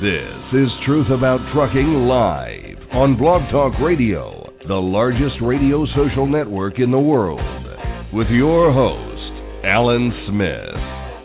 This 0.00 0.64
is 0.64 0.70
Truth 0.86 1.12
About 1.12 1.38
Trucking 1.54 2.08
Live 2.08 2.78
on 2.96 3.18
Blog 3.18 3.42
Talk 3.52 3.78
Radio, 3.78 4.50
the 4.66 4.74
largest 4.74 5.36
radio 5.42 5.84
social 5.94 6.26
network 6.26 6.80
in 6.80 6.90
the 6.90 6.98
world. 6.98 7.44
With 8.12 8.26
your 8.26 8.72
host, 8.72 9.22
Alan 9.62 10.10
Smith, 10.26 10.74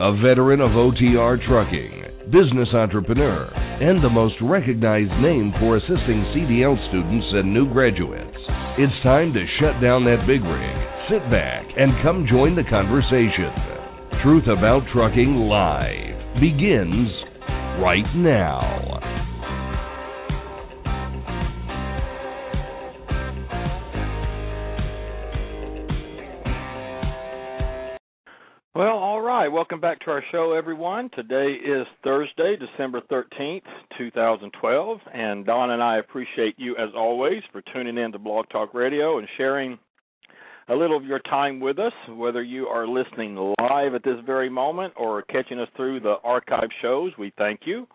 a 0.04 0.20
veteran 0.22 0.62
of 0.62 0.78
OTR 0.78 1.42
trucking, 1.48 2.30
business 2.30 2.70
entrepreneur, 2.74 3.50
and 3.82 4.04
the 4.04 4.14
most 4.14 4.36
recognized 4.44 5.16
name 5.26 5.54
for 5.58 5.78
assisting 5.78 6.22
CDL 6.36 6.78
students 6.90 7.28
and 7.34 7.54
new 7.54 7.72
graduates. 7.72 8.38
It's 8.78 9.02
time 9.02 9.34
to 9.34 9.42
shut 9.58 9.82
down 9.82 10.06
that 10.06 10.28
big 10.28 10.44
rig, 10.46 10.78
sit 11.10 11.24
back, 11.32 11.66
and 11.78 12.04
come 12.04 12.28
join 12.30 12.54
the 12.54 12.68
conversation. 12.70 13.50
Truth 14.22 14.46
About 14.46 14.86
Trucking 14.94 15.50
Live 15.50 16.42
begins 16.42 17.10
right 17.80 18.06
now. 18.16 19.00
Well, 28.74 28.98
all 28.98 29.22
right. 29.22 29.48
Welcome 29.48 29.80
back 29.80 30.00
to 30.02 30.12
our 30.12 30.24
show, 30.32 30.54
everyone. 30.54 31.10
Today 31.16 31.54
is 31.54 31.88
Thursday, 32.04 32.58
December 32.58 33.02
13th, 33.12 33.62
2012. 33.98 35.00
And 35.14 35.46
Don 35.48 35.72
and 35.72 35.82
I 35.82 35.98
appreciate 35.98 36.54
you, 36.58 36.76
as 36.78 36.90
always, 36.96 37.42
for 37.52 37.64
tuning 37.74 37.98
in 37.98 38.12
to 38.12 38.20
Blog 38.20 38.48
Talk 38.50 38.76
Radio 38.76 39.18
and 39.18 39.28
sharing 39.36 39.80
a 40.70 40.76
little 40.76 40.98
of 40.98 41.06
your 41.06 41.20
time 41.20 41.60
with 41.60 41.80
us, 41.80 41.94
whether 42.10 42.44
you 42.44 42.68
are 42.68 42.88
listening 42.88 43.54
live 43.60 43.94
at 43.94 44.04
this 44.04 44.18
very 44.26 44.50
moment 44.50 44.94
or 44.98 45.22
catching 45.24 45.60
us 45.60 45.70
through 45.78 46.02
the 46.02 46.16
archive 46.24 46.70
shows. 46.82 47.14
We 47.18 47.32
thank 47.38 47.62
you. 47.66 47.88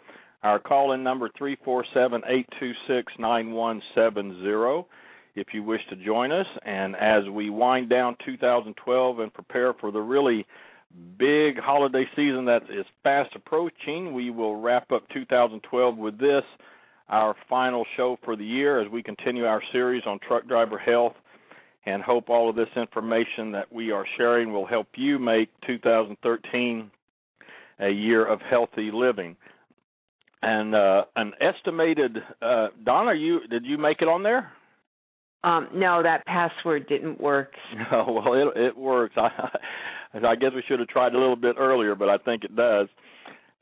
Our 0.42 0.58
call 0.58 0.92
in 0.92 1.02
number 1.02 1.30
347 1.36 2.22
826 2.26 3.12
9170 3.18 4.88
if 5.34 5.48
you 5.52 5.62
wish 5.62 5.80
to 5.90 5.96
join 5.96 6.32
us. 6.32 6.46
And 6.64 6.96
as 6.96 7.24
we 7.30 7.50
wind 7.50 7.90
down 7.90 8.16
2012 8.24 9.18
and 9.18 9.32
prepare 9.32 9.74
for 9.74 9.90
the 9.90 10.00
really 10.00 10.46
big 11.18 11.58
holiday 11.58 12.06
season 12.16 12.44
that 12.46 12.62
is 12.70 12.86
fast 13.02 13.34
approaching, 13.34 14.14
we 14.14 14.30
will 14.30 14.56
wrap 14.56 14.90
up 14.92 15.08
2012 15.10 15.96
with 15.96 16.18
this, 16.18 16.42
our 17.08 17.34
final 17.48 17.84
show 17.96 18.18
for 18.24 18.34
the 18.34 18.44
year, 18.44 18.80
as 18.80 18.90
we 18.90 19.02
continue 19.02 19.44
our 19.44 19.62
series 19.72 20.02
on 20.06 20.18
truck 20.26 20.46
driver 20.48 20.78
health. 20.78 21.14
And 21.84 22.02
hope 22.02 22.28
all 22.28 22.48
of 22.48 22.56
this 22.56 22.68
information 22.76 23.52
that 23.52 23.72
we 23.72 23.90
are 23.90 24.06
sharing 24.16 24.52
will 24.52 24.66
help 24.66 24.88
you 24.96 25.18
make 25.18 25.48
2013 25.66 26.90
a 27.80 27.88
year 27.88 28.24
of 28.24 28.40
healthy 28.40 28.90
living. 28.92 29.36
And 30.42 30.74
uh, 30.74 31.04
an 31.16 31.32
estimated, 31.40 32.18
uh, 32.40 32.68
Don, 32.84 33.08
are 33.08 33.14
you? 33.14 33.46
Did 33.48 33.64
you 33.64 33.78
make 33.78 34.00
it 34.00 34.08
on 34.08 34.22
there? 34.22 34.52
Um, 35.44 35.68
no, 35.74 36.02
that 36.02 36.24
password 36.26 36.88
didn't 36.88 37.20
work. 37.20 37.52
Oh 37.92 38.12
well, 38.12 38.34
it 38.34 38.56
it 38.56 38.76
works. 38.76 39.14
I 39.16 39.28
I 40.26 40.36
guess 40.36 40.50
we 40.54 40.62
should 40.68 40.78
have 40.78 40.88
tried 40.88 41.14
a 41.14 41.18
little 41.18 41.36
bit 41.36 41.56
earlier, 41.58 41.94
but 41.94 42.08
I 42.08 42.18
think 42.18 42.44
it 42.44 42.54
does. 42.54 42.88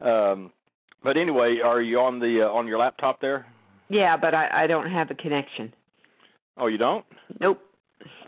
Um, 0.01 0.53
but 1.03 1.17
anyway, 1.17 1.59
are 1.65 1.81
you 1.81 1.99
on 2.01 2.19
the 2.19 2.43
uh, 2.47 2.53
on 2.53 2.67
your 2.67 2.79
laptop 2.79 3.21
there? 3.21 3.47
Yeah, 3.89 4.17
but 4.17 4.35
I, 4.35 4.65
I 4.65 4.67
don't 4.67 4.91
have 4.91 5.11
a 5.11 5.15
connection. 5.15 5.73
Oh, 6.57 6.67
you 6.67 6.79
don't? 6.79 7.05
Nope. 7.41 7.61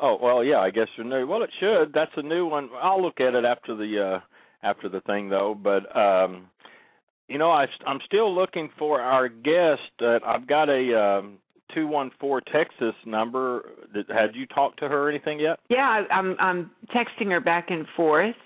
Oh 0.01 0.19
well, 0.21 0.45
yeah. 0.45 0.59
I 0.59 0.71
guess 0.71 0.89
you're 0.97 1.07
new. 1.07 1.27
Well, 1.27 1.43
it 1.43 1.51
should. 1.61 1.93
That's 1.95 2.13
a 2.17 2.23
new 2.23 2.47
one. 2.47 2.71
I'll 2.81 3.03
look 3.03 3.21
at 3.21 3.35
it 3.35 3.45
after 3.45 3.77
the 3.77 4.17
uh 4.17 4.21
after 4.63 4.89
the 4.89 5.01
thing 5.03 5.29
though. 5.29 5.55
But 5.61 5.95
um, 5.97 6.49
you 7.29 7.39
know, 7.39 7.51
I 7.51 7.67
I'm 7.87 8.01
still 8.07 8.35
looking 8.35 8.71
for 8.79 9.01
our 9.01 9.29
guest. 9.29 9.81
Uh, 10.01 10.19
I've 10.27 10.47
got 10.47 10.69
a 10.69 10.99
um, 10.99 11.39
two 11.75 11.87
one 11.87 12.11
four 12.21 12.41
Texas 12.41 12.95
number. 13.07 13.71
Had 14.09 14.35
you 14.35 14.47
talked 14.47 14.79
to 14.81 14.89
her 14.89 15.07
or 15.07 15.11
anything 15.11 15.41
yet? 15.41 15.59
Yeah, 15.69 15.79
I, 16.11 16.15
I'm 16.15 16.37
I'm 16.39 16.71
texting 16.95 17.31
her 17.31 17.41
back 17.41 17.71
and 17.71 17.87
forth. 17.97 18.37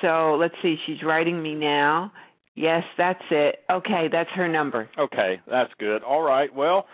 So 0.00 0.36
let's 0.38 0.54
see. 0.62 0.76
She's 0.86 1.02
writing 1.02 1.42
me 1.42 1.54
now. 1.54 2.12
Yes, 2.54 2.82
that's 2.96 3.22
it. 3.30 3.60
Okay, 3.70 4.08
that's 4.10 4.30
her 4.30 4.48
number. 4.48 4.88
Okay, 4.98 5.40
that's 5.48 5.72
good. 5.78 6.02
All 6.02 6.22
right. 6.22 6.52
Well, 6.52 6.86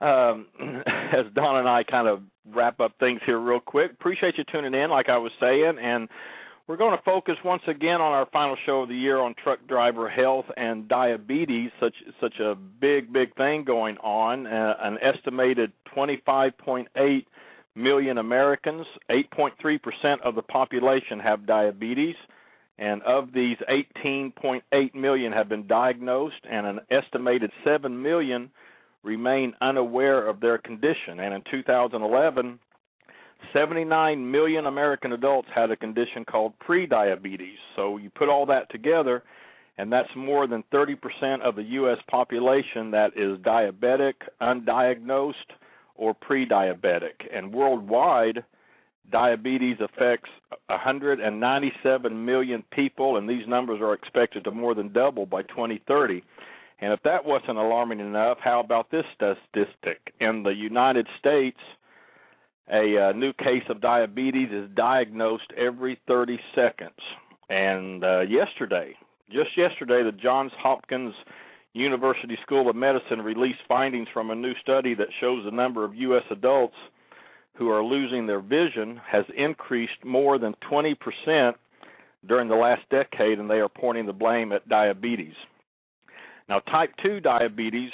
um, 0.00 0.46
as 0.86 1.24
Don 1.34 1.56
and 1.56 1.68
I 1.68 1.82
kind 1.82 2.08
of 2.08 2.20
wrap 2.54 2.80
up 2.80 2.92
things 3.00 3.20
here 3.26 3.38
real 3.38 3.60
quick, 3.60 3.92
appreciate 3.92 4.38
you 4.38 4.44
tuning 4.50 4.74
in, 4.74 4.90
like 4.90 5.08
I 5.08 5.18
was 5.18 5.32
saying, 5.40 5.76
and 5.80 6.08
we're 6.68 6.76
going 6.76 6.96
to 6.96 7.02
focus 7.02 7.36
once 7.44 7.62
again 7.66 8.00
on 8.00 8.12
our 8.12 8.26
final 8.30 8.56
show 8.66 8.82
of 8.82 8.90
the 8.90 8.94
year 8.94 9.18
on 9.18 9.34
truck 9.42 9.58
driver 9.66 10.08
health 10.08 10.44
and 10.56 10.86
diabetes, 10.86 11.70
such 11.80 11.94
such 12.20 12.38
a 12.40 12.54
big 12.54 13.10
big 13.10 13.34
thing 13.36 13.64
going 13.64 13.96
on. 13.98 14.46
Uh, 14.46 14.74
an 14.82 14.98
estimated 15.00 15.72
25.8 15.96 17.24
million 17.74 18.18
Americans, 18.18 18.86
8.3% 19.10 20.20
of 20.22 20.34
the 20.34 20.42
population 20.42 21.18
have 21.20 21.46
diabetes, 21.46 22.16
and 22.76 23.02
of 23.02 23.32
these 23.32 23.56
18.8 23.96 24.94
million 24.94 25.32
have 25.32 25.48
been 25.48 25.66
diagnosed, 25.66 26.44
and 26.50 26.66
an 26.66 26.80
estimated 26.90 27.50
7 27.64 28.02
million 28.02 28.50
remain 29.02 29.54
unaware 29.60 30.26
of 30.26 30.40
their 30.40 30.58
condition. 30.58 31.20
And 31.20 31.34
in 31.34 31.42
2011, 31.50 32.58
79 33.52 34.30
million 34.30 34.66
American 34.66 35.12
adults 35.12 35.48
had 35.54 35.70
a 35.70 35.76
condition 35.76 36.24
called 36.24 36.52
prediabetes. 36.58 37.56
So 37.76 37.96
you 37.96 38.10
put 38.10 38.28
all 38.28 38.46
that 38.46 38.70
together, 38.70 39.22
and 39.78 39.92
that's 39.92 40.08
more 40.16 40.46
than 40.46 40.64
30% 40.72 41.40
of 41.42 41.54
the 41.54 41.62
U.S. 41.62 41.98
population 42.10 42.90
that 42.90 43.12
is 43.16 43.38
diabetic, 43.38 44.14
undiagnosed, 44.42 45.34
or 45.94 46.14
prediabetic. 46.14 47.26
And 47.32 47.52
worldwide, 47.52 48.44
diabetes 49.10 49.76
affects 49.80 50.30
197 50.66 52.24
million 52.24 52.64
people, 52.72 53.16
and 53.16 53.28
these 53.28 53.46
numbers 53.46 53.80
are 53.80 53.94
expected 53.94 54.44
to 54.44 54.50
more 54.50 54.74
than 54.74 54.92
double 54.92 55.26
by 55.26 55.42
2030. 55.42 56.22
And 56.80 56.92
if 56.92 57.02
that 57.02 57.24
wasn't 57.24 57.58
alarming 57.58 58.00
enough, 58.00 58.38
how 58.40 58.60
about 58.60 58.90
this 58.90 59.04
statistic? 59.14 60.12
In 60.20 60.42
the 60.42 60.54
United 60.54 61.06
States, 61.18 61.58
a 62.72 63.08
uh, 63.08 63.12
new 63.12 63.32
case 63.32 63.64
of 63.68 63.80
diabetes 63.80 64.50
is 64.52 64.68
diagnosed 64.76 65.50
every 65.56 65.98
30 66.06 66.38
seconds. 66.54 67.00
And 67.48 68.04
uh, 68.04 68.20
yesterday, 68.20 68.94
just 69.30 69.56
yesterday, 69.56 70.02
the 70.04 70.12
Johns 70.12 70.52
Hopkins 70.58 71.14
University 71.72 72.36
School 72.42 72.68
of 72.68 72.76
Medicine 72.76 73.22
released 73.22 73.60
findings 73.66 74.08
from 74.12 74.30
a 74.30 74.34
new 74.34 74.52
study 74.62 74.94
that 74.94 75.08
shows 75.20 75.44
the 75.44 75.50
number 75.50 75.84
of 75.84 75.94
U.S. 75.94 76.24
adults 76.30 76.76
who 77.54 77.70
are 77.70 77.82
losing 77.82 78.26
their 78.26 78.40
vision 78.40 79.00
has 79.06 79.24
increased 79.36 80.04
more 80.04 80.38
than 80.38 80.54
20% 80.70 81.54
during 82.26 82.48
the 82.48 82.54
last 82.54 82.82
decade, 82.90 83.38
and 83.38 83.50
they 83.50 83.60
are 83.60 83.68
pointing 83.68 84.06
the 84.06 84.12
blame 84.12 84.52
at 84.52 84.68
diabetes. 84.68 85.34
Now, 86.48 86.60
type 86.60 86.90
2 87.02 87.20
diabetes 87.20 87.90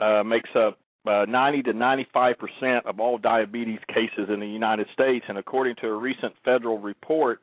uh, 0.00 0.22
makes 0.24 0.50
up 0.54 0.78
uh, 1.06 1.24
90 1.28 1.62
to 1.62 1.72
95 1.72 2.36
percent 2.38 2.86
of 2.86 3.00
all 3.00 3.18
diabetes 3.18 3.78
cases 3.88 4.28
in 4.32 4.40
the 4.40 4.46
United 4.46 4.86
States, 4.92 5.24
and 5.28 5.38
according 5.38 5.76
to 5.76 5.86
a 5.86 5.94
recent 5.94 6.34
federal 6.44 6.78
report 6.78 7.40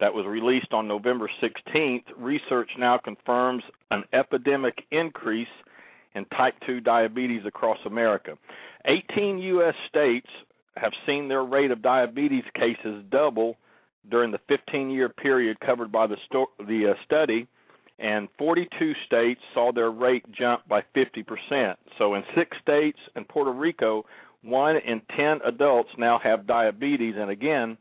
that 0.00 0.12
was 0.12 0.26
released 0.26 0.72
on 0.72 0.88
November 0.88 1.30
16th, 1.42 2.04
research 2.16 2.70
now 2.78 2.98
confirms 2.98 3.62
an 3.90 4.02
epidemic 4.12 4.82
increase 4.90 5.46
in 6.14 6.24
type 6.26 6.54
2 6.66 6.80
diabetes 6.80 7.42
across 7.46 7.78
America. 7.86 8.36
18 8.86 9.38
U.S. 9.38 9.74
states 9.88 10.26
have 10.76 10.92
seen 11.06 11.28
their 11.28 11.44
rate 11.44 11.70
of 11.70 11.82
diabetes 11.82 12.44
cases 12.54 13.04
double 13.10 13.56
during 14.10 14.32
the 14.32 14.40
15-year 14.50 15.10
period 15.10 15.60
covered 15.60 15.92
by 15.92 16.06
the, 16.06 16.16
sto- 16.26 16.50
the 16.58 16.92
uh, 16.92 17.04
study 17.04 17.46
and 18.00 18.28
42 18.38 18.92
states 19.06 19.40
saw 19.52 19.72
their 19.72 19.90
rate 19.90 20.24
jump 20.32 20.66
by 20.68 20.82
50%. 20.96 21.74
So 21.98 22.14
in 22.14 22.22
six 22.34 22.56
states 22.62 22.98
and 23.14 23.28
Puerto 23.28 23.52
Rico, 23.52 24.04
one 24.42 24.76
in 24.76 25.02
10 25.16 25.40
adults 25.44 25.90
now 25.98 26.18
have 26.22 26.46
diabetes, 26.46 27.14
and 27.18 27.30
again, 27.30 27.76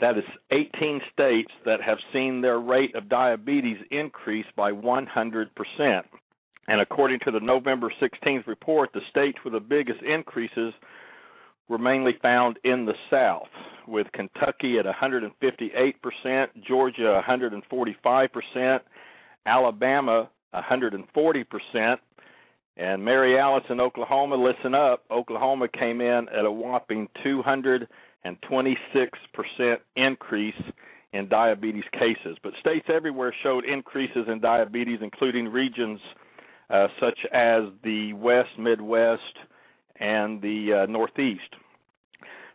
that 0.00 0.16
is 0.16 0.24
18 0.50 1.00
states 1.12 1.50
that 1.64 1.80
have 1.80 1.98
seen 2.12 2.40
their 2.40 2.58
rate 2.58 2.94
of 2.94 3.08
diabetes 3.08 3.78
increase 3.90 4.46
by 4.56 4.70
100%. 4.70 6.02
And 6.66 6.80
according 6.80 7.20
to 7.24 7.30
the 7.30 7.40
November 7.40 7.92
16th 8.00 8.46
report, 8.46 8.90
the 8.92 9.00
states 9.10 9.38
with 9.44 9.52
the 9.52 9.60
biggest 9.60 10.02
increases 10.02 10.72
were 11.68 11.78
mainly 11.78 12.12
found 12.22 12.58
in 12.64 12.84
the 12.84 12.94
South, 13.10 13.48
with 13.86 14.06
Kentucky 14.12 14.78
at 14.78 14.84
158%, 14.86 16.46
Georgia 16.66 17.22
145%, 17.26 18.80
Alabama 19.46 20.30
140%, 20.54 21.96
and 22.76 23.04
Mary 23.04 23.38
Alice 23.38 23.64
in 23.70 23.80
Oklahoma, 23.80 24.36
listen 24.36 24.74
up, 24.74 25.04
Oklahoma 25.10 25.68
came 25.68 26.00
in 26.00 26.28
at 26.28 26.44
a 26.44 26.50
whopping 26.50 27.08
226% 27.24 27.86
increase 29.96 30.54
in 31.12 31.28
diabetes 31.28 31.84
cases. 31.92 32.36
But 32.42 32.52
states 32.60 32.86
everywhere 32.92 33.34
showed 33.42 33.64
increases 33.64 34.26
in 34.28 34.40
diabetes, 34.40 34.98
including 35.02 35.48
regions 35.48 36.00
uh, 36.70 36.88
such 36.98 37.18
as 37.32 37.64
the 37.84 38.12
West, 38.14 38.58
Midwest, 38.58 39.22
and 40.00 40.42
the 40.42 40.82
uh, 40.82 40.86
Northeast. 40.90 41.42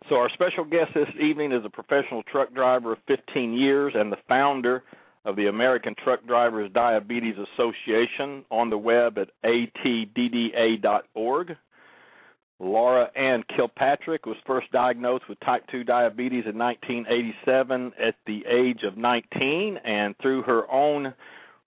So, 0.10 0.16
our 0.16 0.30
special 0.34 0.66
guest 0.66 0.92
this 0.96 1.08
evening 1.22 1.52
is 1.52 1.64
a 1.64 1.70
professional 1.70 2.24
truck 2.24 2.54
driver 2.54 2.94
of 2.94 3.00
15 3.08 3.54
years 3.54 3.94
and 3.96 4.12
the 4.12 4.18
founder 4.28 4.84
of 5.26 5.36
the 5.36 5.48
American 5.48 5.96
Truck 6.04 6.26
Drivers 6.26 6.72
Diabetes 6.74 7.36
Association 7.38 8.46
on 8.50 8.70
the 8.70 8.78
web 8.78 9.18
at 9.18 9.30
atdda.org. 9.46 10.88
Laura 12.62 13.10
Anne 13.16 13.44
Kilpatrick 13.56 14.26
was 14.26 14.36
first 14.46 14.70
diagnosed 14.72 15.30
with 15.30 15.40
type 15.40 15.64
2 15.72 15.86
diabetes 15.86 16.44
in 16.46 16.58
1987 16.58 17.94
at 18.02 18.16
the 18.26 18.44
age 18.46 18.84
of 18.84 18.98
19 18.98 19.78
and 19.86 20.14
through 20.22 20.42
her 20.44 20.70
own 20.70 21.14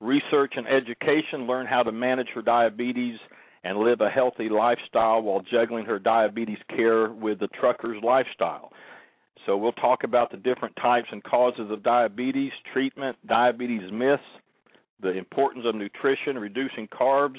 research 0.00 0.52
and 0.56 0.66
education 0.66 1.46
learned 1.46 1.69
how 1.69 1.82
to 1.82 1.93
manage 1.93 2.28
her 2.34 2.43
diabetes 2.43 3.19
and 3.64 3.78
live 3.78 4.00
a 4.00 4.10
healthy 4.10 4.48
lifestyle 4.48 5.22
while 5.22 5.40
juggling 5.40 5.87
her 5.87 5.98
diabetes 5.98 6.58
care 6.69 7.08
with 7.08 7.38
the 7.38 7.48
trucker's 7.48 8.02
lifestyle. 8.02 8.72
So 9.47 9.56
we'll 9.56 9.73
talk 9.73 10.05
about 10.05 10.31
the 10.31 10.37
different 10.37 10.77
types 10.77 11.09
and 11.11 11.23
causes 11.23 11.71
of 11.71 11.83
diabetes, 11.83 12.53
treatment, 12.73 13.17
diabetes 13.27 13.91
myths, 13.93 14.23
the 15.00 15.11
importance 15.11 15.65
of 15.67 15.75
nutrition, 15.75 16.39
reducing 16.39 16.87
carbs, 16.89 17.39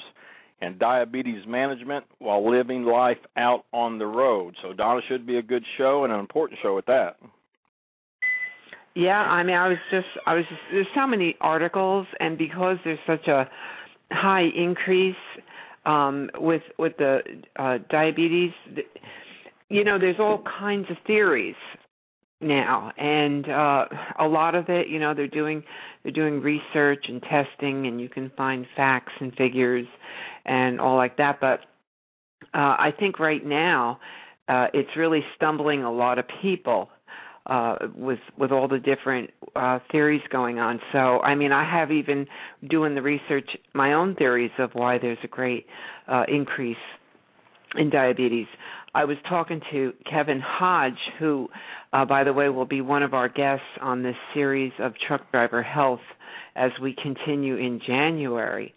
and 0.60 0.78
diabetes 0.78 1.44
management 1.46 2.04
while 2.18 2.48
living 2.48 2.84
life 2.84 3.18
out 3.36 3.64
on 3.72 3.98
the 3.98 4.06
road. 4.06 4.54
So 4.62 4.72
Donna 4.72 5.00
should 5.08 5.26
be 5.26 5.38
a 5.38 5.42
good 5.42 5.64
show 5.78 6.04
and 6.04 6.12
an 6.12 6.20
important 6.20 6.58
show 6.62 6.78
at 6.78 6.86
that. 6.86 7.16
Yeah, 8.94 9.18
I 9.18 9.42
mean, 9.42 9.56
I 9.56 9.68
was 9.68 9.78
just, 9.90 10.06
I 10.26 10.34
was 10.34 10.44
just, 10.48 10.60
there's 10.70 10.86
so 10.94 11.06
many 11.06 11.36
articles, 11.40 12.06
and 12.20 12.38
because 12.38 12.76
there's 12.84 12.98
such 13.06 13.26
a 13.26 13.48
high 14.12 14.44
increase 14.56 15.16
um, 15.84 16.30
with 16.36 16.62
with 16.78 16.96
the 16.98 17.18
uh, 17.56 17.78
diabetes, 17.90 18.52
you 19.68 19.82
know, 19.82 19.98
there's 19.98 20.20
all 20.20 20.42
kinds 20.60 20.86
of 20.90 20.96
theories 21.06 21.56
now. 22.40 22.92
And 22.98 23.48
uh 23.48 23.84
a 24.18 24.26
lot 24.26 24.54
of 24.54 24.68
it 24.68 24.88
you 24.88 24.98
know 24.98 25.14
they're 25.14 25.26
doing 25.28 25.62
they're 26.02 26.12
doing 26.12 26.40
research 26.40 27.06
and 27.08 27.22
testing 27.22 27.86
and 27.86 28.00
you 28.00 28.08
can 28.08 28.30
find 28.36 28.66
facts 28.76 29.12
and 29.20 29.34
figures 29.34 29.86
and 30.44 30.80
all 30.80 30.96
like 30.96 31.16
that. 31.18 31.40
But 31.40 31.60
uh 32.52 32.76
i 32.78 32.92
think 32.98 33.18
right 33.18 33.44
now 33.44 33.98
uh 34.48 34.66
it's 34.74 34.90
really 34.96 35.24
stumbling 35.36 35.82
a 35.82 35.92
lot 35.92 36.18
of 36.18 36.24
people 36.42 36.90
uh 37.46 37.76
with 37.94 38.18
with 38.38 38.52
all 38.52 38.68
the 38.68 38.78
different 38.78 39.30
uh 39.56 39.78
theories 39.90 40.22
going 40.30 40.58
on. 40.58 40.80
So 40.92 41.20
i 41.20 41.34
mean 41.34 41.52
i 41.52 41.64
have 41.64 41.90
even 41.90 42.26
doing 42.68 42.94
the 42.94 43.02
research 43.02 43.48
my 43.74 43.94
own 43.94 44.14
theories 44.16 44.52
of 44.58 44.70
why 44.74 44.98
there's 44.98 45.18
a 45.24 45.28
great 45.28 45.66
uh 46.08 46.24
increase 46.28 46.76
in 47.76 47.90
diabetes 47.90 48.46
I 48.94 49.04
was 49.04 49.16
talking 49.28 49.60
to 49.72 49.92
Kevin 50.08 50.40
Hodge, 50.40 50.92
who, 51.18 51.48
uh, 51.92 52.04
by 52.04 52.22
the 52.22 52.32
way, 52.32 52.48
will 52.48 52.64
be 52.64 52.80
one 52.80 53.02
of 53.02 53.12
our 53.12 53.28
guests 53.28 53.66
on 53.80 54.02
this 54.02 54.14
series 54.32 54.72
of 54.78 54.92
truck 55.06 55.30
driver 55.32 55.62
health 55.62 56.00
as 56.54 56.70
we 56.80 56.94
continue 57.02 57.56
in 57.56 57.80
January. 57.84 58.72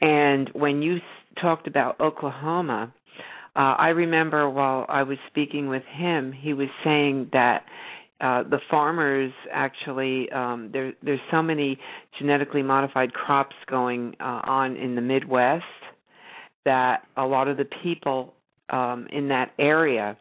And 0.00 0.48
when 0.52 0.82
you 0.82 0.98
talked 1.40 1.66
about 1.66 2.00
Oklahoma, 2.00 2.94
uh, 3.56 3.58
I 3.58 3.88
remember 3.88 4.48
while 4.48 4.86
I 4.88 5.02
was 5.02 5.18
speaking 5.28 5.68
with 5.68 5.82
him, 5.96 6.32
he 6.32 6.54
was 6.54 6.68
saying 6.84 7.30
that 7.32 7.64
uh, 8.20 8.44
the 8.44 8.60
farmers 8.70 9.32
actually 9.50 10.30
um, 10.30 10.70
there 10.72 10.92
there's 11.02 11.20
so 11.30 11.42
many 11.42 11.78
genetically 12.18 12.62
modified 12.62 13.12
crops 13.14 13.56
going 13.68 14.14
uh, 14.20 14.42
on 14.44 14.76
in 14.76 14.94
the 14.94 15.00
Midwest 15.00 15.64
that 16.66 17.06
a 17.16 17.24
lot 17.24 17.48
of 17.48 17.56
the 17.56 17.64
people 17.82 18.34
um, 18.70 19.06
in 19.12 19.28
that 19.28 19.52
area 19.58 20.16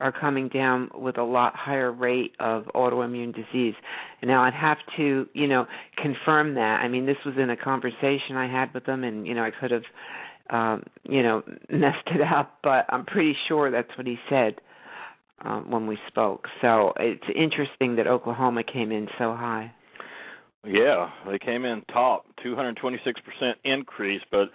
are 0.00 0.12
coming 0.12 0.48
down 0.48 0.88
with 0.94 1.18
a 1.18 1.22
lot 1.22 1.54
higher 1.54 1.92
rate 1.92 2.32
of 2.40 2.64
autoimmune 2.74 3.34
disease. 3.34 3.74
Now 4.22 4.42
I'd 4.42 4.54
have 4.54 4.78
to, 4.96 5.26
you 5.34 5.46
know, 5.46 5.66
confirm 5.96 6.54
that. 6.54 6.80
I 6.82 6.88
mean, 6.88 7.06
this 7.06 7.18
was 7.24 7.34
in 7.38 7.50
a 7.50 7.56
conversation 7.56 8.36
I 8.36 8.50
had 8.50 8.72
with 8.72 8.86
them, 8.86 9.04
and 9.04 9.26
you 9.26 9.34
know, 9.34 9.42
I 9.42 9.50
could 9.50 9.70
have, 9.70 9.82
um, 10.48 10.84
you 11.04 11.22
know, 11.22 11.42
messed 11.70 12.08
it 12.14 12.22
up, 12.22 12.58
but 12.62 12.86
I'm 12.88 13.04
pretty 13.04 13.36
sure 13.46 13.70
that's 13.70 13.90
what 13.96 14.06
he 14.06 14.16
said 14.30 14.56
um, 15.44 15.70
when 15.70 15.86
we 15.86 15.98
spoke. 16.08 16.46
So 16.62 16.92
it's 16.98 17.24
interesting 17.34 17.96
that 17.96 18.06
Oklahoma 18.06 18.62
came 18.64 18.92
in 18.92 19.06
so 19.18 19.34
high. 19.34 19.72
Yeah, 20.64 21.10
they 21.26 21.38
came 21.38 21.64
in 21.64 21.82
top, 21.90 22.26
226% 22.44 22.94
increase, 23.64 24.20
but 24.30 24.48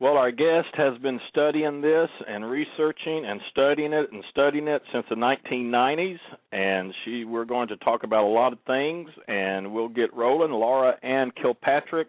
well, 0.00 0.16
our 0.16 0.32
guest 0.32 0.68
has 0.74 0.98
been 0.98 1.20
studying 1.28 1.80
this 1.80 2.08
and 2.26 2.44
researching 2.50 3.24
and 3.26 3.40
studying 3.50 3.92
it 3.92 4.10
and 4.12 4.24
studying 4.30 4.66
it 4.66 4.82
since 4.92 5.06
the 5.08 5.14
1990s, 5.14 6.18
and 6.52 6.92
she 7.04 7.24
we're 7.24 7.44
going 7.44 7.68
to 7.68 7.76
talk 7.78 8.02
about 8.02 8.24
a 8.24 8.26
lot 8.26 8.52
of 8.52 8.58
things, 8.66 9.08
and 9.28 9.72
we'll 9.72 9.88
get 9.88 10.12
rolling. 10.12 10.50
Laura 10.50 10.96
Anne 11.02 11.30
Kilpatrick 11.40 12.08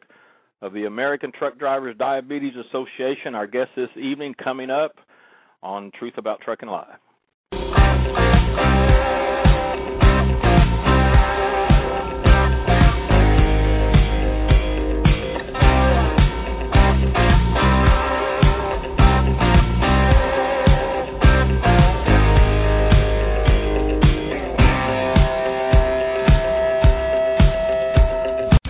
of 0.61 0.73
the 0.73 0.85
American 0.85 1.31
Truck 1.31 1.59
Drivers 1.59 1.95
Diabetes 1.97 2.53
Association, 2.69 3.35
our 3.35 3.47
guest 3.47 3.69
this 3.75 3.89
evening, 3.95 4.33
coming 4.43 4.71
up 4.71 4.95
on 5.61 5.91
Truth 5.99 6.17
About 6.17 6.41
Trucking 6.41 6.69
Live. 6.69 6.97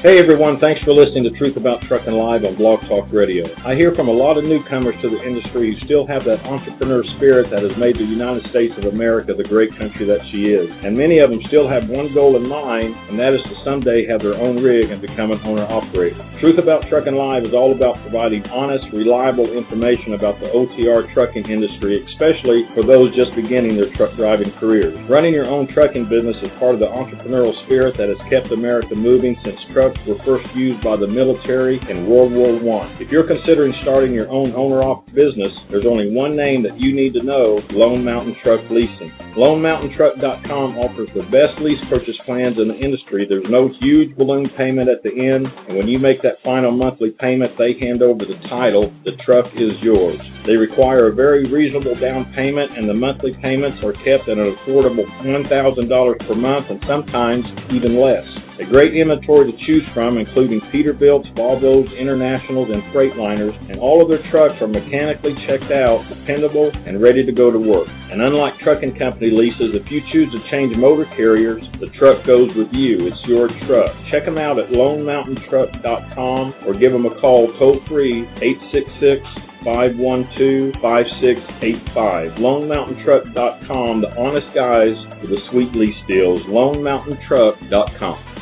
Hey 0.05 0.21
everyone, 0.21 0.61
thanks 0.61 0.77
for 0.85 0.93
listening 0.93 1.25
to 1.25 1.33
Truth 1.33 1.57
About 1.57 1.81
Trucking 1.89 2.13
Live 2.13 2.45
on 2.45 2.53
Blog 2.61 2.77
Talk 2.85 3.09
Radio. 3.09 3.49
I 3.65 3.73
hear 3.73 3.89
from 3.97 4.05
a 4.05 4.13
lot 4.13 4.37
of 4.37 4.45
newcomers 4.45 4.93
to 5.01 5.09
the 5.09 5.17
industry 5.17 5.73
who 5.73 5.81
still 5.89 6.05
have 6.05 6.21
that 6.29 6.45
entrepreneur 6.45 7.01
spirit 7.17 7.49
that 7.49 7.65
has 7.65 7.73
made 7.81 7.97
the 7.97 8.05
United 8.05 8.45
States 8.53 8.77
of 8.77 8.85
America 8.93 9.33
the 9.33 9.49
great 9.49 9.73
country 9.81 10.05
that 10.05 10.21
she 10.29 10.53
is. 10.53 10.69
And 10.85 10.93
many 10.93 11.25
of 11.25 11.33
them 11.33 11.41
still 11.49 11.65
have 11.65 11.89
one 11.89 12.13
goal 12.13 12.37
in 12.37 12.45
mind, 12.45 12.93
and 13.09 13.17
that 13.17 13.33
is 13.33 13.41
to 13.49 13.57
someday 13.65 14.05
have 14.05 14.21
their 14.21 14.37
own 14.37 14.61
rig 14.61 14.93
and 14.93 15.01
become 15.01 15.33
an 15.33 15.41
owner 15.41 15.65
operator. 15.65 16.21
Truth 16.37 16.61
About 16.61 16.85
Trucking 16.85 17.17
Live 17.17 17.41
is 17.41 17.57
all 17.57 17.73
about 17.73 17.97
providing 18.05 18.45
honest, 18.53 18.85
reliable 18.93 19.57
information 19.57 20.13
about 20.13 20.37
the 20.37 20.53
OTR 20.53 21.09
trucking 21.17 21.49
industry, 21.49 22.05
especially 22.13 22.61
for 22.77 22.85
those 22.85 23.09
just 23.17 23.33
beginning 23.33 23.73
their 23.73 23.89
truck 23.97 24.13
driving 24.21 24.53
careers. 24.61 24.93
Running 25.09 25.33
your 25.33 25.49
own 25.49 25.65
trucking 25.73 26.13
business 26.13 26.37
is 26.45 26.53
part 26.61 26.77
of 26.77 26.81
the 26.85 26.93
entrepreneurial 26.93 27.57
spirit 27.65 27.97
that 27.97 28.13
has 28.13 28.21
kept 28.29 28.53
America 28.53 28.93
moving 28.93 29.33
since 29.41 29.57
trucks 29.73 29.94
were 30.03 30.19
first 30.27 30.45
used 30.55 30.83
by 30.83 30.99
the 30.99 31.07
military 31.07 31.79
in 31.89 32.07
World 32.07 32.31
War 32.35 32.59
I. 32.83 32.99
If 32.99 33.09
you're 33.09 33.27
considering 33.27 33.73
starting 33.81 34.13
your 34.13 34.29
own 34.29 34.53
owner-op 34.53 35.07
business, 35.15 35.51
there's 35.71 35.87
only 35.87 36.11
one 36.11 36.35
name 36.35 36.61
that 36.63 36.79
you 36.79 36.93
need 36.93 37.15
to 37.15 37.23
know, 37.23 37.59
Lone 37.71 38.03
Mountain 38.03 38.35
Truck 38.43 38.61
Leasing. 38.69 39.11
LoneMountainTruck.com 39.35 40.77
offers 40.79 41.09
the 41.15 41.27
best 41.33 41.59
lease 41.59 41.81
purchase 41.89 42.15
plans 42.25 42.55
in 42.61 42.67
the 42.67 42.79
industry. 42.79 43.25
There's 43.27 43.49
no 43.49 43.69
huge 43.81 44.15
balloon 44.15 44.47
payment 44.57 44.89
at 44.89 45.03
the 45.03 45.11
end, 45.11 45.47
and 45.67 45.77
when 45.77 45.87
you 45.87 45.99
make 45.99 46.21
that 46.23 46.39
final 46.43 46.71
monthly 46.71 47.11
payment, 47.19 47.57
they 47.57 47.75
hand 47.79 48.01
over 48.01 48.23
the 48.23 48.39
title. 48.47 48.93
The 49.03 49.17
truck 49.25 49.45
is 49.55 49.75
yours. 49.81 50.19
They 50.47 50.55
require 50.55 51.07
a 51.07 51.15
very 51.15 51.51
reasonable 51.51 51.99
down 51.99 52.31
payment, 52.35 52.77
and 52.77 52.87
the 52.87 52.93
monthly 52.93 53.35
payments 53.41 53.81
are 53.83 53.97
kept 54.05 54.29
at 54.29 54.37
an 54.37 54.55
affordable 54.61 55.07
$1,000 55.25 55.49
per 55.49 56.35
month 56.35 56.65
and 56.69 56.79
sometimes 56.87 57.43
even 57.73 57.99
less. 57.99 58.44
A 58.55 58.63
great 58.63 58.95
inventory 58.95 59.51
to 59.51 59.57
choose 59.67 59.83
from, 59.93 60.15
including 60.17 60.63
Peterbilts, 60.71 61.27
Volvos, 61.35 61.91
Internationals, 61.99 62.71
and 62.71 62.79
Freightliners, 62.95 63.51
and 63.67 63.83
all 63.83 63.99
of 63.99 64.07
their 64.07 64.23
trucks 64.31 64.55
are 64.63 64.71
mechanically 64.71 65.35
checked 65.43 65.75
out, 65.75 66.07
dependable, 66.07 66.71
and 66.87 67.03
ready 67.03 67.19
to 67.25 67.35
go 67.35 67.51
to 67.51 67.59
work. 67.59 67.83
And 67.91 68.23
unlike 68.23 68.55
trucking 68.63 68.95
company 68.95 69.27
leases, 69.27 69.75
if 69.75 69.91
you 69.91 69.99
choose 70.07 70.31
to 70.31 70.39
change 70.47 70.71
motor 70.79 71.03
carriers, 71.19 71.59
the 71.83 71.91
truck 71.99 72.23
goes 72.23 72.47
with 72.55 72.71
you. 72.71 73.11
It's 73.11 73.19
your 73.27 73.51
truck. 73.67 73.91
Check 74.07 74.23
them 74.23 74.39
out 74.39 74.55
at 74.55 74.71
LoneMountainTruck.com 74.71 76.63
or 76.63 76.79
give 76.79 76.95
them 76.95 77.11
a 77.11 77.19
call 77.19 77.51
toll 77.59 77.83
free 77.91 78.23
866 78.39 79.19
512 79.67 80.79
5685. 80.79 82.39
LoneMountainTruck.com, 82.39 83.99
the 83.99 84.15
honest 84.15 84.47
guys 84.55 84.95
with 85.19 85.35
the 85.35 85.43
sweet 85.51 85.75
lease 85.75 85.99
deals. 86.07 86.39
LoneMountainTruck.com. 86.47 88.34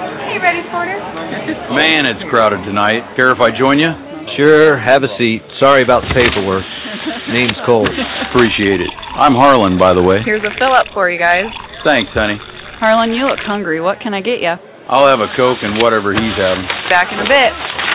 Hey, 0.00 0.38
ready, 0.40 0.62
Porter? 0.72 0.96
Man, 1.76 2.06
it's 2.06 2.22
crowded 2.30 2.64
tonight. 2.64 3.04
Care 3.16 3.32
if 3.32 3.40
I 3.40 3.52
join 3.52 3.78
you? 3.78 3.92
Sure, 4.38 4.78
have 4.78 5.02
a 5.02 5.12
seat. 5.18 5.42
Sorry 5.58 5.82
about 5.82 6.02
the 6.08 6.14
paperwork. 6.14 6.64
Name's 7.28 7.56
Cole. 7.66 7.84
Appreciate 8.30 8.80
it. 8.80 8.88
I'm 9.14 9.34
Harlan, 9.34 9.76
by 9.76 9.92
the 9.92 10.02
way. 10.02 10.22
Here's 10.24 10.42
a 10.42 10.56
fill 10.58 10.72
up 10.72 10.86
for 10.94 11.10
you 11.10 11.18
guys. 11.18 11.44
Thanks, 11.84 12.10
honey. 12.14 12.40
Harlan, 12.80 13.12
you 13.12 13.28
look 13.28 13.40
hungry. 13.44 13.80
What 13.80 14.00
can 14.00 14.14
I 14.14 14.22
get 14.22 14.40
you? 14.40 14.56
I'll 14.88 15.06
have 15.06 15.20
a 15.20 15.28
Coke 15.36 15.58
and 15.60 15.82
whatever 15.82 16.12
he's 16.16 16.36
having. 16.40 16.64
Back 16.88 17.12
in 17.12 17.20
a 17.20 17.28
bit. 17.28 17.52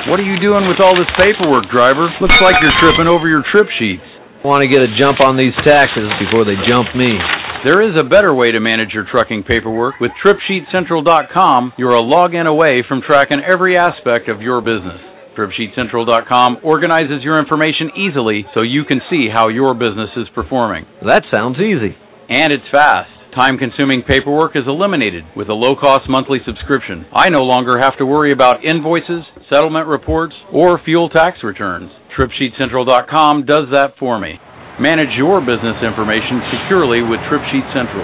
What 0.08 0.20
are 0.20 0.28
you 0.30 0.40
doing 0.40 0.70
with 0.70 0.80
all 0.80 0.94
this 0.94 1.10
paperwork, 1.18 1.70
driver? 1.74 2.08
Looks 2.22 2.40
like 2.40 2.62
you're 2.62 2.78
tripping 2.78 3.08
over 3.08 3.28
your 3.28 3.42
trip 3.50 3.68
sheets. 3.80 4.06
Want 4.46 4.62
to 4.62 4.70
get 4.70 4.86
a 4.86 4.96
jump 4.96 5.22
on 5.22 5.38
these 5.38 5.58
taxes 5.66 6.06
before 6.22 6.46
they 6.46 6.54
jump 6.70 6.94
me. 6.96 7.18
There 7.66 7.82
is 7.82 7.98
a 7.98 8.04
better 8.04 8.36
way 8.36 8.52
to 8.52 8.60
manage 8.60 8.92
your 8.94 9.08
trucking 9.12 9.42
paperwork. 9.42 10.00
With 10.00 10.12
TripSheetCentral.com, 10.24 11.74
you're 11.80 11.96
a 11.96 12.00
login 12.00 12.46
away 12.46 12.84
from 12.88 13.02
tracking 13.02 13.42
every 13.42 13.76
aspect 13.76 14.30
of 14.30 14.40
your 14.40 14.62
business. 14.62 15.02
TripSheetCentral.com 15.36 16.60
organizes 16.62 17.24
your 17.24 17.40
information 17.40 17.90
easily 17.98 18.46
so 18.54 18.62
you 18.62 18.84
can 18.86 19.02
see 19.10 19.30
how 19.34 19.48
your 19.48 19.74
business 19.74 20.12
is 20.16 20.28
performing. 20.36 20.86
That 21.08 21.24
sounds 21.34 21.58
easy. 21.58 21.98
And 22.30 22.54
it's 22.54 22.70
fast. 22.72 23.10
Time 23.34 23.58
consuming 23.58 24.04
paperwork 24.04 24.56
is 24.56 24.68
eliminated 24.68 25.24
with 25.36 25.50
a 25.50 25.54
low 25.54 25.76
cost 25.76 26.08
monthly 26.08 26.42
subscription. 26.46 27.08
I 27.12 27.30
no 27.30 27.42
longer 27.42 27.80
have 27.80 27.98
to 27.98 28.06
worry 28.06 28.32
about 28.32 28.64
invoices, 28.64 29.24
settlement 29.50 29.88
reports, 29.88 30.36
or 30.54 30.80
fuel 30.86 31.10
tax 31.10 31.40
returns. 31.44 31.90
TripSheetCentral.com 32.16 33.46
does 33.46 33.72
that 33.72 33.98
for 33.98 34.20
me. 34.20 34.40
Manage 34.80 35.16
your 35.16 35.40
business 35.40 35.80
information 35.88 36.44
securely 36.52 37.00
with 37.02 37.24
TripSheet 37.32 37.64
Central. 37.72 38.04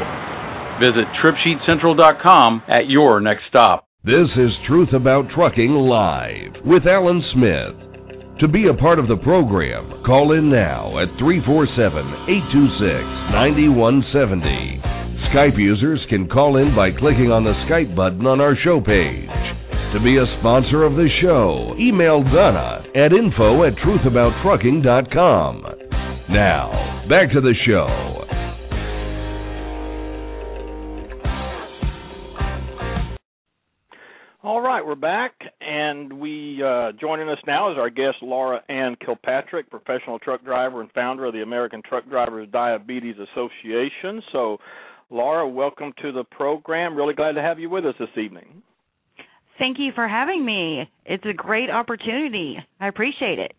Visit 0.79 1.03
TripSheetCentral.com 1.19 2.63
at 2.69 2.87
your 2.87 3.19
next 3.19 3.43
stop. 3.49 3.85
This 4.05 4.31
is 4.37 4.51
Truth 4.67 4.93
About 4.95 5.25
Trucking 5.35 5.75
Live 5.75 6.63
with 6.63 6.87
Alan 6.87 7.21
Smith. 7.33 7.75
To 8.39 8.47
be 8.47 8.67
a 8.71 8.73
part 8.73 8.99
of 8.99 9.09
the 9.09 9.17
program, 9.17 10.01
call 10.05 10.31
in 10.31 10.49
now 10.49 10.97
at 10.97 11.11
347 11.19 11.75
826 12.55 12.87
9170. 13.35 14.79
Skype 15.35 15.59
users 15.59 15.99
can 16.09 16.29
call 16.29 16.55
in 16.55 16.73
by 16.73 16.89
clicking 16.95 17.35
on 17.35 17.43
the 17.43 17.53
Skype 17.67 17.93
button 17.95 18.25
on 18.25 18.39
our 18.39 18.55
show 18.63 18.79
page. 18.79 19.27
To 19.91 19.99
be 19.99 20.15
a 20.15 20.25
sponsor 20.39 20.87
of 20.87 20.95
the 20.95 21.11
show, 21.21 21.75
email 21.77 22.23
Donna 22.23 22.87
at 22.95 23.11
info 23.11 23.67
at 23.67 23.75
truthabouttrucking.com. 23.83 25.80
Now, 26.29 27.05
back 27.09 27.31
to 27.33 27.41
the 27.41 27.53
show. 27.65 28.21
All 34.43 34.59
right, 34.59 34.83
we're 34.83 34.95
back, 34.95 35.33
and 35.61 36.19
we 36.19 36.63
uh, 36.63 36.93
joining 36.99 37.29
us 37.29 37.37
now 37.45 37.71
is 37.71 37.77
our 37.77 37.91
guest 37.91 38.17
Laura 38.23 38.61
Anne 38.69 38.95
Kilpatrick, 39.05 39.69
professional 39.69 40.17
truck 40.17 40.43
driver 40.43 40.81
and 40.81 40.91
founder 40.93 41.25
of 41.25 41.33
the 41.33 41.43
American 41.43 41.81
Truck 41.87 42.09
Drivers 42.09 42.47
Diabetes 42.51 43.15
Association. 43.17 44.21
So, 44.31 44.57
Laura, 45.11 45.47
welcome 45.47 45.93
to 46.01 46.11
the 46.11 46.23
program. 46.23 46.95
Really 46.95 47.13
glad 47.13 47.33
to 47.33 47.41
have 47.41 47.59
you 47.59 47.69
with 47.69 47.85
us 47.85 47.93
this 47.99 48.09
evening. 48.17 48.63
Thank 49.59 49.77
you 49.77 49.91
for 49.93 50.07
having 50.07 50.43
me. 50.43 50.89
It's 51.05 51.25
a 51.25 51.33
great 51.33 51.69
opportunity. 51.69 52.57
I 52.79 52.87
appreciate 52.87 53.37
it. 53.37 53.53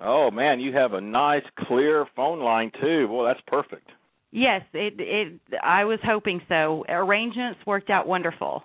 Oh 0.00 0.30
man, 0.30 0.60
you 0.60 0.72
have 0.74 0.92
a 0.92 1.00
nice 1.00 1.42
clear 1.66 2.06
phone 2.14 2.40
line 2.40 2.70
too. 2.80 3.08
Well, 3.10 3.26
that's 3.26 3.40
perfect. 3.46 3.90
Yes, 4.30 4.62
it 4.72 4.94
it 4.98 5.40
I 5.62 5.84
was 5.84 5.98
hoping 6.04 6.40
so. 6.48 6.84
Arrangements 6.88 7.60
worked 7.66 7.90
out 7.90 8.06
wonderful. 8.06 8.62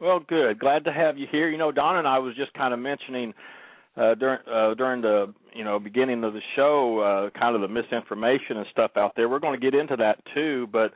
Well, 0.00 0.20
good. 0.20 0.58
Glad 0.58 0.84
to 0.84 0.92
have 0.92 1.18
you 1.18 1.26
here. 1.30 1.48
You 1.48 1.58
know, 1.58 1.72
Don 1.72 1.96
and 1.96 2.06
I 2.06 2.18
was 2.18 2.36
just 2.36 2.52
kind 2.54 2.74
of 2.74 2.80
mentioning 2.80 3.32
uh 3.96 4.14
during 4.14 4.40
uh 4.46 4.74
during 4.74 5.00
the, 5.00 5.32
you 5.54 5.64
know, 5.64 5.78
beginning 5.78 6.22
of 6.24 6.34
the 6.34 6.42
show 6.56 6.98
uh 6.98 7.38
kind 7.38 7.54
of 7.54 7.62
the 7.62 7.68
misinformation 7.68 8.58
and 8.58 8.66
stuff 8.70 8.92
out 8.96 9.12
there. 9.16 9.28
We're 9.28 9.38
going 9.38 9.58
to 9.58 9.70
get 9.70 9.78
into 9.78 9.96
that 9.96 10.18
too, 10.34 10.68
but 10.72 10.92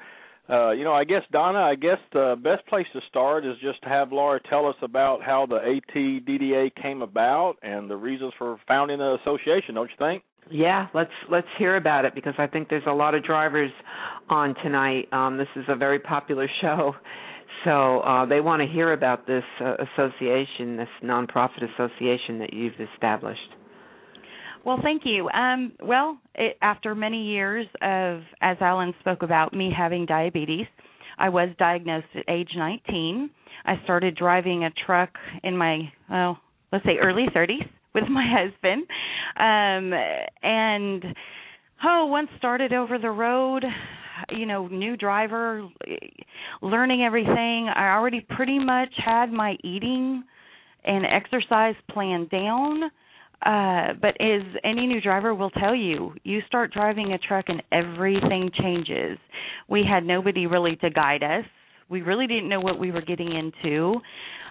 uh, 0.53 0.71
you 0.73 0.85
know, 0.85 0.93
I 0.93 1.05
guess 1.05 1.23
Donna, 1.33 1.61
I 1.61 1.75
guess 1.75 1.99
the 2.13 2.37
best 2.43 2.67
place 2.67 2.87
to 2.93 3.01
start 3.09 3.47
is 3.47 3.55
just 3.63 3.83
to 3.83 3.89
have 3.89 4.13
Laura 4.13 4.39
tell 4.51 4.67
us 4.67 4.77
about 4.83 5.23
how 5.23 5.47
the 5.47 5.59
ATDDA 5.59 6.75
came 6.81 7.01
about 7.01 7.55
and 7.63 7.89
the 7.89 7.97
reasons 7.97 8.35
for 8.37 8.59
founding 8.69 8.99
the 8.99 9.17
association. 9.23 9.75
Don't 9.75 9.89
you 9.89 9.97
think? 9.99 10.23
Yeah, 10.51 10.89
let's 10.93 11.13
let's 11.31 11.47
hear 11.57 11.77
about 11.77 12.05
it 12.05 12.15
because 12.15 12.35
I 12.37 12.47
think 12.47 12.69
there's 12.69 12.83
a 12.87 12.93
lot 12.93 13.15
of 13.15 13.25
drivers 13.25 13.71
on 14.29 14.55
tonight. 14.63 15.09
Um, 15.13 15.39
this 15.39 15.49
is 15.57 15.65
a 15.69 15.77
very 15.77 15.99
popular 15.99 16.49
show, 16.61 16.95
so 17.65 18.01
uh, 18.01 18.27
they 18.27 18.41
want 18.41 18.61
to 18.61 18.67
hear 18.67 18.93
about 18.93 19.27
this 19.27 19.45
uh, 19.61 19.77
association, 19.95 20.77
this 20.77 20.89
nonprofit 21.03 21.63
association 21.73 22.41
that 22.41 22.53
you've 22.53 22.75
established. 22.95 23.41
Well, 24.65 24.79
thank 24.83 25.03
you. 25.05 25.29
Um, 25.31 25.73
well, 25.83 26.19
it, 26.35 26.57
after 26.63 26.95
many 26.95 27.27
years 27.27 27.67
of, 27.83 28.21
as 28.41 28.57
Alan 28.61 28.95
spoke 29.01 29.23
about, 29.23 29.53
me 29.53 29.73
having 29.77 30.07
diabetes, 30.07 30.67
I 31.19 31.31
was 31.31 31.49
diagnosed 31.59 32.07
at 32.15 32.25
age 32.29 32.51
19. 32.57 33.31
I 33.65 33.75
started 33.85 34.17
driving 34.17 34.65
a 34.65 34.71
truck 34.87 35.11
in 35.43 35.57
my, 35.57 35.93
well, 36.09 36.39
let's 36.73 36.85
say 36.85 36.97
early 37.03 37.27
30s 37.35 37.69
with 37.95 38.05
my 38.09 38.25
husband. 38.25 38.87
Um, 39.37 39.93
and, 40.43 41.05
oh, 41.85 42.07
once 42.07 42.29
started 42.39 42.73
over 42.73 42.99
the 42.99 43.11
road, 43.11 43.65
you 44.31 44.47
know, 44.47 44.69
new 44.69 44.97
driver, 44.97 45.69
learning 46.61 47.03
everything, 47.03 47.69
I 47.75 47.95
already 47.95 48.25
pretty 48.37 48.61
much 48.61 48.91
had 49.05 49.33
my 49.33 49.57
eating 49.65 50.23
and 50.85 51.05
exercise 51.05 51.75
plan 51.91 52.29
down 52.31 52.91
uh, 53.45 53.95
but 54.01 54.21
as 54.21 54.43
any 54.65 54.87
new 54.87 55.01
driver 55.01 55.35
will 55.35 55.51
tell 55.51 55.75
you, 55.75 56.15
you 56.23 56.41
start 56.47 56.73
driving 56.73 57.13
a 57.13 57.19
truck 57.19 57.47
and 57.49 57.63
everything 57.73 58.51
changes. 58.61 59.19
We 59.69 59.85
had 59.89 60.05
nobody 60.05 60.47
really 60.47 60.77
to 60.77 60.91
guide 60.91 61.23
us. 61.23 61.45
We 61.89 62.03
really 62.03 62.27
didn't 62.27 62.49
know 62.49 62.61
what 62.61 62.79
we 62.79 62.93
were 62.93 63.03
getting 63.03 63.33
into. 63.33 64.01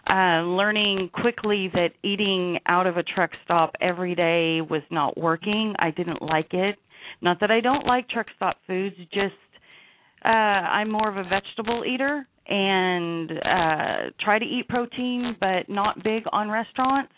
Uh, 0.09 0.41
learning 0.41 1.09
quickly 1.13 1.69
that 1.73 1.89
eating 2.03 2.59
out 2.65 2.87
of 2.87 2.97
a 2.97 3.03
truck 3.03 3.31
stop 3.45 3.73
every 3.79 4.15
day 4.15 4.59
was 4.61 4.81
not 4.91 5.17
working. 5.17 5.73
I 5.79 5.91
didn't 5.91 6.21
like 6.21 6.53
it. 6.53 6.77
Not 7.21 7.39
that 7.39 7.51
I 7.51 7.61
don't 7.61 7.85
like 7.85 8.09
truck 8.09 8.27
stop 8.35 8.57
foods, 8.67 8.95
just 9.13 9.33
uh 10.23 10.27
I'm 10.27 10.91
more 10.91 11.09
of 11.09 11.17
a 11.17 11.23
vegetable 11.23 11.83
eater 11.83 12.27
and 12.47 13.31
uh 13.31 14.11
try 14.23 14.37
to 14.37 14.45
eat 14.45 14.67
protein 14.67 15.35
but 15.39 15.67
not 15.67 16.03
big 16.03 16.23
on 16.31 16.49
restaurants 16.49 17.11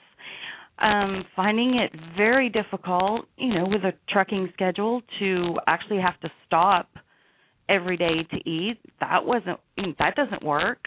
um 0.79 1.23
finding 1.35 1.75
it 1.75 1.91
very 2.17 2.49
difficult 2.49 3.25
you 3.37 3.53
know 3.53 3.65
with 3.67 3.83
a 3.83 3.93
trucking 4.09 4.49
schedule 4.53 5.01
to 5.19 5.57
actually 5.67 5.99
have 6.01 6.19
to 6.21 6.29
stop 6.45 6.89
every 7.69 7.97
day 7.97 8.23
to 8.31 8.49
eat. 8.49 8.77
That 8.99 9.25
wasn't 9.25 9.59
that 9.99 10.15
doesn't 10.15 10.43
work. 10.43 10.85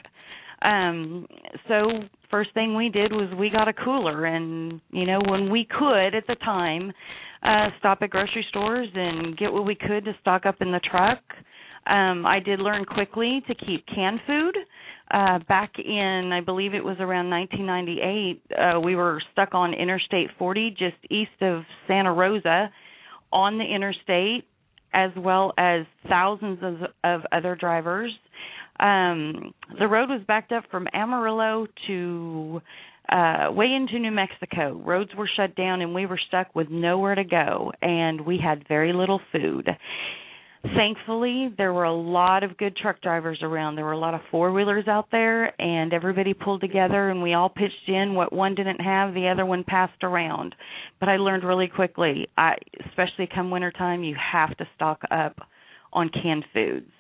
Um 0.62 1.26
so 1.68 1.90
first 2.30 2.52
thing 2.54 2.74
we 2.74 2.88
did 2.88 3.12
was 3.12 3.28
we 3.38 3.50
got 3.50 3.68
a 3.68 3.72
cooler 3.72 4.26
and 4.26 4.80
you 4.90 5.06
know 5.06 5.20
when 5.28 5.50
we 5.50 5.66
could 5.66 6.14
at 6.14 6.26
the 6.26 6.36
time 6.36 6.92
uh 7.42 7.68
stop 7.78 7.98
at 8.02 8.10
grocery 8.10 8.44
stores 8.48 8.88
and 8.94 9.36
get 9.36 9.52
what 9.52 9.64
we 9.64 9.74
could 9.74 10.04
to 10.04 10.12
stock 10.20 10.46
up 10.46 10.56
in 10.60 10.72
the 10.72 10.80
truck. 10.80 11.20
Um 11.86 12.26
I 12.26 12.40
did 12.40 12.58
learn 12.58 12.84
quickly 12.84 13.42
to 13.46 13.54
keep 13.54 13.86
canned 13.86 14.20
food 14.26 14.56
uh 15.10 15.38
back 15.48 15.72
in 15.78 16.30
I 16.32 16.40
believe 16.40 16.75
it 16.75 16.84
was 16.84 16.96
around 16.98 17.30
1998 17.30 18.42
uh 18.58 18.80
we 18.80 18.96
were 18.96 19.20
stuck 19.32 19.54
on 19.54 19.75
Interstate 19.75 20.30
40 20.38 20.70
just 20.70 20.96
east 21.10 21.40
of 21.40 21.62
Santa 21.86 22.12
Rosa 22.12 22.70
on 23.32 23.58
the 23.58 23.64
interstate 23.64 24.44
as 24.92 25.10
well 25.16 25.52
as 25.58 25.84
thousands 26.08 26.58
of 26.62 26.90
of 27.04 27.20
other 27.32 27.54
drivers. 27.54 28.12
Um 28.80 29.54
the 29.78 29.86
road 29.86 30.08
was 30.08 30.22
backed 30.26 30.52
up 30.52 30.64
from 30.70 30.86
Amarillo 30.92 31.66
to 31.86 32.60
uh 33.08 33.52
way 33.52 33.72
into 33.72 33.98
New 33.98 34.10
Mexico. 34.10 34.80
Roads 34.84 35.10
were 35.16 35.30
shut 35.36 35.54
down 35.54 35.82
and 35.82 35.94
we 35.94 36.06
were 36.06 36.20
stuck 36.28 36.54
with 36.54 36.68
nowhere 36.68 37.14
to 37.14 37.25
go 37.25 37.72
and 37.80 38.20
we 38.22 38.38
had 38.38 38.66
very 38.66 38.92
little 38.92 39.20
food 39.32 39.68
thankfully 40.75 41.54
there 41.56 41.73
were 41.73 41.85
a 41.85 41.94
lot 41.94 42.42
of 42.42 42.56
good 42.56 42.76
truck 42.76 43.00
drivers 43.02 43.38
around. 43.42 43.76
There 43.76 43.85
were 43.85 43.92
a 43.92 43.99
lot 43.99 44.14
of 44.14 44.20
four 44.30 44.52
wheelers 44.52 44.88
out 44.88 45.08
there 45.11 45.61
and 45.61 45.92
everybody 45.92 46.35
pulled 46.35 46.61
together 46.61 47.11
and 47.11 47.23
we 47.23 47.35
all 47.35 47.49
pitched 47.49 47.88
in 47.88 48.14
what 48.14 48.32
one 48.32 48.54
didn't 48.54 48.80
have 48.80 49.14
the 49.14 49.28
other 49.28 49.44
one 49.46 49.64
passed 49.64 50.02
around. 50.02 50.54
But 51.00 51.08
i 51.08 51.16
learned 51.16 51.44
really 51.44 51.68
quickly 51.68 52.28
i 52.37 52.54
especially 52.88 53.28
come 53.32 53.50
winter 53.50 53.70
time 53.70 54.02
you 54.02 54.16
have 54.32 54.56
to 54.56 54.66
stock 54.75 55.00
up 55.11 55.37
on 55.92 56.11
canned 56.11 56.44
foods. 56.52 56.90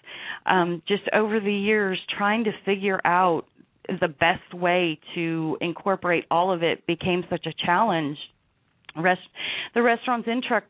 Um 0.46 0.82
just 0.86 1.04
over 1.12 1.40
the 1.40 1.52
years 1.52 1.98
trying 2.16 2.44
to 2.44 2.52
figure 2.64 3.00
out 3.04 3.44
the 3.88 4.08
best 4.08 4.52
way 4.52 4.98
to 5.14 5.56
incorporate 5.60 6.24
all 6.30 6.52
of 6.52 6.62
it 6.62 6.86
became 6.86 7.24
such 7.30 7.46
a 7.46 7.66
challenge 7.66 8.18
rest 8.98 9.20
the 9.74 9.82
restaurants 9.82 10.28
in 10.30 10.40
truck 10.46 10.64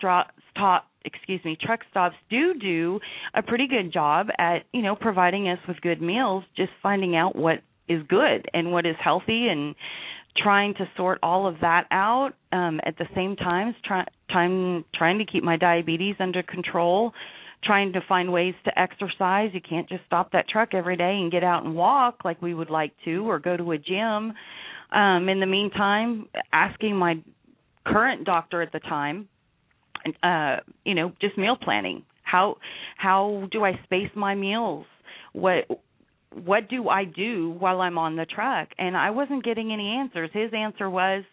stop 0.51 0.87
excuse 1.05 1.41
me 1.45 1.57
truck 1.61 1.81
stops 1.91 2.17
do 2.31 2.55
do 2.55 2.99
a 3.35 3.43
pretty 3.43 3.67
good 3.67 3.93
job 3.93 4.29
at 4.39 4.65
you 4.73 4.83
know 4.83 4.97
providing 4.97 5.49
us 5.49 5.59
with 5.69 5.81
good 5.81 6.01
meals 6.01 6.45
just 6.57 6.71
finding 6.83 7.17
out 7.17 7.37
what 7.37 7.61
is 7.89 8.03
good 8.09 8.49
and 8.53 8.73
what 8.73 8.85
is 8.85 8.97
healthy 9.03 9.49
and 9.49 9.75
trying 10.37 10.75
to 10.75 10.89
sort 10.97 11.19
all 11.23 11.47
of 11.47 11.57
that 11.61 11.87
out 11.91 12.33
um 12.53 12.81
at 12.85 12.97
the 12.99 13.07
same 13.15 13.37
time 13.37 13.75
try, 13.85 14.05
time 14.33 14.85
trying 14.95 15.19
to 15.19 15.25
keep 15.25 15.43
my 15.43 15.57
diabetes 15.57 16.17
under 16.19 16.43
control 16.43 17.13
trying 17.65 17.93
to 17.93 18.01
find 18.09 18.33
ways 18.33 18.55
to 18.65 18.79
exercise. 18.79 19.51
You 19.53 19.61
can't 19.61 19.89
just 19.89 20.03
stop 20.07 20.33
that 20.33 20.49
truck 20.49 20.71
every 20.73 20.97
day 20.97 21.19
and 21.21 21.33
get 21.33 21.43
out 21.43 21.65
and 21.65 21.75
walk 21.75 22.25
like 22.25 22.41
we 22.41 22.55
would 22.55 22.71
like 22.71 22.93
to 23.05 23.29
or 23.29 23.39
go 23.39 23.57
to 23.57 23.73
a 23.73 23.79
gym. 23.79 24.33
Um 24.93 25.29
in 25.29 25.41
the 25.41 25.47
meantime 25.47 26.29
asking 26.53 26.97
my 26.97 27.17
current 27.87 28.25
doctor 28.25 28.63
at 28.63 28.73
the 28.73 28.81
time 28.81 29.29
uh 30.23 30.57
you 30.85 30.95
know 30.95 31.13
just 31.21 31.37
meal 31.39 31.57
planning. 31.61 32.03
How 32.23 32.57
how 32.97 33.49
do 33.51 33.65
i 33.65 33.73
space 33.85 34.11
my 34.15 34.35
meals? 34.35 34.87
What 35.33 35.65
what 36.45 36.69
do 36.69 36.89
i 36.89 37.05
do 37.05 37.51
while 37.59 37.81
i'm 37.81 37.99
on 37.99 38.17
the 38.17 38.27
truck? 38.27 38.69
And 38.79 38.97
i 38.97 39.11
wasn't 39.11 39.45
getting 39.45 39.73
any 39.73 39.89
answers. 39.89 40.31
His 40.33 40.51
answer 40.53 40.89
was 40.91 41.25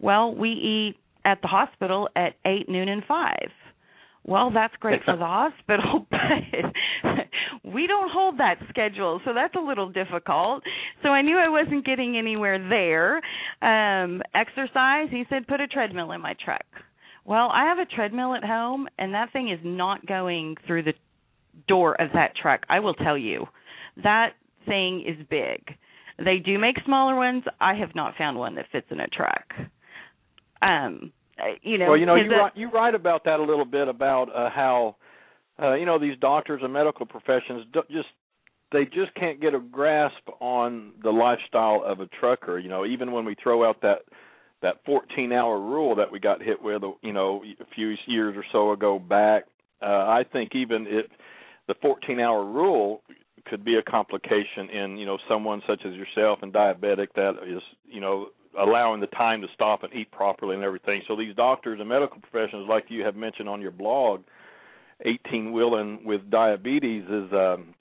well 0.00 0.34
we 0.34 0.50
eat 0.50 0.96
at 1.24 1.40
the 1.42 1.48
hospital 1.48 2.08
at 2.16 2.34
eight 2.46 2.68
noon 2.68 2.88
and 2.88 3.02
five 3.06 3.50
well 4.24 4.50
that's 4.50 4.74
great 4.80 5.02
for 5.04 5.16
the 5.18 5.24
hospital 5.24 6.06
but 6.10 7.70
we 7.72 7.86
don't 7.86 8.10
hold 8.12 8.38
that 8.38 8.56
schedule 8.68 9.20
so 9.24 9.32
that's 9.34 9.54
a 9.54 9.60
little 9.60 9.90
difficult 9.90 10.62
so 11.02 11.08
i 11.08 11.22
knew 11.22 11.38
i 11.38 11.48
wasn't 11.48 11.84
getting 11.84 12.16
anywhere 12.16 12.58
there 12.68 13.16
um 13.62 14.22
exercise 14.34 15.08
he 15.10 15.24
said 15.28 15.46
put 15.46 15.60
a 15.60 15.66
treadmill 15.66 16.12
in 16.12 16.20
my 16.20 16.34
truck 16.44 16.64
well, 17.24 17.50
I 17.52 17.64
have 17.66 17.78
a 17.78 17.86
treadmill 17.86 18.34
at 18.34 18.44
home, 18.44 18.88
and 18.98 19.14
that 19.14 19.32
thing 19.32 19.48
is 19.48 19.60
not 19.62 20.04
going 20.06 20.56
through 20.66 20.82
the 20.84 20.94
door 21.68 22.00
of 22.00 22.10
that 22.14 22.34
truck. 22.40 22.62
I 22.68 22.80
will 22.80 22.94
tell 22.94 23.16
you, 23.16 23.46
that 24.02 24.30
thing 24.66 25.04
is 25.06 25.26
big. 25.30 25.76
They 26.18 26.38
do 26.38 26.58
make 26.58 26.76
smaller 26.84 27.14
ones. 27.14 27.44
I 27.60 27.74
have 27.74 27.94
not 27.94 28.16
found 28.16 28.38
one 28.38 28.56
that 28.56 28.66
fits 28.72 28.86
in 28.90 29.00
a 29.00 29.06
truck. 29.06 29.52
Um, 30.60 31.12
you 31.62 31.78
know, 31.78 31.90
well, 31.90 31.96
you 31.96 32.06
know, 32.06 32.14
you 32.14 32.30
write, 32.30 32.56
you 32.56 32.70
write 32.70 32.94
about 32.94 33.24
that 33.24 33.40
a 33.40 33.42
little 33.42 33.64
bit 33.64 33.88
about 33.88 34.34
uh, 34.34 34.50
how, 34.50 34.96
uh, 35.60 35.74
you 35.74 35.86
know, 35.86 35.98
these 35.98 36.18
doctors 36.20 36.60
and 36.62 36.72
medical 36.72 37.06
professions 37.06 37.64
do, 37.72 37.82
just 37.90 38.08
they 38.72 38.84
just 38.84 39.14
can't 39.14 39.40
get 39.40 39.54
a 39.54 39.60
grasp 39.60 40.28
on 40.40 40.92
the 41.02 41.10
lifestyle 41.10 41.82
of 41.84 42.00
a 42.00 42.06
trucker. 42.06 42.58
You 42.58 42.68
know, 42.68 42.86
even 42.86 43.12
when 43.12 43.24
we 43.24 43.34
throw 43.42 43.68
out 43.68 43.80
that 43.82 44.00
that 44.62 44.76
14 44.86 45.32
hour 45.32 45.60
rule 45.60 45.94
that 45.96 46.10
we 46.10 46.18
got 46.18 46.40
hit 46.40 46.62
with 46.62 46.82
you 47.02 47.12
know 47.12 47.42
a 47.60 47.64
few 47.74 47.94
years 48.06 48.34
or 48.36 48.44
so 48.52 48.72
ago 48.72 48.98
back 48.98 49.44
uh 49.82 50.06
i 50.06 50.24
think 50.32 50.54
even 50.54 50.86
if 50.88 51.06
the 51.68 51.74
14 51.82 52.18
hour 52.20 52.44
rule 52.44 53.02
could 53.46 53.64
be 53.64 53.76
a 53.76 53.82
complication 53.82 54.70
in 54.72 54.96
you 54.96 55.04
know 55.04 55.18
someone 55.28 55.60
such 55.66 55.80
as 55.84 55.94
yourself 55.94 56.38
and 56.42 56.52
diabetic 56.52 57.08
that 57.14 57.34
is 57.46 57.60
you 57.90 58.00
know 58.00 58.28
allowing 58.58 59.00
the 59.00 59.06
time 59.08 59.40
to 59.40 59.48
stop 59.54 59.82
and 59.82 59.92
eat 59.94 60.10
properly 60.10 60.54
and 60.54 60.64
everything 60.64 61.02
so 61.08 61.16
these 61.16 61.34
doctors 61.34 61.80
and 61.80 61.88
medical 61.88 62.20
professionals 62.20 62.68
like 62.68 62.84
you 62.88 63.02
have 63.02 63.16
mentioned 63.16 63.48
on 63.48 63.60
your 63.60 63.70
blog 63.70 64.22
18 65.04 65.52
wheeling 65.52 66.00
with 66.04 66.30
diabetes 66.30 67.04
is 67.04 67.32
um 67.32 67.74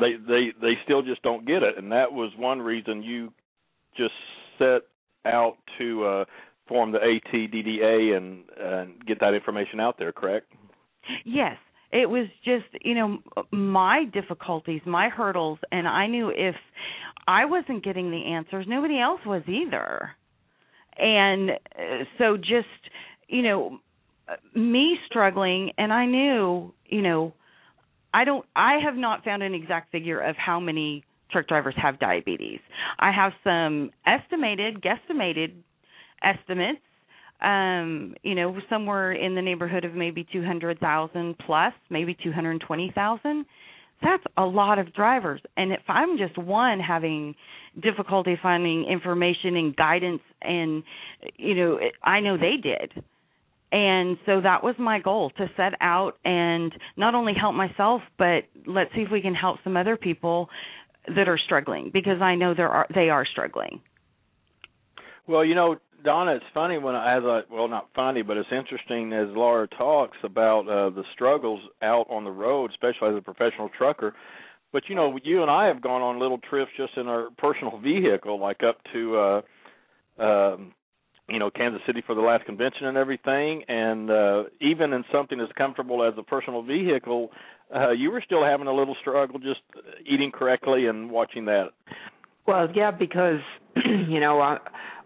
they 0.00 0.14
they 0.26 0.52
they 0.60 0.74
still 0.84 1.02
just 1.02 1.22
don't 1.22 1.46
get 1.46 1.62
it 1.62 1.78
and 1.78 1.92
that 1.92 2.12
was 2.12 2.32
one 2.36 2.60
reason 2.60 3.02
you 3.02 3.32
just 3.96 4.14
set 4.58 4.82
out 5.26 5.56
to 5.78 6.04
uh, 6.04 6.24
form 6.68 6.92
the 6.92 6.98
ATDDA 6.98 8.16
and, 8.16 8.44
and 8.58 9.06
get 9.06 9.20
that 9.20 9.34
information 9.34 9.80
out 9.80 9.98
there, 9.98 10.12
correct? 10.12 10.52
Yes. 11.24 11.56
It 11.92 12.10
was 12.10 12.26
just, 12.44 12.64
you 12.82 12.94
know, 12.94 13.18
my 13.50 14.04
difficulties, 14.12 14.80
my 14.84 15.08
hurdles, 15.08 15.58
and 15.70 15.86
I 15.86 16.06
knew 16.06 16.30
if 16.30 16.56
I 17.26 17.44
wasn't 17.44 17.84
getting 17.84 18.10
the 18.10 18.32
answers, 18.32 18.66
nobody 18.68 19.00
else 19.00 19.20
was 19.24 19.42
either. 19.46 20.10
And 20.98 21.50
uh, 21.50 22.04
so 22.18 22.36
just, 22.36 22.66
you 23.28 23.42
know, 23.42 23.78
me 24.54 24.98
struggling, 25.06 25.72
and 25.78 25.92
I 25.92 26.06
knew, 26.06 26.72
you 26.86 27.02
know, 27.02 27.32
I 28.12 28.24
don't, 28.24 28.44
I 28.56 28.78
have 28.84 28.96
not 28.96 29.24
found 29.24 29.42
an 29.42 29.54
exact 29.54 29.92
figure 29.92 30.20
of 30.20 30.36
how 30.36 30.58
many 30.58 31.04
truck 31.30 31.48
drivers 31.48 31.74
have 31.80 31.98
diabetes. 31.98 32.60
I 32.98 33.12
have 33.12 33.32
some 33.44 33.90
estimated, 34.06 34.82
guesstimated 34.82 35.52
estimates. 36.22 36.80
Um, 37.40 38.14
you 38.22 38.34
know, 38.34 38.56
somewhere 38.70 39.12
in 39.12 39.34
the 39.34 39.42
neighborhood 39.42 39.84
of 39.84 39.94
maybe 39.94 40.26
200,000 40.32 41.36
plus, 41.38 41.72
maybe 41.90 42.16
220,000. 42.22 43.46
That's 44.02 44.22
a 44.36 44.44
lot 44.44 44.78
of 44.78 44.92
drivers. 44.94 45.40
And 45.56 45.72
if 45.72 45.80
I'm 45.88 46.18
just 46.18 46.36
one 46.38 46.80
having 46.80 47.34
difficulty 47.82 48.38
finding 48.42 48.84
information 48.84 49.56
and 49.56 49.76
guidance 49.76 50.22
and 50.42 50.82
you 51.36 51.54
know, 51.54 51.78
I 52.02 52.20
know 52.20 52.36
they 52.36 52.56
did. 52.62 53.04
And 53.72 54.16
so 54.26 54.40
that 54.42 54.62
was 54.62 54.76
my 54.78 55.00
goal 55.00 55.30
to 55.38 55.50
set 55.56 55.74
out 55.80 56.12
and 56.24 56.72
not 56.96 57.14
only 57.14 57.34
help 57.38 57.54
myself, 57.54 58.00
but 58.16 58.44
let's 58.66 58.94
see 58.94 59.02
if 59.02 59.10
we 59.10 59.20
can 59.20 59.34
help 59.34 59.58
some 59.64 59.76
other 59.76 59.96
people 59.96 60.48
that 61.14 61.28
are 61.28 61.38
struggling 61.38 61.90
because 61.92 62.20
I 62.20 62.36
know 62.36 62.54
there 62.54 62.68
are 62.68 62.86
they 62.94 63.10
are 63.10 63.26
struggling. 63.26 63.80
Well, 65.26 65.44
you 65.44 65.54
know, 65.54 65.76
Donna, 66.06 66.36
it's 66.36 66.44
funny 66.54 66.78
when 66.78 66.94
I, 66.94 67.16
as 67.16 67.24
I 67.24 67.40
well, 67.52 67.66
not 67.66 67.88
funny, 67.92 68.22
but 68.22 68.36
it's 68.36 68.48
interesting 68.52 69.12
as 69.12 69.26
Laura 69.30 69.66
talks 69.66 70.16
about 70.22 70.68
uh, 70.68 70.90
the 70.90 71.02
struggles 71.12 71.60
out 71.82 72.06
on 72.08 72.22
the 72.22 72.30
road, 72.30 72.70
especially 72.70 73.08
as 73.08 73.16
a 73.16 73.20
professional 73.20 73.68
trucker. 73.76 74.14
But 74.72 74.84
you 74.88 74.94
know, 74.94 75.18
you 75.24 75.42
and 75.42 75.50
I 75.50 75.66
have 75.66 75.82
gone 75.82 76.02
on 76.02 76.20
little 76.20 76.38
trips 76.38 76.70
just 76.76 76.96
in 76.96 77.08
our 77.08 77.30
personal 77.38 77.78
vehicle, 77.80 78.38
like 78.40 78.62
up 78.62 78.78
to 78.92 79.16
uh 79.16 80.22
um 80.22 80.72
you 81.28 81.40
know 81.40 81.50
Kansas 81.50 81.82
City 81.88 82.04
for 82.06 82.14
the 82.14 82.20
last 82.20 82.44
convention 82.44 82.86
and 82.86 82.96
everything, 82.96 83.64
and 83.66 84.08
uh 84.08 84.44
even 84.60 84.92
in 84.92 85.04
something 85.10 85.40
as 85.40 85.48
comfortable 85.58 86.04
as 86.04 86.14
a 86.16 86.22
personal 86.22 86.62
vehicle, 86.62 87.30
uh 87.74 87.90
you 87.90 88.12
were 88.12 88.22
still 88.24 88.44
having 88.44 88.68
a 88.68 88.72
little 88.72 88.96
struggle 89.00 89.40
just 89.40 89.60
eating 90.08 90.30
correctly 90.30 90.86
and 90.86 91.10
watching 91.10 91.46
that. 91.46 91.70
Well, 92.46 92.68
yeah, 92.72 92.92
because 92.92 93.40
you 93.84 94.20
know 94.20 94.40
uh, 94.40 94.58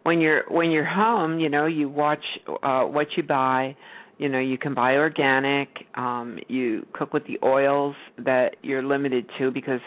when 0.02 0.20
you're 0.20 0.44
when 0.48 0.70
you're 0.70 0.84
home, 0.84 1.38
you 1.38 1.48
know 1.48 1.66
you 1.66 1.88
watch 1.88 2.24
uh 2.62 2.82
what 2.82 3.08
you 3.16 3.22
buy. 3.22 3.76
You 4.18 4.28
know 4.28 4.38
you 4.40 4.58
can 4.58 4.74
buy 4.74 4.94
organic. 4.96 5.68
Um 5.94 6.38
You 6.48 6.86
cook 6.92 7.12
with 7.12 7.26
the 7.26 7.38
oils 7.44 7.96
that 8.18 8.56
you're 8.62 8.82
limited 8.82 9.26
to 9.38 9.50
because 9.50 9.80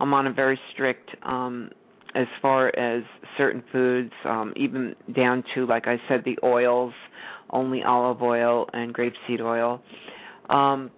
I'm 0.00 0.12
on 0.14 0.26
a 0.26 0.32
very 0.32 0.58
strict 0.72 1.10
um 1.22 1.70
as 2.14 2.26
far 2.40 2.74
as 2.76 3.02
certain 3.36 3.62
foods, 3.70 4.12
um, 4.24 4.52
even 4.56 4.94
down 5.14 5.44
to, 5.54 5.66
like 5.66 5.86
I 5.86 6.00
said, 6.08 6.22
the 6.24 6.38
oils, 6.42 6.94
only 7.50 7.82
olive 7.82 8.22
oil 8.22 8.66
and 8.72 8.94
grapeseed 8.94 9.40
oil. 9.40 9.82
Um, 10.48 10.90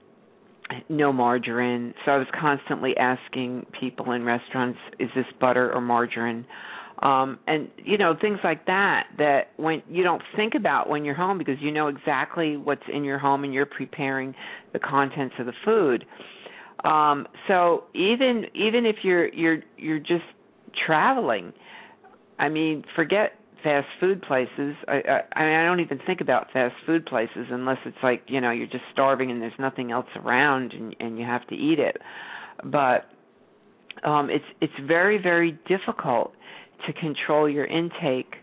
no 0.89 1.13
margarine. 1.13 1.95
So 2.05 2.13
I 2.13 2.17
was 2.17 2.29
constantly 2.41 2.97
asking 2.97 3.67
people 3.79 4.13
in 4.13 4.25
restaurants, 4.25 4.79
is 4.99 5.09
this 5.17 5.27
butter 5.41 5.73
or 5.73 5.81
margarine? 5.81 6.47
Um, 7.03 7.39
and 7.47 7.71
you 7.79 7.97
know 7.97 8.15
things 8.21 8.39
like 8.45 8.67
that 8.67 9.07
that 9.17 9.53
when 9.57 9.83
you 9.89 10.03
don't 10.03 10.23
think 10.37 10.55
about 10.55 10.89
when 10.89 11.03
you're 11.05 11.15
home 11.15 11.39
because 11.39 11.57
you 11.61 11.71
know 11.71 11.89
exactly 11.89 12.59
what's 12.59 12.83
in 12.93 13.05
your 13.05 13.19
home 13.19 13.43
and 13.45 13.55
you're 13.55 13.65
preparing 13.65 14.35
the 14.75 14.79
contents 14.79 15.35
of 15.39 15.47
the 15.47 15.55
food. 15.65 16.05
Um, 16.85 17.27
so 17.49 17.85
even 17.95 18.45
even 18.55 18.85
if 18.85 18.97
you're 19.03 19.29
you're 19.33 19.61
you're 19.79 19.99
just 19.99 20.25
traveling. 20.87 21.53
I 22.39 22.49
mean, 22.49 22.85
forget 22.97 23.33
fast 23.63 23.87
food 23.99 24.23
places. 24.23 24.75
I, 24.89 25.03
I 25.35 25.63
I 25.63 25.65
don't 25.65 25.81
even 25.81 26.01
think 26.07 26.21
about 26.21 26.51
fast 26.53 26.75
food 26.87 27.07
places 27.07 27.47
unless 27.51 27.79
it's 27.85 27.97
like 28.03 28.23
you 28.27 28.41
know 28.41 28.51
you're 28.51 28.67
just 28.67 28.85
starving 28.93 29.31
and 29.31 29.41
there's 29.41 29.53
nothing 29.59 29.91
else 29.91 30.07
around 30.17 30.73
and 30.73 30.97
and 31.01 31.19
you 31.19 31.25
have 31.25 31.47
to 31.49 31.55
eat 31.55 31.79
it. 31.79 31.97
But 32.65 33.07
um 34.05 34.31
it's 34.31 34.45
it's 34.61 34.73
very 34.87 35.21
very 35.21 35.59
difficult 35.69 36.33
to 36.87 36.93
control 36.93 37.49
your 37.49 37.67
intake 37.67 38.35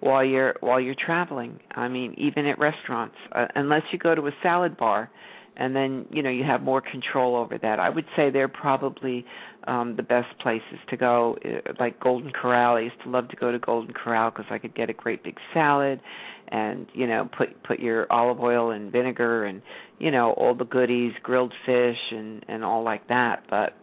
while 0.00 0.24
you're 0.24 0.54
while 0.60 0.80
you're 0.80 0.94
traveling. 0.94 1.60
I 1.72 1.88
mean, 1.88 2.14
even 2.18 2.46
at 2.46 2.58
restaurants, 2.58 3.16
uh, 3.32 3.46
unless 3.54 3.82
you 3.92 3.98
go 3.98 4.14
to 4.14 4.26
a 4.26 4.32
salad 4.42 4.76
bar, 4.76 5.10
and 5.56 5.74
then 5.74 6.06
you 6.10 6.22
know 6.22 6.30
you 6.30 6.44
have 6.44 6.62
more 6.62 6.80
control 6.80 7.36
over 7.36 7.58
that. 7.58 7.78
I 7.80 7.88
would 7.88 8.06
say 8.16 8.30
they're 8.30 8.48
probably 8.48 9.24
um 9.66 9.96
the 9.96 10.02
best 10.02 10.38
places 10.40 10.78
to 10.90 10.96
go 10.96 11.38
uh, 11.44 11.72
like 11.80 12.00
Golden 12.00 12.32
Corral. 12.32 12.76
I 12.76 12.80
used 12.80 13.02
to 13.04 13.10
love 13.10 13.28
to 13.28 13.36
go 13.36 13.52
to 13.52 13.58
Golden 13.58 13.94
Corral 13.94 14.30
because 14.30 14.46
I 14.50 14.58
could 14.58 14.74
get 14.74 14.90
a 14.90 14.94
great 14.94 15.22
big 15.22 15.36
salad 15.52 16.00
and 16.48 16.86
you 16.92 17.06
know 17.06 17.28
put 17.36 17.62
put 17.62 17.80
your 17.80 18.10
olive 18.12 18.40
oil 18.40 18.70
and 18.70 18.92
vinegar 18.92 19.44
and 19.44 19.62
you 19.98 20.10
know 20.10 20.32
all 20.32 20.54
the 20.54 20.64
goodies, 20.64 21.12
grilled 21.22 21.54
fish 21.64 21.98
and 22.10 22.44
and 22.48 22.64
all 22.64 22.82
like 22.82 23.08
that. 23.08 23.44
But 23.48 23.74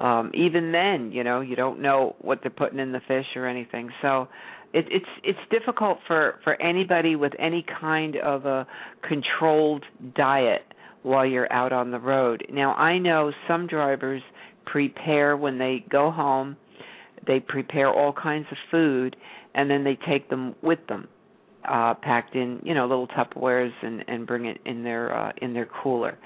um 0.00 0.30
even 0.34 0.72
then, 0.72 1.12
you 1.12 1.24
know, 1.24 1.40
you 1.40 1.56
don't 1.56 1.80
know 1.80 2.16
what 2.20 2.40
they're 2.42 2.50
putting 2.50 2.78
in 2.78 2.92
the 2.92 3.00
fish 3.08 3.26
or 3.34 3.46
anything. 3.46 3.90
So 4.02 4.28
it, 4.72 4.86
it's 4.90 5.06
it's 5.24 5.38
difficult 5.50 5.98
for 6.06 6.38
for 6.44 6.60
anybody 6.60 7.16
with 7.16 7.32
any 7.38 7.64
kind 7.80 8.16
of 8.16 8.44
a 8.46 8.66
controlled 9.08 9.84
diet 10.14 10.62
while 11.02 11.24
you're 11.24 11.50
out 11.52 11.72
on 11.72 11.90
the 11.90 11.98
road. 12.00 12.44
Now, 12.52 12.74
I 12.74 12.98
know 12.98 13.32
some 13.46 13.66
drivers 13.68 14.22
prepare 14.66 15.36
when 15.36 15.56
they 15.58 15.84
go 15.88 16.10
home, 16.10 16.56
they 17.26 17.38
prepare 17.38 17.88
all 17.88 18.12
kinds 18.12 18.46
of 18.50 18.58
food 18.70 19.16
and 19.54 19.70
then 19.70 19.84
they 19.84 19.96
take 20.08 20.28
them 20.28 20.54
with 20.62 20.80
them 20.88 21.08
uh 21.68 21.94
packed 21.94 22.34
in, 22.34 22.60
you 22.64 22.74
know, 22.74 22.86
little 22.86 23.08
Tupperwares 23.08 23.72
and 23.82 24.04
and 24.08 24.26
bring 24.26 24.46
it 24.46 24.58
in 24.66 24.82
their 24.84 25.16
uh 25.16 25.32
in 25.40 25.54
their 25.54 25.68
cooler. 25.82 26.18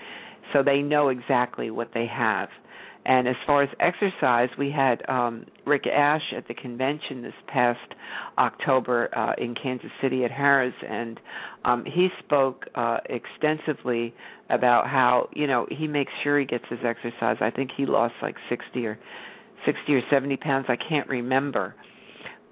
So 0.52 0.62
they 0.62 0.80
know 0.82 1.08
exactly 1.10 1.70
what 1.70 1.90
they 1.94 2.06
have. 2.06 2.48
And 3.06 3.26
as 3.26 3.36
far 3.46 3.62
as 3.62 3.70
exercise, 3.80 4.50
we 4.58 4.70
had 4.70 5.08
um, 5.08 5.46
Rick 5.66 5.86
Ash 5.86 6.22
at 6.36 6.46
the 6.48 6.54
convention 6.54 7.22
this 7.22 7.32
past 7.46 7.78
October 8.36 9.08
uh, 9.16 9.32
in 9.42 9.54
Kansas 9.54 9.90
City 10.02 10.24
at 10.24 10.30
Harrah's, 10.30 10.74
and 10.86 11.18
um, 11.64 11.84
he 11.86 12.08
spoke 12.18 12.66
uh, 12.74 12.98
extensively 13.06 14.14
about 14.50 14.86
how 14.86 15.28
you 15.34 15.46
know 15.46 15.66
he 15.70 15.86
makes 15.86 16.12
sure 16.22 16.38
he 16.38 16.44
gets 16.44 16.64
his 16.68 16.80
exercise. 16.84 17.36
I 17.40 17.50
think 17.50 17.70
he 17.74 17.86
lost 17.86 18.14
like 18.20 18.36
sixty 18.50 18.84
or 18.84 18.98
sixty 19.64 19.94
or 19.94 20.02
seventy 20.10 20.36
pounds. 20.36 20.66
I 20.68 20.76
can't 20.76 21.08
remember 21.08 21.74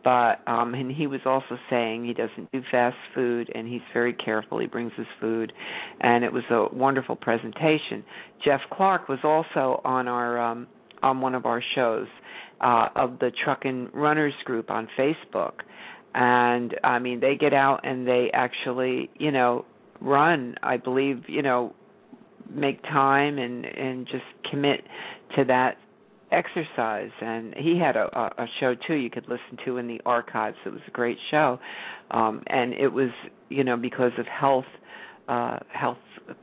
but 0.05 0.41
um 0.47 0.75
and 0.75 0.93
he 0.93 1.07
was 1.07 1.21
also 1.27 1.59
saying 1.71 2.05
he 2.05 2.15
doesn't 2.15 2.51
do 2.53 2.63
fast 2.71 2.97
food 3.15 3.51
and 3.55 3.67
he's 3.69 3.83
very 3.93 4.13
careful. 4.13 4.59
He 4.59 4.67
brings 4.67 4.93
his 4.97 5.07
food. 5.21 5.53
And 6.01 6.25
it 6.25 6.33
was 6.33 6.45
a 6.51 6.67
wonderful 6.75 7.17
presentation. 7.17 8.05
Jeff 8.45 8.61
clark 8.73 9.09
was 9.09 9.19
also 9.25 9.81
on 9.85 10.09
our 10.09 10.39
um 10.41 10.67
on 11.03 11.21
one 11.21 11.35
of 11.35 11.47
our 11.47 11.63
shows 11.75 12.07
uh 12.61 12.89
of 12.95 13.19
the 13.19 13.31
truck 13.45 13.65
and 13.65 13.93
runners 13.93 14.35
group 14.45 14.71
on 14.71 14.89
facebook. 14.99 15.55
And 16.15 16.75
i 16.85 16.99
mean 16.99 17.21
they 17.21 17.37
get 17.37 17.53
out 17.53 17.81
and 17.85 18.07
they 18.07 18.31
actually 18.33 19.11
you 19.19 19.31
know 19.31 19.65
run 20.01 20.55
i 20.63 20.77
believe 20.77 21.25
you 21.29 21.43
know 21.43 21.75
make 22.51 22.83
time 22.83 23.39
and 23.39 23.65
and 23.65 24.07
just 24.07 24.25
commit 24.51 24.81
to 25.37 25.45
that 25.45 25.77
exercise 26.33 27.11
and 27.21 27.55
he 27.57 27.79
had 27.79 27.97
a, 27.97 28.07
a 28.39 28.47
show 28.61 28.75
too 28.87 28.95
you 28.95 29.11
could 29.11 29.25
listen 29.29 29.65
to 29.65 29.79
in 29.79 29.87
the 29.87 30.01
archives. 30.05 30.57
It 30.67 30.71
was 30.71 30.83
a 30.87 30.91
great 30.91 31.19
show. 31.31 31.59
Um 32.11 32.43
and 32.47 32.73
it 32.75 32.89
was 32.89 33.11
you 33.49 33.65
know 33.65 33.77
because 33.77 34.13
of 34.19 34.27
health 34.27 34.67
uh 35.29 35.59
health 35.73 35.99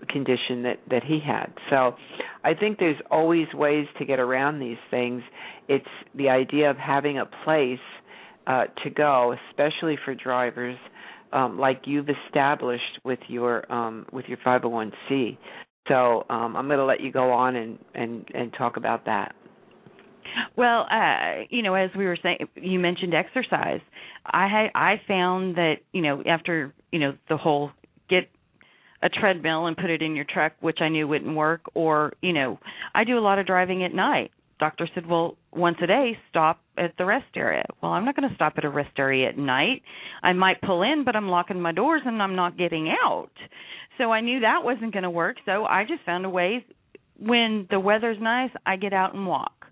condition 0.09 0.63
that 0.63 0.79
that 0.89 1.03
he 1.03 1.19
had. 1.19 1.53
So 1.69 1.95
i 2.43 2.53
think 2.53 2.79
there's 2.79 3.01
always 3.11 3.47
ways 3.53 3.87
to 3.99 4.05
get 4.05 4.19
around 4.19 4.59
these 4.59 4.77
things. 4.89 5.21
It's 5.67 5.85
the 6.15 6.29
idea 6.29 6.69
of 6.69 6.77
having 6.77 7.19
a 7.19 7.25
place 7.43 7.79
uh 8.47 8.65
to 8.83 8.89
go 8.89 9.35
especially 9.49 9.97
for 10.03 10.15
drivers 10.15 10.77
um 11.33 11.59
like 11.59 11.81
you've 11.85 12.09
established 12.09 12.99
with 13.03 13.19
your 13.27 13.71
um 13.71 14.05
with 14.11 14.25
your 14.27 14.37
501c 14.39 15.37
so 15.87 16.25
um 16.29 16.55
i'm 16.55 16.67
going 16.67 16.79
to 16.79 16.85
let 16.85 17.01
you 17.01 17.11
go 17.11 17.31
on 17.31 17.55
and 17.55 17.79
and 17.93 18.27
and 18.33 18.53
talk 18.57 18.77
about 18.77 19.05
that 19.05 19.35
well, 20.55 20.87
uh, 20.91 21.43
you 21.49 21.61
know, 21.63 21.75
as 21.75 21.89
we 21.97 22.05
were 22.05 22.17
saying, 22.21 22.37
you 22.55 22.79
mentioned 22.79 23.13
exercise. 23.13 23.81
I 24.25 24.47
had 24.47 24.71
I 24.75 25.01
found 25.07 25.55
that 25.55 25.75
you 25.91 26.01
know 26.01 26.23
after 26.25 26.73
you 26.91 26.99
know 26.99 27.13
the 27.29 27.37
whole 27.37 27.71
get 28.09 28.29
a 29.01 29.09
treadmill 29.09 29.67
and 29.67 29.77
put 29.77 29.89
it 29.89 30.01
in 30.01 30.15
your 30.15 30.25
truck, 30.25 30.53
which 30.61 30.79
I 30.81 30.89
knew 30.89 31.07
wouldn't 31.07 31.35
work, 31.35 31.61
or 31.73 32.13
you 32.21 32.33
know, 32.33 32.59
I 32.93 33.03
do 33.03 33.17
a 33.17 33.21
lot 33.21 33.39
of 33.39 33.45
driving 33.45 33.83
at 33.83 33.93
night. 33.93 34.31
Doctor 34.57 34.87
said, 34.95 35.05
well, 35.05 35.35
once 35.51 35.77
a 35.83 35.87
day, 35.87 36.17
stop 36.29 36.61
at 36.77 36.93
the 36.97 37.05
rest 37.05 37.25
area. 37.35 37.65
Well, 37.81 37.91
I'm 37.91 38.05
not 38.05 38.15
going 38.15 38.29
to 38.29 38.35
stop 38.35 38.53
at 38.57 38.63
a 38.63 38.69
rest 38.69 38.97
area 38.97 39.27
at 39.27 39.37
night. 39.37 39.81
I 40.23 40.31
might 40.31 40.61
pull 40.61 40.81
in, 40.81 41.03
but 41.03 41.13
I'm 41.13 41.27
locking 41.27 41.59
my 41.59 41.73
doors 41.73 42.03
and 42.05 42.21
I'm 42.21 42.35
not 42.37 42.57
getting 42.57 42.89
out. 43.03 43.31
So 43.97 44.11
I 44.11 44.21
knew 44.21 44.39
that 44.39 44.63
wasn't 44.63 44.93
going 44.93 45.03
to 45.03 45.09
work. 45.09 45.37
So 45.45 45.65
I 45.65 45.83
just 45.83 46.03
found 46.05 46.25
a 46.25 46.29
way. 46.29 46.65
When 47.19 47.67
the 47.69 47.79
weather's 47.79 48.17
nice, 48.21 48.51
I 48.65 48.77
get 48.77 48.93
out 48.93 49.13
and 49.13 49.27
walk 49.27 49.64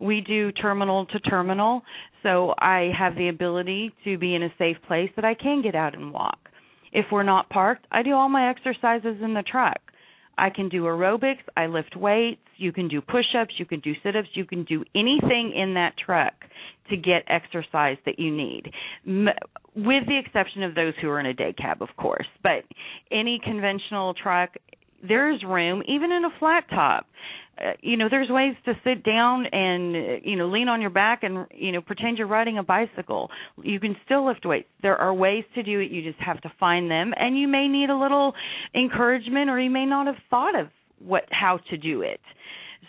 we 0.00 0.20
do 0.20 0.52
terminal 0.52 1.06
to 1.06 1.20
terminal, 1.20 1.82
so 2.22 2.54
I 2.58 2.90
have 2.96 3.14
the 3.16 3.28
ability 3.28 3.92
to 4.04 4.18
be 4.18 4.34
in 4.34 4.42
a 4.42 4.52
safe 4.58 4.76
place 4.86 5.10
that 5.16 5.24
I 5.24 5.34
can 5.34 5.62
get 5.62 5.74
out 5.74 5.94
and 5.94 6.12
walk. 6.12 6.38
If 6.92 7.06
we're 7.12 7.22
not 7.22 7.48
parked, 7.50 7.86
I 7.90 8.02
do 8.02 8.12
all 8.12 8.28
my 8.28 8.50
exercises 8.50 9.16
in 9.22 9.34
the 9.34 9.42
truck. 9.42 9.78
I 10.38 10.50
can 10.50 10.68
do 10.68 10.82
aerobics, 10.82 11.42
I 11.56 11.66
lift 11.66 11.96
weights, 11.96 12.40
you 12.58 12.72
can 12.72 12.88
do 12.88 13.00
push 13.00 13.34
ups, 13.38 13.54
you 13.58 13.64
can 13.64 13.80
do 13.80 13.92
sit 14.02 14.16
ups, 14.16 14.28
you 14.34 14.44
can 14.44 14.64
do 14.64 14.84
anything 14.94 15.52
in 15.56 15.74
that 15.74 15.94
truck 16.04 16.34
to 16.90 16.96
get 16.96 17.24
exercise 17.28 17.96
that 18.04 18.18
you 18.18 18.30
need. 18.30 18.70
With 19.06 20.06
the 20.06 20.18
exception 20.18 20.62
of 20.62 20.74
those 20.74 20.92
who 21.00 21.08
are 21.08 21.20
in 21.20 21.26
a 21.26 21.34
day 21.34 21.54
cab, 21.56 21.82
of 21.82 21.88
course. 21.96 22.26
But 22.42 22.64
any 23.10 23.40
conventional 23.42 24.14
truck, 24.14 24.50
there's 25.06 25.42
room, 25.42 25.82
even 25.88 26.12
in 26.12 26.24
a 26.24 26.30
flat 26.38 26.64
top. 26.70 27.06
Uh, 27.58 27.72
you 27.80 27.96
know 27.96 28.08
there's 28.10 28.28
ways 28.28 28.54
to 28.66 28.74
sit 28.84 29.02
down 29.02 29.46
and 29.46 30.22
you 30.24 30.36
know 30.36 30.46
lean 30.46 30.68
on 30.68 30.82
your 30.82 30.90
back 30.90 31.22
and 31.22 31.46
you 31.54 31.72
know 31.72 31.80
pretend 31.80 32.18
you're 32.18 32.26
riding 32.26 32.58
a 32.58 32.62
bicycle. 32.62 33.30
You 33.62 33.80
can 33.80 33.96
still 34.04 34.26
lift 34.26 34.44
weights. 34.44 34.68
There 34.82 34.96
are 34.96 35.14
ways 35.14 35.44
to 35.54 35.62
do 35.62 35.80
it. 35.80 35.90
You 35.90 36.02
just 36.02 36.22
have 36.22 36.40
to 36.42 36.52
find 36.60 36.90
them. 36.90 37.14
And 37.16 37.38
you 37.38 37.48
may 37.48 37.66
need 37.66 37.88
a 37.88 37.96
little 37.96 38.34
encouragement 38.74 39.48
or 39.48 39.58
you 39.58 39.70
may 39.70 39.86
not 39.86 40.06
have 40.06 40.16
thought 40.28 40.58
of 40.58 40.68
what 40.98 41.24
how 41.30 41.58
to 41.70 41.78
do 41.78 42.02
it. 42.02 42.20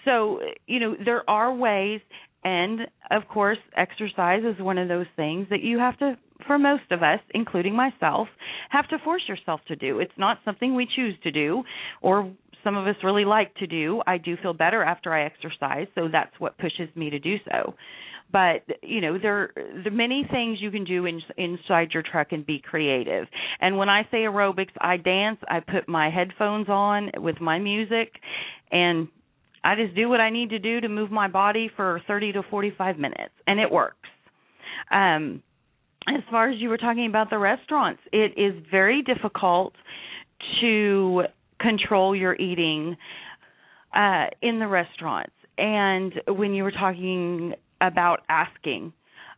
So 0.04 0.40
you 0.66 0.80
know 0.80 0.96
there 1.04 1.28
are 1.30 1.54
ways. 1.54 2.02
And 2.44 2.82
of 3.10 3.28
course 3.30 3.58
exercise 3.76 4.44
is 4.44 4.62
one 4.62 4.78
of 4.78 4.90
those 4.90 5.08
things 5.16 5.48
that 5.50 5.62
you 5.62 5.80
have 5.80 5.98
to 6.00 6.18
for 6.48 6.58
most 6.58 6.90
of 6.92 7.04
us 7.04 7.20
including 7.32 7.76
myself 7.76 8.28
have 8.70 8.88
to 8.88 8.98
force 9.04 9.24
yourself 9.28 9.60
to 9.68 9.76
do 9.76 10.00
it's 10.00 10.18
not 10.18 10.40
something 10.44 10.76
we 10.76 10.88
choose 10.96 11.16
to 11.24 11.32
do 11.32 11.64
or 12.02 12.32
some 12.68 12.76
of 12.76 12.86
us 12.86 12.96
really 13.02 13.24
like 13.24 13.56
to 13.56 13.68
do. 13.68 14.02
I 14.06 14.18
do 14.18 14.36
feel 14.42 14.54
better 14.54 14.84
after 14.84 15.14
I 15.14 15.24
exercise, 15.24 15.88
so 15.96 16.10
that's 16.12 16.34
what 16.38 16.58
pushes 16.58 16.90
me 16.96 17.10
to 17.10 17.18
do 17.18 17.38
so. 17.50 17.74
But 18.32 18.64
you 18.84 19.00
know, 19.00 19.18
there 19.18 19.52
there 19.56 19.94
are 19.94 19.96
many 19.96 20.28
things 20.30 20.58
you 20.62 20.70
can 20.70 20.84
do 20.84 21.06
in, 21.06 21.22
inside 21.38 21.92
your 21.94 22.04
truck 22.04 22.28
and 22.32 22.46
be 22.46 22.60
creative. 22.60 23.26
And 23.62 23.78
when 23.78 23.88
I 23.88 24.04
say 24.12 24.18
aerobics, 24.18 24.74
I 24.82 24.98
dance. 24.98 25.40
I 25.48 25.62
put 25.62 25.88
my 25.88 26.10
headphones 26.10 26.68
on 26.68 27.12
with 27.16 27.40
my 27.40 27.58
music, 27.58 28.12
and 28.70 29.08
I 29.64 29.76
just 29.76 29.96
do 29.96 30.10
what 30.10 30.20
I 30.20 30.30
need 30.30 30.50
to 30.50 30.60
do 30.60 30.82
to 30.82 30.90
move 30.90 31.10
my 31.10 31.30
body 31.30 31.72
for 31.74 32.02
30 32.06 32.34
to 32.34 32.44
45 32.50 32.98
minutes, 32.98 33.34
and 33.48 33.62
it 33.62 33.72
works. 33.72 34.10
Um, 34.92 35.42
as 36.08 36.22
far 36.30 36.50
as 36.50 36.60
you 36.60 36.70
were 36.70 36.78
talking 36.78 37.06
about 37.08 37.30
the 37.30 37.38
restaurants, 37.38 38.02
it 38.12 38.34
is 38.38 38.54
very 38.72 39.02
difficult 39.02 39.74
to 40.62 41.24
control 41.60 42.16
your 42.16 42.36
eating 42.36 42.96
uh 43.96 44.26
in 44.42 44.60
the 44.60 44.68
restaurants. 44.68 45.34
And 45.58 46.14
when 46.28 46.54
you 46.54 46.64
were 46.64 46.72
talking 46.72 47.54
about 47.82 48.22
asking 48.30 48.94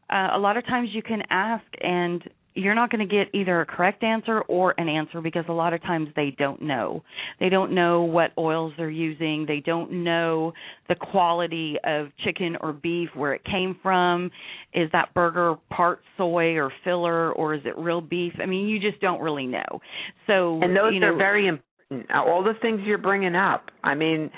uh, 0.09 0.29
a 0.33 0.39
lot 0.39 0.57
of 0.57 0.65
times 0.65 0.89
you 0.91 1.01
can 1.03 1.21
ask 1.29 1.65
and 1.81 2.23
you're 2.59 2.75
not 2.75 2.91
going 2.91 3.07
to 3.07 3.11
get 3.11 3.33
either 3.33 3.61
a 3.61 3.65
correct 3.65 4.03
answer 4.03 4.41
or 4.41 4.73
an 4.77 4.87
answer 4.89 5.21
because 5.21 5.45
a 5.49 5.53
lot 5.53 5.73
of 5.73 5.81
times 5.81 6.09
they 6.15 6.35
don't 6.37 6.61
know. 6.61 7.03
They 7.39 7.49
don't 7.49 7.73
know 7.73 8.03
what 8.03 8.31
oils 8.37 8.73
they're 8.77 8.89
using. 8.89 9.45
They 9.47 9.61
don't 9.61 10.03
know 10.03 10.53
the 10.87 10.95
quality 10.95 11.77
of 11.83 12.07
chicken 12.23 12.57
or 12.61 12.73
beef, 12.73 13.09
where 13.15 13.33
it 13.33 13.43
came 13.45 13.77
from. 13.81 14.31
Is 14.73 14.89
that 14.91 15.13
burger 15.13 15.55
part 15.69 16.01
soy 16.17 16.55
or 16.55 16.71
filler 16.83 17.31
or 17.33 17.53
is 17.53 17.61
it 17.65 17.77
real 17.77 18.01
beef? 18.01 18.33
I 18.41 18.45
mean, 18.45 18.67
you 18.67 18.79
just 18.79 19.01
don't 19.01 19.21
really 19.21 19.47
know. 19.47 19.79
So 20.27 20.59
And 20.61 20.75
those 20.75 20.93
you 20.93 20.99
know, 20.99 21.13
are 21.13 21.17
very 21.17 21.47
important 21.47 21.65
all 22.13 22.43
the 22.43 22.53
things 22.61 22.81
you're 22.85 22.97
bringing 22.97 23.35
up. 23.35 23.71
I 23.83 23.95
mean, 23.95 24.29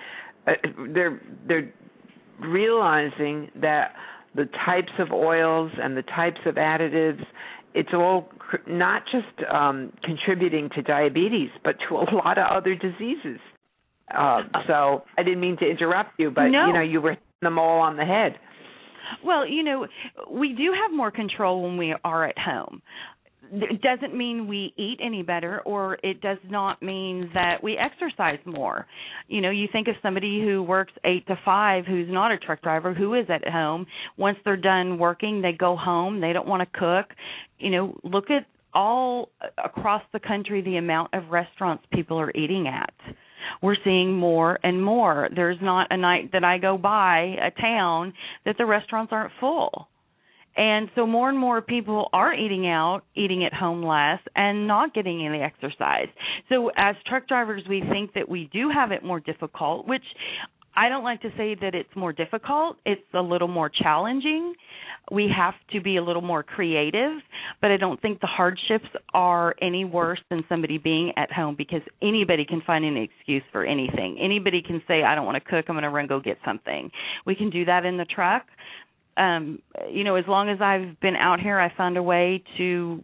uh, 0.47 0.51
they're 0.93 1.21
they're 1.47 1.73
realizing 2.39 3.49
that 3.61 3.93
the 4.35 4.45
types 4.65 4.91
of 4.99 5.11
oils 5.11 5.71
and 5.81 5.95
the 5.95 6.03
types 6.03 6.39
of 6.45 6.55
additives 6.55 7.23
it's 7.73 7.93
all 7.93 8.29
not 8.67 9.03
just 9.11 9.49
um 9.49 9.91
contributing 10.03 10.69
to 10.75 10.81
diabetes 10.81 11.49
but 11.63 11.75
to 11.87 11.95
a 11.95 12.05
lot 12.15 12.37
of 12.37 12.45
other 12.51 12.75
diseases. 12.75 13.39
Uh, 14.13 14.41
so 14.67 15.03
i 15.17 15.23
didn't 15.23 15.39
mean 15.39 15.55
to 15.57 15.65
interrupt 15.65 16.11
you 16.17 16.29
but 16.29 16.47
no. 16.47 16.67
you 16.67 16.73
know 16.73 16.81
you 16.81 16.99
were 16.99 17.11
hitting 17.11 17.23
them 17.41 17.57
all 17.57 17.79
on 17.79 17.95
the 17.95 18.05
head. 18.05 18.37
Well 19.23 19.47
you 19.47 19.63
know 19.63 19.87
we 20.29 20.53
do 20.53 20.73
have 20.73 20.95
more 20.95 21.11
control 21.11 21.63
when 21.63 21.77
we 21.77 21.95
are 22.03 22.25
at 22.25 22.37
home 22.37 22.81
it 23.51 23.81
doesn't 23.81 24.15
mean 24.15 24.47
we 24.47 24.73
eat 24.77 24.99
any 25.03 25.23
better 25.23 25.61
or 25.61 25.97
it 26.03 26.21
does 26.21 26.37
not 26.49 26.81
mean 26.81 27.29
that 27.33 27.61
we 27.61 27.77
exercise 27.77 28.39
more. 28.45 28.87
You 29.27 29.41
know 29.41 29.49
you 29.49 29.67
think 29.71 29.87
of 29.87 29.95
somebody 30.01 30.41
who 30.41 30.63
works 30.63 30.93
8 31.03 31.27
to 31.27 31.39
5 31.43 31.85
who's 31.85 32.07
not 32.09 32.31
a 32.31 32.37
truck 32.37 32.61
driver 32.61 32.93
who 32.93 33.13
is 33.15 33.25
at 33.29 33.47
home. 33.47 33.85
Once 34.17 34.37
they're 34.45 34.55
done 34.55 34.97
working 34.97 35.41
they 35.41 35.51
go 35.51 35.75
home. 35.75 36.21
They 36.21 36.33
don't 36.33 36.47
want 36.47 36.61
to 36.61 36.79
cook. 36.79 37.15
You 37.59 37.71
know 37.71 37.99
look 38.03 38.29
at 38.29 38.45
all 38.73 39.29
across 39.63 40.03
the 40.13 40.19
country 40.19 40.61
the 40.61 40.77
amount 40.77 41.13
of 41.13 41.29
restaurants 41.29 41.83
people 41.91 42.17
are 42.17 42.31
eating 42.31 42.67
at. 42.67 42.93
We're 43.61 43.75
seeing 43.83 44.13
more 44.13 44.59
and 44.63 44.81
more. 44.81 45.29
There's 45.35 45.57
not 45.61 45.87
a 45.89 45.97
night 45.97 46.31
that 46.31 46.45
i 46.45 46.57
go 46.57 46.77
by 46.77 47.35
a 47.41 47.51
town 47.59 48.13
that 48.45 48.55
the 48.57 48.65
restaurants 48.65 49.11
aren't 49.11 49.33
full 49.39 49.89
and 50.55 50.89
so 50.95 51.05
more 51.05 51.29
and 51.29 51.37
more 51.37 51.61
people 51.61 52.09
are 52.13 52.33
eating 52.33 52.67
out, 52.67 53.01
eating 53.15 53.45
at 53.45 53.53
home 53.53 53.83
less, 53.83 54.19
and 54.35 54.67
not 54.67 54.93
getting 54.93 55.25
any 55.25 55.41
exercise. 55.41 56.07
So 56.49 56.71
as 56.77 56.95
truck 57.07 57.27
drivers, 57.27 57.63
we 57.69 57.81
think 57.91 58.13
that 58.13 58.27
we 58.27 58.49
do 58.51 58.69
have 58.69 58.91
it 58.91 59.03
more 59.03 59.19
difficult, 59.19 59.87
which 59.87 60.03
I 60.75 60.87
don't 60.87 61.03
like 61.03 61.21
to 61.21 61.29
say 61.37 61.55
that 61.55 61.75
it's 61.75 61.93
more 61.95 62.13
difficult. 62.13 62.77
It's 62.85 63.01
a 63.13 63.21
little 63.21 63.47
more 63.47 63.69
challenging. 63.69 64.53
We 65.11 65.29
have 65.35 65.55
to 65.73 65.81
be 65.81 65.97
a 65.97 66.03
little 66.03 66.21
more 66.21 66.43
creative, 66.43 67.11
but 67.61 67.71
I 67.71 67.77
don't 67.77 68.01
think 68.01 68.21
the 68.21 68.27
hardships 68.27 68.87
are 69.13 69.55
any 69.61 69.83
worse 69.83 70.19
than 70.29 70.45
somebody 70.47 70.77
being 70.77 71.11
at 71.17 71.31
home 71.31 71.55
because 71.57 71.81
anybody 72.01 72.45
can 72.45 72.61
find 72.65 72.85
an 72.85 72.95
excuse 72.95 73.43
for 73.51 73.65
anything. 73.65 74.17
Anybody 74.21 74.61
can 74.61 74.81
say, 74.87 75.03
I 75.03 75.15
don't 75.15 75.25
want 75.25 75.43
to 75.43 75.49
cook, 75.49 75.65
I'm 75.67 75.75
going 75.75 75.83
to 75.83 75.89
run 75.89 76.07
go 76.07 76.21
get 76.21 76.37
something. 76.45 76.89
We 77.25 77.35
can 77.35 77.49
do 77.49 77.65
that 77.65 77.83
in 77.83 77.97
the 77.97 78.05
truck, 78.05 78.45
um 79.21 79.59
you 79.89 80.03
know 80.03 80.15
as 80.15 80.25
long 80.27 80.49
as 80.49 80.59
i've 80.61 80.99
been 80.99 81.15
out 81.15 81.39
here 81.39 81.59
i 81.59 81.71
found 81.75 81.97
a 81.97 82.03
way 82.03 82.43
to 82.57 83.03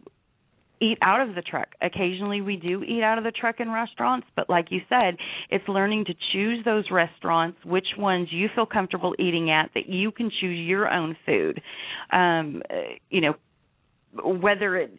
eat 0.79 0.97
out 1.01 1.27
of 1.27 1.35
the 1.35 1.41
truck. 1.41 1.69
Occasionally 1.81 2.41
we 2.41 2.55
do 2.55 2.83
eat 2.83 3.01
out 3.01 3.17
of 3.17 3.23
the 3.23 3.31
truck 3.31 3.59
in 3.59 3.71
restaurants 3.71 4.27
but 4.35 4.49
like 4.49 4.67
you 4.69 4.79
said 4.89 5.17
it's 5.49 5.67
learning 5.67 6.05
to 6.05 6.13
choose 6.31 6.63
those 6.65 6.85
restaurants 6.91 7.57
which 7.65 7.87
ones 7.97 8.27
you 8.31 8.47
feel 8.53 8.65
comfortable 8.65 9.15
eating 9.19 9.49
at 9.49 9.71
that 9.73 9.87
you 9.89 10.11
can 10.11 10.29
choose 10.29 10.59
your 10.67 10.91
own 10.91 11.15
food. 11.25 11.61
Um 12.11 12.61
you 13.09 13.21
know 13.21 13.35
whether 14.23 14.77
it 14.77 14.91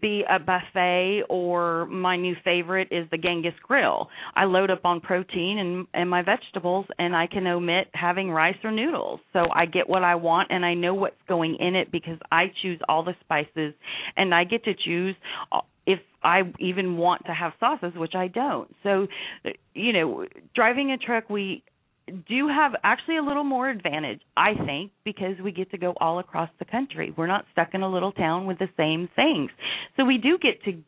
be 0.00 0.24
a 0.28 0.38
buffet 0.38 1.22
or 1.28 1.86
my 1.86 2.16
new 2.16 2.34
favorite 2.44 2.88
is 2.90 3.08
the 3.10 3.18
Genghis 3.18 3.54
grill. 3.62 4.08
I 4.34 4.44
load 4.44 4.70
up 4.70 4.84
on 4.84 5.00
protein 5.00 5.58
and 5.58 5.86
and 5.94 6.08
my 6.08 6.22
vegetables 6.22 6.86
and 6.98 7.14
I 7.14 7.26
can 7.26 7.46
omit 7.46 7.88
having 7.94 8.30
rice 8.30 8.56
or 8.64 8.70
noodles. 8.70 9.20
So 9.32 9.46
I 9.54 9.66
get 9.66 9.88
what 9.88 10.02
I 10.02 10.14
want 10.14 10.48
and 10.50 10.64
I 10.64 10.74
know 10.74 10.94
what's 10.94 11.20
going 11.28 11.56
in 11.60 11.74
it 11.74 11.90
because 11.90 12.18
I 12.30 12.52
choose 12.62 12.80
all 12.88 13.04
the 13.04 13.14
spices 13.20 13.74
and 14.16 14.34
I 14.34 14.44
get 14.44 14.64
to 14.64 14.74
choose 14.74 15.16
uh, 15.52 15.60
if 15.86 16.00
I 16.22 16.42
even 16.58 16.96
want 16.96 17.22
to 17.26 17.32
have 17.32 17.52
sauces, 17.58 17.92
which 17.96 18.14
I 18.14 18.28
don't. 18.28 18.74
So, 18.82 19.06
uh, 19.44 19.50
you 19.74 19.92
know, 19.92 20.26
driving 20.54 20.92
a 20.92 20.98
truck, 20.98 21.30
we 21.30 21.62
do 22.28 22.48
have 22.48 22.72
actually 22.82 23.16
a 23.16 23.22
little 23.22 23.44
more 23.44 23.68
advantage, 23.68 24.20
I 24.36 24.54
think, 24.66 24.92
because 25.04 25.34
we 25.42 25.52
get 25.52 25.70
to 25.72 25.78
go 25.78 25.94
all 26.00 26.18
across 26.18 26.50
the 26.58 26.64
country. 26.64 27.12
We're 27.16 27.26
not 27.26 27.44
stuck 27.52 27.68
in 27.74 27.82
a 27.82 27.88
little 27.90 28.12
town 28.12 28.46
with 28.46 28.58
the 28.58 28.68
same 28.76 29.08
things. 29.16 29.50
So 29.96 30.04
we 30.04 30.18
do 30.18 30.38
get 30.38 30.62
to 30.64 30.82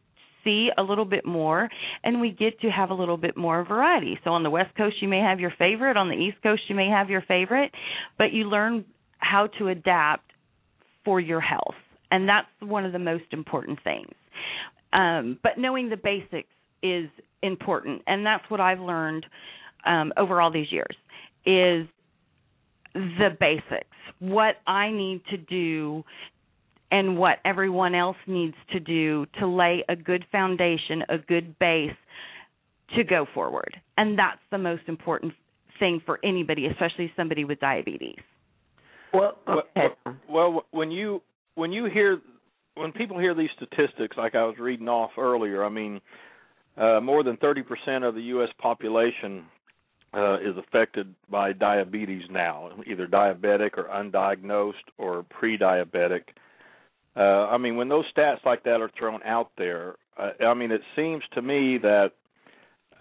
see 0.45 0.71
a 0.77 0.83
little 0.83 1.05
bit 1.05 1.25
more 1.25 1.69
and 2.03 2.21
we 2.21 2.31
get 2.31 2.61
to 2.61 2.69
have 2.69 2.91
a 2.91 2.95
little 2.95 3.17
bit 3.17 3.37
more 3.37 3.65
variety. 3.65 4.19
So 4.25 4.31
on 4.31 4.43
the 4.43 4.51
West 4.51 4.77
Coast 4.77 4.97
you 5.01 5.09
may 5.09 5.21
have 5.21 5.41
your 5.41 5.53
favorite, 5.59 5.97
on 5.97 6.09
the 6.09 6.17
East 6.17 6.43
Coast 6.43 6.63
you 6.69 6.75
may 6.75 6.89
have 6.89 7.11
your 7.11 7.23
favorite, 7.23 7.71
but 8.19 8.33
you 8.33 8.45
learn 8.45 8.85
how 9.19 9.49
to 9.59 9.69
adapt 9.69 10.31
for 11.05 11.21
your 11.21 11.41
health. 11.41 11.75
And 12.11 12.29
that's 12.29 12.49
one 12.61 12.85
of 12.85 12.93
the 12.93 12.99
most 12.99 13.25
important 13.33 13.79
things. 13.83 14.13
Um, 14.93 15.39
but 15.43 15.53
knowing 15.57 15.89
the 15.89 15.97
basics 15.97 16.49
is 16.83 17.09
important, 17.43 18.03
and 18.07 18.27
that's 18.27 18.45
what 18.49 18.61
I've 18.61 18.81
learned 18.81 19.25
um, 19.87 20.13
over 20.17 20.41
all 20.41 20.53
these 20.53 20.71
years 20.71 20.95
is 21.47 21.87
the 22.95 23.31
basics. 23.39 23.87
What 24.19 24.57
I 24.67 24.91
need 24.91 25.23
to 25.31 25.37
do 25.37 26.05
and 26.91 27.17
what 27.17 27.39
everyone 27.45 27.95
else 27.95 28.19
needs 28.27 28.55
to 28.73 28.81
do 28.81 29.27
to 29.41 29.47
lay 29.47 29.85
a 29.89 29.97
good 29.97 30.25
foundation, 30.31 31.03
a 31.09 31.19
good 31.19 31.59
base 31.59 31.91
to 32.97 33.05
go 33.05 33.27
forward. 33.35 33.75
And 33.97 34.19
that's 34.19 34.41
the 34.51 34.59
most 34.59 34.83
important 34.87 35.33
thing 35.79 36.03
for 36.05 36.21
anybody, 36.23 36.67
especially 36.67 37.11
somebody 37.17 37.45
with 37.45 37.59
diabetes. 37.61 38.19
Well, 39.15 39.39
okay. 39.49 39.89
well, 40.05 40.17
well, 40.29 40.65
when 40.71 40.91
you 40.91 41.23
when 41.55 41.73
you 41.73 41.87
hear 41.87 42.21
when 42.75 42.93
people 42.93 43.19
hear 43.19 43.35
these 43.35 43.51
statistics, 43.57 44.17
like 44.17 44.35
I 44.35 44.45
was 44.45 44.57
reading 44.59 44.89
off 44.89 45.11
earlier, 45.19 45.65
I 45.65 45.69
mean, 45.69 46.01
uh, 46.77 47.01
more 47.01 47.23
than 47.23 47.37
30% 47.37 48.09
of 48.09 48.15
the 48.15 48.23
U.S. 48.23 48.49
population 48.59 49.45
uh, 50.15 50.35
is 50.35 50.57
affected 50.59 51.15
by 51.31 51.53
diabetes 51.53 52.23
now, 52.31 52.71
either 52.87 53.07
diabetic 53.07 53.79
or 53.79 53.85
undiagnosed 53.85 54.75
or 54.99 55.25
pre-diabetic. 55.31 56.23
Uh, 57.17 57.49
I 57.49 57.59
mean, 57.59 57.77
when 57.77 57.89
those 57.89 58.05
stats 58.17 58.45
like 58.45 58.65
that 58.65 58.81
are 58.81 58.91
thrown 58.99 59.23
out 59.25 59.51
there, 59.57 59.97
uh, 60.19 60.31
I 60.45 60.55
mean, 60.55 60.71
it 60.71 60.83
seems 60.97 61.23
to 61.35 61.43
me 61.43 61.79
that 61.79 62.13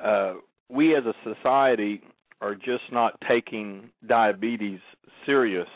uh, 0.03 0.35
we 0.69 0.95
as 0.95 1.03
a 1.05 1.13
society 1.23 2.01
are 2.41 2.55
just 2.55 2.91
not 2.91 3.19
taking 3.27 3.89
diabetes 4.07 4.79
serious. 5.25 5.67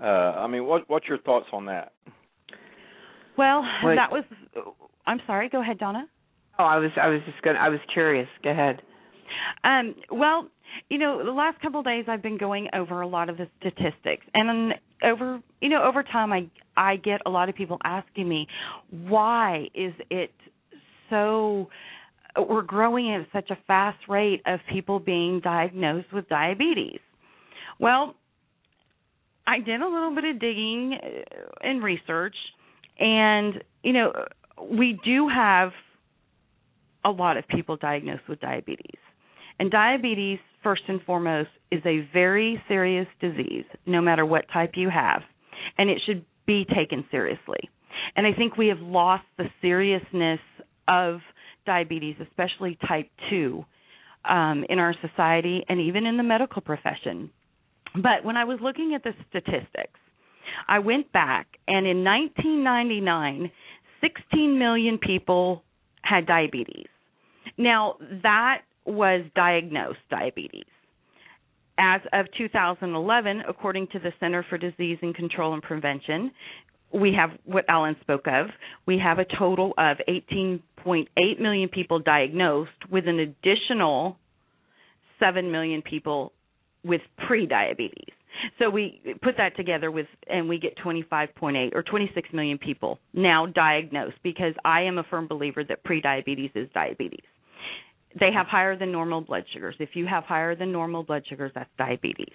Uh, 0.00 0.04
I 0.04 0.46
mean, 0.46 0.66
what 0.66 0.88
what's 0.88 1.08
your 1.08 1.18
thoughts 1.18 1.46
on 1.52 1.66
that? 1.66 1.92
Well, 3.38 3.62
Wait. 3.84 3.96
that 3.96 4.10
was. 4.10 4.24
I'm 5.06 5.20
sorry. 5.26 5.48
Go 5.48 5.60
ahead, 5.60 5.78
Donna. 5.78 6.06
Oh, 6.58 6.64
I 6.64 6.78
was 6.78 6.90
I 7.00 7.08
was 7.08 7.20
just 7.26 7.40
gonna 7.42 7.58
I 7.58 7.68
was 7.68 7.80
curious. 7.92 8.28
Go 8.42 8.50
ahead. 8.50 8.82
Um, 9.64 9.94
well, 10.10 10.48
you 10.88 10.98
know, 10.98 11.24
the 11.24 11.30
last 11.30 11.60
couple 11.60 11.80
of 11.80 11.86
days 11.86 12.04
I've 12.08 12.22
been 12.22 12.38
going 12.38 12.68
over 12.74 13.00
a 13.00 13.06
lot 13.06 13.28
of 13.28 13.36
the 13.36 13.48
statistics, 13.60 14.26
and 14.34 14.74
over 15.04 15.40
you 15.60 15.68
know 15.68 15.82
over 15.82 16.02
time 16.02 16.32
I 16.32 16.48
I 16.76 16.96
get 16.96 17.20
a 17.26 17.30
lot 17.30 17.48
of 17.48 17.54
people 17.54 17.78
asking 17.84 18.28
me 18.28 18.46
why 18.90 19.68
is 19.74 19.92
it 20.10 20.32
so 21.10 21.68
we're 22.36 22.62
growing 22.62 23.14
at 23.14 23.26
such 23.32 23.50
a 23.50 23.58
fast 23.66 23.98
rate 24.08 24.42
of 24.46 24.60
people 24.70 25.00
being 25.00 25.40
diagnosed 25.40 26.12
with 26.12 26.28
diabetes. 26.28 27.00
Well, 27.78 28.14
I 29.46 29.60
did 29.60 29.80
a 29.80 29.86
little 29.88 30.14
bit 30.14 30.24
of 30.24 30.40
digging 30.40 30.98
and 31.62 31.82
research, 31.82 32.36
and 32.98 33.62
you 33.82 33.92
know, 33.92 34.12
we 34.70 34.98
do 35.04 35.28
have 35.28 35.70
a 37.04 37.10
lot 37.10 37.36
of 37.36 37.46
people 37.48 37.76
diagnosed 37.76 38.28
with 38.28 38.40
diabetes. 38.40 38.98
And 39.58 39.70
diabetes, 39.70 40.38
first 40.62 40.82
and 40.88 41.02
foremost, 41.02 41.48
is 41.70 41.82
a 41.84 42.08
very 42.12 42.62
serious 42.68 43.06
disease, 43.20 43.64
no 43.86 44.00
matter 44.00 44.24
what 44.24 44.44
type 44.52 44.72
you 44.74 44.90
have, 44.90 45.22
and 45.78 45.90
it 45.90 46.00
should 46.06 46.24
be 46.46 46.64
taken 46.64 47.04
seriously. 47.10 47.70
And 48.14 48.26
I 48.26 48.32
think 48.32 48.56
we 48.56 48.68
have 48.68 48.80
lost 48.80 49.24
the 49.38 49.46
seriousness 49.62 50.40
of 50.88 51.20
diabetes, 51.64 52.16
especially 52.20 52.78
type 52.86 53.10
2, 53.30 53.64
um, 54.28 54.64
in 54.68 54.78
our 54.78 54.94
society 55.00 55.64
and 55.68 55.80
even 55.80 56.06
in 56.06 56.16
the 56.16 56.22
medical 56.22 56.62
profession. 56.62 57.30
But 57.94 58.24
when 58.24 58.36
I 58.36 58.44
was 58.44 58.58
looking 58.60 58.94
at 58.94 59.02
the 59.02 59.12
statistics, 59.30 59.98
I 60.68 60.78
went 60.78 61.12
back, 61.12 61.46
and 61.66 61.86
in 61.86 62.04
1999, 62.04 63.50
16 64.00 64.58
million 64.58 64.98
people 64.98 65.62
had 66.02 66.26
diabetes. 66.26 66.86
Now, 67.58 67.96
that 68.22 68.62
was 68.86 69.22
diagnosed 69.34 69.98
diabetes. 70.10 70.64
As 71.78 72.00
of 72.12 72.26
2011, 72.38 73.42
according 73.48 73.88
to 73.88 73.98
the 73.98 74.12
Center 74.18 74.44
for 74.48 74.56
Disease 74.56 74.98
and 75.02 75.14
Control 75.14 75.52
and 75.52 75.62
Prevention, 75.62 76.30
we 76.92 77.12
have 77.12 77.30
what 77.44 77.64
Alan 77.68 77.96
spoke 78.00 78.26
of. 78.26 78.46
We 78.86 78.98
have 78.98 79.18
a 79.18 79.26
total 79.38 79.74
of 79.76 79.98
18.8 80.08 81.40
million 81.40 81.68
people 81.68 81.98
diagnosed, 81.98 82.70
with 82.90 83.06
an 83.06 83.18
additional 83.18 84.16
7 85.18 85.50
million 85.50 85.82
people 85.82 86.32
with 86.84 87.00
pre-diabetes. 87.26 88.14
So 88.58 88.70
we 88.70 89.00
put 89.22 89.36
that 89.38 89.56
together 89.56 89.90
with, 89.90 90.06
and 90.28 90.48
we 90.48 90.58
get 90.58 90.76
25.8 90.78 91.74
or 91.74 91.82
26 91.82 92.28
million 92.32 92.58
people 92.58 92.98
now 93.12 93.46
diagnosed 93.46 94.16
because 94.22 94.54
I 94.64 94.82
am 94.82 94.98
a 94.98 95.04
firm 95.04 95.26
believer 95.26 95.64
that 95.64 95.84
pre-diabetes 95.84 96.50
is 96.54 96.68
diabetes 96.74 97.24
they 98.18 98.32
have 98.32 98.46
higher 98.46 98.76
than 98.76 98.92
normal 98.92 99.20
blood 99.20 99.44
sugars. 99.52 99.76
If 99.78 99.90
you 99.94 100.06
have 100.06 100.24
higher 100.24 100.54
than 100.54 100.72
normal 100.72 101.02
blood 101.02 101.24
sugars, 101.28 101.52
that's 101.54 101.70
diabetes. 101.78 102.32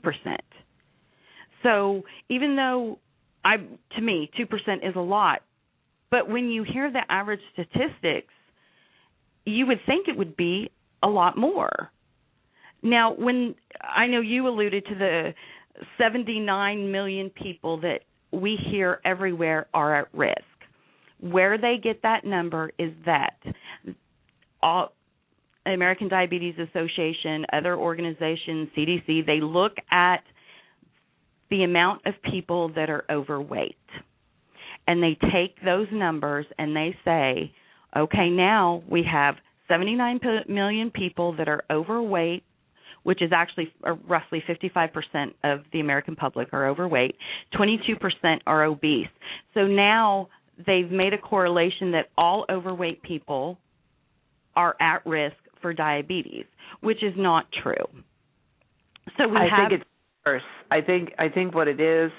So 1.62 2.02
even 2.28 2.56
though 2.56 2.98
I 3.44 3.56
to 3.56 4.00
me 4.00 4.30
2% 4.38 4.88
is 4.88 4.94
a 4.96 5.00
lot, 5.00 5.42
but 6.10 6.28
when 6.28 6.48
you 6.48 6.64
hear 6.64 6.90
the 6.90 7.02
average 7.08 7.40
statistics, 7.52 8.32
you 9.44 9.66
would 9.66 9.80
think 9.86 10.08
it 10.08 10.16
would 10.16 10.36
be 10.36 10.70
a 11.02 11.08
lot 11.08 11.36
more. 11.36 11.90
Now, 12.82 13.14
when 13.14 13.54
I 13.80 14.06
know 14.06 14.20
you 14.20 14.48
alluded 14.48 14.84
to 14.86 14.94
the 14.94 15.34
79 15.98 16.90
million 16.90 17.30
people 17.30 17.80
that 17.80 18.00
we 18.32 18.58
hear 18.70 19.00
everywhere 19.04 19.66
are 19.74 19.94
at 20.00 20.08
risk. 20.14 20.40
Where 21.20 21.58
they 21.58 21.76
get 21.80 22.02
that 22.02 22.24
number 22.24 22.72
is 22.78 22.92
that 23.06 23.36
all 24.62 24.92
American 25.66 26.08
Diabetes 26.08 26.54
Association, 26.58 27.46
other 27.52 27.76
organizations, 27.76 28.68
CDC, 28.76 29.26
they 29.26 29.40
look 29.40 29.74
at 29.90 30.22
the 31.50 31.62
amount 31.62 32.06
of 32.06 32.14
people 32.28 32.72
that 32.74 32.90
are 32.90 33.04
overweight. 33.10 33.76
And 34.88 35.00
they 35.02 35.16
take 35.32 35.62
those 35.64 35.86
numbers 35.92 36.46
and 36.58 36.74
they 36.74 36.96
say, 37.04 37.52
okay, 37.96 38.30
now 38.30 38.82
we 38.90 39.04
have 39.10 39.36
79 39.72 40.20
million 40.48 40.90
people 40.90 41.35
that 41.37 41.48
are 41.48 41.62
overweight, 41.70 42.44
which 43.04 43.22
is 43.22 43.30
actually 43.32 43.72
uh, 43.87 43.94
roughly 44.06 44.42
55% 44.46 45.32
of 45.44 45.61
the 45.72 45.80
American 45.80 46.14
public 46.14 46.48
are 46.52 46.68
overweight, 46.68 47.16
22% 47.54 47.96
are 48.46 48.64
obese. 48.64 49.08
So 49.54 49.66
now 49.66 50.28
they've 50.66 50.90
made 50.90 51.14
a 51.14 51.18
correlation 51.18 51.92
that 51.92 52.11
all 52.18 52.44
overweight 52.50 53.02
people 53.02 53.58
are 54.54 54.76
at 54.80 55.06
risk 55.06 55.37
for 55.62 55.72
diabetes, 55.72 56.44
which 56.80 57.02
is 57.02 57.14
not 57.16 57.46
true. 57.62 57.74
So 59.16 59.26
we 59.26 59.37
I 59.37 59.46
have 59.48 59.70
think 59.70 59.80
it's 59.80 59.90
worse. 60.26 60.42
I 60.70 60.80
think 60.82 61.12
I 61.18 61.28
think 61.28 61.54
what 61.54 61.68
it 61.68 61.80
is 61.80 62.11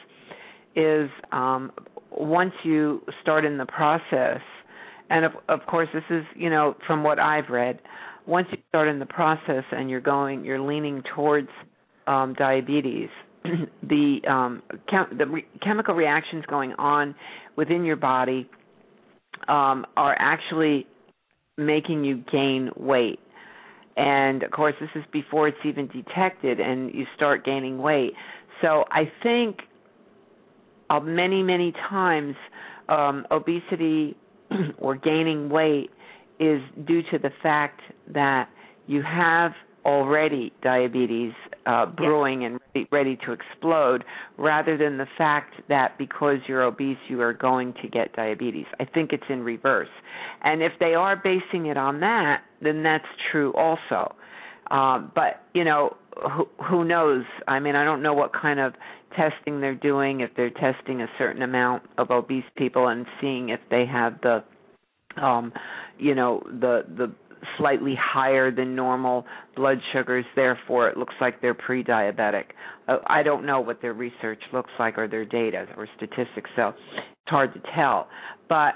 is 0.76 1.10
um 1.32 1.72
once 2.12 2.54
you 2.64 3.04
start 3.22 3.46
in 3.46 3.58
the 3.58 3.66
process 3.66 4.42
and 5.10 5.26
of 5.26 5.32
of 5.50 5.60
course 5.68 5.90
this 5.94 6.04
is, 6.10 6.24
you 6.36 6.50
know, 6.50 6.76
from 6.88 7.04
what 7.04 7.20
I've 7.20 7.50
read, 7.50 7.80
once 8.26 8.48
you 8.52 8.58
start 8.70 8.88
in 8.88 9.00
the 9.00 9.06
process 9.06 9.64
and 9.72 9.90
you're 9.90 10.02
going 10.02 10.44
you're 10.46 10.62
leaning 10.62 11.04
towards 11.16 11.50
um 12.08 12.34
diabetes, 12.38 13.10
the 13.84 14.20
um 14.30 14.62
chem- 14.90 15.18
the 15.18 15.26
re- 15.26 15.48
chemical 15.62 15.94
reactions 15.94 16.44
going 16.48 16.74
on 16.74 17.16
within 17.56 17.84
your 17.84 17.96
body 17.96 18.50
um 19.48 19.86
are 19.98 20.16
actually 20.20 20.88
making 21.58 22.04
you 22.04 22.24
gain 22.32 22.72
weight. 22.76 23.20
And 23.96 24.44
of 24.44 24.52
course 24.52 24.76
this 24.80 24.90
is 24.96 25.04
before 25.12 25.48
it's 25.48 25.58
even 25.66 25.88
detected 25.88 26.60
and 26.60 26.94
you 26.94 27.06
start 27.16 27.46
gaining 27.46 27.78
weight. 27.78 28.14
So 28.62 28.86
i 28.92 29.12
think 29.22 29.58
uh, 30.90 31.00
many 31.00 31.44
many 31.44 31.74
times 31.90 32.36
um 32.90 33.26
obesity 33.32 34.16
or 34.78 34.96
gaining 34.96 35.50
weight 35.50 35.90
is 36.40 36.62
due 36.86 37.02
to 37.12 37.18
the 37.18 37.32
fact 37.42 37.82
that 38.14 38.50
you 38.88 39.02
have 39.02 39.52
already 39.86 40.54
diabetes 40.62 41.34
uh, 41.66 41.86
brewing 41.86 42.42
yes. 42.42 42.52
and 42.52 42.60
ready, 42.74 42.88
ready 42.92 43.18
to 43.26 43.32
explode 43.32 44.04
rather 44.38 44.78
than 44.78 44.98
the 44.98 45.08
fact 45.18 45.56
that 45.70 45.98
because 45.98 46.38
you're 46.48 46.64
obese 46.64 46.98
you 47.10 47.22
are 47.22 47.34
going 47.34 47.74
to 47.82 47.88
get 47.88 48.14
diabetes. 48.14 48.66
I 48.80 48.86
think 48.86 49.12
it's 49.12 49.24
in 49.30 49.42
reverse. 49.42 49.90
And 50.44 50.62
if 50.62 50.74
they 50.80 50.94
are 50.94 51.16
basing 51.16 51.68
it 51.68 51.78
on 51.78 52.00
that, 52.00 52.44
then 52.62 52.84
that's 52.84 53.06
true 53.32 53.54
also. 53.54 54.16
Um, 54.72 55.12
but 55.16 55.42
you 55.54 55.64
know, 55.64 55.96
who, 56.16 56.48
who 56.70 56.86
knows? 56.86 57.24
I 57.48 57.60
mean, 57.60 57.76
I 57.76 57.84
don't 57.84 58.02
know 58.02 58.14
what 58.14 58.32
kind 58.34 58.60
of 58.60 58.74
testing 59.16 59.62
they're 59.62 59.76
doing. 59.76 60.22
If 60.22 60.32
they're 60.36 60.50
testing 60.50 61.02
a 61.02 61.08
certain 61.18 61.42
amount 61.42 61.84
of 61.98 62.12
obese 62.12 62.44
people 62.58 62.88
and 62.88 63.06
seeing 63.22 63.50
if 63.50 63.60
they 63.70 63.86
have 63.86 64.20
the, 64.22 64.44
um, 65.22 65.54
you 65.98 66.16
know, 66.16 66.42
the 66.46 66.86
the 66.98 67.14
slightly 67.58 67.96
higher 68.00 68.52
than 68.52 68.76
normal 68.76 69.26
blood 69.56 69.80
sugars, 69.92 70.26
therefore 70.36 70.88
it 70.90 70.98
looks 70.98 71.14
like 71.20 71.42
they're 71.42 71.54
pre-diabetic. 71.54 72.46
Uh, 72.88 72.98
I 73.08 73.24
don't 73.24 73.46
know 73.46 73.60
what 73.60 73.82
their 73.82 73.94
research 73.94 74.42
looks 74.54 74.72
like 74.80 74.98
or 74.98 75.08
their 75.08 75.26
data 75.26 75.66
or 75.78 75.88
statistics, 75.98 76.50
so 76.56 76.70
it's 76.70 77.28
hard 77.28 77.54
to 77.54 77.62
tell. 77.76 78.08
But 78.50 78.76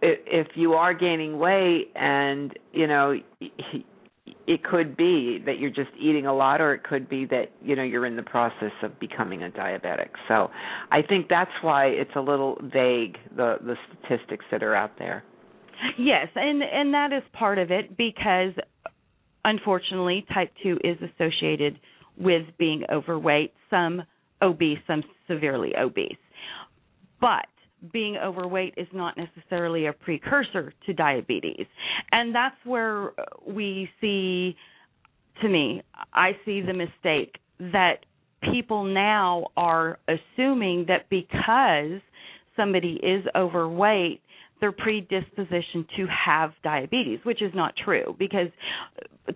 if 0.00 0.48
you 0.54 0.74
are 0.74 0.94
gaining 0.94 1.38
weight 1.38 1.92
and 1.94 2.52
you 2.72 2.86
know 2.86 3.18
it 4.46 4.62
could 4.62 4.96
be 4.96 5.42
that 5.46 5.58
you're 5.58 5.70
just 5.70 5.90
eating 6.00 6.26
a 6.26 6.34
lot 6.34 6.60
or 6.60 6.74
it 6.74 6.84
could 6.84 7.08
be 7.08 7.24
that 7.26 7.46
you 7.60 7.74
know 7.74 7.82
you're 7.82 8.06
in 8.06 8.16
the 8.16 8.22
process 8.22 8.72
of 8.82 8.98
becoming 9.00 9.42
a 9.42 9.50
diabetic 9.50 10.10
so 10.28 10.48
i 10.90 11.02
think 11.02 11.26
that's 11.28 11.50
why 11.60 11.86
it's 11.86 12.10
a 12.14 12.20
little 12.20 12.56
vague 12.62 13.16
the 13.36 13.56
the 13.62 13.74
statistics 13.88 14.44
that 14.50 14.62
are 14.62 14.74
out 14.76 14.92
there 14.98 15.24
Yes, 15.98 16.28
and 16.34 16.62
and 16.62 16.94
that 16.94 17.12
is 17.12 17.22
part 17.32 17.58
of 17.58 17.70
it 17.70 17.96
because 17.96 18.52
unfortunately 19.44 20.24
type 20.32 20.52
2 20.62 20.78
is 20.84 20.96
associated 21.02 21.78
with 22.16 22.42
being 22.58 22.84
overweight, 22.92 23.52
some 23.70 24.02
obese, 24.40 24.78
some 24.86 25.02
severely 25.26 25.72
obese. 25.76 26.16
But 27.20 27.46
being 27.92 28.16
overweight 28.16 28.74
is 28.76 28.88
not 28.92 29.16
necessarily 29.16 29.86
a 29.86 29.92
precursor 29.92 30.72
to 30.86 30.92
diabetes. 30.92 31.66
And 32.12 32.34
that's 32.34 32.56
where 32.64 33.12
we 33.46 33.88
see 34.00 34.56
to 35.40 35.48
me, 35.48 35.82
I 36.12 36.32
see 36.44 36.60
the 36.60 36.74
mistake 36.74 37.36
that 37.58 38.04
people 38.50 38.84
now 38.84 39.46
are 39.56 39.98
assuming 40.08 40.86
that 40.88 41.08
because 41.08 42.00
somebody 42.56 43.00
is 43.02 43.24
overweight 43.34 44.20
their 44.60 44.72
predisposition 44.72 45.86
to 45.96 46.06
have 46.06 46.52
diabetes, 46.62 47.18
which 47.24 47.42
is 47.42 47.50
not 47.54 47.74
true 47.84 48.14
because 48.18 48.48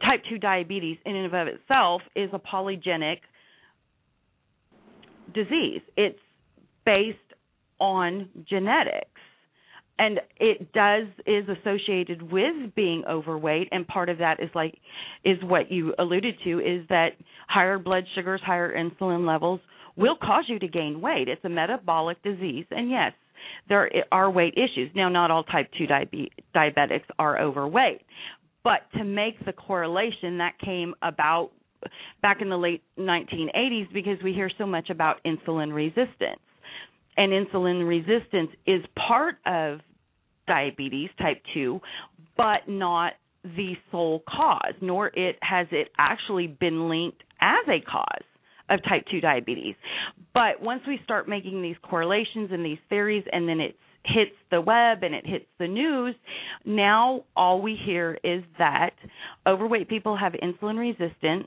type 0.02 0.22
2 0.28 0.38
diabetes 0.38 0.98
in 1.04 1.16
and 1.16 1.34
of 1.34 1.48
itself 1.48 2.02
is 2.14 2.30
a 2.32 2.38
polygenic 2.38 3.18
disease. 5.34 5.80
It's 5.96 6.18
based 6.84 7.18
on 7.78 8.28
genetics. 8.48 9.10
And 9.98 10.20
it 10.38 10.72
does 10.72 11.06
is 11.26 11.46
associated 11.48 12.20
with 12.30 12.74
being 12.74 13.02
overweight. 13.08 13.68
And 13.72 13.86
part 13.86 14.10
of 14.10 14.18
that 14.18 14.42
is 14.42 14.50
like 14.54 14.74
is 15.24 15.38
what 15.42 15.72
you 15.72 15.94
alluded 15.98 16.34
to 16.44 16.60
is 16.60 16.86
that 16.90 17.10
higher 17.48 17.78
blood 17.78 18.04
sugars 18.14 18.42
higher 18.44 18.74
insulin 18.76 19.26
levels 19.26 19.60
will 19.96 20.16
cause 20.16 20.44
you 20.48 20.58
to 20.58 20.68
gain 20.68 21.00
weight. 21.00 21.28
It's 21.28 21.44
a 21.44 21.48
metabolic 21.48 22.22
disease. 22.22 22.66
And 22.70 22.90
yes 22.90 23.12
there 23.68 23.90
are 24.12 24.30
weight 24.30 24.54
issues. 24.54 24.90
Now, 24.94 25.08
not 25.08 25.30
all 25.30 25.44
type 25.44 25.68
2 25.78 25.86
diabe- 25.86 26.30
diabetics 26.54 27.04
are 27.18 27.40
overweight, 27.40 28.02
but 28.62 28.80
to 28.96 29.04
make 29.04 29.44
the 29.44 29.52
correlation 29.52 30.38
that 30.38 30.58
came 30.58 30.94
about 31.02 31.50
back 32.22 32.40
in 32.40 32.48
the 32.48 32.56
late 32.56 32.82
1980s 32.98 33.92
because 33.92 34.18
we 34.22 34.32
hear 34.32 34.50
so 34.58 34.66
much 34.66 34.90
about 34.90 35.20
insulin 35.24 35.72
resistance. 35.72 36.40
And 37.16 37.32
insulin 37.32 37.86
resistance 37.86 38.50
is 38.66 38.82
part 39.08 39.36
of 39.46 39.80
diabetes 40.46 41.10
type 41.18 41.42
2, 41.54 41.80
but 42.36 42.68
not 42.68 43.14
the 43.44 43.74
sole 43.90 44.22
cause, 44.28 44.74
nor 44.80 45.08
it 45.08 45.36
has 45.40 45.66
it 45.70 45.88
actually 45.98 46.46
been 46.46 46.88
linked 46.88 47.22
as 47.40 47.66
a 47.68 47.80
cause 47.80 48.24
of 48.68 48.80
type 48.88 49.04
2 49.10 49.20
diabetes. 49.20 49.74
But 50.34 50.60
once 50.60 50.82
we 50.86 50.98
start 51.04 51.28
making 51.28 51.62
these 51.62 51.76
correlations 51.82 52.50
and 52.52 52.64
these 52.64 52.78
theories, 52.88 53.24
and 53.32 53.48
then 53.48 53.60
it 53.60 53.76
hits 54.04 54.36
the 54.50 54.60
web 54.60 55.02
and 55.02 55.14
it 55.14 55.26
hits 55.26 55.46
the 55.58 55.68
news, 55.68 56.14
now 56.64 57.24
all 57.36 57.60
we 57.60 57.78
hear 57.84 58.18
is 58.24 58.42
that 58.58 58.90
overweight 59.46 59.88
people 59.88 60.16
have 60.16 60.32
insulin 60.34 60.78
resistance. 60.78 61.46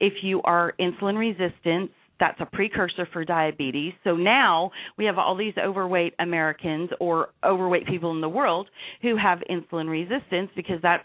If 0.00 0.14
you 0.22 0.42
are 0.42 0.74
insulin 0.80 1.16
resistant, 1.16 1.90
that's 2.22 2.40
a 2.40 2.46
precursor 2.46 3.08
for 3.12 3.24
diabetes. 3.24 3.92
So 4.04 4.14
now 4.14 4.70
we 4.96 5.06
have 5.06 5.18
all 5.18 5.36
these 5.36 5.54
overweight 5.58 6.14
Americans 6.20 6.90
or 7.00 7.30
overweight 7.44 7.84
people 7.88 8.12
in 8.12 8.20
the 8.20 8.28
world 8.28 8.68
who 9.02 9.16
have 9.16 9.40
insulin 9.50 9.90
resistance 9.90 10.48
because 10.54 10.76
that's 10.82 11.02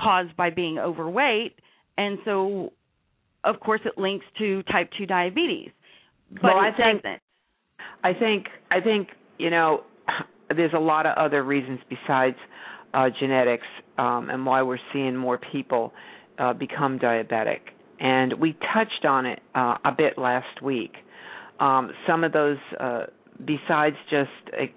caused 0.00 0.34
by 0.34 0.48
being 0.48 0.78
overweight. 0.78 1.56
And 1.98 2.18
so 2.24 2.72
of 3.44 3.60
course, 3.60 3.82
it 3.84 3.98
links 3.98 4.24
to 4.38 4.62
type 4.64 4.88
2 4.96 5.04
diabetes. 5.04 5.70
But 6.30 6.42
well, 6.42 6.56
I 6.56 6.70
think, 6.74 7.02
doesn't. 7.02 7.20
I 8.02 8.12
think 8.18 8.46
I 8.70 8.80
think 8.80 9.08
you 9.36 9.50
know 9.50 9.82
there's 10.56 10.72
a 10.74 10.80
lot 10.80 11.04
of 11.04 11.18
other 11.18 11.42
reasons 11.42 11.80
besides 11.90 12.36
uh, 12.94 13.10
genetics 13.20 13.66
um, 13.98 14.30
and 14.30 14.46
why 14.46 14.62
we're 14.62 14.78
seeing 14.94 15.16
more 15.16 15.38
people 15.52 15.92
uh, 16.38 16.54
become 16.54 16.98
diabetic. 16.98 17.60
And 18.00 18.34
we 18.34 18.56
touched 18.74 19.04
on 19.04 19.26
it 19.26 19.40
uh, 19.54 19.76
a 19.84 19.92
bit 19.96 20.18
last 20.18 20.62
week. 20.62 20.92
Um, 21.60 21.90
some 22.06 22.22
of 22.24 22.32
those, 22.32 22.58
uh, 22.78 23.04
besides 23.44 23.96
just 24.10 24.30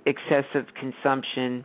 excessive 0.05 0.65
consumption, 0.79 1.63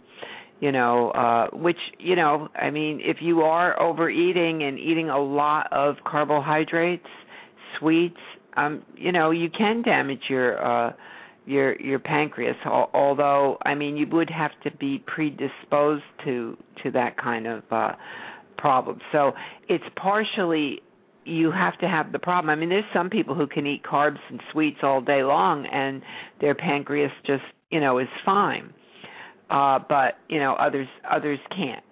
you 0.60 0.72
know, 0.72 1.10
uh, 1.10 1.48
which 1.56 1.78
you 1.98 2.16
know, 2.16 2.48
I 2.54 2.70
mean, 2.70 3.00
if 3.02 3.18
you 3.20 3.42
are 3.42 3.80
overeating 3.80 4.62
and 4.62 4.78
eating 4.78 5.10
a 5.10 5.18
lot 5.18 5.72
of 5.72 5.96
carbohydrates, 6.04 7.06
sweets, 7.78 8.16
um, 8.56 8.82
you 8.96 9.12
know, 9.12 9.30
you 9.30 9.48
can 9.50 9.82
damage 9.82 10.22
your 10.28 10.62
uh, 10.64 10.92
your 11.46 11.80
your 11.80 11.98
pancreas. 11.98 12.56
Although, 12.64 13.58
I 13.64 13.74
mean, 13.74 13.96
you 13.96 14.06
would 14.12 14.30
have 14.30 14.52
to 14.64 14.76
be 14.76 15.02
predisposed 15.06 16.04
to 16.24 16.56
to 16.82 16.90
that 16.92 17.16
kind 17.18 17.46
of 17.46 17.62
uh, 17.70 17.92
problem. 18.56 18.98
So 19.12 19.32
it's 19.68 19.84
partially 19.96 20.80
you 21.26 21.50
have 21.50 21.78
to 21.78 21.88
have 21.88 22.12
the 22.12 22.18
problem. 22.18 22.50
I 22.50 22.54
mean, 22.54 22.68
there's 22.68 22.84
some 22.94 23.10
people 23.10 23.34
who 23.34 23.46
can 23.46 23.66
eat 23.66 23.82
carbs 23.82 24.18
and 24.30 24.40
sweets 24.52 24.78
all 24.82 25.00
day 25.00 25.22
long, 25.22 25.66
and 25.66 26.02
their 26.40 26.54
pancreas 26.54 27.12
just 27.26 27.42
you 27.70 27.80
know 27.80 27.98
is 27.98 28.08
fine. 28.24 28.72
Uh, 29.50 29.78
but 29.88 30.18
you 30.28 30.38
know, 30.38 30.54
others 30.54 30.88
others 31.10 31.38
can't. 31.50 31.84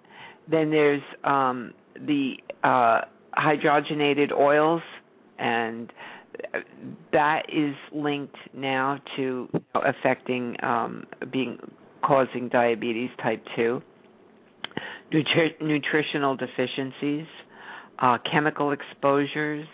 Then 0.49 0.69
there's 0.71 1.01
um, 1.23 1.73
the 1.95 2.35
uh, 2.63 3.01
hydrogenated 3.37 4.31
oils 4.31 4.81
and 5.37 5.91
that 7.11 7.43
is 7.49 7.75
linked 7.93 8.35
now 8.53 8.99
to 9.15 9.47
you 9.53 9.61
know, 9.73 9.81
affecting 9.81 10.55
um, 10.63 11.05
being 11.31 11.57
causing 12.03 12.49
diabetes 12.49 13.09
type 13.21 13.43
2 13.55 13.81
Nutri- 15.13 15.61
nutritional 15.61 16.35
deficiencies 16.35 17.25
uh, 17.99 18.17
chemical 18.29 18.71
exposures 18.71 19.67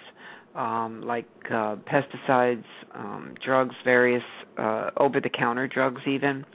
um, 0.56 1.02
like 1.06 1.28
uh, 1.50 1.76
pesticides 1.90 2.66
um, 2.94 3.36
drugs 3.44 3.76
various 3.84 4.24
uh, 4.58 4.90
over 4.98 5.20
the 5.20 5.30
counter 5.30 5.68
drugs 5.68 6.02
even 6.08 6.46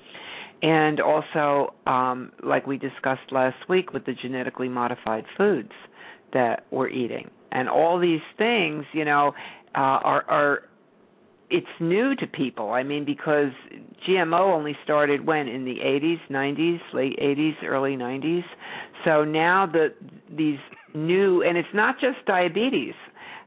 and 0.63 1.01
also 1.01 1.75
um, 1.87 2.33
like 2.43 2.67
we 2.67 2.79
discussed 2.79 3.33
last 3.33 3.57
week 3.69 3.93
with 3.93 4.05
the 4.07 4.15
genetically 4.15 4.69
modified 4.69 5.25
foods 5.37 5.73
that 6.33 6.67
we're 6.71 6.89
eating 6.89 7.31
and 7.53 7.69
all 7.69 7.99
these 7.99 8.21
things 8.37 8.85
you 8.93 9.05
know 9.05 9.33
uh, 9.75 9.79
are 9.79 10.25
are 10.29 10.63
it's 11.51 11.67
new 11.81 12.15
to 12.17 12.27
people. 12.27 12.73
I 12.73 12.83
mean, 12.83 13.05
because 13.05 13.53
GMO 14.09 14.53
only 14.53 14.77
started 14.85 15.25
when 15.25 15.49
in 15.49 15.65
the 15.65 15.77
80s, 15.77 16.19
90s, 16.31 16.81
late 16.93 17.19
80s, 17.19 17.63
early 17.65 17.97
90s. 17.97 18.45
So 19.05 19.25
now 19.25 19.67
the 19.67 19.95
these 20.29 20.59
new, 20.97 21.43
and 21.43 21.57
it's 21.57 21.69
not 21.75 21.97
just 22.01 22.25
diabetes. 22.27 22.95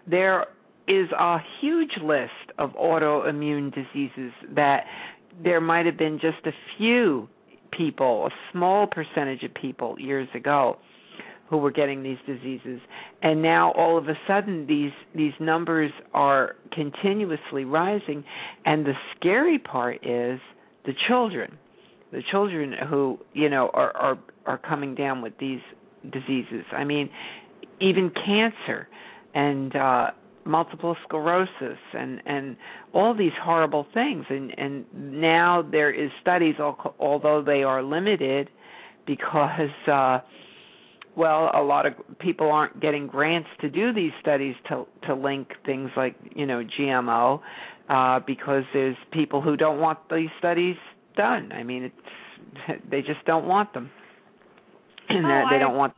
There 0.07 0.45
is 0.87 1.09
a 1.11 1.37
huge 1.61 1.91
list 2.01 2.31
of 2.57 2.71
autoimmune 2.71 3.73
diseases 3.73 4.31
that 4.55 4.85
there 5.43 5.61
might 5.61 5.85
have 5.85 5.97
been 5.97 6.19
just 6.19 6.45
a 6.45 6.51
few 6.77 7.27
people, 7.71 8.27
a 8.27 8.29
small 8.51 8.87
percentage 8.87 9.43
of 9.43 9.53
people 9.53 9.99
years 9.99 10.27
ago 10.33 10.77
who 11.49 11.57
were 11.57 11.71
getting 11.71 12.03
these 12.03 12.17
diseases. 12.27 12.79
And 13.21 13.41
now 13.41 13.71
all 13.71 13.97
of 13.97 14.07
a 14.07 14.15
sudden 14.27 14.67
these 14.67 14.91
these 15.15 15.33
numbers 15.39 15.91
are 16.13 16.55
continuously 16.71 17.65
rising. 17.65 18.23
And 18.65 18.85
the 18.85 18.93
scary 19.15 19.59
part 19.59 20.05
is 20.05 20.39
the 20.85 20.93
children 21.07 21.57
the 22.11 22.21
children 22.31 22.73
who 22.89 23.19
you 23.33 23.49
know 23.49 23.69
are 23.73 23.95
are 23.95 24.19
are 24.45 24.57
coming 24.57 24.95
down 24.95 25.21
with 25.21 25.33
these 25.39 25.61
diseases. 26.11 26.65
I 26.71 26.83
mean 26.83 27.09
even 27.81 28.11
cancer 28.25 28.87
and 29.33 29.75
uh 29.75 30.11
multiple 30.45 30.95
sclerosis 31.07 31.77
and 31.93 32.21
and 32.25 32.57
all 32.93 33.15
these 33.15 33.31
horrible 33.41 33.85
things. 33.93 34.25
And 34.29 34.51
and 34.57 34.85
now 34.93 35.61
there 35.61 35.91
is 35.91 36.09
studies 36.21 36.55
although 36.59 37.43
they 37.45 37.63
are 37.63 37.83
limited 37.83 38.49
because 39.05 39.69
uh 39.87 40.19
well 41.15 41.51
a 41.53 41.61
lot 41.61 41.85
of 41.85 41.93
people 42.19 42.51
aren't 42.51 42.79
getting 42.81 43.07
grants 43.07 43.49
to 43.61 43.69
do 43.69 43.93
these 43.93 44.11
studies 44.19 44.55
to 44.69 44.85
to 45.07 45.13
link 45.13 45.49
things 45.65 45.91
like 45.95 46.15
you 46.35 46.45
know 46.45 46.63
GMO 46.79 47.41
uh 47.89 48.19
because 48.25 48.63
there's 48.73 48.97
people 49.11 49.41
who 49.41 49.55
don't 49.55 49.79
want 49.79 49.99
these 50.09 50.29
studies 50.39 50.75
done. 51.15 51.51
I 51.51 51.63
mean 51.63 51.83
it's 51.83 52.81
they 52.89 53.01
just 53.01 53.23
don't 53.25 53.47
want 53.47 53.73
them. 53.73 53.91
And 55.09 55.25
oh, 55.25 55.45
they 55.49 55.55
I, 55.55 55.59
don't 55.59 55.75
want 55.75 55.93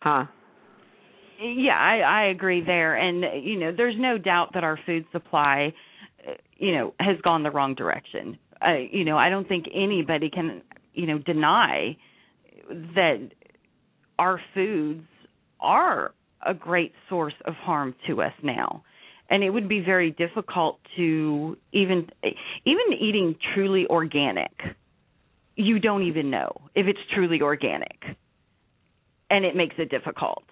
huh 0.00 0.24
yeah 1.40 1.76
i 1.78 1.98
i 1.98 2.26
agree 2.26 2.62
there. 2.64 2.96
And 2.96 3.44
you 3.44 3.58
know 3.58 3.72
there's 3.76 3.96
no 3.98 4.18
doubt 4.18 4.50
that 4.54 4.64
our 4.64 4.78
food 4.86 5.06
supply 5.12 5.72
you 6.56 6.72
know 6.72 6.94
has 7.00 7.20
gone 7.22 7.42
the 7.42 7.50
wrong 7.50 7.74
direction. 7.74 8.38
I 8.60 8.88
you 8.90 9.04
know 9.04 9.16
i 9.16 9.28
don't 9.28 9.48
think 9.48 9.66
anybody 9.74 10.30
can 10.30 10.62
you 10.92 11.06
know 11.06 11.18
deny 11.18 11.96
that 12.68 13.30
our 14.18 14.40
foods 14.54 15.04
are 15.60 16.12
a 16.44 16.54
great 16.54 16.92
source 17.08 17.34
of 17.46 17.54
harm 17.54 17.94
to 18.06 18.22
us 18.22 18.32
now. 18.42 18.84
And 19.30 19.42
it 19.42 19.50
would 19.50 19.68
be 19.68 19.80
very 19.80 20.10
difficult 20.10 20.78
to 20.96 21.56
even 21.72 22.08
even 22.64 22.98
eating 22.98 23.36
truly 23.54 23.86
organic 23.88 24.52
you 25.56 25.78
don't 25.78 26.02
even 26.02 26.30
know 26.30 26.52
if 26.74 26.86
it's 26.86 26.98
truly 27.14 27.40
organic. 27.40 28.02
And 29.30 29.44
it 29.44 29.56
makes 29.56 29.76
it 29.78 29.90
difficult 29.90 30.44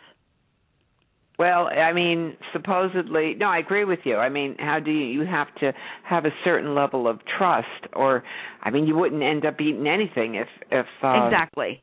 well 1.43 1.66
i 1.66 1.93
mean 1.93 2.36
supposedly 2.53 3.34
no 3.34 3.47
i 3.47 3.59
agree 3.59 3.84
with 3.84 3.99
you 4.05 4.16
i 4.16 4.28
mean 4.28 4.55
how 4.59 4.78
do 4.78 4.93
you 4.93 5.05
you 5.05 5.26
have 5.26 5.53
to 5.57 5.72
have 6.05 6.24
a 6.24 6.30
certain 6.45 6.74
level 6.74 7.09
of 7.09 7.18
trust 7.36 7.66
or 7.95 8.22
i 8.62 8.70
mean 8.70 8.86
you 8.86 8.95
wouldn't 8.95 9.22
end 9.22 9.45
up 9.45 9.61
eating 9.61 9.88
anything 9.88 10.36
if 10.36 10.49
if 10.70 10.86
uh, 11.03 11.26
exactly 11.26 11.82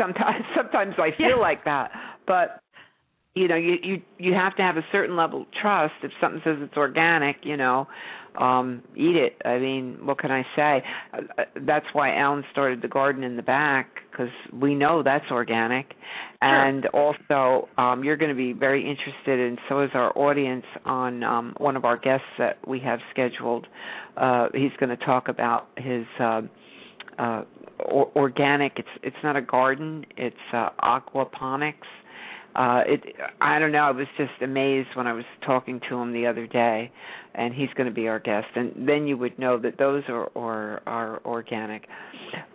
sometimes 0.00 0.44
sometimes 0.56 0.94
I 0.98 1.10
feel 1.16 1.30
yeah. 1.30 1.36
like 1.36 1.64
that. 1.64 1.90
But 2.26 2.62
you 3.38 3.48
know, 3.48 3.56
you 3.56 3.74
you 3.82 4.02
you 4.18 4.32
have 4.34 4.56
to 4.56 4.62
have 4.62 4.76
a 4.76 4.84
certain 4.92 5.16
level 5.16 5.42
of 5.42 5.46
trust. 5.62 5.94
If 6.02 6.10
something 6.20 6.40
says 6.44 6.56
it's 6.60 6.76
organic, 6.76 7.36
you 7.42 7.56
know, 7.56 7.86
um 8.38 8.82
eat 8.96 9.16
it. 9.16 9.40
I 9.44 9.58
mean, 9.58 9.98
what 10.04 10.18
can 10.18 10.30
I 10.30 10.42
say? 10.56 10.82
Uh, 11.14 11.42
that's 11.66 11.86
why 11.92 12.14
Alan 12.16 12.44
started 12.52 12.82
the 12.82 12.88
garden 12.88 13.22
in 13.24 13.36
the 13.36 13.42
back 13.42 13.86
because 14.10 14.32
we 14.52 14.74
know 14.74 15.02
that's 15.02 15.30
organic. 15.30 15.86
Sure. 16.42 16.66
And 16.68 16.86
also, 16.86 17.68
um 17.78 18.04
you're 18.04 18.16
going 18.16 18.34
to 18.36 18.42
be 18.48 18.52
very 18.52 18.82
interested, 18.88 19.38
and 19.48 19.58
so 19.68 19.82
is 19.82 19.90
our 19.94 20.16
audience, 20.18 20.66
on 20.84 21.22
um 21.22 21.54
one 21.58 21.76
of 21.76 21.84
our 21.84 21.96
guests 21.96 22.26
that 22.38 22.56
we 22.66 22.80
have 22.80 23.00
scheduled. 23.12 23.66
Uh 24.16 24.48
He's 24.54 24.72
going 24.80 24.90
to 24.96 25.04
talk 25.04 25.28
about 25.28 25.68
his. 25.76 26.04
Uh, 26.20 26.42
uh, 27.18 27.42
or, 27.80 28.10
organic. 28.16 28.72
It's 28.76 28.94
it's 29.02 29.16
not 29.22 29.36
a 29.36 29.42
garden. 29.42 30.06
It's 30.16 30.36
uh, 30.52 30.68
aquaponics. 30.82 31.90
Uh, 32.58 32.82
it 32.86 33.14
I 33.40 33.60
don't 33.60 33.70
know. 33.70 33.78
I 33.78 33.92
was 33.92 34.08
just 34.16 34.32
amazed 34.42 34.88
when 34.94 35.06
I 35.06 35.12
was 35.12 35.24
talking 35.46 35.80
to 35.88 35.94
him 35.94 36.12
the 36.12 36.26
other 36.26 36.48
day, 36.48 36.90
and 37.36 37.54
he's 37.54 37.68
going 37.76 37.88
to 37.88 37.94
be 37.94 38.08
our 38.08 38.18
guest. 38.18 38.48
And 38.56 38.88
then 38.88 39.06
you 39.06 39.16
would 39.16 39.38
know 39.38 39.58
that 39.60 39.78
those 39.78 40.02
are 40.08 40.28
are, 40.36 40.82
are 40.84 41.20
organic. 41.24 41.86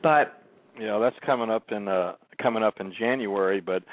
But 0.01 0.43
you 0.77 0.85
know 0.87 0.99
that's 0.99 1.15
coming 1.25 1.49
up 1.49 1.71
in 1.71 1.87
uh 1.87 2.15
coming 2.41 2.63
up 2.63 2.81
in 2.81 2.93
January. 2.99 3.61
But 3.61 3.83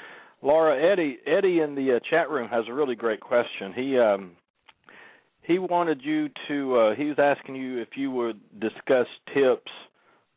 Laura 0.41 0.77
Eddie 0.91 1.19
Eddie 1.25 1.61
in 1.61 1.75
the 1.75 1.95
uh, 1.95 1.99
chat 2.09 2.29
room 2.29 2.49
has 2.49 2.65
a 2.67 2.73
really 2.73 2.95
great 2.95 3.21
question. 3.21 3.71
He 3.73 3.97
um 3.97 4.31
he 5.43 5.59
wanted 5.59 6.01
you 6.03 6.27
to 6.49 6.75
uh 6.75 6.95
he 6.95 7.05
was 7.05 7.19
asking 7.19 7.55
you 7.55 7.77
if 7.77 7.95
you 7.95 8.11
would 8.11 8.37
discuss 8.59 9.07
tips 9.33 9.71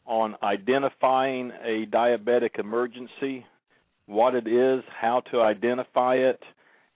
on 0.07 0.37
identifying 0.45 1.51
a 1.65 1.87
diabetic 1.87 2.61
emergency, 2.61 3.45
what 4.07 4.35
it 4.35 4.47
is, 4.47 4.83
how 5.01 5.23
to 5.31 5.41
identify 5.41 6.15
it, 6.15 6.41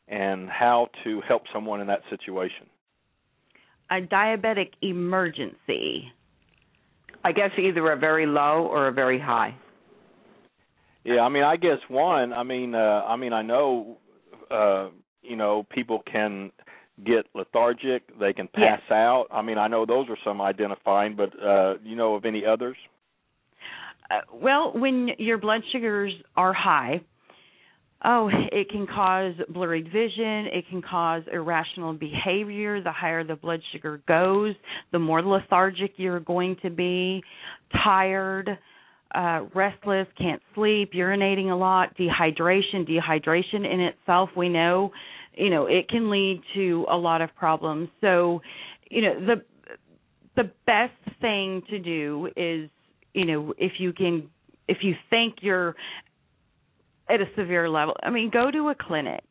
and 0.08 0.48
how 0.48 0.88
to 1.04 1.20
help 1.26 1.42
someone 1.52 1.80
in 1.80 1.86
that 1.86 2.00
situation. 2.10 2.66
A 3.90 4.00
diabetic 4.00 4.70
emergency. 4.82 6.12
I 7.24 7.32
guess 7.32 7.50
either 7.58 7.90
a 7.90 7.96
very 7.96 8.26
low 8.26 8.66
or 8.70 8.88
a 8.88 8.92
very 8.92 9.18
high. 9.18 9.54
Yeah, 11.04 11.20
I 11.20 11.28
mean, 11.28 11.42
I 11.42 11.56
guess 11.56 11.78
one. 11.88 12.32
I 12.32 12.42
mean, 12.42 12.74
uh, 12.74 13.02
I 13.06 13.16
mean, 13.16 13.32
I 13.32 13.42
know, 13.42 13.96
uh, 14.50 14.88
you 15.22 15.36
know, 15.36 15.66
people 15.70 16.02
can 16.10 16.52
get 17.04 17.26
lethargic. 17.34 18.02
They 18.18 18.32
can 18.32 18.48
pass 18.48 18.80
yes. 18.82 18.90
out. 18.90 19.26
I 19.30 19.42
mean, 19.42 19.58
I 19.58 19.68
know 19.68 19.86
those 19.86 20.08
are 20.08 20.18
some 20.24 20.40
identifying, 20.40 21.16
but 21.16 21.30
uh, 21.42 21.74
you 21.82 21.96
know 21.96 22.14
of 22.14 22.24
any 22.24 22.44
others? 22.44 22.76
Uh, 24.10 24.20
well, 24.32 24.72
when 24.74 25.10
your 25.18 25.38
blood 25.38 25.60
sugars 25.72 26.12
are 26.36 26.54
high, 26.54 27.00
oh, 28.04 28.30
it 28.52 28.70
can 28.70 28.86
cause 28.86 29.34
blurred 29.50 29.84
vision, 29.84 30.46
it 30.52 30.64
can 30.70 30.80
cause 30.80 31.22
irrational 31.32 31.92
behavior. 31.92 32.82
The 32.82 32.92
higher 32.92 33.24
the 33.24 33.36
blood 33.36 33.60
sugar 33.72 34.00
goes, 34.08 34.54
the 34.92 34.98
more 34.98 35.20
lethargic 35.20 35.92
you're 35.96 36.20
going 36.20 36.56
to 36.62 36.70
be, 36.70 37.22
tired, 37.84 38.56
uh, 39.14 39.40
restless, 39.54 40.06
can't 40.16 40.40
sleep, 40.54 40.92
urinating 40.92 41.50
a 41.50 41.56
lot, 41.56 41.96
dehydration. 41.96 42.88
Dehydration 42.88 43.70
in 43.70 43.80
itself, 43.80 44.30
we 44.36 44.48
know, 44.48 44.92
you 45.34 45.50
know, 45.50 45.66
it 45.66 45.88
can 45.88 46.10
lead 46.10 46.40
to 46.54 46.86
a 46.90 46.96
lot 46.96 47.20
of 47.20 47.34
problems. 47.34 47.88
So, 48.00 48.40
you 48.90 49.02
know, 49.02 49.26
the 49.26 49.42
the 50.36 50.50
best 50.66 51.20
thing 51.20 51.62
to 51.68 51.78
do 51.78 52.28
is, 52.36 52.70
you 53.18 53.24
know, 53.24 53.52
if 53.58 53.72
you 53.78 53.92
can 53.92 54.30
if 54.68 54.78
you 54.82 54.94
think 55.10 55.36
you're 55.40 55.74
at 57.08 57.20
a 57.20 57.24
severe 57.36 57.68
level, 57.68 57.96
I 58.02 58.10
mean, 58.10 58.30
go 58.30 58.50
to 58.50 58.68
a 58.68 58.74
clinic. 58.74 59.24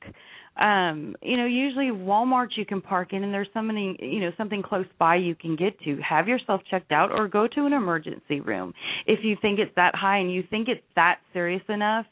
Um, 0.60 1.16
you 1.22 1.38
know, 1.38 1.46
usually 1.46 1.86
Walmart 1.86 2.50
you 2.56 2.66
can 2.66 2.82
park 2.82 3.14
in 3.14 3.24
and 3.24 3.34
there's 3.34 3.48
something 3.54 3.96
you 4.00 4.20
know, 4.20 4.32
something 4.38 4.62
close 4.62 4.88
by 5.00 5.16
you 5.16 5.36
can 5.36 5.56
get 5.56 5.80
to. 5.82 5.98
Have 6.02 6.28
yourself 6.28 6.62
checked 6.70 6.92
out 6.92 7.12
or 7.12 7.30
go 7.30 7.48
to 7.48 7.66
an 7.66 7.72
emergency 7.72 8.42
room 8.42 8.74
if 9.06 9.20
you 9.24 9.38
think 9.42 9.60
it's 9.60 9.72
that 9.78 9.96
high 9.96 10.18
and 10.18 10.34
you 10.34 10.44
think 10.50 10.68
it's 10.68 10.84
that 10.96 11.20
serious 11.32 11.64
enough. 11.70 12.06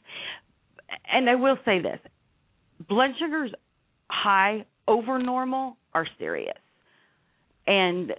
And 1.12 1.28
I 1.28 1.34
will 1.34 1.58
say 1.64 1.82
this. 1.82 1.98
Blood 2.88 3.10
sugars 3.18 3.50
high 4.08 4.64
over 4.88 5.18
normal 5.18 5.76
are 5.92 6.06
serious 6.18 6.56
and 7.66 8.12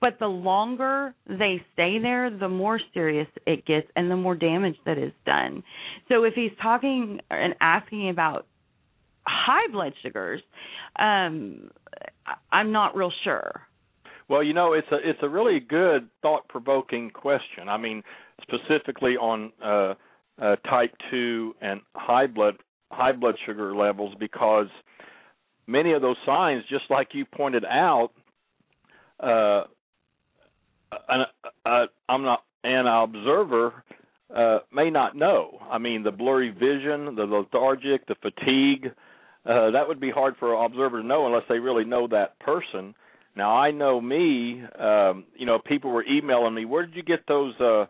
but 0.00 0.18
the 0.18 0.26
longer 0.26 1.14
they 1.26 1.62
stay 1.74 1.98
there 2.00 2.30
the 2.30 2.48
more 2.48 2.80
serious 2.94 3.28
it 3.46 3.66
gets 3.66 3.86
and 3.96 4.10
the 4.10 4.16
more 4.16 4.34
damage 4.34 4.76
that 4.86 4.98
is 4.98 5.12
done. 5.24 5.62
So 6.08 6.24
if 6.24 6.34
he's 6.34 6.52
talking 6.62 7.20
and 7.30 7.54
asking 7.60 8.08
about 8.08 8.46
high 9.26 9.70
blood 9.72 9.92
sugars 10.02 10.40
um 10.98 11.70
i'm 12.52 12.72
not 12.72 12.96
real 12.96 13.12
sure. 13.24 13.62
Well 14.28 14.42
you 14.42 14.54
know 14.54 14.72
it's 14.72 14.88
a 14.90 14.96
it's 14.96 15.20
a 15.22 15.28
really 15.28 15.60
good 15.60 16.08
thought 16.22 16.48
provoking 16.48 17.10
question. 17.10 17.68
I 17.68 17.76
mean 17.76 18.02
specifically 18.42 19.16
on 19.16 19.52
uh 19.62 19.94
uh 20.40 20.56
type 20.68 20.94
2 21.10 21.54
and 21.60 21.80
high 21.94 22.26
blood 22.26 22.56
high 22.90 23.12
blood 23.12 23.34
sugar 23.44 23.74
levels 23.74 24.14
because 24.18 24.68
many 25.66 25.92
of 25.92 26.02
those 26.02 26.16
signs 26.24 26.62
just 26.70 26.84
like 26.88 27.08
you 27.12 27.24
pointed 27.24 27.64
out 27.64 28.10
uh, 29.20 29.64
an, 31.08 31.24
uh, 31.64 31.86
I'm 32.08 32.22
not 32.22 32.44
an 32.64 32.86
observer 32.86 33.84
uh, 34.34 34.58
may 34.72 34.90
not 34.90 35.16
know. 35.16 35.58
I 35.70 35.78
mean, 35.78 36.02
the 36.02 36.10
blurry 36.10 36.50
vision, 36.50 37.14
the 37.14 37.24
lethargic, 37.24 38.06
the 38.06 38.16
fatigue. 38.16 38.92
Uh, 39.44 39.70
that 39.70 39.86
would 39.86 40.00
be 40.00 40.10
hard 40.10 40.34
for 40.38 40.54
an 40.54 40.64
observer 40.64 41.00
to 41.00 41.06
know 41.06 41.26
unless 41.26 41.44
they 41.48 41.58
really 41.58 41.84
know 41.84 42.08
that 42.08 42.38
person. 42.40 42.94
Now 43.36 43.56
I 43.56 43.70
know 43.70 44.00
me. 44.00 44.62
Um, 44.78 45.24
you 45.36 45.46
know, 45.46 45.58
people 45.58 45.90
were 45.90 46.04
emailing 46.04 46.54
me. 46.54 46.64
Where 46.64 46.84
did 46.84 46.96
you 46.96 47.02
get 47.02 47.26
those 47.28 47.54
uh, 47.60 47.86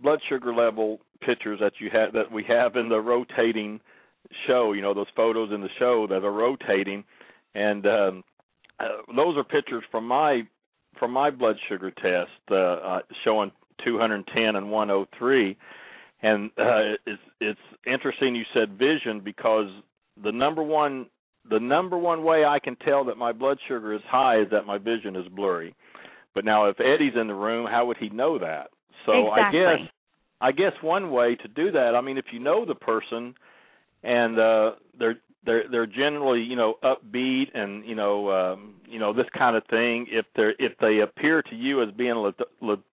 blood 0.00 0.20
sugar 0.28 0.54
level 0.54 1.00
pictures 1.24 1.60
that 1.60 1.74
you 1.78 1.88
had 1.90 2.12
that 2.12 2.30
we 2.30 2.44
have 2.44 2.76
in 2.76 2.88
the 2.88 3.00
rotating 3.00 3.80
show? 4.46 4.72
You 4.72 4.82
know, 4.82 4.92
those 4.92 5.06
photos 5.16 5.50
in 5.52 5.62
the 5.62 5.68
show 5.78 6.06
that 6.10 6.24
are 6.24 6.32
rotating, 6.32 7.04
and 7.54 7.86
um, 7.86 8.24
uh, 8.78 9.14
those 9.16 9.38
are 9.38 9.44
pictures 9.44 9.84
from 9.90 10.06
my 10.06 10.42
from 10.98 11.12
my 11.12 11.30
blood 11.30 11.56
sugar 11.68 11.90
test 11.90 12.30
uh, 12.50 12.54
uh, 12.54 13.00
showing 13.24 13.50
210 13.84 14.56
and 14.56 14.70
103 14.70 15.56
and 16.22 16.50
uh, 16.58 16.96
it's 17.06 17.22
it's 17.40 17.60
interesting 17.86 18.34
you 18.34 18.44
said 18.52 18.78
vision 18.78 19.20
because 19.24 19.68
the 20.22 20.32
number 20.32 20.62
one 20.62 21.06
the 21.48 21.58
number 21.58 21.96
one 21.96 22.22
way 22.22 22.44
I 22.44 22.58
can 22.58 22.76
tell 22.76 23.04
that 23.06 23.16
my 23.16 23.32
blood 23.32 23.58
sugar 23.66 23.94
is 23.94 24.02
high 24.06 24.40
is 24.40 24.48
that 24.50 24.66
my 24.66 24.76
vision 24.76 25.16
is 25.16 25.26
blurry. 25.28 25.74
But 26.34 26.44
now 26.44 26.66
if 26.66 26.78
Eddie's 26.78 27.14
in 27.18 27.26
the 27.26 27.34
room, 27.34 27.66
how 27.66 27.86
would 27.86 27.96
he 27.96 28.10
know 28.10 28.38
that? 28.38 28.70
So 29.06 29.28
exactly. 29.28 29.60
I 29.60 29.76
guess 29.76 29.88
I 30.42 30.52
guess 30.52 30.72
one 30.82 31.10
way 31.10 31.36
to 31.36 31.48
do 31.48 31.72
that, 31.72 31.94
I 31.94 32.00
mean 32.00 32.18
if 32.18 32.26
you 32.32 32.38
know 32.38 32.66
the 32.66 32.74
person 32.74 33.34
and 34.02 34.38
uh 34.38 34.72
they're 34.98 35.18
they're 35.44 35.64
they're 35.70 35.86
generally 35.86 36.42
you 36.42 36.56
know 36.56 36.74
upbeat 36.82 37.48
and 37.54 37.84
you 37.86 37.94
know 37.94 38.30
um 38.30 38.74
you 38.86 38.98
know 38.98 39.12
this 39.12 39.26
kind 39.36 39.56
of 39.56 39.64
thing. 39.68 40.06
If 40.10 40.26
they're 40.36 40.54
if 40.58 40.76
they 40.80 41.00
appear 41.00 41.42
to 41.42 41.54
you 41.54 41.82
as 41.82 41.90
being 41.96 42.32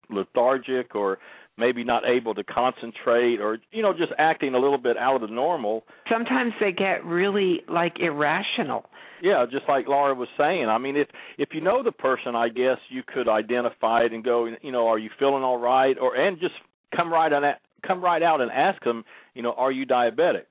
lethargic 0.09 0.95
or 0.95 1.19
maybe 1.59 1.83
not 1.85 2.05
able 2.07 2.35
to 2.35 2.45
concentrate 2.45 3.41
or 3.41 3.59
you 3.73 3.83
know 3.83 3.93
just 3.93 4.13
acting 4.19 4.55
a 4.55 4.59
little 4.59 4.79
bit 4.79 4.97
out 4.97 5.17
of 5.17 5.29
the 5.29 5.35
normal. 5.35 5.85
Sometimes 6.11 6.53
they 6.61 6.73
get 6.73 7.05
really 7.05 7.63
like 7.69 7.99
irrational. 7.99 8.87
Yeah 9.23 9.45
just 9.51 9.65
like 9.69 9.89
laura 9.89 10.15
was 10.15 10.29
saying. 10.39 10.69
I 10.69 10.79
mean 10.79 10.97
if 10.97 11.09
if 11.39 11.49
you 11.53 11.61
know 11.61 11.83
the 11.83 11.93
person 11.93 12.37
i 12.37 12.49
guess 12.49 12.79
you 12.91 13.03
could 13.03 13.29
identify 13.29 14.03
it 14.03 14.13
and 14.13 14.23
go 14.23 14.49
you 14.63 14.73
know 14.73 14.87
are 14.87 14.99
you 14.99 15.11
feeling 15.19 15.43
all 15.43 15.59
right? 15.59 15.97
Or 15.99 16.15
and 16.15 16.39
just 16.39 16.55
come 16.95 17.13
right 17.13 17.33
on 17.33 17.43
come 17.87 18.03
right 18.03 18.23
out 18.23 18.41
and 18.41 18.53
ask 18.53 18.83
them 18.85 19.05
you 19.35 19.43
know 19.43 19.53
are 19.55 19.73
you 19.73 19.85
diabetic? 19.85 20.47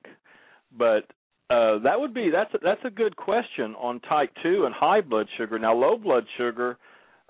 But 0.76 1.06
uh, 1.48 1.78
that 1.78 2.00
would 2.00 2.12
be 2.12 2.30
that's 2.30 2.52
a, 2.54 2.58
that's 2.62 2.80
a 2.84 2.90
good 2.90 3.16
question 3.16 3.74
on 3.76 4.00
type 4.00 4.30
two 4.42 4.64
and 4.64 4.74
high 4.74 5.00
blood 5.00 5.26
sugar. 5.36 5.58
Now, 5.58 5.74
low 5.74 5.96
blood 5.96 6.24
sugar, 6.36 6.76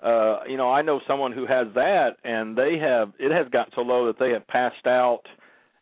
uh, 0.01 0.39
you 0.47 0.57
know, 0.57 0.71
I 0.71 0.81
know 0.81 0.99
someone 1.07 1.31
who 1.31 1.45
has 1.45 1.67
that, 1.75 2.17
and 2.23 2.57
they 2.57 2.77
have 2.79 3.13
it 3.19 3.31
has 3.31 3.47
gotten 3.51 3.73
so 3.75 3.81
low 3.81 4.07
that 4.07 4.17
they 4.19 4.31
have 4.31 4.47
passed 4.47 4.87
out 4.87 5.21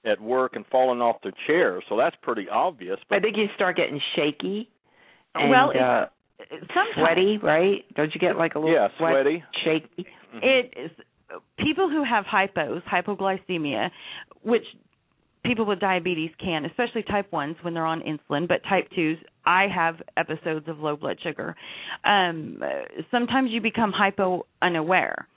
at 0.05 0.21
work 0.21 0.55
and 0.55 0.65
fallen 0.67 0.99
off 0.99 1.17
their 1.23 1.33
chair. 1.47 1.81
So 1.89 1.97
that's 1.97 2.15
pretty 2.21 2.47
obvious. 2.49 2.97
But 3.09 3.19
I 3.19 3.21
think 3.21 3.37
you 3.37 3.45
start 3.55 3.77
getting 3.77 3.99
shaky. 4.15 4.69
And, 5.33 5.49
well, 5.49 5.71
uh, 5.71 6.05
sweaty, 6.95 7.39
right? 7.41 7.83
Don't 7.95 8.13
you 8.13 8.19
get 8.19 8.37
like 8.37 8.55
a 8.55 8.59
little 8.59 8.73
yeah, 8.73 8.87
sweat, 8.97 9.13
sweaty, 9.13 9.43
shaky? 9.63 10.05
Mm-hmm. 10.35 10.39
It 10.43 10.73
is 10.77 10.91
people 11.57 11.89
who 11.89 12.03
have 12.03 12.25
hypos, 12.25 12.81
hypoglycemia, 12.83 13.89
which 14.43 14.63
people 15.45 15.65
with 15.65 15.79
diabetes 15.79 16.31
can, 16.43 16.65
especially 16.65 17.03
type 17.03 17.29
1s 17.31 17.55
when 17.63 17.73
they're 17.73 17.85
on 17.85 18.01
insulin, 18.01 18.47
but 18.47 18.61
type 18.67 18.87
2s, 18.97 19.17
I 19.45 19.67
have 19.73 19.95
episodes 20.17 20.67
of 20.67 20.79
low 20.79 20.95
blood 20.95 21.17
sugar. 21.21 21.55
Um, 22.03 22.59
sometimes 23.11 23.51
you 23.51 23.61
become 23.61 23.91
hypo 23.91 24.45
unaware. 24.61 25.27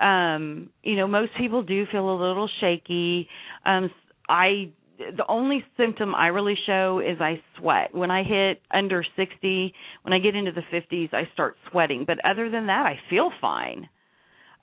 Um, 0.00 0.70
you 0.82 0.96
know, 0.96 1.06
most 1.06 1.32
people 1.38 1.62
do 1.62 1.84
feel 1.92 2.08
a 2.10 2.16
little 2.18 2.48
shaky. 2.60 3.28
Um, 3.66 3.90
I 4.28 4.70
the 4.98 5.24
only 5.28 5.64
symptom 5.78 6.14
I 6.14 6.26
really 6.26 6.56
show 6.66 7.00
is 7.00 7.20
I 7.20 7.40
sweat. 7.58 7.94
When 7.94 8.10
I 8.10 8.22
hit 8.22 8.60
under 8.70 9.04
60, 9.16 9.74
when 10.02 10.12
I 10.12 10.18
get 10.18 10.36
into 10.36 10.52
the 10.52 10.62
50s, 10.72 11.14
I 11.14 11.22
start 11.32 11.56
sweating. 11.70 12.04
But 12.06 12.18
other 12.24 12.50
than 12.50 12.66
that, 12.66 12.84
I 12.86 12.98
feel 13.08 13.30
fine. 13.40 13.88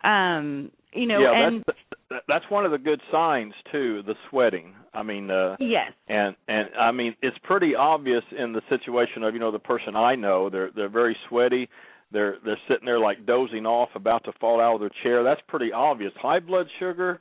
Um, 0.03 0.71
you 0.93 1.07
know, 1.07 1.19
yeah, 1.19 1.47
and 1.47 1.63
that's 1.65 1.96
that's 2.27 2.45
one 2.49 2.65
of 2.65 2.71
the 2.71 2.77
good 2.77 3.01
signs 3.11 3.53
too, 3.71 4.03
the 4.03 4.15
sweating. 4.29 4.73
I 4.93 5.03
mean, 5.03 5.29
uh 5.29 5.57
yes, 5.59 5.91
and 6.07 6.35
and 6.47 6.69
I 6.79 6.91
mean 6.91 7.15
it's 7.21 7.37
pretty 7.43 7.75
obvious 7.75 8.23
in 8.37 8.53
the 8.53 8.61
situation 8.69 9.23
of 9.23 9.33
you 9.33 9.39
know 9.39 9.51
the 9.51 9.59
person 9.59 9.95
I 9.95 10.15
know. 10.15 10.49
They're 10.49 10.71
they're 10.75 10.89
very 10.89 11.15
sweaty. 11.29 11.69
They're 12.11 12.37
they're 12.43 12.59
sitting 12.67 12.85
there 12.85 12.99
like 12.99 13.25
dozing 13.25 13.65
off, 13.65 13.89
about 13.95 14.23
to 14.25 14.31
fall 14.39 14.61
out 14.61 14.75
of 14.75 14.79
their 14.79 14.91
chair. 15.03 15.23
That's 15.23 15.41
pretty 15.47 15.71
obvious. 15.71 16.13
High 16.21 16.39
blood 16.39 16.67
sugar 16.79 17.19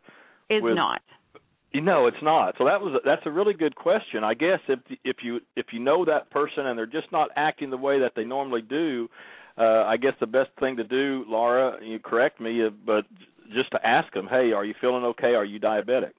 is 0.48 0.62
with, 0.62 0.74
not. 0.74 1.02
You 1.72 1.80
know, 1.80 2.06
it's 2.06 2.22
not. 2.22 2.54
So 2.56 2.64
that 2.64 2.80
was 2.80 2.94
a, 2.94 2.98
that's 3.04 3.26
a 3.26 3.30
really 3.30 3.52
good 3.52 3.74
question. 3.74 4.24
I 4.24 4.34
guess 4.34 4.60
if 4.68 4.78
if 5.04 5.16
you 5.22 5.40
if 5.56 5.66
you 5.72 5.80
know 5.80 6.04
that 6.04 6.30
person 6.30 6.66
and 6.66 6.78
they're 6.78 6.86
just 6.86 7.10
not 7.10 7.30
acting 7.36 7.70
the 7.70 7.76
way 7.76 7.98
that 8.00 8.12
they 8.14 8.24
normally 8.24 8.62
do, 8.62 9.08
uh, 9.58 9.82
I 9.84 9.96
guess 9.96 10.14
the 10.20 10.26
best 10.26 10.50
thing 10.60 10.76
to 10.76 10.84
do, 10.84 11.24
Laura, 11.28 11.78
you 11.82 11.98
correct 11.98 12.40
me, 12.40 12.64
uh, 12.64 12.70
but 12.84 13.04
just 13.54 13.70
to 13.72 13.86
ask 13.86 14.12
them, 14.12 14.26
hey, 14.28 14.52
are 14.52 14.64
you 14.64 14.74
feeling 14.80 15.04
okay? 15.04 15.34
Are 15.34 15.44
you 15.44 15.60
diabetic? 15.60 16.12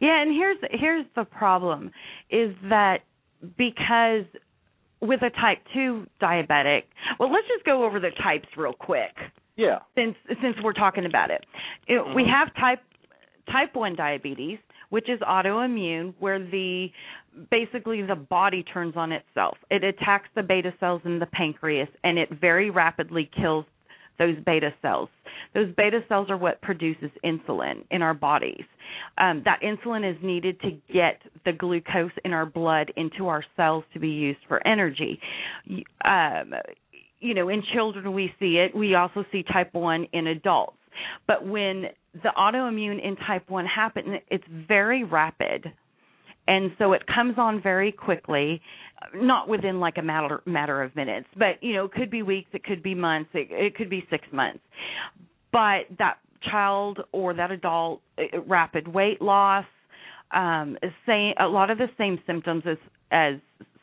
Yeah, 0.00 0.20
and 0.20 0.32
here's 0.32 0.58
here's 0.70 1.06
the 1.16 1.24
problem 1.24 1.90
is 2.30 2.54
that 2.68 3.00
because 3.56 4.24
with 5.00 5.22
a 5.22 5.30
type 5.30 5.58
2 5.74 6.06
diabetic, 6.20 6.82
well, 7.18 7.32
let's 7.32 7.48
just 7.48 7.64
go 7.64 7.84
over 7.84 7.98
the 7.98 8.10
types 8.22 8.46
real 8.56 8.74
quick. 8.74 9.14
Yeah. 9.56 9.78
Since 9.94 10.16
since 10.42 10.56
we're 10.62 10.72
talking 10.72 11.06
about 11.06 11.30
it. 11.30 11.44
it 11.86 11.94
mm-hmm. 11.94 12.14
We 12.14 12.24
have 12.24 12.54
type 12.54 12.80
type 13.50 13.74
1 13.74 13.96
diabetes, 13.96 14.58
which 14.90 15.08
is 15.08 15.20
autoimmune 15.20 16.14
where 16.18 16.38
the 16.38 16.88
basically 17.50 18.02
the 18.02 18.16
body 18.16 18.62
turns 18.62 18.96
on 18.96 19.12
itself. 19.12 19.56
It 19.70 19.84
attacks 19.84 20.28
the 20.34 20.42
beta 20.42 20.72
cells 20.80 21.02
in 21.04 21.18
the 21.18 21.26
pancreas 21.26 21.88
and 22.04 22.18
it 22.18 22.28
very 22.40 22.70
rapidly 22.70 23.30
kills 23.36 23.64
those 24.20 24.36
beta 24.44 24.72
cells. 24.82 25.08
Those 25.54 25.74
beta 25.76 26.00
cells 26.08 26.30
are 26.30 26.36
what 26.36 26.60
produces 26.60 27.10
insulin 27.24 27.84
in 27.90 28.02
our 28.02 28.14
bodies. 28.14 28.62
Um, 29.18 29.42
that 29.44 29.60
insulin 29.62 30.08
is 30.08 30.16
needed 30.22 30.60
to 30.60 30.70
get 30.92 31.22
the 31.44 31.52
glucose 31.52 32.12
in 32.24 32.32
our 32.32 32.46
blood 32.46 32.92
into 32.96 33.26
our 33.26 33.42
cells 33.56 33.82
to 33.94 33.98
be 33.98 34.08
used 34.08 34.40
for 34.46 34.64
energy. 34.66 35.18
Um, 36.04 36.52
you 37.18 37.34
know, 37.34 37.48
in 37.48 37.62
children 37.72 38.12
we 38.14 38.32
see 38.38 38.58
it. 38.58 38.76
We 38.76 38.94
also 38.94 39.24
see 39.32 39.42
type 39.42 39.72
1 39.74 40.06
in 40.12 40.26
adults. 40.28 40.76
But 41.26 41.46
when 41.46 41.86
the 42.12 42.32
autoimmune 42.36 43.04
in 43.04 43.16
type 43.16 43.48
1 43.48 43.66
happens, 43.66 44.20
it's 44.30 44.44
very 44.68 45.04
rapid 45.04 45.72
and 46.48 46.72
so 46.78 46.92
it 46.92 47.02
comes 47.06 47.34
on 47.38 47.62
very 47.62 47.92
quickly 47.92 48.60
not 49.14 49.48
within 49.48 49.80
like 49.80 49.96
a 49.98 50.02
matter 50.02 50.42
matter 50.46 50.82
of 50.82 50.94
minutes 50.94 51.26
but 51.36 51.62
you 51.62 51.74
know 51.74 51.84
it 51.84 51.92
could 51.92 52.10
be 52.10 52.22
weeks 52.22 52.48
it 52.52 52.64
could 52.64 52.82
be 52.82 52.94
months 52.94 53.30
it, 53.34 53.48
it 53.50 53.74
could 53.74 53.90
be 53.90 54.04
6 54.10 54.26
months. 54.32 54.60
But 55.52 55.86
that 55.98 56.18
child 56.50 57.00
or 57.12 57.34
that 57.34 57.50
adult 57.50 58.00
uh, 58.18 58.40
rapid 58.46 58.88
weight 58.88 59.20
loss 59.20 59.66
um 60.32 60.76
same 61.06 61.34
a 61.38 61.46
lot 61.46 61.70
of 61.70 61.78
the 61.78 61.88
same 61.98 62.18
symptoms 62.26 62.62
as 62.66 62.78
as 63.10 63.34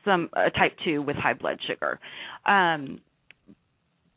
some 0.06 0.30
uh, 0.34 0.50
type 0.52 0.74
2 0.86 1.02
with 1.02 1.16
high 1.16 1.34
blood 1.34 1.60
sugar. 1.68 2.00
Um 2.46 3.00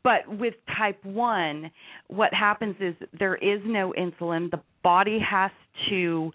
but 0.03 0.27
with 0.27 0.55
type 0.77 1.03
1 1.03 1.71
what 2.07 2.33
happens 2.33 2.75
is 2.79 2.95
there 3.17 3.35
is 3.35 3.61
no 3.65 3.93
insulin. 3.97 4.49
The 4.49 4.61
body 4.83 5.19
has 5.19 5.51
to 5.89 6.31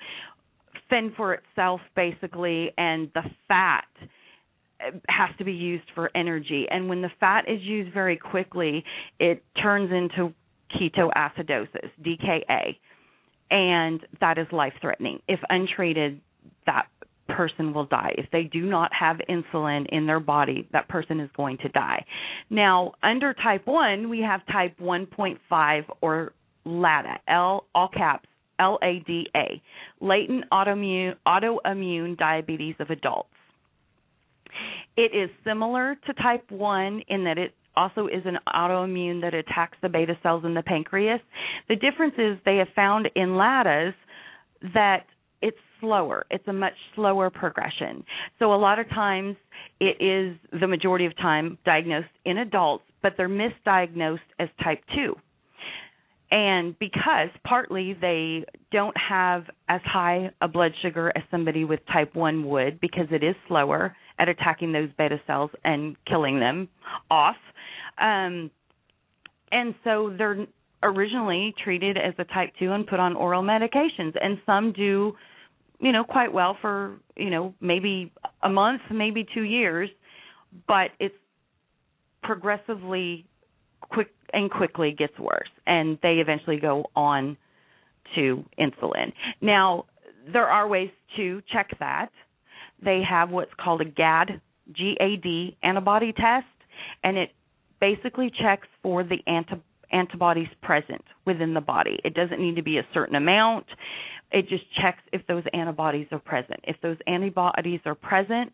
fend 0.89 1.13
for 1.17 1.35
itself 1.35 1.81
basically 1.95 2.73
and 2.79 3.11
the 3.15 3.23
fat 3.49 3.87
eh, 4.81 4.91
has 5.09 5.31
to 5.39 5.45
be 5.45 5.53
used 5.53 5.87
for 5.95 6.11
energy. 6.17 6.67
And 6.71 6.89
when 6.89 7.03
the 7.03 7.11
fat 7.21 7.49
is 7.49 7.61
used 7.63 7.93
very 7.93 8.17
quickly 8.17 8.85
it 9.19 9.43
turns 9.61 9.91
into 9.93 10.33
ketoacidosis 10.75 11.91
DKA 12.03 12.77
and 13.51 14.01
that 14.21 14.39
is 14.39 14.47
life 14.53 14.73
threatening 14.81 15.21
if 15.29 15.41
untreated 15.49 16.21
that 16.67 16.87
person 17.29 17.75
will 17.75 17.87
die. 17.87 18.15
If 18.19 18.31
they 18.31 18.45
do 18.45 18.63
not 18.63 18.91
have 18.99 19.19
insulin 19.29 19.87
in 19.91 20.07
their 20.07 20.21
body 20.21 20.69
that 20.73 20.89
person 20.89 21.21
is 21.21 21.31
going 21.37 21.59
to 21.59 21.69
die. 21.69 22.05
Now 22.51 22.93
under 23.03 23.35
type 23.35 23.67
1 23.67 24.09
we 24.09 24.21
have 24.21 24.41
type 24.47 24.79
1.5 24.81 25.85
or 26.01 26.33
LADA 26.65 27.19
L 27.29 27.67
all 27.75 27.89
caps 27.89 28.29
LADA, 28.59 29.61
latent 30.01 30.45
autoimmune, 30.53 31.15
autoimmune 31.27 32.17
diabetes 32.17 32.75
of 32.79 32.91
adults. 32.91 33.29
It 34.97 35.15
is 35.15 35.31
similar 35.45 35.97
to 36.07 36.15
type 36.15 36.51
1 36.51 37.03
in 37.09 37.25
that 37.25 37.39
it 37.39 37.53
also 37.77 38.07
is 38.07 38.23
an 38.25 38.39
autoimmune 38.49 39.21
that 39.21 39.35
attacks 39.35 39.77
the 39.83 39.89
beta 39.89 40.17
cells 40.23 40.45
in 40.45 40.55
the 40.55 40.63
pancreas. 40.63 41.21
The 41.69 41.77
difference 41.77 42.15
is 42.17 42.39
they 42.45 42.57
have 42.57 42.69
found 42.75 43.09
in 43.15 43.37
LADAs 43.37 43.95
that 44.75 45.05
it's 45.43 45.59
slower. 45.81 46.25
It's 46.31 46.47
a 46.49 46.53
much 46.53 46.73
slower 46.95 47.29
progression. 47.29 48.03
So 48.39 48.55
a 48.55 48.57
lot 48.57 48.79
of 48.79 48.89
times 48.89 49.37
it 49.81 50.01
is 50.01 50.37
the 50.59 50.67
majority 50.67 51.05
of 51.05 51.15
time 51.19 51.59
diagnosed 51.67 52.09
in 52.25 52.39
adults, 52.39 52.85
but 53.03 53.15
they're 53.19 53.29
misdiagnosed 53.29 54.21
as 54.39 54.49
type 54.65 54.83
2 54.95 55.15
and 56.31 56.79
because 56.79 57.29
partly 57.45 57.97
they 58.01 58.45
don't 58.73 58.97
have 58.97 59.45
as 59.69 59.81
high 59.85 60.31
a 60.41 60.49
blood 60.49 60.73
sugar 60.83 61.13
as 61.15 61.23
somebody 61.31 61.65
with 61.65 61.81
type 61.93 62.15
1 62.15 62.45
would 62.45 62.81
because 62.81 63.07
it 63.11 63.23
is 63.23 63.35
slower 63.47 63.95
at 64.19 64.29
attacking 64.29 64.73
those 64.73 64.89
beta 64.99 65.21
cells 65.27 65.51
and 65.65 65.97
killing 66.07 66.41
them 66.41 66.69
off. 67.11 67.37
Um 67.99 68.51
and 69.53 69.75
so 69.85 70.13
they're 70.19 70.47
originally 70.83 71.55
treated 71.63 71.97
as 71.97 72.15
a 72.19 72.25
type 72.25 72.53
2 72.59 72.73
and 72.73 72.87
put 72.87 72.99
on 72.99 73.15
oral 73.15 73.43
medications. 73.43 74.15
And 74.21 74.39
some 74.45 74.73
do 74.73 75.15
you 75.79 75.93
know 75.93 76.05
quite 76.05 76.33
well 76.33 76.57
for 76.61 76.97
you 77.17 77.31
know 77.31 77.55
maybe 77.61 78.13
a 78.43 78.49
month 78.49 78.83
maybe 78.91 79.27
2 79.33 79.43
years. 79.43 79.89
But 80.67 80.91
it's 80.99 81.15
progressively 82.23 83.27
quick 83.91 84.09
and 84.33 84.51
quickly 84.51 84.93
gets 84.97 85.19
worse 85.19 85.49
and 85.67 85.99
they 86.03 86.15
eventually 86.15 86.59
go 86.59 86.85
on 86.95 87.37
to 88.15 88.45
insulin. 88.59 89.13
Now, 89.41 89.87
there 90.33 90.47
are 90.47 90.69
ways 90.69 90.91
to 91.17 91.43
check 91.53 91.71
that. 91.79 92.11
They 92.83 93.03
have 93.09 93.31
what's 93.31 93.53
called 93.59 93.81
a 93.81 93.85
GAD 93.85 94.41
GAD 94.75 95.57
antibody 95.63 96.13
test 96.13 96.47
and 97.05 97.17
it 97.17 97.31
basically 97.81 98.31
checks 98.43 98.67
for 98.83 99.05
the 99.05 99.19
anti- 99.27 99.63
antibodies 99.93 100.49
present 100.63 101.05
within 101.25 101.55
the 101.55 101.61
body. 101.61 101.99
It 102.05 102.15
doesn't 102.15 102.41
need 102.41 102.57
to 102.57 102.63
be 102.63 102.79
a 102.79 102.87
certain 102.93 103.15
amount. 103.17 103.67
It 104.33 104.49
just 104.49 104.65
checks 104.81 105.03
if 105.13 105.27
those 105.27 105.45
antibodies 105.53 106.09
are 106.11 106.19
present. 106.19 106.61
If 106.65 106.77
those 106.83 106.97
antibodies 107.07 107.81
are 107.87 107.95
present, 107.95 108.53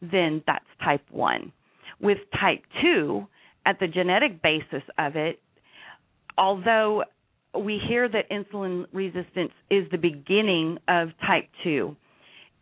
then 0.00 0.42
that's 0.46 0.64
type 0.82 1.02
1. 1.10 1.52
With 2.00 2.18
type 2.40 2.62
2, 2.82 3.26
at 3.66 3.78
the 3.80 3.86
genetic 3.86 4.42
basis 4.42 4.82
of 4.98 5.16
it, 5.16 5.40
although 6.36 7.04
we 7.58 7.80
hear 7.88 8.08
that 8.08 8.28
insulin 8.30 8.86
resistance 8.92 9.52
is 9.70 9.86
the 9.90 9.98
beginning 9.98 10.78
of 10.88 11.08
type 11.26 11.48
2, 11.62 11.96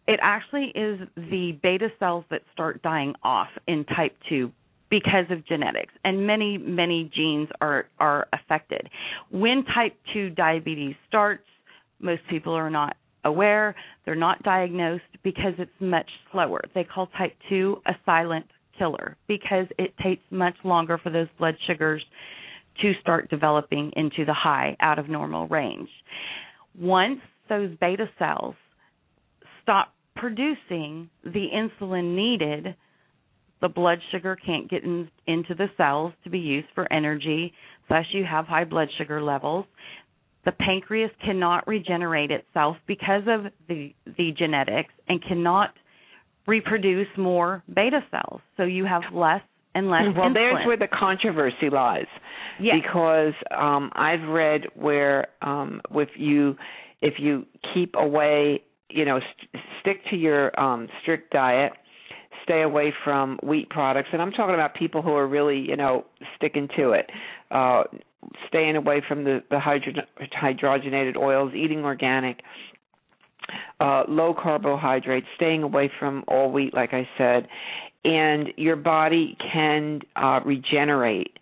it 0.09 0.19
actually 0.23 0.73
is 0.75 1.01
the 1.17 1.59
beta 1.63 1.89
cells 1.99 2.25
that 2.31 2.43
start 2.53 2.83
dying 2.83 3.15
off 3.23 3.49
in 3.67 3.85
type 3.85 4.17
2 4.29 4.51
because 4.91 5.25
of 5.31 5.47
genetics 5.47 5.95
and 6.05 6.27
many 6.27 6.59
many 6.59 7.11
genes 7.15 7.49
are 7.61 7.87
are 7.99 8.27
affected. 8.33 8.91
When 9.31 9.65
type 9.65 9.97
2 10.13 10.31
diabetes 10.31 10.95
starts 11.09 11.45
most 11.99 12.21
people 12.29 12.53
are 12.53 12.69
not 12.69 12.97
aware 13.25 13.75
they're 14.05 14.15
not 14.15 14.43
diagnosed 14.43 15.05
because 15.23 15.55
it's 15.59 15.71
much 15.81 16.11
slower. 16.31 16.61
They 16.75 16.85
call 16.85 17.07
type 17.19 17.35
2 17.49 17.81
a 17.87 17.93
silent 18.05 18.47
killer 18.83 19.17
because 19.29 19.67
it 19.79 19.95
takes 20.03 20.23
much 20.31 20.57
longer 20.65 20.99
for 20.99 21.11
those 21.11 21.29
blood 21.39 21.55
sugars 21.67 22.03
to 22.81 22.93
start 23.01 23.31
developing 23.31 23.93
into 23.97 24.25
the 24.25 24.35
high 24.35 24.77
out 24.81 24.99
of 24.99 25.09
normal 25.09 25.47
range. 25.49 25.89
Once 26.79 27.21
those 27.49 27.71
beta 27.81 28.07
cells 28.19 28.55
stop 29.63 29.93
producing 30.17 31.09
the 31.23 31.47
insulin 31.55 32.17
needed, 32.17 32.75
the 33.61 33.69
blood 33.69 33.99
sugar 34.11 34.37
can't 34.45 34.69
get 34.69 34.83
in, 34.83 35.09
into 35.27 35.55
the 35.55 35.69
cells 35.77 36.13
to 36.25 36.31
be 36.31 36.39
used 36.39 36.69
for 36.75 36.93
energy, 36.93 37.53
thus, 37.89 38.05
you 38.13 38.25
have 38.25 38.47
high 38.47 38.65
blood 38.65 38.89
sugar 38.99 39.23
levels. 39.23 39.67
The 40.45 40.53
pancreas 40.53 41.13
cannot 41.25 41.69
regenerate 41.69 42.33
itself 42.33 42.77
because 42.89 43.23
of 43.29 43.53
the, 43.69 43.95
the 44.19 44.33
genetics 44.37 44.93
and 45.09 45.23
cannot 45.23 45.71
reproduce 46.47 47.09
more 47.17 47.63
beta 47.75 48.01
cells. 48.11 48.41
So 48.57 48.65
you 48.65 48.85
have 48.85 49.03
less 49.13 49.43
and 49.75 49.91
less 49.91 50.03
well 50.17 50.29
insulin. 50.29 50.35
there's 50.35 50.67
where 50.67 50.77
the 50.77 50.89
controversy 50.89 51.71
lies 51.71 52.07
yes. 52.61 52.77
because 52.83 53.33
um 53.57 53.91
i've 53.95 54.27
read 54.29 54.63
where 54.75 55.29
um 55.41 55.81
if 55.93 56.11
you 56.17 56.57
if 57.01 57.15
you 57.19 57.47
keep 57.73 57.95
away 57.97 58.63
you 58.91 59.05
know 59.05 59.19
st- 59.21 59.65
stick 59.81 60.05
to 60.11 60.17
your 60.17 60.59
um 60.61 60.89
strict 61.01 61.33
diet 61.33 61.73
stay 62.45 62.63
away 62.63 62.93
from 63.05 63.39
wheat 63.43 63.69
products 63.71 64.09
and 64.13 64.21
i'm 64.21 64.33
talking 64.33 64.55
about 64.55 64.75
people 64.75 65.01
who 65.01 65.13
are 65.13 65.27
really 65.27 65.59
you 65.59 65.77
know 65.77 66.05
sticking 66.37 66.69
to 66.77 66.91
it 66.91 67.09
uh 67.51 67.83
staying 68.49 68.77
away 68.77 69.03
from 69.07 69.25
the 69.25 69.43
the 69.51 69.59
hydro- 69.59 70.05
hydrogenated 70.41 71.17
oils 71.17 71.53
eating 71.55 71.85
organic 71.85 72.41
uh, 73.81 74.05
low 74.09 74.35
carbohydrates, 74.35 75.27
staying 75.37 75.63
away 75.63 75.91
from 75.99 76.25
all 76.29 76.51
wheat, 76.51 76.75
like 76.75 76.93
I 76.93 77.09
said, 77.19 77.49
and 78.05 78.49
your 78.57 78.77
body 78.77 79.37
can 79.53 80.01
uh, 80.17 80.41
regenerate 80.45 81.39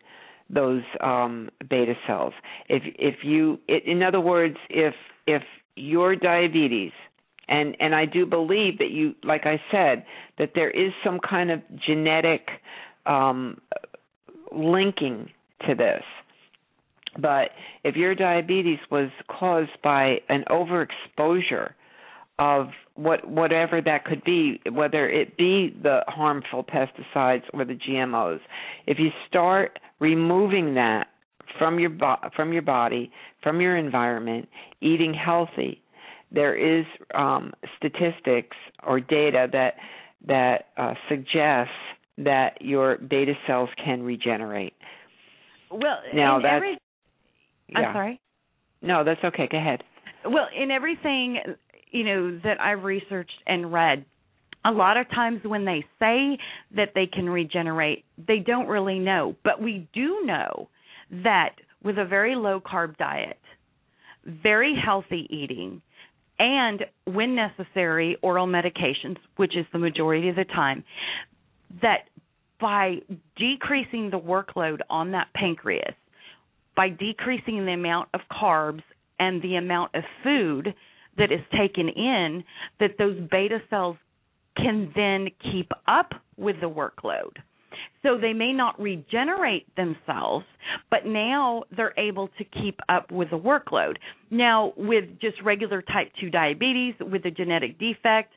those 0.49 0.83
um, 1.01 1.49
beta 1.69 1.95
cells. 2.07 2.35
If 2.69 2.83
if 2.99 3.17
you, 3.23 3.59
it, 3.69 3.85
in 3.87 4.03
other 4.03 4.21
words, 4.21 4.57
if 4.69 4.95
if 5.27 5.43
your 5.77 6.17
diabetes 6.17 6.93
and 7.49 7.77
and 7.81 7.95
I 7.95 8.07
do 8.07 8.27
believe 8.27 8.79
that 8.79 8.91
you, 8.91 9.15
like 9.25 9.43
I 9.45 9.61
said, 9.71 10.05
that 10.39 10.53
there 10.55 10.71
is 10.71 10.93
some 11.05 11.19
kind 11.19 11.51
of 11.51 11.61
genetic 11.87 12.49
um, 13.07 13.61
linking 14.53 15.31
to 15.67 15.75
this. 15.75 16.03
But 17.21 17.51
if 17.83 17.97
your 17.97 18.15
diabetes 18.15 18.79
was 18.91 19.11
caused 19.29 19.83
by 19.83 20.19
an 20.29 20.45
overexposure 20.49 21.73
of 22.41 22.69
what 22.95 23.29
whatever 23.29 23.81
that 23.83 24.05
could 24.05 24.25
be, 24.25 24.61
whether 24.73 25.09
it 25.09 25.37
be 25.37 25.77
the 25.83 26.01
harmful 26.09 26.65
pesticides 26.65 27.43
or 27.53 27.65
the 27.67 27.75
GMOs. 27.75 28.41
If 28.87 28.99
you 28.99 29.11
start 29.29 29.79
removing 30.01 30.75
that 30.75 31.09
from 31.59 31.79
your 31.79 31.91
bo- 31.91 32.31
from 32.35 32.53
your 32.53 32.63
body, 32.63 33.13
from 33.43 33.61
your 33.61 33.77
environment, 33.77 34.49
eating 34.81 35.15
healthy, 35.15 35.83
there 36.33 36.57
is 36.57 36.87
um, 37.15 37.53
statistics 37.77 38.57
or 38.87 39.01
data 39.01 39.47
that 39.53 39.75
that 40.27 40.67
uh, 40.79 40.95
suggests 41.09 41.75
that 42.17 42.57
your 42.61 42.97
beta 42.99 43.35
cells 43.47 43.69
can 43.83 44.03
regenerate. 44.03 44.73
Well, 45.71 45.99
now 46.15 46.37
in 46.37 46.43
that's 46.43 46.55
every, 46.57 46.79
I'm 47.75 47.83
yeah. 47.83 47.93
sorry. 47.93 48.21
No, 48.83 49.05
that's 49.05 49.23
okay. 49.23 49.47
Go 49.51 49.59
ahead. 49.59 49.83
Well, 50.25 50.49
in 50.59 50.71
everything 50.71 51.39
you 51.91 52.05
know 52.05 52.41
that 52.45 52.61
I've 52.61 52.85
researched 52.85 53.43
and 53.47 53.73
read, 53.73 54.05
a 54.65 54.71
lot 54.71 54.97
of 54.97 55.09
times 55.09 55.41
when 55.45 55.65
they 55.65 55.85
say 55.99 56.39
that 56.77 56.91
they 56.95 57.07
can 57.07 57.29
regenerate, 57.29 58.05
they 58.27 58.39
don't 58.39 58.69
really 58.69 58.99
know. 58.99 59.37
But 59.43 59.63
we 59.63 59.89
do 59.95 60.23
know 60.25 60.69
that 61.25 61.55
with 61.83 61.99
a 61.99 62.05
very 62.05 62.35
low 62.35 62.61
carb 62.61 62.97
diet, 62.99 63.39
very 64.25 64.75
healthy 64.85 65.27
eating, 65.31 65.81
and 66.39 66.85
when 67.05 67.35
necessary, 67.35 68.17
oral 68.23 68.47
medications, 68.47 69.17
which 69.37 69.57
is 69.57 69.67
the 69.73 69.79
majority 69.79 70.29
of 70.29 70.37
the 70.37 70.45
time, 70.45 70.85
that 71.83 72.09
by 72.61 72.97
decreasing 73.37 74.11
the 74.11 74.19
workload 74.19 74.81
on 74.91 75.13
that 75.13 75.29
pancreas, 75.35 75.95
by 76.77 76.89
decreasing 76.89 77.65
the 77.65 77.73
amount 77.73 78.09
of 78.15 78.21
carbs 78.31 78.83
and 79.19 79.43
the 79.43 79.57
amount 79.57 79.95
of 79.95 80.03
food 80.23 80.75
that 81.19 81.33
is 81.33 81.41
taken 81.57 81.89
in, 81.89 82.45
that 82.79 82.93
those 82.99 83.19
beta 83.31 83.59
cells 83.69 83.97
can 84.57 84.93
then 84.95 85.29
keep 85.53 85.71
up 85.87 86.13
with 86.37 86.57
the 86.61 86.69
workload. 86.69 87.33
So 88.03 88.19
they 88.19 88.33
may 88.33 88.53
not 88.53 88.81
regenerate 88.81 89.67
themselves, 89.77 90.45
but 90.91 91.07
now 91.07 91.65
they're 91.77 91.95
able 91.99 92.29
to 92.39 92.45
keep 92.45 92.81
up 92.89 93.13
with 93.13 93.31
the 93.31 93.39
workload. 93.39 93.97
Now, 94.31 94.73
with 94.77 95.05
just 95.21 95.41
regular 95.43 95.83
type 95.83 96.11
2 96.21 96.31
diabetes, 96.31 96.95
with 97.01 97.25
a 97.27 97.31
genetic 97.31 97.79
defect, 97.79 98.33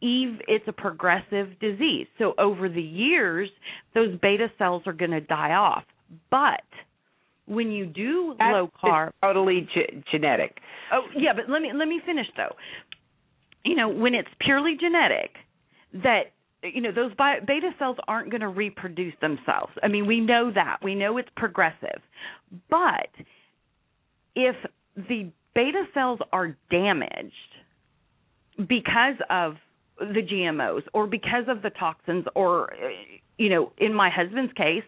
Eve, 0.00 0.40
it's 0.48 0.66
a 0.66 0.72
progressive 0.72 1.58
disease. 1.60 2.06
So 2.18 2.34
over 2.38 2.68
the 2.68 2.82
years, 2.82 3.48
those 3.94 4.18
beta 4.20 4.48
cells 4.58 4.82
are 4.86 4.92
going 4.92 5.12
to 5.12 5.20
die 5.20 5.52
off. 5.52 5.84
But 6.30 6.64
when 7.46 7.70
you 7.70 7.86
do 7.86 8.34
That's 8.38 8.52
low 8.52 8.70
carb, 8.82 9.12
totally 9.22 9.68
ge- 9.74 10.04
genetic. 10.10 10.58
Oh 10.92 11.02
yeah, 11.16 11.32
but 11.34 11.50
let 11.50 11.62
me 11.62 11.70
let 11.74 11.88
me 11.88 12.00
finish 12.04 12.26
though. 12.36 12.54
You 13.64 13.76
know, 13.76 13.88
when 13.88 14.14
it's 14.14 14.28
purely 14.40 14.76
genetic, 14.78 15.30
that 16.02 16.32
you 16.62 16.80
know 16.80 16.92
those 16.92 17.14
bi- 17.14 17.40
beta 17.40 17.70
cells 17.78 17.96
aren't 18.08 18.30
going 18.30 18.40
to 18.40 18.48
reproduce 18.48 19.14
themselves. 19.20 19.72
I 19.82 19.88
mean, 19.88 20.06
we 20.06 20.20
know 20.20 20.50
that. 20.54 20.78
We 20.82 20.94
know 20.94 21.18
it's 21.18 21.28
progressive. 21.36 22.00
But 22.70 23.08
if 24.34 24.56
the 24.96 25.30
beta 25.54 25.84
cells 25.94 26.20
are 26.32 26.56
damaged 26.70 27.32
because 28.58 29.16
of 29.30 29.54
the 29.98 30.22
GMOs 30.22 30.82
or 30.92 31.06
because 31.06 31.44
of 31.48 31.62
the 31.62 31.70
toxins 31.70 32.24
or 32.34 32.72
you 33.38 33.48
know, 33.48 33.72
in 33.78 33.94
my 33.94 34.10
husband's 34.10 34.52
case, 34.52 34.84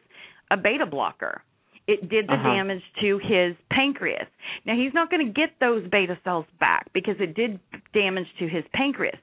a 0.51 0.57
beta 0.57 0.87
blocker. 0.87 1.43
It 1.87 2.09
did 2.09 2.27
the 2.29 2.35
Uh-huh. 2.35 2.55
damage 2.55 2.83
to 3.01 3.19
his 3.19 3.57
pancreas. 3.71 4.27
Now 4.65 4.75
he's 4.75 4.95
not 4.95 5.11
going 5.11 5.27
to 5.27 5.33
get 5.33 5.59
those 5.61 5.87
beta 5.89 6.19
cells 6.25 6.47
back 6.59 6.91
because 6.93 7.17
it 7.21 7.35
did 7.35 7.61
damage 7.93 8.27
to 8.39 8.49
his 8.49 8.65
pancreas. 8.73 9.19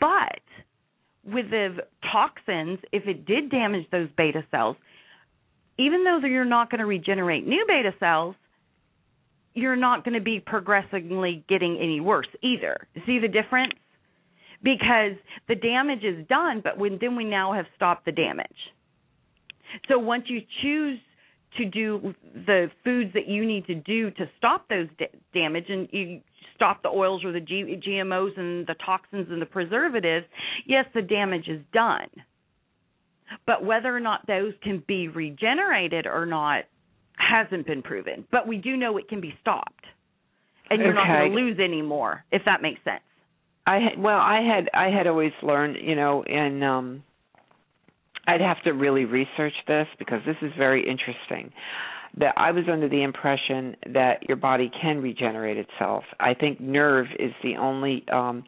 But 0.00 0.40
with 1.24 1.50
the 1.50 1.86
toxins, 2.10 2.80
if 2.90 3.06
it 3.06 3.24
did 3.24 3.50
damage 3.50 3.88
those 3.90 4.08
beta 4.16 4.44
cells, 4.50 4.76
even 5.78 6.02
though 6.04 6.18
you're 6.18 6.44
not 6.44 6.70
going 6.70 6.80
to 6.80 6.86
regenerate 6.86 7.46
new 7.46 7.64
beta 7.68 7.94
cells, 8.00 8.34
you're 9.54 9.76
not 9.76 10.04
going 10.04 10.14
to 10.14 10.20
be 10.20 10.40
progressively 10.40 11.44
getting 11.48 11.78
any 11.78 12.00
worse 12.00 12.26
either. 12.42 12.88
See 13.06 13.18
the 13.20 13.28
difference? 13.28 13.74
Because 14.62 15.12
the 15.48 15.54
damage 15.54 16.04
is 16.04 16.26
done, 16.26 16.60
but 16.62 16.78
when 16.78 16.98
then 17.00 17.16
we 17.16 17.24
now 17.24 17.52
have 17.52 17.66
stopped 17.76 18.04
the 18.06 18.12
damage. 18.12 18.48
So 19.88 19.98
once 19.98 20.24
you 20.28 20.42
choose 20.62 20.98
to 21.58 21.64
do 21.64 22.14
the 22.34 22.70
foods 22.84 23.12
that 23.14 23.28
you 23.28 23.44
need 23.44 23.66
to 23.66 23.74
do 23.74 24.10
to 24.12 24.28
stop 24.38 24.68
those 24.68 24.88
da- 24.98 25.10
damage 25.34 25.66
and 25.68 25.88
you 25.92 26.20
stop 26.54 26.82
the 26.82 26.88
oils 26.88 27.24
or 27.24 27.32
the 27.32 27.40
G- 27.40 27.80
GMOs 27.86 28.38
and 28.38 28.66
the 28.66 28.74
toxins 28.84 29.28
and 29.30 29.40
the 29.40 29.46
preservatives, 29.46 30.26
yes, 30.66 30.84
the 30.94 31.02
damage 31.02 31.48
is 31.48 31.60
done. 31.72 32.08
But 33.46 33.64
whether 33.64 33.94
or 33.94 34.00
not 34.00 34.26
those 34.26 34.52
can 34.62 34.82
be 34.86 35.08
regenerated 35.08 36.06
or 36.06 36.26
not 36.26 36.64
hasn't 37.16 37.66
been 37.66 37.82
proven. 37.82 38.26
But 38.30 38.46
we 38.46 38.58
do 38.58 38.76
know 38.76 38.96
it 38.98 39.08
can 39.08 39.20
be 39.20 39.34
stopped. 39.40 39.84
And 40.70 40.80
you're 40.80 40.94
not 40.94 41.06
going 41.06 41.32
to 41.32 41.36
lose 41.36 41.58
any 41.62 41.82
more, 41.82 42.24
if 42.32 42.42
that 42.46 42.62
makes 42.62 42.82
sense. 42.84 43.02
I 43.66 43.74
had 43.76 44.02
well, 44.02 44.18
I 44.18 44.40
had 44.40 44.70
I 44.74 44.90
had 44.90 45.06
always 45.06 45.32
learned, 45.42 45.76
you 45.80 45.94
know, 45.94 46.22
and 46.22 46.64
um 46.64 47.04
I'd 48.26 48.40
have 48.40 48.62
to 48.64 48.70
really 48.72 49.04
research 49.04 49.54
this 49.66 49.86
because 49.98 50.20
this 50.26 50.36
is 50.42 50.52
very 50.56 50.88
interesting. 50.88 51.52
That 52.18 52.34
I 52.36 52.50
was 52.52 52.64
under 52.70 52.88
the 52.90 53.02
impression 53.02 53.74
that 53.94 54.28
your 54.28 54.36
body 54.36 54.70
can 54.82 55.00
regenerate 55.00 55.56
itself. 55.56 56.04
I 56.20 56.34
think 56.34 56.60
nerve 56.60 57.06
is 57.18 57.32
the 57.42 57.56
only 57.56 58.04
um 58.12 58.44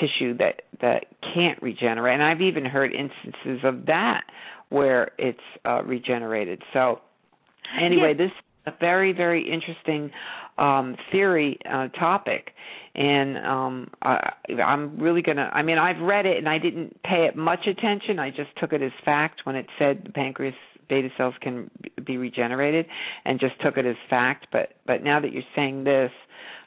tissue 0.00 0.36
that 0.38 0.62
that 0.80 1.06
can't 1.34 1.60
regenerate, 1.60 2.14
and 2.14 2.22
I've 2.22 2.40
even 2.40 2.64
heard 2.64 2.92
instances 2.94 3.64
of 3.64 3.86
that 3.86 4.22
where 4.68 5.10
it's 5.18 5.40
uh 5.64 5.82
regenerated. 5.82 6.62
So 6.72 7.00
anyway, 7.76 8.14
Yes. 8.16 8.28
this 8.28 8.30
is 8.30 8.72
a 8.74 8.78
very 8.78 9.12
very 9.12 9.42
interesting 9.50 10.12
um 10.60 10.96
theory 11.10 11.58
uh 11.70 11.88
topic 11.88 12.50
and 12.94 13.38
um 13.38 13.90
I 14.02 14.32
I'm 14.64 14.98
really 14.98 15.22
to 15.22 15.32
I 15.32 15.62
mean 15.62 15.78
I've 15.78 16.00
read 16.00 16.26
it 16.26 16.36
and 16.36 16.48
I 16.48 16.58
didn't 16.58 17.02
pay 17.02 17.26
it 17.26 17.36
much 17.36 17.66
attention. 17.66 18.18
I 18.18 18.30
just 18.30 18.50
took 18.58 18.72
it 18.72 18.82
as 18.82 18.92
fact 19.04 19.40
when 19.44 19.56
it 19.56 19.66
said 19.78 20.02
the 20.04 20.12
pancreas 20.12 20.54
beta 20.90 21.08
cells 21.16 21.34
can 21.40 21.70
be 22.04 22.18
regenerated 22.18 22.84
and 23.24 23.40
just 23.40 23.54
took 23.62 23.78
it 23.78 23.86
as 23.86 23.96
fact, 24.10 24.48
but 24.52 24.74
but 24.86 25.02
now 25.02 25.20
that 25.20 25.32
you're 25.32 25.42
saying 25.56 25.84
this, 25.84 26.10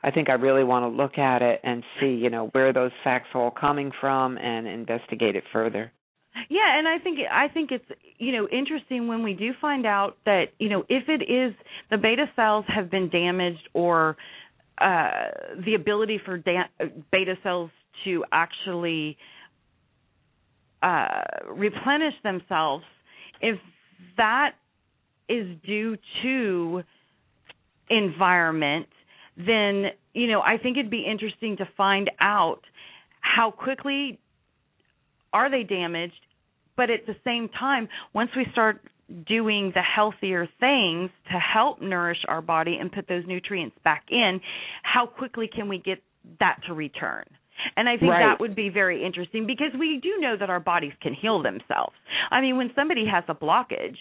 I 0.01 0.09
think 0.09 0.29
I 0.29 0.33
really 0.33 0.63
want 0.63 0.83
to 0.83 0.87
look 0.87 1.19
at 1.19 1.43
it 1.43 1.59
and 1.63 1.83
see, 1.99 2.07
you 2.07 2.31
know, 2.31 2.47
where 2.53 2.73
those 2.73 2.91
facts 3.03 3.27
are 3.35 3.41
all 3.41 3.51
coming 3.51 3.91
from 4.01 4.37
and 4.37 4.65
investigate 4.65 5.35
it 5.35 5.43
further. 5.53 5.91
Yeah, 6.49 6.77
and 6.77 6.87
I 6.87 6.97
think 6.99 7.19
I 7.31 7.47
think 7.47 7.71
it's 7.71 7.85
you 8.17 8.31
know 8.31 8.47
interesting 8.47 9.07
when 9.07 9.23
we 9.23 9.33
do 9.33 9.51
find 9.61 9.85
out 9.85 10.17
that 10.25 10.45
you 10.59 10.69
know 10.69 10.83
if 10.89 11.07
it 11.07 11.21
is 11.31 11.53
the 11.89 11.97
beta 11.97 12.25
cells 12.35 12.65
have 12.67 12.89
been 12.89 13.09
damaged 13.09 13.69
or 13.73 14.17
uh, 14.79 15.27
the 15.65 15.75
ability 15.75 16.19
for 16.25 16.37
da- 16.37 16.69
beta 17.11 17.35
cells 17.43 17.69
to 18.03 18.25
actually 18.31 19.17
uh, 20.81 21.21
replenish 21.51 22.15
themselves, 22.23 22.83
if 23.41 23.59
that 24.17 24.51
is 25.29 25.47
due 25.65 25.95
to 26.23 26.83
environment, 27.89 28.87
then 29.37 29.85
you 30.13 30.27
know 30.27 30.41
I 30.41 30.57
think 30.57 30.77
it'd 30.77 30.91
be 30.91 31.05
interesting 31.09 31.57
to 31.57 31.69
find 31.77 32.09
out 32.19 32.61
how 33.21 33.51
quickly 33.51 34.19
are 35.33 35.49
they 35.49 35.63
damaged 35.63 36.13
but 36.75 36.89
at 36.89 37.05
the 37.05 37.15
same 37.23 37.49
time 37.49 37.87
once 38.13 38.29
we 38.35 38.45
start 38.51 38.81
doing 39.27 39.71
the 39.75 39.81
healthier 39.81 40.47
things 40.59 41.09
to 41.31 41.37
help 41.37 41.81
nourish 41.81 42.19
our 42.27 42.41
body 42.41 42.77
and 42.79 42.91
put 42.91 43.07
those 43.07 43.23
nutrients 43.27 43.75
back 43.83 44.05
in 44.09 44.39
how 44.83 45.05
quickly 45.05 45.49
can 45.53 45.67
we 45.67 45.77
get 45.79 46.01
that 46.39 46.57
to 46.67 46.73
return 46.73 47.25
and 47.75 47.87
I 47.87 47.97
think 47.97 48.11
Right. 48.11 48.19
that 48.25 48.39
would 48.39 48.55
be 48.55 48.69
very 48.69 49.03
interesting 49.03 49.45
because 49.45 49.73
we 49.77 49.99
do 50.01 50.17
know 50.19 50.35
that 50.37 50.49
our 50.49 50.59
bodies 50.59 50.93
can 51.01 51.13
heal 51.13 51.41
themselves. 51.41 51.93
I 52.31 52.41
mean, 52.41 52.57
when 52.57 52.71
somebody 52.75 53.05
has 53.05 53.23
a 53.27 53.35
blockage, 53.35 53.97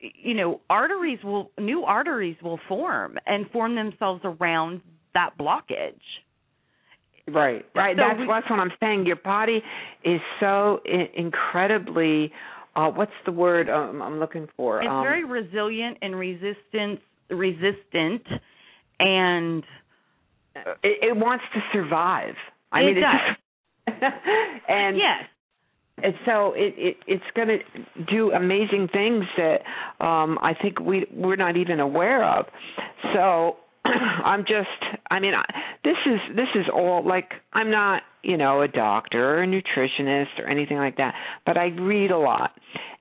you 0.00 0.34
know, 0.34 0.60
arteries 0.70 1.22
will 1.22 1.50
new 1.58 1.84
arteries 1.84 2.36
will 2.42 2.58
form 2.68 3.18
and 3.26 3.50
form 3.50 3.74
themselves 3.74 4.22
around 4.24 4.80
that 5.14 5.36
blockage. 5.38 6.00
Right, 7.28 7.64
right. 7.74 7.96
So 7.96 8.02
that's 8.06 8.20
we- 8.20 8.26
that's 8.26 8.48
what 8.50 8.58
I'm 8.60 8.72
saying. 8.80 9.06
Your 9.06 9.16
body 9.16 9.62
is 10.04 10.20
so 10.40 10.80
I- 10.86 11.10
incredibly. 11.16 12.32
Uh, 12.76 12.90
what's 12.90 13.12
the 13.24 13.32
word 13.32 13.70
um, 13.70 14.02
I'm 14.02 14.18
looking 14.18 14.48
for? 14.56 14.80
It's 14.82 14.90
um, 14.90 15.02
very 15.02 15.24
resilient 15.24 15.98
and 16.02 16.16
resistant 16.18 17.00
resistant 17.30 18.22
and 18.98 19.64
it, 20.82 20.98
it 21.10 21.16
wants 21.16 21.44
to 21.54 21.60
survive. 21.72 22.34
I 22.72 22.80
It 22.80 22.84
mean, 22.86 22.94
does. 22.96 23.36
it's 23.86 24.00
just, 24.00 24.68
and 24.68 24.96
yes. 24.96 25.24
and 26.02 26.14
so 26.26 26.52
it, 26.56 26.74
it 26.76 26.96
it's 27.06 27.24
going 27.34 27.48
to 27.48 27.58
do 28.10 28.32
amazing 28.32 28.88
things 28.92 29.24
that 29.36 29.58
um 30.04 30.38
I 30.42 30.54
think 30.60 30.80
we 30.80 31.06
we're 31.12 31.36
not 31.36 31.56
even 31.56 31.80
aware 31.80 32.24
of. 32.24 32.46
So 33.14 33.56
I'm 33.84 34.40
just 34.42 34.68
I 35.14 35.20
mean 35.20 35.34
this 35.84 35.96
is 36.06 36.20
this 36.34 36.48
is 36.56 36.66
all 36.74 37.06
like 37.06 37.30
I'm 37.52 37.70
not, 37.70 38.02
you 38.24 38.36
know, 38.36 38.62
a 38.62 38.68
doctor 38.68 39.38
or 39.38 39.42
a 39.44 39.46
nutritionist 39.46 40.40
or 40.40 40.46
anything 40.46 40.76
like 40.76 40.96
that, 40.96 41.14
but 41.46 41.56
I 41.56 41.66
read 41.66 42.10
a 42.10 42.18
lot. 42.18 42.50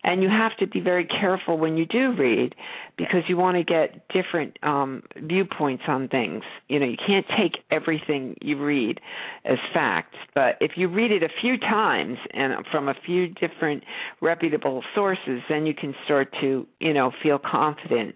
And 0.06 0.22
you 0.22 0.28
have 0.28 0.52
to 0.58 0.68
be 0.68 0.82
very 0.82 1.06
careful 1.06 1.58
when 1.58 1.78
you 1.78 1.86
do 1.86 2.14
read 2.14 2.56
because 2.98 3.22
you 3.30 3.38
want 3.38 3.56
to 3.56 3.64
get 3.64 4.08
different 4.10 4.60
um 4.62 5.02
viewpoints 5.18 5.84
on 5.88 6.08
things. 6.08 6.44
You 6.68 6.80
know, 6.80 6.86
you 6.86 6.98
can't 7.08 7.26
take 7.36 7.54
everything 7.72 8.36
you 8.42 8.64
read 8.64 9.00
as 9.44 9.58
facts, 9.74 10.18
but 10.36 10.58
if 10.62 10.74
you 10.76 10.90
read 10.90 11.12
it 11.12 11.24
a 11.24 11.30
few 11.42 11.58
times 11.58 12.18
and 12.32 12.54
from 12.72 12.90
a 12.90 12.96
few 13.06 13.30
different 13.30 13.84
reputable 14.22 14.84
sources, 14.94 15.42
then 15.50 15.66
you 15.66 15.74
can 15.74 15.96
start 16.06 16.32
to, 16.42 16.68
you 16.80 16.94
know, 16.94 17.12
feel 17.24 17.40
confident 17.40 18.16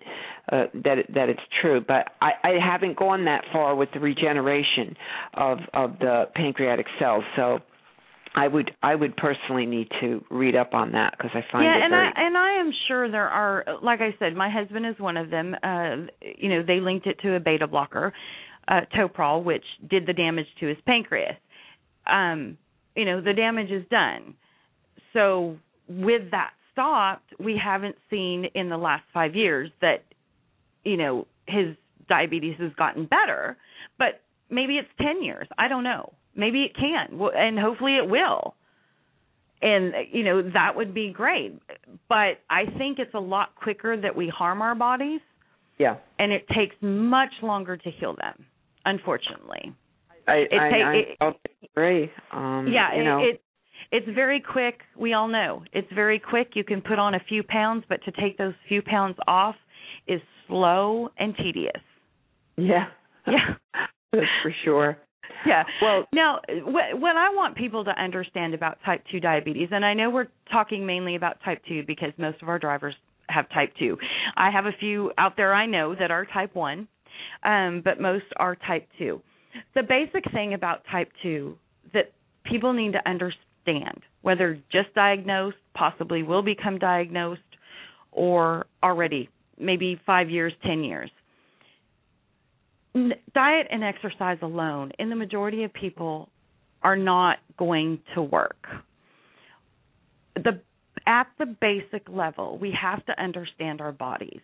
uh, 0.51 0.65
that 0.83 0.97
it, 0.99 1.13
that 1.13 1.29
it's 1.29 1.41
true. 1.61 1.81
But 1.85 2.07
I, 2.21 2.31
I 2.43 2.51
haven't 2.63 2.97
gone 2.97 3.25
that 3.25 3.43
far 3.51 3.75
with 3.75 3.89
the 3.93 3.99
regeneration 3.99 4.95
of 5.33 5.59
of 5.73 5.99
the 5.99 6.25
pancreatic 6.35 6.85
cells, 6.99 7.23
so 7.35 7.59
I 8.35 8.47
would 8.47 8.71
I 8.83 8.95
would 8.95 9.15
personally 9.17 9.65
need 9.65 9.89
to 10.01 10.23
read 10.29 10.55
up 10.55 10.73
on 10.73 10.91
that 10.93 11.15
because 11.17 11.31
I 11.33 11.43
find 11.51 11.65
yeah, 11.65 11.77
it 11.77 11.83
and 11.83 11.91
very 11.91 12.07
I 12.07 12.27
and 12.27 12.37
I 12.37 12.59
am 12.59 12.71
sure 12.87 13.11
there 13.11 13.29
are 13.29 13.65
like 13.81 14.01
I 14.01 14.15
said, 14.19 14.35
my 14.35 14.49
husband 14.49 14.85
is 14.85 14.95
one 14.99 15.17
of 15.17 15.29
them. 15.29 15.55
Uh 15.63 16.07
you 16.37 16.49
know, 16.49 16.63
they 16.65 16.79
linked 16.79 17.07
it 17.07 17.19
to 17.23 17.35
a 17.35 17.39
beta 17.39 17.67
blocker. 17.67 18.13
uh, 18.67 18.81
Toprol, 18.95 19.43
which 19.43 19.63
did 19.89 20.05
the 20.05 20.13
damage 20.13 20.47
to 20.59 20.67
his 20.67 20.77
pancreas. 20.85 21.37
Um, 22.05 22.57
you 22.95 23.05
know, 23.05 23.21
the 23.21 23.33
damage 23.33 23.71
is 23.71 23.83
done. 23.89 24.35
So 25.13 25.57
with 25.87 26.31
that 26.31 26.51
stopped, 26.71 27.33
we 27.39 27.59
haven't 27.63 27.95
seen 28.09 28.45
in 28.55 28.69
the 28.69 28.77
last 28.77 29.03
five 29.13 29.35
years 29.35 29.71
that, 29.81 30.03
you 30.87 30.97
know, 30.97 31.27
his 31.47 31.75
diabetes 32.09 32.55
has 32.59 32.71
gotten 32.77 33.05
better. 33.05 33.57
But 33.97 34.21
maybe 34.49 34.73
it's 34.77 34.89
ten 34.99 35.23
years. 35.23 35.47
I 35.57 35.67
don't 35.67 35.83
know. 35.83 36.13
Maybe 36.35 36.63
it 36.63 36.75
can, 36.75 37.19
and 37.35 37.59
hopefully 37.59 37.95
it 37.97 38.07
will. 38.09 38.55
And 39.61 39.93
you 40.11 40.23
know 40.23 40.41
that 40.53 40.75
would 40.75 40.93
be 40.93 41.11
great. 41.11 41.59
But 42.07 42.39
I 42.49 42.65
think 42.77 42.99
it's 42.99 43.13
a 43.15 43.19
lot 43.19 43.55
quicker 43.55 43.99
that 43.99 44.15
we 44.15 44.29
harm 44.29 44.61
our 44.61 44.75
bodies. 44.75 45.21
Yeah. 45.79 45.97
And 46.19 46.31
it 46.31 46.45
takes 46.49 46.75
much 46.81 47.33
longer 47.41 47.77
to 47.77 47.91
heal 47.91 48.15
them, 48.15 48.45
unfortunately. 48.85 49.73
I 50.27 50.33
It 50.33 50.53
I, 50.53 50.69
ta- 50.69 50.75
I 50.75 50.93
it- 51.29 51.37
agree. 51.71 52.11
Um, 52.31 52.67
yeah, 52.71 52.93
you 52.95 53.01
it, 53.01 53.05
know, 53.05 53.19
it 53.23 53.41
it's 53.91 54.07
very 54.15 54.41
quick. 54.41 54.81
We 54.97 55.13
all 55.13 55.27
know 55.27 55.63
it's 55.71 55.91
very 55.93 56.19
quick. 56.19 56.49
You 56.53 56.63
can 56.63 56.81
put 56.81 56.99
on 56.99 57.15
a 57.15 57.19
few 57.27 57.43
pounds, 57.43 57.83
but 57.89 58.03
to 58.05 58.11
take 58.11 58.37
those 58.37 58.53
few 58.67 58.81
pounds 58.81 59.17
off 59.27 59.55
is 60.07 60.21
slow 60.47 61.09
and 61.17 61.35
tedious. 61.37 61.81
yeah, 62.57 62.85
Yeah. 63.27 63.55
that's 64.11 64.25
for 64.41 64.53
sure. 64.63 64.97
Yeah. 65.45 65.63
Well, 65.81 66.05
Now, 66.13 66.39
what, 66.65 66.99
what 66.99 67.15
I 67.15 67.29
want 67.29 67.55
people 67.55 67.83
to 67.85 67.91
understand 67.91 68.53
about 68.53 68.77
type 68.85 69.03
2 69.11 69.19
diabetes, 69.19 69.69
and 69.71 69.85
I 69.85 69.93
know 69.93 70.09
we're 70.09 70.27
talking 70.51 70.85
mainly 70.85 71.15
about 71.15 71.37
type 71.45 71.61
2 71.67 71.83
because 71.85 72.11
most 72.17 72.41
of 72.41 72.49
our 72.49 72.57
drivers 72.57 72.95
have 73.29 73.47
type 73.49 73.71
2. 73.77 73.97
I 74.35 74.49
have 74.49 74.65
a 74.65 74.71
few 74.79 75.11
out 75.17 75.33
there 75.37 75.53
I 75.53 75.65
know 75.65 75.93
that 75.95 76.09
are 76.11 76.25
type 76.25 76.55
1, 76.55 76.87
um, 77.43 77.81
but 77.83 77.99
most 78.01 78.25
are 78.37 78.55
type 78.55 78.87
2. 78.97 79.21
The 79.75 79.83
basic 79.83 80.23
thing 80.31 80.53
about 80.53 80.81
type 80.91 81.11
2 81.21 81.55
that 81.93 82.11
people 82.45 82.73
need 82.73 82.93
to 82.93 83.09
understand, 83.09 84.01
whether 84.21 84.57
just 84.71 84.93
diagnosed, 84.95 85.57
possibly 85.75 86.23
will 86.23 86.41
become 86.41 86.79
diagnosed, 86.79 87.41
or 88.11 88.65
already, 88.81 89.29
maybe 89.59 89.99
five 90.05 90.29
years, 90.29 90.53
10 90.65 90.83
years. 90.83 91.09
Diet 93.33 93.67
and 93.69 93.83
exercise 93.83 94.37
alone 94.41 94.91
in 94.97 95.09
the 95.09 95.15
majority 95.15 95.63
of 95.63 95.73
people 95.73 96.29
are 96.81 96.95
not 96.95 97.37
going 97.57 97.99
to 98.15 98.21
work. 98.21 98.65
The 100.35 100.61
at 101.05 101.27
the 101.39 101.45
basic 101.45 102.07
level 102.09 102.57
we 102.57 102.75
have 102.79 103.05
to 103.05 103.21
understand 103.21 103.81
our 103.81 103.91
bodies. 103.91 104.41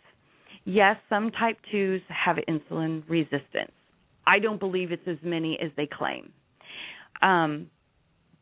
Yes 0.65 0.97
some 1.09 1.31
type 1.31 1.57
2s 1.73 2.01
have 2.09 2.37
insulin 2.47 3.03
resistance. 3.09 3.71
I 4.25 4.39
don't 4.39 4.59
believe 4.59 4.91
it's 4.91 5.07
as 5.07 5.17
many 5.23 5.57
as 5.61 5.71
they 5.75 5.87
claim. 5.87 6.31
Um, 7.21 7.69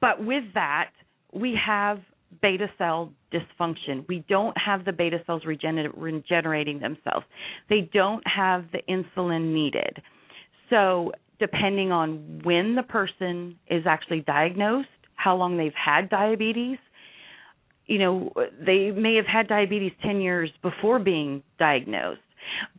but 0.01 0.23
with 0.23 0.43
that 0.53 0.91
we 1.33 1.57
have 1.65 1.99
beta 2.41 2.67
cell 2.77 3.11
dysfunction. 3.31 4.07
We 4.07 4.23
don't 4.27 4.57
have 4.57 4.85
the 4.85 4.91
beta 4.91 5.21
cells 5.25 5.43
regener- 5.43 5.91
regenerating 5.95 6.79
themselves. 6.79 7.25
They 7.69 7.89
don't 7.93 8.25
have 8.27 8.65
the 8.71 8.81
insulin 8.89 9.53
needed. 9.53 10.01
So, 10.69 11.11
depending 11.39 11.91
on 11.91 12.41
when 12.43 12.75
the 12.75 12.83
person 12.83 13.57
is 13.67 13.83
actually 13.87 14.21
diagnosed, 14.21 14.87
how 15.15 15.35
long 15.35 15.57
they've 15.57 15.73
had 15.73 16.09
diabetes, 16.09 16.77
you 17.87 17.99
know, 17.99 18.31
they 18.65 18.91
may 18.91 19.15
have 19.15 19.25
had 19.25 19.47
diabetes 19.47 19.91
10 20.03 20.21
years 20.21 20.49
before 20.61 20.99
being 20.99 21.43
diagnosed. 21.59 22.21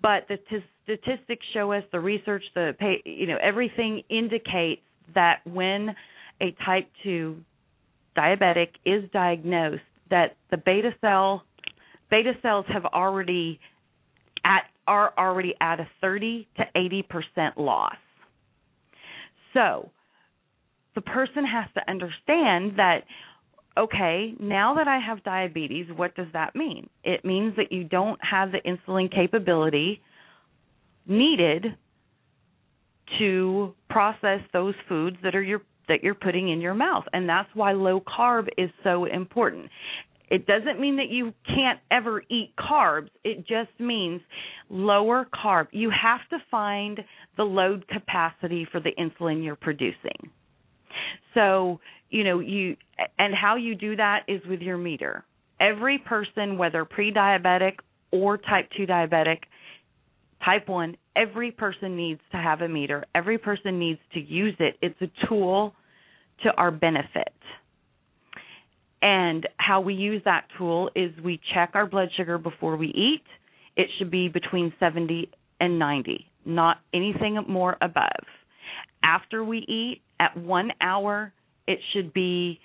But 0.00 0.26
the 0.28 0.38
t- 0.48 0.64
statistics 0.84 1.44
show 1.52 1.72
us, 1.72 1.84
the 1.92 2.00
research, 2.00 2.42
the 2.54 2.74
pay, 2.78 3.02
you 3.04 3.26
know, 3.26 3.38
everything 3.42 4.02
indicates 4.08 4.82
that 5.14 5.40
when 5.46 5.94
a 6.40 6.54
type 6.64 6.88
2 7.02 7.36
diabetic 8.16 8.68
is 8.84 9.04
diagnosed 9.12 9.82
that 10.12 10.36
the 10.52 10.58
beta 10.58 10.90
cell 11.00 11.42
beta 12.10 12.34
cells 12.42 12.66
have 12.68 12.84
already 12.84 13.58
at 14.44 14.64
are 14.86 15.12
already 15.18 15.54
at 15.60 15.80
a 15.80 15.88
30 16.00 16.46
to 16.56 16.64
80% 16.76 17.56
loss. 17.56 17.96
So, 19.54 19.90
the 20.94 21.00
person 21.00 21.44
has 21.46 21.66
to 21.74 21.90
understand 21.90 22.74
that 22.76 23.04
okay, 23.78 24.34
now 24.38 24.74
that 24.74 24.86
I 24.86 24.98
have 24.98 25.24
diabetes, 25.24 25.86
what 25.96 26.14
does 26.14 26.26
that 26.34 26.54
mean? 26.54 26.90
It 27.04 27.24
means 27.24 27.56
that 27.56 27.72
you 27.72 27.84
don't 27.84 28.20
have 28.22 28.50
the 28.52 28.60
insulin 28.66 29.10
capability 29.10 30.02
needed 31.06 31.74
to 33.18 33.74
process 33.90 34.40
those 34.52 34.74
foods 34.88 35.16
that 35.22 35.34
are 35.34 35.42
your 35.42 35.62
that 35.88 36.02
you're 36.02 36.14
putting 36.14 36.48
in 36.50 36.60
your 36.60 36.74
mouth. 36.74 37.04
And 37.12 37.28
that's 37.28 37.48
why 37.54 37.72
low 37.72 38.00
carb 38.00 38.48
is 38.56 38.70
so 38.84 39.04
important. 39.04 39.68
It 40.30 40.46
doesn't 40.46 40.80
mean 40.80 40.96
that 40.96 41.10
you 41.10 41.34
can't 41.46 41.78
ever 41.90 42.22
eat 42.30 42.54
carbs. 42.58 43.08
It 43.22 43.46
just 43.46 43.68
means 43.78 44.22
lower 44.70 45.26
carb. 45.34 45.66
You 45.72 45.90
have 45.90 46.20
to 46.30 46.38
find 46.50 47.00
the 47.36 47.42
load 47.42 47.86
capacity 47.88 48.66
for 48.70 48.80
the 48.80 48.92
insulin 48.98 49.44
you're 49.44 49.56
producing. 49.56 50.30
So, 51.34 51.80
you 52.08 52.24
know, 52.24 52.40
you 52.40 52.76
and 53.18 53.34
how 53.34 53.56
you 53.56 53.74
do 53.74 53.96
that 53.96 54.20
is 54.28 54.40
with 54.48 54.60
your 54.60 54.78
meter. 54.78 55.24
Every 55.60 55.98
person 55.98 56.56
whether 56.56 56.84
pre-diabetic 56.84 57.74
or 58.10 58.38
type 58.38 58.68
2 58.76 58.86
diabetic, 58.86 59.38
type 60.44 60.68
1, 60.68 60.96
every 61.16 61.50
person 61.50 61.96
needs 61.96 62.20
to 62.32 62.38
have 62.38 62.60
a 62.60 62.68
meter. 62.68 63.04
Every 63.14 63.38
person 63.38 63.78
needs 63.78 64.00
to 64.14 64.20
use 64.20 64.54
it. 64.58 64.76
It's 64.82 65.00
a 65.00 65.26
tool 65.26 65.74
to 66.42 66.50
our 66.52 66.70
benefit. 66.70 67.32
And 69.00 69.48
how 69.56 69.80
we 69.80 69.94
use 69.94 70.22
that 70.24 70.46
tool 70.56 70.90
is 70.94 71.10
we 71.24 71.40
check 71.54 71.70
our 71.74 71.86
blood 71.86 72.08
sugar 72.16 72.38
before 72.38 72.76
we 72.76 72.88
eat. 72.88 73.24
It 73.76 73.88
should 73.98 74.10
be 74.10 74.28
between 74.28 74.72
70 74.78 75.28
and 75.60 75.78
90, 75.78 76.26
not 76.44 76.78
anything 76.94 77.38
more 77.48 77.76
above. 77.80 78.24
After 79.02 79.42
we 79.42 79.58
eat, 79.58 80.02
at 80.20 80.36
one 80.36 80.70
hour, 80.80 81.32
it 81.66 81.80
should 81.92 82.12
be 82.12 82.60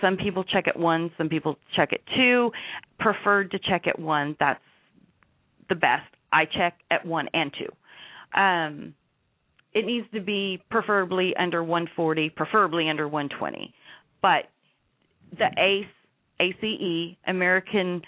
some 0.00 0.16
people 0.16 0.44
check 0.44 0.66
at 0.66 0.78
one, 0.78 1.10
some 1.16 1.28
people 1.28 1.56
check 1.76 1.92
at 1.92 2.00
two. 2.16 2.50
Preferred 2.98 3.52
to 3.52 3.58
check 3.58 3.86
at 3.86 3.98
one. 3.98 4.36
That's 4.40 4.60
the 5.68 5.76
best. 5.76 6.04
I 6.32 6.44
check 6.44 6.78
at 6.90 7.04
one 7.06 7.28
and 7.32 7.52
two. 7.58 8.38
Um, 8.40 8.94
it 9.74 9.84
needs 9.86 10.06
to 10.14 10.20
be 10.20 10.62
preferably 10.70 11.34
under 11.38 11.62
140, 11.62 12.30
preferably 12.30 12.88
under 12.88 13.06
120. 13.06 13.72
But 14.22 14.44
the 15.36 15.48
ACE, 15.58 15.86
ACE, 16.40 17.16
American, 17.26 18.02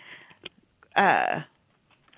uh, 0.97 1.41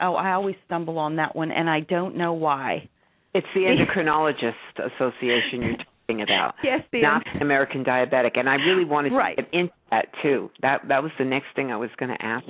oh, 0.00 0.14
I 0.14 0.32
always 0.32 0.56
stumble 0.66 0.98
on 0.98 1.16
that 1.16 1.34
one, 1.34 1.50
and 1.50 1.68
I 1.68 1.80
don't 1.80 2.16
know 2.16 2.32
why. 2.32 2.88
It's 3.34 3.46
the 3.54 3.62
Endocrinologist 3.62 4.52
Association 4.78 5.62
you're 5.62 5.76
talking 5.76 6.22
about. 6.22 6.54
Yes, 6.64 6.82
the 6.92 7.00
not 7.00 7.22
the 7.34 7.40
American 7.40 7.84
Diabetic, 7.84 8.38
and 8.38 8.48
I 8.48 8.56
really 8.56 8.84
wanted 8.84 9.12
Right. 9.12 9.36
to 9.36 9.42
get 9.42 9.54
into 9.54 9.72
that 9.90 10.06
too. 10.22 10.50
That 10.60 10.82
that 10.88 11.02
was 11.02 11.12
the 11.18 11.24
next 11.24 11.46
thing 11.56 11.72
I 11.72 11.76
was 11.76 11.90
going 11.96 12.10
to 12.10 12.22
ask 12.24 12.44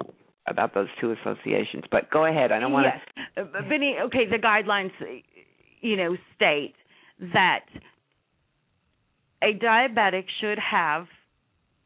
about 0.47 0.75
those 0.75 0.89
two 1.01 1.13
associations. 1.13 1.85
But 1.91 2.11
go 2.11 2.27
ahead. 2.27 2.53
I 2.53 2.61
don't 2.61 2.73
want 2.73 2.87
yes. 2.87 3.25
Uh, 3.37 3.63
Vinny, 3.69 3.97
okay, 4.07 4.27
the 4.29 4.39
guidelines, 4.39 4.91
you 5.81 5.97
know, 5.97 6.17
state 6.37 6.75
that 7.33 7.65
a 9.43 9.55
diabetic 9.55 10.25
should 10.41 10.59
have 10.59 11.07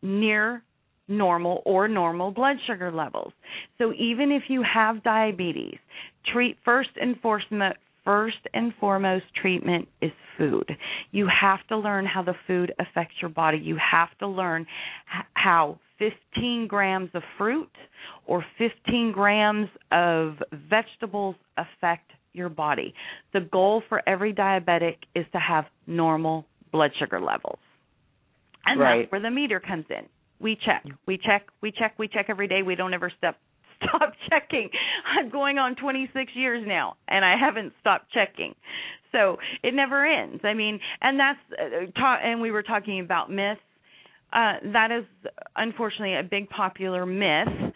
near 0.02 0.62
normal 1.08 1.62
or 1.64 1.88
normal 1.88 2.30
blood 2.30 2.56
sugar 2.66 2.90
levels. 2.90 3.32
So 3.78 3.92
even 3.92 4.32
if 4.32 4.44
you 4.48 4.62
have 4.62 5.02
diabetes, 5.02 5.78
treat 6.32 6.56
first 6.64 6.90
and 7.00 7.18
foremost 7.20 7.76
first 8.04 8.36
and 8.54 8.72
foremost 8.78 9.24
treatment 9.40 9.88
is 10.00 10.12
food. 10.38 10.70
You 11.10 11.28
have 11.28 11.58
to 11.68 11.76
learn 11.76 12.06
how 12.06 12.22
the 12.22 12.34
food 12.46 12.72
affects 12.78 13.16
your 13.20 13.30
body. 13.30 13.58
You 13.58 13.76
have 13.76 14.16
to 14.20 14.28
learn 14.28 14.64
how 15.34 15.80
15 15.98 16.66
grams 16.68 17.10
of 17.14 17.22
fruit 17.38 17.70
or 18.26 18.44
15 18.58 19.12
grams 19.12 19.68
of 19.92 20.34
vegetables 20.68 21.36
affect 21.56 22.10
your 22.32 22.48
body. 22.48 22.94
The 23.32 23.40
goal 23.40 23.82
for 23.88 24.02
every 24.08 24.32
diabetic 24.32 24.96
is 25.14 25.24
to 25.32 25.38
have 25.38 25.64
normal 25.86 26.44
blood 26.72 26.90
sugar 26.98 27.20
levels. 27.20 27.58
And 28.66 28.80
Right. 28.80 29.00
that's 29.02 29.12
where 29.12 29.20
the 29.20 29.30
meter 29.30 29.60
comes 29.60 29.86
in. 29.90 30.06
We 30.38 30.56
check, 30.56 30.84
we 31.06 31.16
check, 31.18 31.46
we 31.62 31.72
check, 31.72 31.94
we 31.98 32.08
check 32.08 32.26
every 32.28 32.46
day. 32.48 32.62
We 32.62 32.74
don't 32.74 32.92
ever 32.92 33.10
stop 33.16 33.36
stop 33.82 34.12
checking. 34.30 34.70
I'm 35.06 35.28
going 35.30 35.58
on 35.58 35.76
26 35.76 36.32
years 36.34 36.64
now 36.66 36.96
and 37.08 37.24
I 37.24 37.36
haven't 37.38 37.72
stopped 37.80 38.10
checking. 38.12 38.54
So 39.12 39.36
it 39.62 39.72
never 39.74 40.04
ends. 40.04 40.42
I 40.44 40.52
mean, 40.54 40.78
and 41.00 41.18
that's 41.18 41.38
uh, 41.52 41.90
ta- 41.98 42.20
and 42.22 42.40
we 42.40 42.50
were 42.50 42.62
talking 42.62 43.00
about 43.00 43.30
myths. 43.30 43.60
Uh, 44.32 44.54
that 44.72 44.90
is 44.90 45.04
unfortunately 45.54 46.14
a 46.16 46.22
big 46.22 46.48
popular 46.50 47.06
myth 47.06 47.72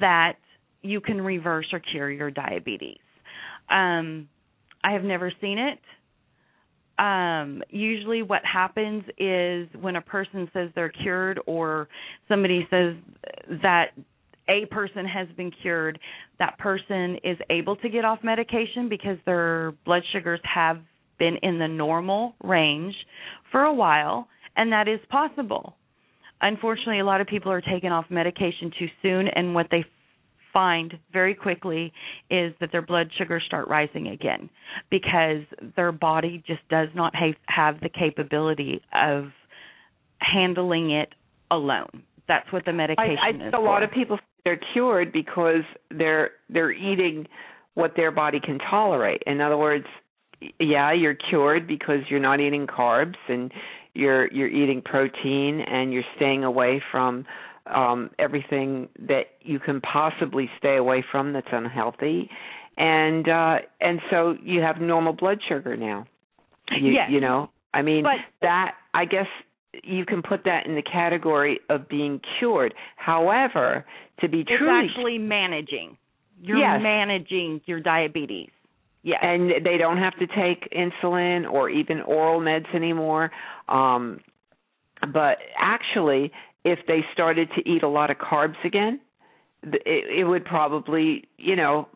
that 0.00 0.34
you 0.82 1.00
can 1.00 1.20
reverse 1.20 1.66
or 1.72 1.80
cure 1.80 2.10
your 2.10 2.30
diabetes. 2.30 2.98
Um, 3.70 4.28
I 4.84 4.92
have 4.92 5.02
never 5.02 5.32
seen 5.40 5.58
it. 5.58 5.78
um 6.98 7.62
usually 7.70 8.22
what 8.22 8.42
happens 8.44 9.04
is 9.18 9.68
when 9.80 9.96
a 9.96 10.00
person 10.00 10.48
says 10.52 10.70
they're 10.74 10.88
cured 11.02 11.38
or 11.46 11.88
somebody 12.28 12.66
says 12.70 12.94
that 13.62 13.86
a 14.48 14.64
person 14.66 15.04
has 15.04 15.28
been 15.36 15.50
cured 15.62 15.98
that 16.38 16.56
person 16.58 17.16
is 17.24 17.36
able 17.50 17.76
to 17.76 17.88
get 17.88 18.04
off 18.04 18.18
medication 18.22 18.88
because 18.88 19.18
their 19.26 19.72
blood 19.84 20.02
sugars 20.12 20.40
have 20.44 20.78
been 21.18 21.36
in 21.42 21.58
the 21.58 21.68
normal 21.68 22.34
range 22.42 22.94
for 23.50 23.62
a 23.62 23.74
while 23.74 24.28
and 24.56 24.72
that 24.72 24.88
is 24.88 25.00
possible 25.10 25.74
unfortunately 26.40 27.00
a 27.00 27.04
lot 27.04 27.20
of 27.20 27.26
people 27.26 27.50
are 27.50 27.60
taken 27.60 27.92
off 27.92 28.06
medication 28.10 28.70
too 28.78 28.88
soon 29.02 29.28
and 29.28 29.54
what 29.54 29.66
they 29.70 29.84
find 30.52 30.94
very 31.12 31.34
quickly 31.34 31.92
is 32.30 32.54
that 32.60 32.70
their 32.72 32.80
blood 32.80 33.10
sugars 33.18 33.42
start 33.46 33.68
rising 33.68 34.08
again 34.08 34.48
because 34.90 35.42
their 35.76 35.92
body 35.92 36.42
just 36.46 36.66
does 36.70 36.88
not 36.94 37.14
have, 37.14 37.34
have 37.46 37.80
the 37.80 37.90
capability 37.90 38.80
of 38.94 39.24
handling 40.18 40.90
it 40.92 41.10
alone. 41.50 42.02
That's 42.26 42.50
what 42.52 42.64
the 42.64 42.72
medication 42.72 43.18
I, 43.22 43.26
I 43.26 43.30
is. 43.30 43.36
think 43.38 43.50
for. 43.50 43.58
a 43.58 43.62
lot 43.62 43.82
of 43.82 43.90
people 43.90 44.18
they're 44.44 44.58
cured 44.72 45.12
because 45.12 45.62
they're 45.90 46.30
they're 46.48 46.72
eating 46.72 47.26
what 47.74 47.92
their 47.94 48.10
body 48.10 48.40
can 48.40 48.58
tolerate. 48.58 49.22
In 49.26 49.40
other 49.42 49.58
words, 49.58 49.84
yeah, 50.58 50.92
you're 50.92 51.16
cured 51.28 51.66
because 51.66 52.00
you're 52.08 52.20
not 52.20 52.40
eating 52.40 52.66
carbs 52.66 53.16
and 53.28 53.52
you're 53.96 54.30
you're 54.32 54.48
eating 54.48 54.82
protein 54.82 55.60
and 55.60 55.92
you're 55.92 56.04
staying 56.16 56.44
away 56.44 56.82
from 56.92 57.24
um 57.74 58.10
everything 58.18 58.88
that 58.98 59.24
you 59.42 59.58
can 59.58 59.80
possibly 59.80 60.48
stay 60.58 60.76
away 60.76 61.04
from 61.10 61.32
that's 61.32 61.48
unhealthy 61.52 62.28
and 62.76 63.28
uh 63.28 63.56
and 63.80 64.00
so 64.10 64.36
you 64.42 64.60
have 64.60 64.80
normal 64.80 65.12
blood 65.12 65.38
sugar 65.48 65.76
now 65.76 66.06
you 66.70 66.92
Yes. 66.92 67.10
you 67.10 67.20
know 67.20 67.50
i 67.74 67.82
mean 67.82 68.02
But- 68.04 68.20
that 68.42 68.74
i 68.94 69.04
guess 69.04 69.26
you 69.82 70.04
can 70.06 70.22
put 70.22 70.44
that 70.44 70.66
in 70.66 70.74
the 70.74 70.82
category 70.82 71.60
of 71.68 71.88
being 71.88 72.20
cured 72.38 72.72
however 72.96 73.84
to 74.20 74.28
be 74.28 74.40
it's 74.40 74.50
truly 74.58 74.86
actually 74.88 75.18
managing. 75.18 75.98
You're 76.40 76.58
Yes. 76.58 76.80
managing 76.82 77.60
your 77.66 77.80
diabetes. 77.80 78.48
Yes. 79.06 79.20
and 79.22 79.64
they 79.64 79.76
don't 79.78 79.98
have 79.98 80.14
to 80.18 80.26
take 80.26 80.68
insulin 80.72 81.48
or 81.48 81.70
even 81.70 82.00
oral 82.02 82.40
meds 82.40 82.66
anymore 82.74 83.30
um 83.68 84.18
but 85.12 85.38
actually 85.56 86.32
if 86.64 86.80
they 86.88 87.00
started 87.12 87.48
to 87.56 87.60
eat 87.70 87.84
a 87.84 87.88
lot 87.88 88.10
of 88.10 88.16
carbs 88.18 88.56
again 88.64 88.98
th- 89.62 89.82
it, 89.86 90.20
it 90.20 90.24
would 90.24 90.44
probably 90.44 91.28
you 91.38 91.54
know 91.54 91.86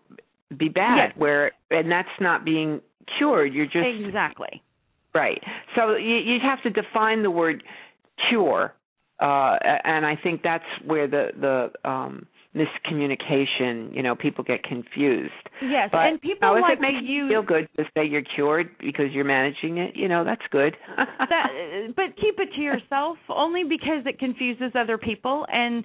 be 0.56 0.68
bad 0.68 1.08
Yes. 1.08 1.12
where 1.16 1.50
and 1.70 1.90
that's 1.90 2.16
not 2.20 2.44
being 2.44 2.80
cured 3.18 3.52
you're 3.52 3.66
just 3.66 3.88
exactly. 4.06 4.62
right 5.12 5.42
so 5.74 5.96
you 5.96 6.14
you 6.14 6.38
have 6.40 6.62
to 6.62 6.70
define 6.70 7.24
the 7.24 7.30
word 7.30 7.64
cure 8.28 8.72
uh 9.20 9.56
and 9.82 10.06
i 10.06 10.14
think 10.22 10.42
that's 10.44 10.64
where 10.86 11.08
the 11.08 11.30
the 11.40 11.90
um 11.90 12.26
miscommunication 12.54 13.94
you 13.94 14.02
know 14.02 14.14
people 14.14 14.42
get 14.44 14.62
confused. 14.62 15.32
Yes, 15.62 15.88
but 15.92 15.98
and 16.06 16.20
people 16.20 16.48
now, 16.48 16.56
if 16.56 16.62
like 16.62 16.78
it 16.78 16.80
makes 16.80 17.02
you 17.02 17.28
feel 17.28 17.42
good 17.42 17.68
to 17.76 17.84
say 17.94 18.04
you're 18.04 18.22
cured 18.34 18.70
because 18.80 19.06
you're 19.12 19.24
managing 19.24 19.78
it, 19.78 19.94
you 19.96 20.08
know 20.08 20.24
that's 20.24 20.42
good. 20.50 20.76
that 20.96 21.46
but 21.96 22.16
keep 22.20 22.38
it 22.38 22.48
to 22.56 22.60
yourself 22.60 23.18
only 23.28 23.62
because 23.64 24.04
it 24.06 24.18
confuses 24.18 24.72
other 24.74 24.98
people. 24.98 25.46
And 25.52 25.84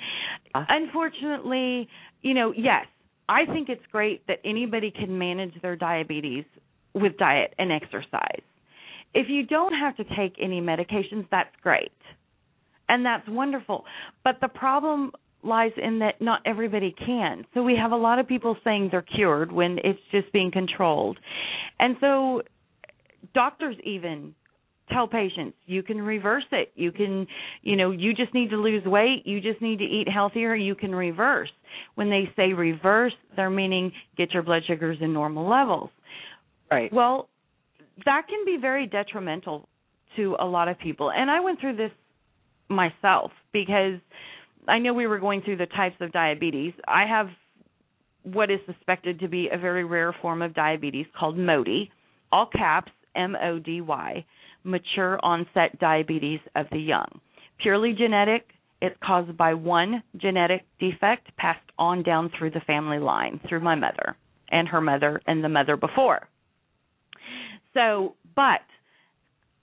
Uh. 0.55 0.65
unfortunately 0.69 1.87
you 2.21 2.33
know 2.33 2.53
yes 2.55 2.85
i 3.29 3.45
think 3.45 3.69
it's 3.69 3.85
great 3.91 4.25
that 4.27 4.39
anybody 4.45 4.89
can 4.91 5.17
manage 5.17 5.53
their 5.61 5.75
diabetes 5.75 6.45
with 6.93 7.17
diet 7.17 7.53
and 7.59 7.71
exercise. 7.71 8.41
If 9.13 9.27
you 9.29 9.45
don't 9.45 9.73
have 9.73 9.95
to 9.97 10.03
take 10.15 10.35
any 10.41 10.61
medications 10.61 11.27
that's 11.29 11.55
great. 11.61 11.91
And 12.87 13.05
that's 13.05 13.27
wonderful. 13.27 13.83
But 14.23 14.35
the 14.41 14.47
problem 14.47 15.11
lies 15.45 15.71
in 15.77 15.99
that 15.99 16.21
not 16.21 16.41
everybody 16.45 16.93
can. 17.05 17.45
So 17.53 17.63
we 17.63 17.75
have 17.75 17.91
a 17.91 17.97
lot 17.97 18.19
of 18.19 18.27
people 18.27 18.57
saying 18.63 18.89
they're 18.91 19.01
cured 19.01 19.51
when 19.51 19.77
it's 19.83 19.99
just 20.11 20.31
being 20.33 20.51
controlled. 20.51 21.17
And 21.79 21.95
so 21.99 22.41
doctors 23.33 23.75
even 23.83 24.33
tell 24.91 25.07
patients 25.07 25.57
you 25.65 25.83
can 25.83 26.01
reverse 26.01 26.45
it. 26.51 26.71
You 26.75 26.91
can 26.91 27.27
you 27.61 27.75
know 27.75 27.91
you 27.91 28.13
just 28.13 28.33
need 28.33 28.49
to 28.51 28.57
lose 28.57 28.83
weight. 28.85 29.23
You 29.25 29.41
just 29.41 29.61
need 29.61 29.79
to 29.79 29.85
eat 29.85 30.07
healthier. 30.07 30.55
You 30.55 30.75
can 30.75 30.93
reverse. 30.93 31.49
When 31.95 32.09
they 32.09 32.29
say 32.35 32.53
reverse 32.53 33.13
they're 33.35 33.49
meaning 33.49 33.91
get 34.17 34.33
your 34.33 34.43
blood 34.43 34.63
sugars 34.67 34.97
in 35.01 35.13
normal 35.13 35.49
levels. 35.49 35.89
Right. 36.71 36.91
well 36.91 37.29
that 38.05 38.23
can 38.27 38.43
be 38.43 38.57
very 38.59 38.87
detrimental 38.87 39.69
to 40.15 40.35
a 40.39 40.45
lot 40.45 40.67
of 40.67 40.79
people. 40.79 41.11
And 41.11 41.29
i 41.29 41.39
went 41.39 41.59
through 41.59 41.77
this 41.77 41.91
myself 42.69 43.31
because 43.53 43.99
i 44.67 44.79
know 44.79 44.93
we 44.93 45.07
were 45.07 45.19
going 45.19 45.41
through 45.41 45.57
the 45.57 45.65
types 45.67 45.95
of 46.01 46.11
diabetes 46.11 46.73
i 46.87 47.05
have 47.05 47.27
what 48.25 48.49
is 48.49 48.59
suspected 48.65 49.19
to 49.19 49.27
be 49.27 49.49
a 49.51 49.57
very 49.57 49.85
rare 49.85 50.13
form 50.21 50.41
of 50.41 50.53
diabetes 50.53 51.05
called 51.17 51.37
MODY, 51.37 51.91
all 52.31 52.47
caps 52.47 52.91
M 53.15 53.35
O 53.41 53.59
D 53.59 53.81
Y, 53.81 54.25
mature 54.63 55.19
onset 55.23 55.79
diabetes 55.79 56.39
of 56.55 56.65
the 56.71 56.79
young. 56.79 57.07
Purely 57.61 57.93
genetic, 57.93 58.47
it's 58.81 58.95
caused 59.05 59.37
by 59.37 59.53
one 59.53 60.03
genetic 60.17 60.65
defect 60.79 61.35
passed 61.37 61.59
on 61.77 62.03
down 62.03 62.31
through 62.37 62.51
the 62.51 62.59
family 62.61 62.99
line 62.99 63.39
through 63.47 63.61
my 63.61 63.75
mother 63.75 64.17
and 64.51 64.67
her 64.67 64.81
mother 64.81 65.21
and 65.27 65.43
the 65.43 65.49
mother 65.49 65.77
before. 65.77 66.27
So, 67.73 68.15
but 68.35 68.61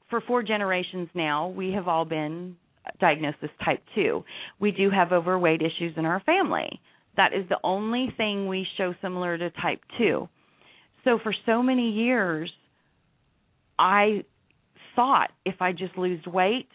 for 0.09 0.21
four 0.23 0.43
generations 0.43 1.09
now, 1.15 1.49
we 1.49 1.73
have 1.73 1.89
all 1.89 2.05
been 2.05 2.57
diagnosed 3.01 3.39
as 3.43 3.51
type 3.65 3.83
2. 3.95 4.25
We 4.61 4.71
do 4.71 4.91
have 4.91 5.13
overweight 5.13 5.63
issues 5.63 5.95
in 5.97 6.05
our 6.05 6.21
family. 6.21 6.81
That 7.17 7.33
is 7.35 7.49
the 7.49 7.59
only 7.63 8.13
thing 8.17 8.49
we 8.49 8.67
show 8.77 8.95
similar 9.03 9.37
to 9.39 9.51
type 9.51 9.81
2. 9.99 10.29
So 11.05 11.19
for 11.23 11.35
so 11.47 11.63
many 11.63 11.91
years, 11.91 12.51
I 13.79 14.25
thought 14.95 15.31
if 15.45 15.57
I 15.61 15.73
just 15.73 15.97
lose 15.97 16.25
weight, 16.27 16.69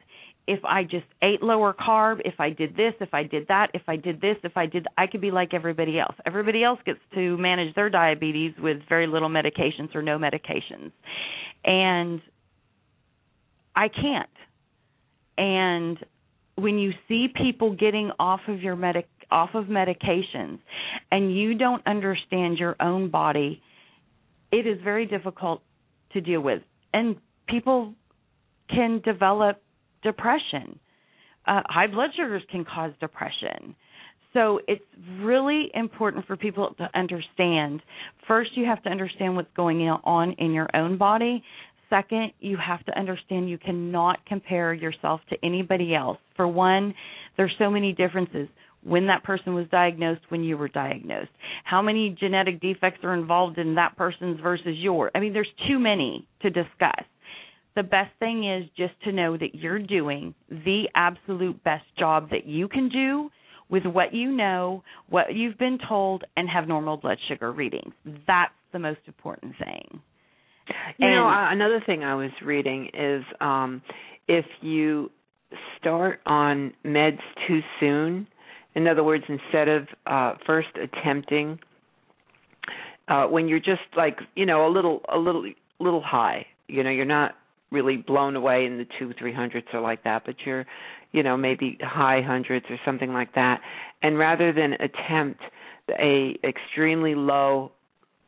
if 0.48 0.64
I 0.64 0.84
just 0.84 1.06
ate 1.22 1.44
lower 1.44 1.74
carb, 1.74 2.22
if 2.24 2.40
I 2.40 2.50
did 2.52 2.76
this, 2.78 2.94
if 3.02 3.14
I 3.14 3.24
did 3.24 3.48
that, 3.50 3.68
if 3.74 3.82
I 3.88 3.98
did 3.98 4.22
this, 4.22 4.38
if 4.44 4.56
I 4.56 4.66
did, 4.66 4.88
I 4.98 5.08
could 5.08 5.20
be 5.20 5.32
like 5.32 5.54
everybody 5.54 6.00
else. 6.00 6.16
Everybody 6.26 6.64
else 6.64 6.80
gets 6.86 7.00
to 7.16 7.38
manage 7.38 7.76
their 7.76 7.90
diabetes 7.90 8.54
with 8.58 8.78
very 8.88 9.08
little 9.08 9.30
medications 9.30 9.94
or 9.94 10.02
no 10.02 10.18
medications. 10.18 10.92
And 11.66 12.22
I 13.76 13.90
can't. 13.90 14.30
And 15.38 15.98
when 16.56 16.80
you 16.80 16.92
see 17.08 17.28
people 17.28 17.76
getting 17.76 18.12
off 18.20 18.42
of 18.48 18.62
your 18.62 18.76
medic 18.76 19.08
off 19.30 19.50
of 19.54 19.66
medications 19.66 20.60
and 21.12 21.36
you 21.36 21.58
don't 21.58 21.86
understand 21.86 22.58
your 22.58 22.76
own 22.80 23.10
body, 23.10 23.62
it 24.52 24.66
is 24.66 24.80
very 24.84 25.06
difficult 25.06 25.62
to 26.14 26.22
deal 26.22 26.42
with. 26.42 26.62
And 26.94 27.18
people 27.48 27.94
can 28.70 29.02
develop 29.04 29.62
depression. 30.04 30.80
Uh, 31.46 31.62
high 31.68 31.88
blood 31.88 32.10
sugars 32.16 32.44
can 32.52 32.66
cause 32.66 32.92
depression. 33.00 33.76
So 34.34 34.60
it's 34.68 34.84
really 35.20 35.72
important 35.74 36.28
for 36.28 36.38
people 36.38 36.76
to 36.78 36.90
understand. 36.94 37.82
First, 38.28 38.52
you 38.56 38.66
have 38.66 38.84
to 38.84 38.90
understand 38.90 39.36
what's 39.36 39.52
going 39.56 39.82
on 39.82 40.34
in 40.34 40.52
your 40.52 40.68
own 40.76 40.98
body. 40.98 41.44
Second, 41.90 42.34
you 42.40 42.58
have 42.58 42.84
to 42.86 42.98
understand 42.98 43.50
you 43.50 43.58
cannot 43.58 44.26
compare 44.26 44.74
yourself 44.74 45.22
to 45.30 45.38
anybody 45.44 45.96
else. 45.96 46.18
For 46.36 46.48
one, 46.48 46.94
there's 47.38 47.54
so 47.58 47.70
many 47.70 47.94
differences 47.94 48.50
when 48.84 49.08
that 49.08 49.24
person 49.24 49.54
was 49.54 49.68
diagnosed, 49.70 50.22
when 50.30 50.44
you 50.44 50.58
were 50.58 50.68
diagnosed. 50.68 51.30
How 51.64 51.82
many 51.82 52.16
genetic 52.20 52.62
defects 52.62 53.00
are 53.04 53.14
involved 53.14 53.58
in 53.58 53.76
that 53.76 53.98
person's 53.98 54.40
versus 54.42 54.76
yours? 54.78 55.12
I 55.16 55.20
mean, 55.20 55.34
there's 55.34 55.48
too 55.68 55.80
many 55.80 56.28
to 56.42 56.50
discuss. 56.50 57.04
The 57.76 57.84
best 57.84 58.12
thing 58.20 58.50
is 58.50 58.70
just 58.76 58.94
to 59.04 59.12
know 59.12 59.38
that 59.38 59.56
you're 59.56 59.80
doing 59.80 60.34
the 60.50 60.90
absolute 60.96 61.64
best 61.64 61.86
job 61.98 62.30
that 62.32 62.46
you 62.46 62.68
can 62.68 62.90
do 62.90 63.30
with 63.70 63.86
what 63.86 64.14
you 64.14 64.32
know, 64.32 64.84
what 65.10 65.34
you've 65.34 65.58
been 65.58 65.78
told, 65.88 66.24
and 66.38 66.50
have 66.50 66.68
normal 66.68 66.98
blood 66.98 67.18
sugar 67.28 67.52
readings. 67.52 67.94
That's 68.26 68.54
the 68.72 68.80
most 68.80 69.02
important 69.06 69.54
thing. 69.58 70.02
You 70.98 71.10
know, 71.10 71.28
And- 71.28 71.48
uh, 71.48 71.52
another 71.52 71.82
thing 71.86 72.04
I 72.04 72.16
was 72.16 72.32
reading 72.44 72.90
is 72.94 73.24
um 73.40 73.82
if 74.28 74.46
you 74.62 75.12
start 75.80 76.20
on 76.26 76.74
meds 76.86 77.20
too 77.48 77.62
soon, 77.80 78.28
in 78.76 78.88
other 78.88 79.04
words, 79.04 79.24
instead 79.28 79.68
of 79.70 79.88
uh 80.06 80.34
first 80.46 80.70
attempting 80.82 81.60
uh 83.08 83.26
when 83.26 83.48
you're 83.48 83.60
just 83.60 83.82
like, 83.96 84.20
you 84.36 84.46
know, 84.46 84.68
a 84.68 84.72
little 84.72 85.02
a 85.12 85.18
little 85.18 85.46
little 85.80 86.02
high, 86.02 86.46
you 86.68 86.84
know, 86.84 86.90
you're 86.90 87.06
not 87.06 87.36
really 87.72 87.98
blown 87.98 88.36
away 88.36 88.66
in 88.66 88.78
the 88.78 88.88
two, 88.98 89.14
three 89.20 89.34
hundreds 89.34 89.68
or 89.74 89.82
like 89.82 90.04
that, 90.06 90.24
but 90.26 90.36
you're, 90.46 90.66
you 91.12 91.22
know, 91.22 91.36
maybe 91.36 91.78
high 91.82 92.22
hundreds 92.22 92.66
or 92.70 92.78
something 92.86 93.12
like 93.14 93.34
that. 93.36 93.60
And 94.02 94.18
rather 94.18 94.54
than 94.54 94.74
attempt 94.74 95.42
a 96.00 96.38
extremely 96.44 97.14
low 97.16 97.72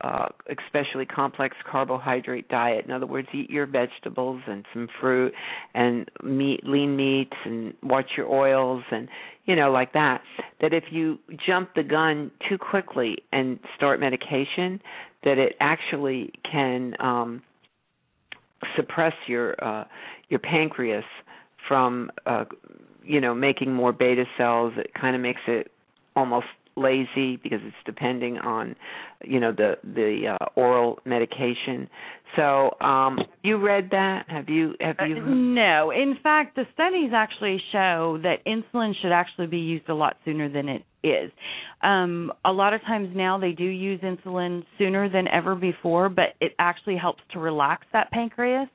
uh, 0.02 0.28
especially 0.66 1.06
complex 1.06 1.58
carbohydrate 1.70 2.48
diet. 2.48 2.86
In 2.86 2.92
other 2.92 3.06
words, 3.06 3.28
eat 3.34 3.50
your 3.50 3.66
vegetables 3.66 4.42
and 4.48 4.66
some 4.74 4.88
fruit 5.00 5.34
and 5.74 6.10
meat, 6.24 6.62
lean 6.64 6.96
meats, 6.96 7.36
and 7.46 7.74
watch 7.84 8.12
your 8.16 8.28
oils 8.28 8.84
and 8.92 9.10
you 9.46 9.56
know 9.56 9.72
like 9.72 9.94
that. 9.94 10.22
That 10.62 10.74
if 10.74 10.86
you 10.92 11.20
jump 11.46 11.74
the 11.76 11.84
gun 11.84 12.32
too 12.48 12.58
quickly 12.58 13.18
and 13.32 13.60
start 13.76 14.00
medication, 14.00 14.82
that 15.24 15.38
it 15.38 15.56
actually 15.60 16.32
can 16.50 16.94
um, 17.00 17.42
suppress 18.76 19.14
your 19.28 19.62
uh, 19.64 19.84
your 20.30 20.40
pancreas 20.40 21.06
from 21.68 22.10
uh, 22.26 22.46
you 23.04 23.20
know 23.20 23.36
making 23.36 23.74
more 23.74 23.92
beta 23.92 24.24
cells. 24.38 24.74
It 24.78 24.92
kind 24.94 25.16
of 25.16 25.22
makes 25.22 25.42
it 25.48 25.72
almost 26.16 26.48
lazy 26.80 27.38
because 27.38 27.60
it's 27.64 27.76
depending 27.86 28.38
on 28.38 28.76
you 29.24 29.40
know 29.40 29.52
the 29.52 29.76
the 29.84 30.36
uh, 30.40 30.46
oral 30.56 31.00
medication. 31.06 31.90
So 32.36 32.72
um 32.82 33.20
you 33.44 33.58
read 33.58 33.90
that? 33.92 34.26
Have 34.28 34.50
you 34.50 34.74
have 34.80 34.96
you 35.08 35.18
uh, 35.18 35.30
no. 35.30 35.92
In 35.92 36.16
fact 36.22 36.56
the 36.56 36.66
studies 36.74 37.12
actually 37.14 37.62
show 37.72 38.20
that 38.24 38.46
insulin 38.46 38.94
should 39.02 39.12
actually 39.12 39.48
be 39.48 39.58
used 39.58 39.90
a 39.90 39.96
lot 39.96 40.18
sooner 40.26 40.50
than 40.50 40.70
it 40.70 40.84
is. 41.04 41.32
Um 41.82 42.32
a 42.46 42.52
lot 42.52 42.74
of 42.74 42.82
times 42.82 43.10
now 43.16 43.38
they 43.40 43.52
do 43.52 43.66
use 43.66 44.02
insulin 44.02 44.64
sooner 44.78 45.10
than 45.10 45.28
ever 45.28 45.56
before 45.56 46.10
but 46.10 46.36
it 46.40 46.54
actually 46.60 46.98
helps 46.98 47.22
to 47.34 47.40
relax 47.40 47.86
that 47.94 48.12
pancreas 48.12 48.70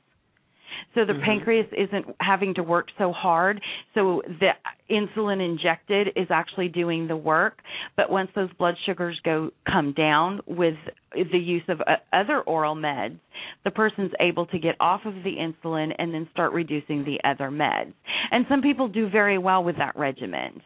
so 0.94 1.04
the 1.04 1.12
mm-hmm. 1.12 1.22
pancreas 1.22 1.66
isn't 1.76 2.06
having 2.20 2.54
to 2.54 2.62
work 2.62 2.88
so 2.98 3.12
hard. 3.12 3.60
So 3.94 4.22
the 4.26 4.50
insulin 4.90 5.44
injected 5.44 6.08
is 6.16 6.28
actually 6.30 6.68
doing 6.68 7.08
the 7.08 7.16
work. 7.16 7.58
But 7.96 8.10
once 8.10 8.30
those 8.34 8.52
blood 8.58 8.74
sugars 8.86 9.18
go 9.24 9.50
come 9.70 9.92
down 9.92 10.40
with 10.46 10.74
the 11.14 11.38
use 11.38 11.62
of 11.68 11.80
uh, 11.80 11.96
other 12.12 12.40
oral 12.40 12.74
meds, 12.74 13.18
the 13.64 13.70
person's 13.70 14.12
able 14.20 14.46
to 14.46 14.58
get 14.58 14.76
off 14.80 15.02
of 15.04 15.14
the 15.24 15.36
insulin 15.36 15.92
and 15.98 16.12
then 16.12 16.28
start 16.32 16.52
reducing 16.52 17.04
the 17.04 17.18
other 17.28 17.50
meds. 17.50 17.92
And 18.30 18.46
some 18.48 18.62
people 18.62 18.88
do 18.88 19.08
very 19.08 19.38
well 19.38 19.64
with 19.64 19.76
that 19.78 19.96
regimen. 19.96 20.60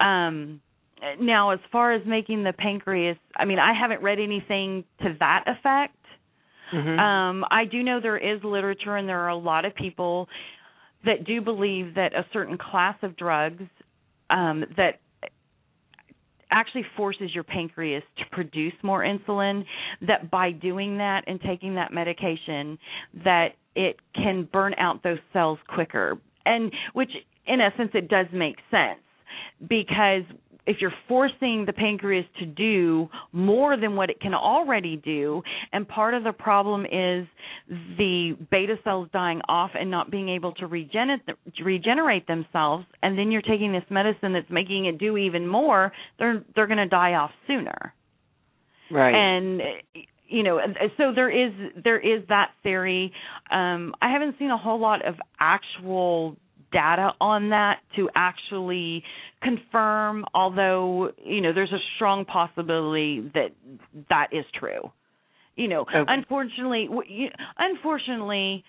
Um, 0.00 0.60
now, 1.20 1.50
as 1.50 1.58
far 1.72 1.92
as 1.92 2.02
making 2.06 2.44
the 2.44 2.52
pancreas, 2.52 3.16
I 3.36 3.44
mean, 3.44 3.58
I 3.58 3.72
haven't 3.78 4.02
read 4.02 4.20
anything 4.20 4.84
to 5.00 5.16
that 5.18 5.44
effect 5.46 5.96
Mm-hmm. 6.72 6.98
Um, 6.98 7.44
I 7.50 7.64
do 7.64 7.82
know 7.82 8.00
there 8.00 8.18
is 8.18 8.42
literature, 8.42 8.96
and 8.96 9.08
there 9.08 9.20
are 9.20 9.28
a 9.28 9.36
lot 9.36 9.64
of 9.64 9.74
people 9.74 10.28
that 11.04 11.24
do 11.24 11.40
believe 11.40 11.94
that 11.94 12.14
a 12.14 12.24
certain 12.32 12.56
class 12.56 12.96
of 13.02 13.16
drugs 13.16 13.64
um, 14.30 14.64
that 14.76 15.00
actually 16.52 16.84
forces 16.96 17.34
your 17.34 17.44
pancreas 17.44 18.02
to 18.18 18.24
produce 18.30 18.74
more 18.82 19.02
insulin 19.02 19.64
that 20.06 20.30
by 20.30 20.52
doing 20.52 20.98
that 20.98 21.22
and 21.26 21.40
taking 21.40 21.74
that 21.74 21.92
medication 21.92 22.78
that 23.24 23.48
it 23.74 23.96
can 24.14 24.48
burn 24.52 24.74
out 24.78 25.02
those 25.02 25.18
cells 25.32 25.58
quicker 25.66 26.18
and 26.44 26.70
which 26.92 27.10
in 27.46 27.60
essence 27.60 27.90
it 27.94 28.08
does 28.08 28.26
make 28.32 28.56
sense 28.70 29.00
because 29.66 30.22
if 30.66 30.76
you're 30.80 30.92
forcing 31.08 31.64
the 31.66 31.72
pancreas 31.72 32.26
to 32.38 32.46
do 32.46 33.08
more 33.32 33.76
than 33.76 33.96
what 33.96 34.10
it 34.10 34.20
can 34.20 34.34
already 34.34 34.96
do 34.96 35.42
and 35.72 35.88
part 35.88 36.14
of 36.14 36.24
the 36.24 36.32
problem 36.32 36.84
is 36.84 37.26
the 37.98 38.36
beta 38.50 38.76
cells 38.84 39.08
dying 39.12 39.40
off 39.48 39.70
and 39.78 39.90
not 39.90 40.10
being 40.10 40.28
able 40.28 40.52
to 40.52 40.66
regenerate 40.66 41.20
regenerate 41.64 42.26
themselves 42.26 42.84
and 43.02 43.18
then 43.18 43.30
you're 43.30 43.42
taking 43.42 43.72
this 43.72 43.84
medicine 43.90 44.32
that's 44.32 44.50
making 44.50 44.86
it 44.86 44.98
do 44.98 45.16
even 45.16 45.46
more 45.46 45.92
they're 46.18 46.44
they're 46.54 46.66
going 46.66 46.78
to 46.78 46.88
die 46.88 47.14
off 47.14 47.30
sooner. 47.46 47.94
Right. 48.90 49.14
And 49.14 49.60
you 50.28 50.42
know 50.42 50.58
so 50.96 51.12
there 51.14 51.30
is 51.30 51.52
there 51.82 51.98
is 51.98 52.22
that 52.28 52.50
theory. 52.62 53.12
Um 53.50 53.94
i 54.00 54.10
haven't 54.10 54.36
seen 54.38 54.50
a 54.50 54.58
whole 54.58 54.80
lot 54.80 55.04
of 55.06 55.14
actual 55.40 56.36
data 56.72 57.12
on 57.20 57.50
that 57.50 57.80
to 57.96 58.08
actually 58.14 59.02
confirm 59.42 60.24
although 60.34 61.10
you 61.24 61.40
know 61.40 61.52
there's 61.52 61.72
a 61.72 61.82
strong 61.96 62.24
possibility 62.24 63.30
that 63.34 63.50
that 64.08 64.28
is 64.32 64.44
true. 64.58 64.90
You 65.56 65.68
know 65.68 65.82
okay. 65.82 66.02
unfortunately 66.06 66.88
unfortunately 67.58 68.64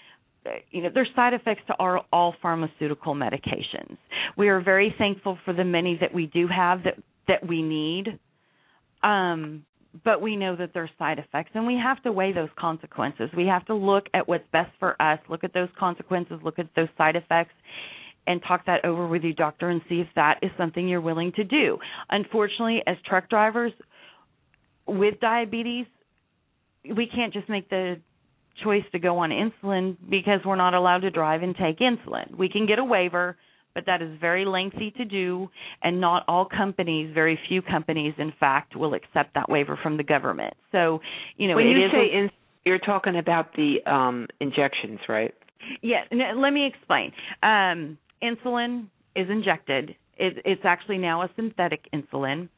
you 0.72 0.84
know 0.84 0.90
there's 0.94 1.10
side 1.16 1.34
effects 1.34 1.62
to 1.68 1.74
our, 1.80 2.02
all 2.12 2.36
pharmaceutical 2.42 3.16
medications. 3.16 3.98
We 4.38 4.50
are 4.50 4.62
very 4.62 4.94
thankful 4.98 5.38
for 5.46 5.54
the 5.54 5.64
many 5.64 5.98
that 6.02 6.14
we 6.14 6.28
do 6.28 6.48
have 6.48 6.84
that 6.84 6.96
that 7.28 7.48
we 7.48 7.62
need. 7.62 8.20
Um 9.02 9.66
but 10.04 10.22
we 10.22 10.36
know 10.36 10.56
that 10.56 10.72
there's 10.74 10.90
side 10.98 11.20
effects 11.20 11.52
and 11.54 11.68
we 11.68 11.76
have 11.76 12.02
to 12.04 12.12
weigh 12.12 12.34
those 12.34 12.50
consequences 12.58 13.30
we 13.36 13.46
have 13.46 13.66
to 13.66 13.76
look 13.76 14.06
at 14.14 14.28
what's 14.28 14.48
best 14.52 14.72
for 14.80 15.00
us 15.02 15.20
look 15.30 15.44
at 15.44 15.54
those 15.54 15.70
consequences 15.80 16.40
look 16.44 16.60
at 16.60 16.68
those 16.76 16.90
side 16.98 17.16
effects 17.16 17.54
and 18.28 18.42
talk 18.48 18.66
that 18.66 18.86
over 18.86 19.08
with 19.08 19.24
your 19.24 19.34
doctor 19.34 19.70
and 19.70 19.82
see 19.90 20.00
if 20.00 20.08
that 20.16 20.40
is 20.42 20.52
something 20.58 20.88
you're 20.88 21.02
willing 21.02 21.32
to 21.34 21.44
do. 21.44 21.78
Unfortunately, 22.10 22.82
as 22.88 22.96
truck 23.06 23.30
drivers 23.30 23.74
with 24.88 25.20
diabetes, 25.20 25.86
we 26.84 27.08
can't 27.14 27.34
just 27.34 27.50
make 27.50 27.70
the 27.70 28.00
choice 28.64 28.84
to 28.92 29.00
go 29.00 29.18
on 29.18 29.32
insulin 29.32 29.98
because 30.10 30.40
we're 30.46 30.56
not 30.56 30.74
allowed 30.74 31.00
to 31.00 31.10
drive 31.10 31.42
and 31.42 31.56
take 31.56 31.80
insulin. 31.80 32.36
We 32.38 32.50
can 32.50 32.66
get 32.68 32.80
a 32.80 32.84
waiver, 32.84 33.36
but 33.74 33.86
that 33.86 34.02
is 34.02 34.10
very 34.20 34.46
lengthy 34.46 34.92
to 34.98 35.06
do, 35.06 35.50
and 35.82 36.00
not 36.00 36.24
all 36.28 36.46
companies, 36.46 37.12
very 37.14 37.40
few 37.48 37.62
companies, 37.62 38.14
in 38.18 38.34
fact, 38.40 38.76
will 38.76 38.94
accept 38.94 39.34
that 39.36 39.50
waiver 39.50 39.78
from 39.82 39.98
the 39.98 40.04
government. 40.04 40.54
So, 40.72 41.00
you 41.38 41.48
know, 41.48 41.56
when 41.56 41.68
you 41.68 41.88
say 41.92 42.16
in, 42.16 42.30
you're 42.66 42.80
talking 42.80 43.18
about 43.18 43.54
the 43.56 43.78
um, 43.86 44.28
injections, 44.40 45.00
right? 45.10 45.34
Yeah, 45.82 46.02
let 46.12 46.52
me 46.52 46.68
explain. 46.68 47.12
Um, 47.42 47.98
insulin 48.22 48.88
is 49.16 49.30
injected. 49.30 49.96
It, 50.18 50.42
it's 50.46 50.62
actually 50.64 50.98
now 50.98 51.24
a 51.24 51.30
synthetic 51.36 51.86
insulin. 51.94 52.50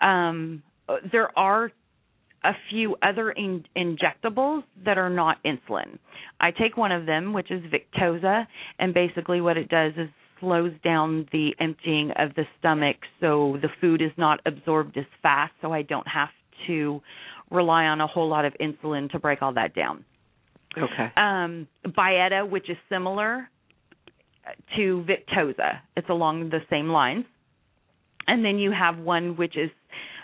Um, 0.00 0.62
there 1.12 1.36
are 1.38 1.70
a 2.44 2.52
few 2.70 2.96
other 3.02 3.30
in- 3.30 3.64
injectables 3.76 4.62
that 4.84 4.98
are 4.98 5.10
not 5.10 5.38
insulin. 5.44 5.98
I 6.40 6.50
take 6.50 6.76
one 6.76 6.92
of 6.92 7.06
them, 7.06 7.32
which 7.32 7.50
is 7.50 7.62
Victoza, 7.64 8.46
and 8.78 8.94
basically 8.94 9.40
what 9.40 9.56
it 9.56 9.68
does 9.68 9.92
is 9.96 10.08
slows 10.40 10.72
down 10.84 11.26
the 11.32 11.54
emptying 11.60 12.10
of 12.16 12.34
the 12.34 12.44
stomach 12.58 12.96
so 13.20 13.58
the 13.62 13.68
food 13.80 14.02
is 14.02 14.12
not 14.16 14.40
absorbed 14.46 14.96
as 14.96 15.04
fast, 15.22 15.52
so 15.60 15.72
I 15.72 15.82
don't 15.82 16.06
have 16.08 16.30
to 16.66 17.00
rely 17.50 17.84
on 17.84 18.00
a 18.00 18.06
whole 18.06 18.28
lot 18.28 18.44
of 18.44 18.54
insulin 18.60 19.10
to 19.10 19.18
break 19.18 19.42
all 19.42 19.54
that 19.54 19.74
down. 19.74 20.04
Okay. 20.76 21.12
Um, 21.16 21.66
Byetta, 21.86 22.48
which 22.48 22.68
is 22.68 22.76
similar, 22.88 23.48
to 24.76 25.04
Victoza. 25.08 25.80
It's 25.96 26.08
along 26.08 26.50
the 26.50 26.60
same 26.70 26.88
lines. 26.88 27.24
And 28.26 28.44
then 28.44 28.58
you 28.58 28.72
have 28.72 28.98
one 28.98 29.36
which 29.36 29.56
is 29.56 29.70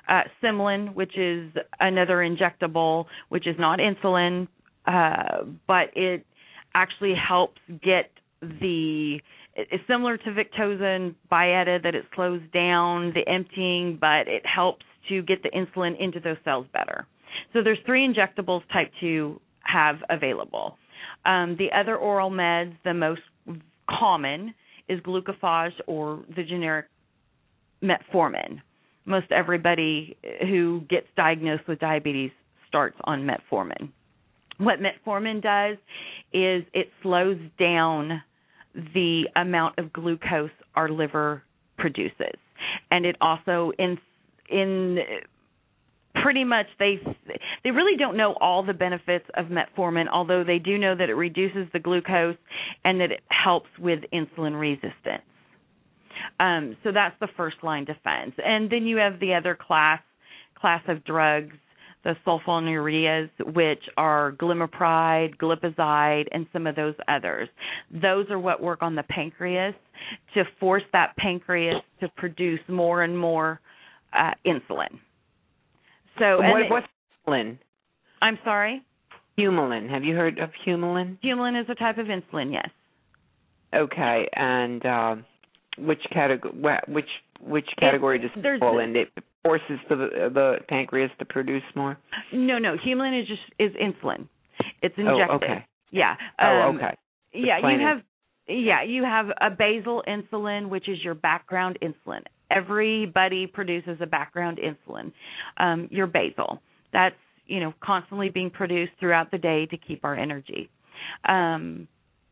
uh, 0.08 0.22
Symlin, 0.42 0.94
which 0.94 1.16
is 1.16 1.50
another 1.80 2.16
injectable, 2.16 3.06
which 3.30 3.46
is 3.46 3.56
not 3.58 3.78
insulin, 3.78 4.48
uh, 4.86 5.44
but 5.66 5.88
it 5.94 6.26
actually 6.74 7.14
helps 7.14 7.60
get 7.82 8.10
the 8.42 9.18
it's 9.56 9.84
similar 9.88 10.16
to 10.16 10.30
Victoza 10.30 10.96
and 10.96 11.14
Byetta 11.30 11.82
that 11.82 11.94
it 11.94 12.04
slows 12.14 12.40
down 12.52 13.12
the 13.14 13.28
emptying, 13.28 13.98
but 14.00 14.26
it 14.28 14.42
helps 14.44 14.84
to 15.08 15.22
get 15.22 15.42
the 15.42 15.50
insulin 15.50 16.00
into 16.00 16.20
those 16.20 16.36
cells 16.44 16.66
better. 16.72 17.06
So 17.52 17.62
there's 17.62 17.78
three 17.86 18.06
injectables 18.06 18.62
type 18.72 18.90
2 19.00 19.40
have 19.60 19.96
available. 20.10 20.76
Um, 21.24 21.56
the 21.58 21.68
other 21.76 21.96
oral 21.96 22.30
meds, 22.30 22.74
the 22.84 22.94
most 22.94 23.20
common 23.88 24.54
is 24.88 25.00
glucophage 25.00 25.72
or 25.86 26.24
the 26.36 26.42
generic 26.42 26.86
metformin. 27.82 28.60
Most 29.06 29.30
everybody 29.30 30.16
who 30.42 30.82
gets 30.88 31.06
diagnosed 31.16 31.68
with 31.68 31.78
diabetes 31.78 32.30
starts 32.68 32.96
on 33.04 33.22
metformin. 33.26 33.90
What 34.58 34.78
metformin 34.78 35.42
does 35.42 35.76
is 36.32 36.64
it 36.72 36.88
slows 37.02 37.38
down 37.58 38.22
the 38.74 39.24
amount 39.36 39.78
of 39.78 39.92
glucose 39.92 40.50
our 40.74 40.88
liver 40.88 41.42
produces. 41.78 42.36
And 42.90 43.04
it 43.06 43.16
also 43.20 43.72
in 43.78 43.98
in 44.50 44.98
pretty 46.22 46.44
much 46.44 46.66
they 46.78 46.98
they 47.64 47.70
really 47.70 47.96
don't 47.96 48.16
know 48.16 48.34
all 48.40 48.62
the 48.62 48.72
benefits 48.72 49.24
of 49.36 49.46
metformin 49.46 50.06
although 50.12 50.44
they 50.44 50.58
do 50.58 50.78
know 50.78 50.94
that 50.94 51.08
it 51.08 51.14
reduces 51.14 51.66
the 51.72 51.78
glucose 51.78 52.36
and 52.84 53.00
that 53.00 53.10
it 53.10 53.20
helps 53.28 53.68
with 53.78 54.00
insulin 54.12 54.58
resistance 54.58 55.24
um, 56.38 56.76
so 56.84 56.92
that's 56.92 57.16
the 57.20 57.28
first 57.36 57.56
line 57.62 57.84
defense 57.84 58.32
and 58.44 58.70
then 58.70 58.86
you 58.86 58.96
have 58.96 59.18
the 59.18 59.34
other 59.34 59.58
class 59.60 60.00
class 60.58 60.82
of 60.88 61.04
drugs 61.04 61.56
the 62.04 62.14
sulfonylureas 62.26 63.28
which 63.54 63.82
are 63.96 64.32
glimepiride 64.32 65.36
glipizide 65.36 66.24
and 66.32 66.46
some 66.52 66.66
of 66.66 66.76
those 66.76 66.94
others 67.08 67.48
those 67.90 68.26
are 68.30 68.38
what 68.38 68.62
work 68.62 68.82
on 68.82 68.94
the 68.94 69.02
pancreas 69.04 69.74
to 70.34 70.44
force 70.60 70.82
that 70.92 71.16
pancreas 71.16 71.82
to 72.00 72.08
produce 72.16 72.60
more 72.68 73.02
and 73.02 73.18
more 73.18 73.60
uh, 74.12 74.30
insulin 74.46 74.98
so 76.18 76.38
what, 76.38 76.70
what's 76.70 76.86
insulin? 77.26 77.58
I'm 78.22 78.38
sorry. 78.44 78.82
Humulin. 79.38 79.90
Have 79.90 80.04
you 80.04 80.14
heard 80.14 80.38
of 80.38 80.50
Humulin? 80.66 81.18
Humulin 81.24 81.60
is 81.60 81.66
a 81.68 81.74
type 81.74 81.98
of 81.98 82.06
insulin. 82.06 82.52
Yes. 82.52 82.68
Okay, 83.74 84.28
and 84.34 84.86
uh, 84.86 85.16
which 85.78 86.00
category? 86.12 86.54
Which 86.86 87.08
which 87.44 87.68
category 87.78 88.18
does 88.18 88.30
it 88.34 88.60
fall 88.60 88.78
in? 88.78 88.96
It 88.96 89.08
forces 89.42 89.78
the 89.88 90.30
the 90.32 90.56
pancreas 90.68 91.10
to 91.18 91.24
produce 91.24 91.62
more. 91.74 91.98
No, 92.32 92.58
no. 92.58 92.76
Humulin 92.76 93.20
is 93.20 93.28
just 93.28 93.42
is 93.58 93.72
insulin. 93.76 94.28
It's 94.82 94.94
injected. 94.96 95.28
Oh, 95.30 95.34
okay. 95.34 95.66
Yeah. 95.90 96.16
Oh, 96.40 96.62
Um, 96.68 96.76
okay. 96.76 96.96
Yeah, 97.32 97.58
you 97.58 97.80
have 97.80 97.98
yeah, 98.46 98.82
you 98.82 99.04
have 99.04 99.26
a 99.40 99.50
basal 99.50 100.02
insulin, 100.06 100.68
which 100.68 100.88
is 100.88 101.02
your 101.02 101.14
background 101.14 101.78
insulin. 101.82 102.22
Everybody 102.50 103.46
produces 103.46 103.98
a 104.00 104.06
background 104.06 104.58
insulin. 104.58 105.12
Um, 105.56 105.88
your 105.90 106.06
basal. 106.06 106.60
That's, 106.92 107.16
you 107.46 107.60
know, 107.60 107.74
constantly 107.82 108.28
being 108.28 108.50
produced 108.50 108.92
throughout 109.00 109.30
the 109.30 109.38
day 109.38 109.66
to 109.66 109.76
keep 109.76 110.04
our 110.04 110.14
energy. 110.14 110.70
Um 111.28 111.88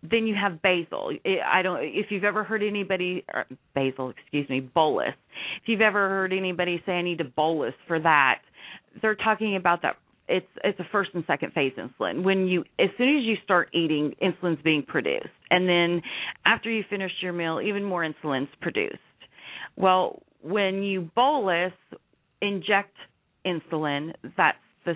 then 0.09 0.27
you 0.27 0.35
have 0.35 0.61
basal. 0.63 1.13
I 1.47 1.63
don't 1.63 1.81
if 1.83 2.07
you've 2.11 2.25
ever 2.25 2.45
heard 2.45 2.63
anybody 2.63 3.25
uh, 3.33 3.39
or 3.39 3.45
basal, 3.75 4.11
excuse 4.11 4.49
me, 4.49 4.61
bolus. 4.61 5.15
If 5.63 5.69
you've 5.69 5.81
ever 5.81 6.09
heard 6.09 6.33
anybody 6.33 6.83
say 6.85 6.93
I 6.93 7.03
need 7.03 7.19
to 7.19 7.25
bolus 7.25 7.75
for 7.87 8.01
that, 8.01 8.41
they're 9.01 9.15
talking 9.15 9.57
about 9.57 9.83
that 9.83 9.97
it's 10.29 10.47
it's 10.65 10.79
a 10.81 10.85
first 10.91 11.11
and 11.15 11.25
second 11.27 11.53
phase 11.53 11.73
insulin. 11.79 12.25
When 12.25 12.47
you 12.47 12.65
as 12.79 12.89
soon 12.99 13.17
as 13.19 13.25
you 13.25 13.37
start 13.45 13.69
eating, 13.73 14.15
insulin's 14.23 14.63
being 14.63 14.83
produced. 14.83 15.29
And 15.51 15.69
then 15.69 16.03
after 16.47 16.71
you 16.71 16.85
finish 16.89 17.13
your 17.21 17.33
meal, 17.33 17.61
even 17.61 17.85
more 17.85 18.05
insulin's 18.05 18.49
produced. 18.61 18.99
Well, 19.77 20.23
when 20.43 20.83
you 20.83 21.11
bolus, 21.15 21.73
inject 22.41 22.97
insulin, 23.47 24.15
that's 24.37 24.59
the 24.85 24.95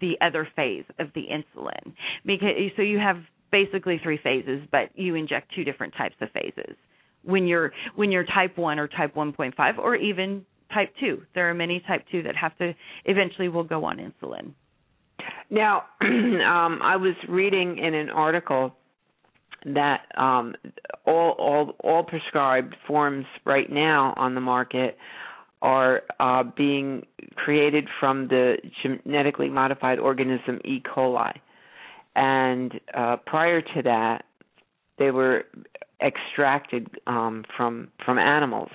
the 0.00 0.16
other 0.20 0.48
phase 0.56 0.84
of 0.98 1.08
the 1.14 1.26
insulin. 1.30 1.94
Because 2.24 2.48
so 2.76 2.82
you 2.82 2.98
have 2.98 3.18
basically 3.50 3.98
three 4.02 4.18
phases, 4.22 4.60
but 4.70 4.90
you 4.94 5.14
inject 5.14 5.52
two 5.54 5.64
different 5.64 5.94
types 5.96 6.16
of 6.20 6.30
phases. 6.32 6.76
When 7.22 7.46
you're 7.46 7.72
when 7.94 8.12
you're 8.12 8.24
type 8.24 8.56
1 8.56 8.78
or 8.78 8.88
type 8.88 9.14
1.5 9.14 9.78
or 9.78 9.96
even 9.96 10.44
type 10.72 10.92
2. 11.00 11.22
There 11.34 11.48
are 11.50 11.54
many 11.54 11.82
type 11.86 12.04
2 12.10 12.22
that 12.24 12.36
have 12.36 12.56
to 12.58 12.72
eventually 13.04 13.48
will 13.48 13.64
go 13.64 13.84
on 13.84 13.98
insulin. 13.98 14.52
Now, 15.50 15.84
um, 16.02 16.80
I 16.82 16.96
was 16.96 17.14
reading 17.28 17.78
in 17.78 17.94
an 17.94 18.10
article 18.10 18.74
that 19.64 20.02
um, 20.16 20.54
all 21.04 21.32
all 21.38 21.72
all 21.82 22.04
prescribed 22.04 22.76
forms 22.86 23.26
right 23.44 23.70
now 23.70 24.14
on 24.16 24.34
the 24.34 24.40
market 24.40 24.96
are 25.62 26.02
uh, 26.20 26.44
being 26.56 27.04
created 27.34 27.88
from 27.98 28.28
the 28.28 28.56
genetically 28.82 29.48
modified 29.48 29.98
organism 29.98 30.60
E. 30.64 30.80
coli, 30.80 31.32
and 32.16 32.80
uh, 32.94 33.16
prior 33.26 33.60
to 33.60 33.82
that, 33.84 34.24
they 34.98 35.10
were 35.10 35.44
extracted 36.02 36.88
um, 37.06 37.44
from 37.56 37.88
from 38.04 38.18
animals, 38.18 38.70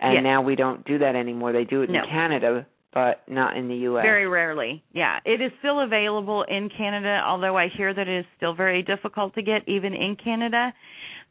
and 0.00 0.14
Yes. 0.14 0.22
now 0.24 0.42
we 0.42 0.56
don't 0.56 0.84
do 0.86 0.98
that 0.98 1.14
anymore. 1.14 1.52
They 1.52 1.64
do 1.64 1.82
it 1.82 1.90
No. 1.90 2.02
in 2.02 2.08
Canada, 2.08 2.66
but 2.92 3.22
not 3.28 3.56
in 3.58 3.68
the 3.68 3.76
U.S. 3.88 4.02
Very 4.02 4.26
rarely. 4.26 4.82
Yeah, 4.92 5.18
it 5.26 5.42
is 5.42 5.52
still 5.58 5.80
available 5.80 6.44
in 6.48 6.70
Canada, 6.70 7.22
although 7.26 7.56
I 7.56 7.68
hear 7.68 7.92
that 7.92 8.08
it 8.08 8.18
is 8.20 8.24
still 8.38 8.54
very 8.54 8.82
difficult 8.82 9.34
to 9.34 9.42
get 9.42 9.68
even 9.68 9.92
in 9.92 10.16
Canada. 10.16 10.72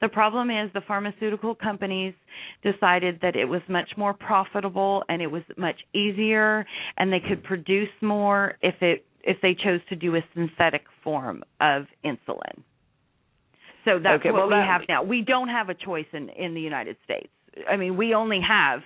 The 0.02 0.10
problem 0.10 0.50
is 0.52 0.70
the 0.74 0.82
pharmaceutical 0.82 1.56
companies 1.56 2.14
decided 2.62 3.20
that 3.22 3.36
it 3.36 3.46
was 3.46 3.62
much 3.68 3.90
more 3.98 4.14
profitable 4.14 5.04
and 5.08 5.22
it 5.22 5.32
was 5.32 5.42
much 5.58 5.78
easier 5.94 6.66
and 6.98 7.12
they 7.12 7.22
could 7.22 7.44
produce 7.44 7.90
more 8.02 8.58
if 8.62 8.76
it 8.82 9.06
if 9.26 9.38
they 9.42 9.54
chose 9.56 9.82
to 9.90 9.96
do 9.96 10.16
a 10.16 10.22
synthetic 10.34 10.84
form 11.04 11.44
of 11.60 11.88
insulin. 12.06 12.64
So 13.84 14.00
that's 14.00 14.20
Okay, 14.22 14.32
what 14.32 14.40
well, 14.40 14.48
we 14.48 14.54
that- 14.56 14.68
have 14.68 14.82
now. 14.88 15.04
We 15.04 15.22
don't 15.22 15.50
have 15.50 15.70
a 15.70 15.74
choice 15.74 16.06
in 16.14 16.30
in 16.30 16.54
the 16.54 16.62
United 16.62 16.96
States. 17.04 17.30
I 17.70 17.76
mean, 17.78 17.98
we 17.98 18.14
only 18.14 18.40
have, 18.42 18.82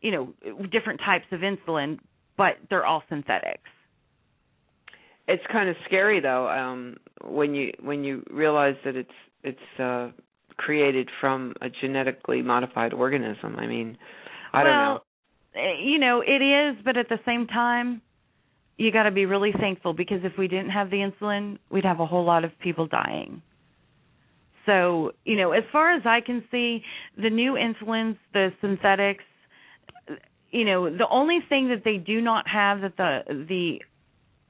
you 0.00 0.10
know, 0.10 0.34
different 0.70 1.00
types 1.00 1.26
of 1.32 1.40
insulin, 1.40 1.98
but 2.36 2.56
they're 2.68 2.86
all 2.86 3.02
synthetics. 3.08 3.68
It's 5.28 5.42
kind 5.52 5.68
of 5.68 5.76
scary 5.86 6.20
though 6.20 6.48
um 6.48 6.96
when 7.24 7.54
you 7.54 7.72
when 7.80 8.02
you 8.04 8.24
realize 8.30 8.74
that 8.84 8.96
it's 8.96 9.18
it's 9.44 9.80
uh 9.80 10.10
created 10.56 11.08
from 11.20 11.54
a 11.62 11.68
genetically 11.70 12.42
modified 12.42 12.92
organism. 12.92 13.56
I 13.56 13.66
mean, 13.66 13.96
I 14.52 14.62
don't 14.64 14.76
know. 14.78 15.00
eh, 15.54 15.74
you 15.80 15.98
know, 15.98 16.20
it 16.20 16.42
is, 16.42 16.76
but 16.84 16.96
at 16.96 17.08
the 17.08 17.18
same 17.24 17.46
time, 17.46 18.02
you 18.80 18.90
got 18.90 19.02
to 19.02 19.10
be 19.10 19.26
really 19.26 19.52
thankful 19.52 19.92
because 19.92 20.20
if 20.24 20.32
we 20.38 20.48
didn't 20.48 20.70
have 20.70 20.88
the 20.88 20.96
insulin, 20.96 21.58
we'd 21.70 21.84
have 21.84 22.00
a 22.00 22.06
whole 22.06 22.24
lot 22.24 22.44
of 22.44 22.50
people 22.60 22.86
dying. 22.86 23.42
So, 24.64 25.12
you 25.26 25.36
know, 25.36 25.52
as 25.52 25.64
far 25.70 25.94
as 25.94 26.02
I 26.06 26.22
can 26.24 26.42
see, 26.50 26.82
the 27.20 27.28
new 27.28 27.58
insulins, 27.58 28.16
the 28.32 28.48
synthetics, 28.62 29.24
you 30.50 30.64
know, 30.64 30.88
the 30.88 31.06
only 31.10 31.40
thing 31.46 31.68
that 31.68 31.82
they 31.84 31.98
do 31.98 32.22
not 32.22 32.48
have 32.48 32.80
that 32.80 32.96
the 32.96 33.20
the 33.48 33.82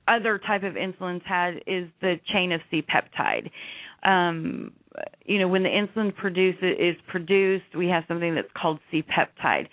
other 0.07 0.39
type 0.39 0.62
of 0.62 0.74
insulins 0.74 1.23
had 1.24 1.57
is 1.66 1.89
the 2.01 2.15
chain 2.32 2.52
of 2.52 2.61
C 2.70 2.82
peptide. 2.82 3.51
Um, 4.09 4.73
you 5.24 5.40
know, 5.40 5.48
when 5.48 5.65
the 5.65 5.69
insulin 5.69 6.15
produce 6.15 6.57
is 6.62 6.94
produced, 7.09 7.77
we 7.77 7.89
have 7.89 8.05
something 8.07 8.36
that's 8.36 8.48
called 8.57 8.78
C 8.93 9.02
peptide 9.02 9.66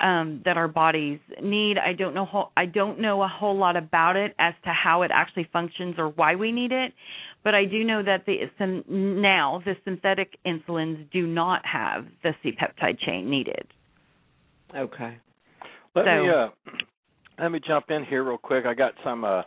um, 0.00 0.42
that 0.44 0.56
our 0.56 0.68
bodies 0.68 1.18
need. 1.42 1.76
I 1.78 1.92
don't 1.92 2.14
know. 2.14 2.24
Whole, 2.24 2.50
I 2.56 2.66
don't 2.66 3.00
know 3.00 3.22
a 3.22 3.28
whole 3.28 3.56
lot 3.56 3.76
about 3.76 4.16
it 4.16 4.34
as 4.38 4.54
to 4.64 4.70
how 4.70 5.02
it 5.02 5.10
actually 5.12 5.48
functions 5.52 5.96
or 5.98 6.08
why 6.08 6.34
we 6.34 6.52
need 6.52 6.72
it, 6.72 6.92
but 7.44 7.54
I 7.54 7.64
do 7.64 7.82
know 7.84 8.02
that 8.02 8.24
the 8.26 8.38
syn- 8.58 8.84
now 8.88 9.62
the 9.64 9.74
synthetic 9.84 10.36
insulins 10.46 11.10
do 11.10 11.26
not 11.26 11.64
have 11.66 12.06
the 12.22 12.34
C 12.42 12.52
peptide 12.52 12.98
chain 13.00 13.28
needed. 13.28 13.66
Okay. 14.74 15.16
Let 15.94 16.04
So- 16.04 16.22
me 16.22 16.28
uh, 16.30 16.48
let 17.38 17.52
me 17.52 17.60
jump 17.66 17.90
in 17.90 18.04
here 18.04 18.24
real 18.24 18.38
quick. 18.38 18.66
I 18.66 18.74
got 18.74 18.94
some 19.04 19.24
uh, 19.24 19.42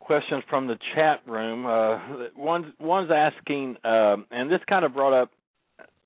questions 0.00 0.42
from 0.48 0.66
the 0.66 0.78
chat 0.94 1.20
room. 1.26 1.66
Uh, 1.66 2.28
one's 2.36 2.66
one's 2.80 3.10
asking, 3.10 3.76
um, 3.84 4.26
and 4.30 4.50
this 4.50 4.60
kind 4.68 4.84
of 4.84 4.94
brought 4.94 5.12
up 5.12 5.30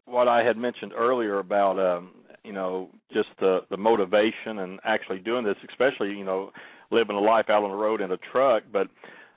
what 0.07 0.29
I 0.29 0.43
had 0.45 0.57
mentioned 0.57 0.93
earlier 0.97 1.39
about 1.39 1.79
um, 1.79 2.11
you 2.47 2.53
know 2.53 2.91
just 3.13 3.29
the 3.41 3.61
the 3.71 3.77
motivation 3.77 4.61
and 4.61 4.79
actually 4.85 5.19
doing 5.19 5.45
this, 5.45 5.57
especially 5.69 6.11
you 6.11 6.25
know 6.25 6.53
living 6.91 7.17
a 7.17 7.21
life 7.21 7.47
out 7.51 7.65
on 7.65 7.71
the 7.71 7.77
road 7.77 8.01
in 8.01 8.13
a 8.13 8.19
truck. 8.33 8.63
But 8.73 8.89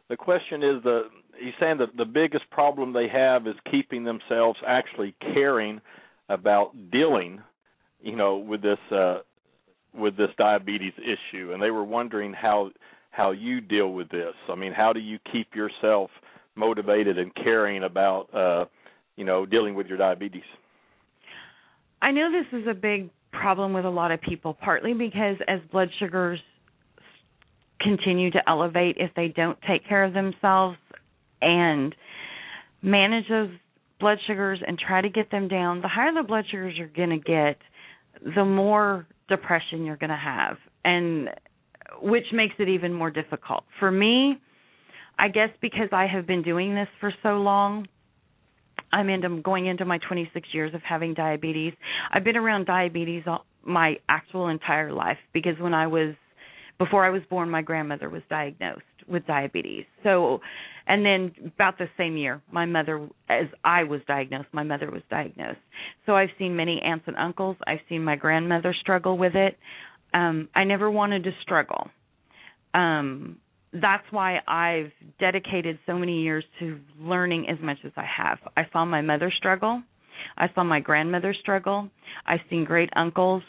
the 0.09 0.15
question 0.17 0.63
is 0.63 0.83
the 0.83 1.09
he's 1.39 1.53
saying 1.59 1.79
that 1.79 1.97
the 1.97 2.05
biggest 2.05 2.49
problem 2.51 2.93
they 2.93 3.07
have 3.07 3.47
is 3.47 3.55
keeping 3.71 4.03
themselves 4.03 4.59
actually 4.65 5.15
caring 5.33 5.81
about 6.27 6.91
dealing, 6.91 7.41
you 8.01 8.15
know, 8.15 8.37
with 8.37 8.61
this 8.61 8.79
uh, 8.91 9.19
with 9.93 10.15
this 10.15 10.29
diabetes 10.37 10.93
issue, 10.97 11.51
and 11.53 11.61
they 11.61 11.71
were 11.71 11.83
wondering 11.83 12.33
how 12.33 12.71
how 13.11 13.31
you 13.31 13.59
deal 13.59 13.91
with 13.91 14.09
this. 14.09 14.35
I 14.47 14.55
mean, 14.55 14.71
how 14.71 14.93
do 14.93 14.99
you 14.99 15.17
keep 15.31 15.55
yourself 15.55 16.11
motivated 16.55 17.17
and 17.17 17.33
caring 17.33 17.83
about 17.83 18.33
uh, 18.33 18.65
you 19.15 19.25
know 19.25 19.45
dealing 19.45 19.75
with 19.75 19.87
your 19.87 19.97
diabetes? 19.97 20.43
I 22.01 22.11
know 22.11 22.29
this 22.31 22.59
is 22.61 22.67
a 22.67 22.73
big 22.73 23.09
problem 23.31 23.73
with 23.73 23.85
a 23.85 23.89
lot 23.89 24.11
of 24.11 24.21
people, 24.21 24.53
partly 24.53 24.93
because 24.93 25.37
as 25.47 25.59
blood 25.71 25.89
sugars 25.99 26.39
continue 27.79 28.31
to 28.31 28.39
elevate 28.47 28.97
if 28.99 29.11
they 29.15 29.29
don't 29.29 29.57
take 29.67 29.87
care 29.87 30.03
of 30.03 30.13
themselves 30.13 30.77
and 31.41 31.95
manage 32.81 33.25
those 33.29 33.49
blood 33.99 34.17
sugars 34.27 34.59
and 34.65 34.79
try 34.79 35.01
to 35.01 35.09
get 35.09 35.31
them 35.31 35.47
down, 35.47 35.81
the 35.81 35.87
higher 35.87 36.13
the 36.13 36.23
blood 36.23 36.45
sugars 36.49 36.73
you're 36.77 36.87
going 36.87 37.09
to 37.09 37.17
get, 37.17 37.57
the 38.35 38.45
more 38.45 39.05
depression 39.27 39.85
you're 39.85 39.97
going 39.97 40.09
to 40.09 40.15
have, 40.15 40.57
and 40.83 41.29
which 42.01 42.25
makes 42.33 42.55
it 42.59 42.69
even 42.69 42.93
more 42.93 43.11
difficult. 43.11 43.63
For 43.79 43.91
me, 43.91 44.37
I 45.17 45.27
guess 45.27 45.49
because 45.61 45.89
I 45.91 46.07
have 46.07 46.25
been 46.25 46.43
doing 46.43 46.75
this 46.75 46.87
for 46.99 47.13
so 47.21 47.37
long, 47.37 47.87
I'm 48.91 49.09
into 49.09 49.41
going 49.41 49.67
into 49.67 49.85
my 49.85 49.99
26 50.07 50.47
years 50.53 50.73
of 50.73 50.81
having 50.81 51.13
diabetes. 51.13 51.73
I've 52.11 52.23
been 52.23 52.37
around 52.37 52.65
diabetes 52.65 53.23
all, 53.27 53.45
my 53.63 53.95
actual 54.07 54.47
entire 54.47 54.91
life 54.91 55.17
because 55.33 55.59
when 55.59 55.73
I 55.73 55.87
was 55.87 56.15
before 56.79 57.05
I 57.05 57.09
was 57.09 57.21
born, 57.29 57.49
my 57.49 57.61
grandmother 57.61 58.09
was 58.09 58.21
diagnosed 58.29 58.83
with 59.07 59.27
diabetes. 59.27 59.83
So, 60.01 60.39
and 60.87 61.05
then 61.05 61.51
about 61.53 61.77
the 61.77 61.87
same 61.97 62.15
year, 62.15 62.41
my 62.51 62.65
mother, 62.65 63.07
as 63.29 63.47
I 63.65 63.83
was 63.83 63.99
diagnosed, 64.07 64.47
my 64.53 64.63
mother 64.63 64.89
was 64.89 65.01
diagnosed. 65.09 65.59
So 66.05 66.15
I've 66.15 66.29
seen 66.39 66.55
many 66.55 66.81
aunts 66.81 67.05
and 67.07 67.17
uncles. 67.17 67.57
I've 67.67 67.79
seen 67.89 68.03
my 68.03 68.15
grandmother 68.15 68.73
struggle 68.79 69.17
with 69.17 69.35
it. 69.35 69.57
Um, 70.13 70.47
I 70.55 70.63
never 70.63 70.89
wanted 70.89 71.25
to 71.25 71.31
struggle. 71.41 71.89
Um, 72.73 73.37
that's 73.73 74.03
why 74.11 74.39
I've 74.47 74.91
dedicated 75.19 75.79
so 75.85 75.97
many 75.97 76.21
years 76.21 76.43
to 76.59 76.79
learning 76.99 77.47
as 77.49 77.57
much 77.61 77.77
as 77.85 77.91
I 77.95 78.05
have. 78.05 78.39
I 78.57 78.63
saw 78.73 78.85
my 78.85 79.01
mother 79.01 79.31
struggle. 79.37 79.83
I 80.37 80.47
saw 80.55 80.63
my 80.63 80.79
grandmother 80.79 81.33
struggle. 81.39 81.89
I've 82.25 82.39
seen 82.49 82.65
great 82.65 82.89
uncles, 82.95 83.43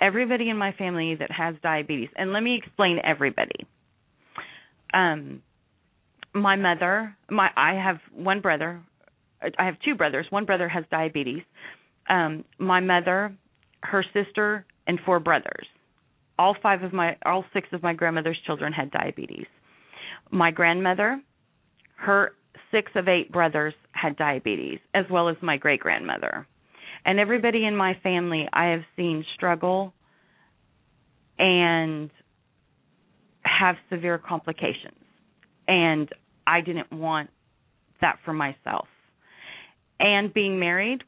everybody 0.00 0.50
in 0.50 0.56
my 0.56 0.72
family 0.72 1.14
that 1.14 1.30
has 1.30 1.54
diabetes. 1.62 2.08
And 2.16 2.32
let 2.32 2.42
me 2.42 2.56
explain 2.56 2.98
everybody. 3.04 3.66
um 4.92 5.42
my 6.34 6.56
mother, 6.56 7.16
my 7.30 7.48
I 7.56 7.74
have 7.74 7.98
one 8.12 8.40
brother. 8.40 8.80
I 9.58 9.66
have 9.66 9.76
two 9.84 9.94
brothers. 9.94 10.26
One 10.30 10.44
brother 10.46 10.68
has 10.68 10.84
diabetes. 10.90 11.42
Um 12.08 12.44
my 12.58 12.80
mother, 12.80 13.34
her 13.82 14.04
sister, 14.12 14.66
and 14.86 14.98
four 15.06 15.20
brothers. 15.20 15.66
All 16.38 16.56
five 16.62 16.82
of 16.82 16.92
my 16.92 17.16
all 17.24 17.44
six 17.52 17.68
of 17.72 17.82
my 17.82 17.94
grandmother's 17.94 18.38
children 18.46 18.72
had 18.72 18.90
diabetes. 18.90 19.46
My 20.30 20.50
grandmother, 20.50 21.20
her 21.96 22.32
six 22.70 22.90
of 22.96 23.08
eight 23.08 23.30
brothers 23.30 23.74
had 23.92 24.16
diabetes, 24.16 24.80
as 24.94 25.04
well 25.10 25.28
as 25.28 25.36
my 25.42 25.56
great 25.56 25.80
grandmother. 25.80 26.46
And 27.04 27.20
everybody 27.20 27.66
in 27.66 27.76
my 27.76 27.94
family 28.02 28.48
I 28.52 28.66
have 28.66 28.82
seen 28.96 29.24
struggle 29.34 29.92
and 31.38 32.10
have 33.44 33.76
severe 33.90 34.18
complications. 34.18 34.98
And 35.68 36.08
I 36.46 36.60
didn't 36.60 36.92
want 36.92 37.30
that 38.00 38.18
for 38.24 38.32
myself. 38.32 38.88
And 40.00 40.34
being 40.34 40.58
married, 40.58 41.02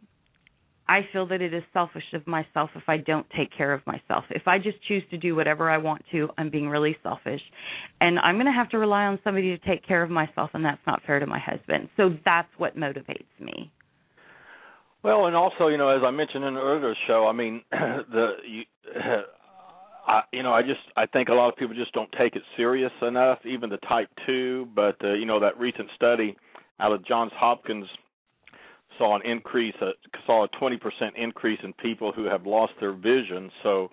I 0.88 1.00
feel 1.12 1.26
that 1.28 1.42
it 1.42 1.52
is 1.52 1.62
selfish 1.72 2.04
of 2.12 2.26
myself 2.26 2.70
if 2.76 2.84
I 2.88 2.98
don't 2.98 3.26
take 3.36 3.50
care 3.56 3.72
of 3.72 3.84
myself. 3.86 4.24
If 4.30 4.46
I 4.46 4.58
just 4.58 4.82
choose 4.86 5.02
to 5.10 5.18
do 5.18 5.34
whatever 5.34 5.68
I 5.68 5.78
want 5.78 6.04
to, 6.12 6.28
I'm 6.38 6.50
being 6.50 6.68
really 6.68 6.96
selfish. 7.02 7.40
And 8.00 8.18
I'm 8.20 8.36
going 8.36 8.46
to 8.46 8.52
have 8.52 8.68
to 8.70 8.78
rely 8.78 9.04
on 9.04 9.18
somebody 9.24 9.56
to 9.56 9.66
take 9.66 9.86
care 9.86 10.02
of 10.02 10.10
myself, 10.10 10.50
and 10.54 10.64
that's 10.64 10.80
not 10.86 11.02
fair 11.06 11.18
to 11.18 11.26
my 11.26 11.40
husband. 11.40 11.88
So 11.96 12.10
that's 12.24 12.48
what 12.58 12.76
motivates 12.76 13.26
me. 13.40 13.70
Well, 15.02 15.26
and 15.26 15.36
also, 15.36 15.68
you 15.68 15.78
know, 15.78 15.88
as 15.88 16.02
I 16.04 16.10
mentioned 16.10 16.44
in 16.44 16.54
the 16.54 16.60
earlier 16.60 16.94
show, 17.06 17.26
I 17.28 17.32
mean, 17.32 17.62
the 17.70 18.32
you, 18.44 18.62
I, 20.06 20.22
you 20.32 20.42
know, 20.42 20.52
I 20.52 20.62
just 20.62 20.80
I 20.96 21.06
think 21.06 21.28
a 21.28 21.32
lot 21.32 21.48
of 21.48 21.56
people 21.56 21.74
just 21.74 21.92
don't 21.92 22.10
take 22.18 22.36
it 22.36 22.42
serious 22.56 22.92
enough, 23.02 23.38
even 23.44 23.70
the 23.70 23.76
type 23.88 24.08
two. 24.24 24.68
But 24.74 24.96
uh, 25.04 25.14
you 25.14 25.26
know, 25.26 25.40
that 25.40 25.58
recent 25.58 25.88
study 25.94 26.36
out 26.80 26.92
of 26.92 27.04
Johns 27.06 27.32
Hopkins 27.36 27.86
saw 28.98 29.16
an 29.16 29.22
increase, 29.24 29.74
uh, 29.80 29.90
saw 30.26 30.44
a 30.44 30.48
20% 30.48 30.78
increase 31.16 31.58
in 31.62 31.72
people 31.74 32.12
who 32.12 32.24
have 32.24 32.46
lost 32.46 32.72
their 32.80 32.92
vision. 32.92 33.50
So 33.62 33.90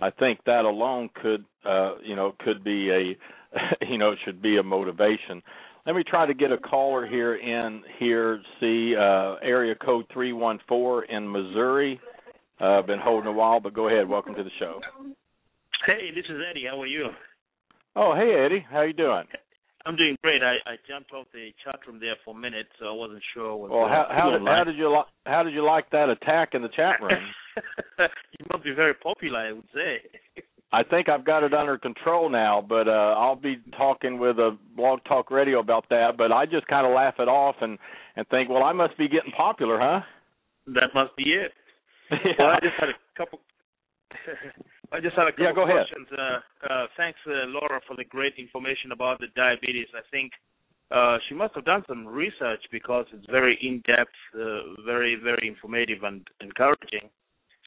I 0.00 0.10
think 0.10 0.40
that 0.46 0.64
alone 0.64 1.10
could, 1.14 1.44
uh, 1.64 1.96
you 2.04 2.16
know, 2.16 2.34
could 2.40 2.64
be 2.64 2.90
a, 2.90 3.16
you 3.88 3.98
know, 3.98 4.14
should 4.24 4.42
be 4.42 4.58
a 4.58 4.62
motivation. 4.62 5.42
Let 5.86 5.96
me 5.96 6.04
try 6.04 6.26
to 6.26 6.34
get 6.34 6.52
a 6.52 6.58
caller 6.58 7.06
here 7.06 7.36
in 7.36 7.82
here. 7.98 8.40
See, 8.60 8.94
uh, 8.96 9.34
area 9.42 9.74
code 9.74 10.06
314 10.12 11.14
in 11.14 11.30
Missouri. 11.30 12.00
Uh, 12.60 12.82
been 12.82 13.00
holding 13.00 13.28
a 13.28 13.32
while, 13.32 13.58
but 13.58 13.74
go 13.74 13.88
ahead. 13.88 14.08
Welcome 14.08 14.36
to 14.36 14.44
the 14.44 14.50
show. 14.60 14.80
Hey, 15.84 16.12
this 16.14 16.24
is 16.28 16.40
Eddie. 16.48 16.66
How 16.70 16.80
are 16.80 16.86
you? 16.86 17.08
Oh, 17.96 18.14
hey 18.14 18.44
Eddie. 18.44 18.64
How 18.70 18.82
you 18.82 18.92
doing? 18.92 19.24
I'm 19.84 19.96
doing 19.96 20.16
great. 20.22 20.42
I, 20.42 20.56
I 20.68 20.76
jumped 20.88 21.12
off 21.12 21.26
the 21.32 21.50
chat 21.64 21.80
room 21.86 21.98
there 22.00 22.14
for 22.24 22.34
a 22.34 22.38
minute, 22.38 22.66
so 22.78 22.86
I 22.86 22.92
wasn't 22.92 23.22
sure. 23.34 23.56
What 23.56 23.70
well, 23.70 23.88
how 23.88 24.06
how 24.10 24.30
did, 24.30 24.46
how 24.46 24.64
did 24.64 24.76
you 24.76 24.90
like 24.90 25.06
how 25.26 25.42
did 25.42 25.54
you 25.54 25.64
like 25.64 25.90
that 25.90 26.08
attack 26.08 26.50
in 26.54 26.62
the 26.62 26.68
chat 26.68 27.00
room? 27.02 27.22
you 27.98 28.46
must 28.52 28.64
be 28.64 28.72
very 28.72 28.94
popular, 28.94 29.38
I 29.38 29.52
would 29.52 29.68
say. 29.74 30.42
I 30.72 30.82
think 30.84 31.08
I've 31.08 31.24
got 31.24 31.42
it 31.42 31.52
under 31.52 31.76
control 31.78 32.30
now, 32.30 32.64
but 32.66 32.88
uh 32.88 33.14
I'll 33.18 33.36
be 33.36 33.58
talking 33.76 34.18
with 34.18 34.38
a 34.38 34.56
blog 34.76 35.00
talk 35.04 35.30
radio 35.30 35.58
about 35.58 35.88
that. 35.90 36.16
But 36.16 36.32
I 36.32 36.46
just 36.46 36.66
kind 36.68 36.86
of 36.86 36.94
laugh 36.94 37.14
it 37.18 37.28
off 37.28 37.56
and 37.60 37.78
and 38.16 38.26
think, 38.28 38.48
well, 38.50 38.62
I 38.62 38.72
must 38.72 38.96
be 38.98 39.08
getting 39.08 39.32
popular, 39.32 39.78
huh? 39.80 40.00
That 40.66 40.90
must 40.94 41.16
be 41.16 41.24
it. 41.24 41.52
yeah. 42.10 42.18
Well, 42.38 42.48
I 42.48 42.60
just 42.60 42.74
had 42.78 42.88
a 42.88 43.16
couple. 43.16 43.40
I 44.92 45.00
just 45.00 45.16
had 45.16 45.26
a 45.26 45.32
couple 45.32 45.44
yeah, 45.44 45.52
go 45.54 45.64
questions. 45.64 46.06
Uh, 46.12 46.38
uh, 46.70 46.86
thanks, 46.98 47.18
uh, 47.26 47.48
Laura, 47.48 47.80
for 47.88 47.96
the 47.96 48.04
great 48.04 48.34
information 48.36 48.92
about 48.92 49.18
the 49.20 49.28
diabetes. 49.34 49.88
I 49.96 50.04
think 50.10 50.32
uh, 50.90 51.16
she 51.28 51.34
must 51.34 51.54
have 51.54 51.64
done 51.64 51.82
some 51.88 52.06
research 52.06 52.60
because 52.70 53.06
it's 53.12 53.24
very 53.30 53.58
in 53.62 53.82
depth, 53.86 54.12
uh, 54.34 54.82
very 54.84 55.16
very 55.16 55.48
informative 55.48 56.02
and 56.02 56.28
encouraging. 56.42 57.08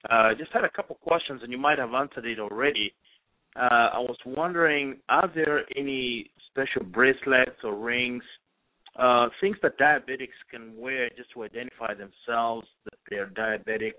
Uh, 0.10 0.36
just 0.38 0.52
had 0.52 0.64
a 0.64 0.70
couple 0.70 0.96
questions, 1.02 1.42
and 1.42 1.52
you 1.52 1.58
might 1.58 1.80
have 1.80 1.94
answered 1.96 2.26
it 2.26 2.40
already. 2.40 2.94
Uh, 3.56 3.90
I 3.94 4.00
was 4.00 4.18
wondering, 4.26 4.98
are 5.10 5.32
there 5.34 5.64
any 5.76 6.30
special 6.52 6.84
bracelets 6.84 7.58
or 7.64 7.74
rings, 7.74 8.24
uh, 9.00 9.30
things 9.42 9.58
that 9.64 9.80
diabetics 9.80 10.38
can 10.52 10.78
wear 10.78 11.10
just 11.18 11.32
to 11.34 11.44
identify 11.44 11.94
themselves 11.96 12.68
that 12.84 13.00
they're 13.10 13.28
diabetic? 13.30 13.94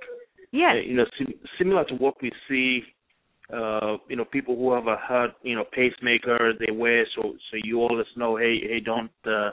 Yes. 0.52 0.74
Uh, 0.76 0.80
you 0.80 0.94
know, 0.94 1.06
sim- 1.18 1.40
similar 1.58 1.84
to 1.86 1.94
what 1.94 2.14
we 2.22 2.30
see 2.48 2.82
uh 3.52 3.96
you 4.08 4.16
know 4.16 4.24
people 4.24 4.56
who 4.56 4.72
have 4.72 4.86
a 4.86 4.96
heart 4.96 5.30
you 5.42 5.54
know 5.54 5.64
pacemaker 5.72 6.52
they 6.58 6.72
wear 6.72 7.06
so 7.14 7.34
so 7.50 7.56
you 7.62 7.78
always 7.78 8.06
know 8.16 8.36
hey 8.36 8.58
hey 8.60 8.80
don't 8.80 9.10
uh, 9.26 9.50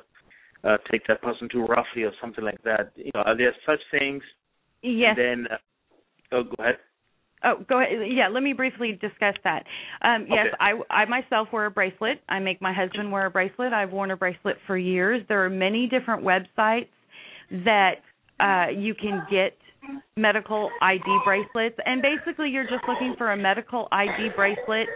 uh 0.64 0.78
take 0.92 1.06
that 1.08 1.22
person 1.22 1.48
too 1.52 1.64
roughly 1.66 2.04
or 2.04 2.12
something 2.20 2.44
like 2.44 2.62
that 2.64 2.92
you 2.96 3.12
know 3.14 3.22
are 3.22 3.38
there 3.38 3.56
such 3.66 3.80
things 3.92 4.24
Yes. 4.82 5.16
and 5.18 5.46
then 5.48 5.52
uh, 5.52 6.36
oh 6.36 6.44
go 6.44 6.56
ahead 6.60 6.78
Oh, 7.46 7.56
go 7.68 7.82
ahead. 7.82 7.92
Yeah, 8.08 8.30
let 8.30 8.42
me 8.42 8.54
briefly 8.54 8.94
discuss 8.94 9.36
that. 9.44 9.66
Um, 10.02 10.28
yes, 10.30 10.48
Okay. 10.48 10.56
I, 10.90 11.02
I 11.02 11.06
myself 11.06 11.50
wear 11.52 11.66
a 11.66 11.72
bracelet. 11.72 12.22
I 12.30 12.40
make 12.40 12.62
my 12.62 12.72
husband 12.72 13.12
wear 13.12 13.26
a 13.26 13.30
bracelet. 13.30 13.74
I've 13.74 13.92
worn 13.92 14.12
a 14.12 14.16
bracelet 14.16 14.56
for 14.66 14.78
years. 14.78 15.22
There 15.28 15.44
are 15.44 15.50
many 15.50 15.88
different 15.88 16.24
websites 16.24 16.88
that 17.66 17.96
uh, 18.40 18.68
you 18.74 18.96
can 18.96 19.26
get 19.30 19.58
medical 20.16 20.70
ID 20.82 21.04
bracelets, 21.26 21.78
and 21.86 22.02
basically 22.02 22.50
you're 22.50 22.64
just 22.64 22.84
looking 22.88 23.16
for 23.18 23.32
a 23.32 23.38
medical 23.38 23.88
ID 23.92 24.30
bracelet 24.36 24.88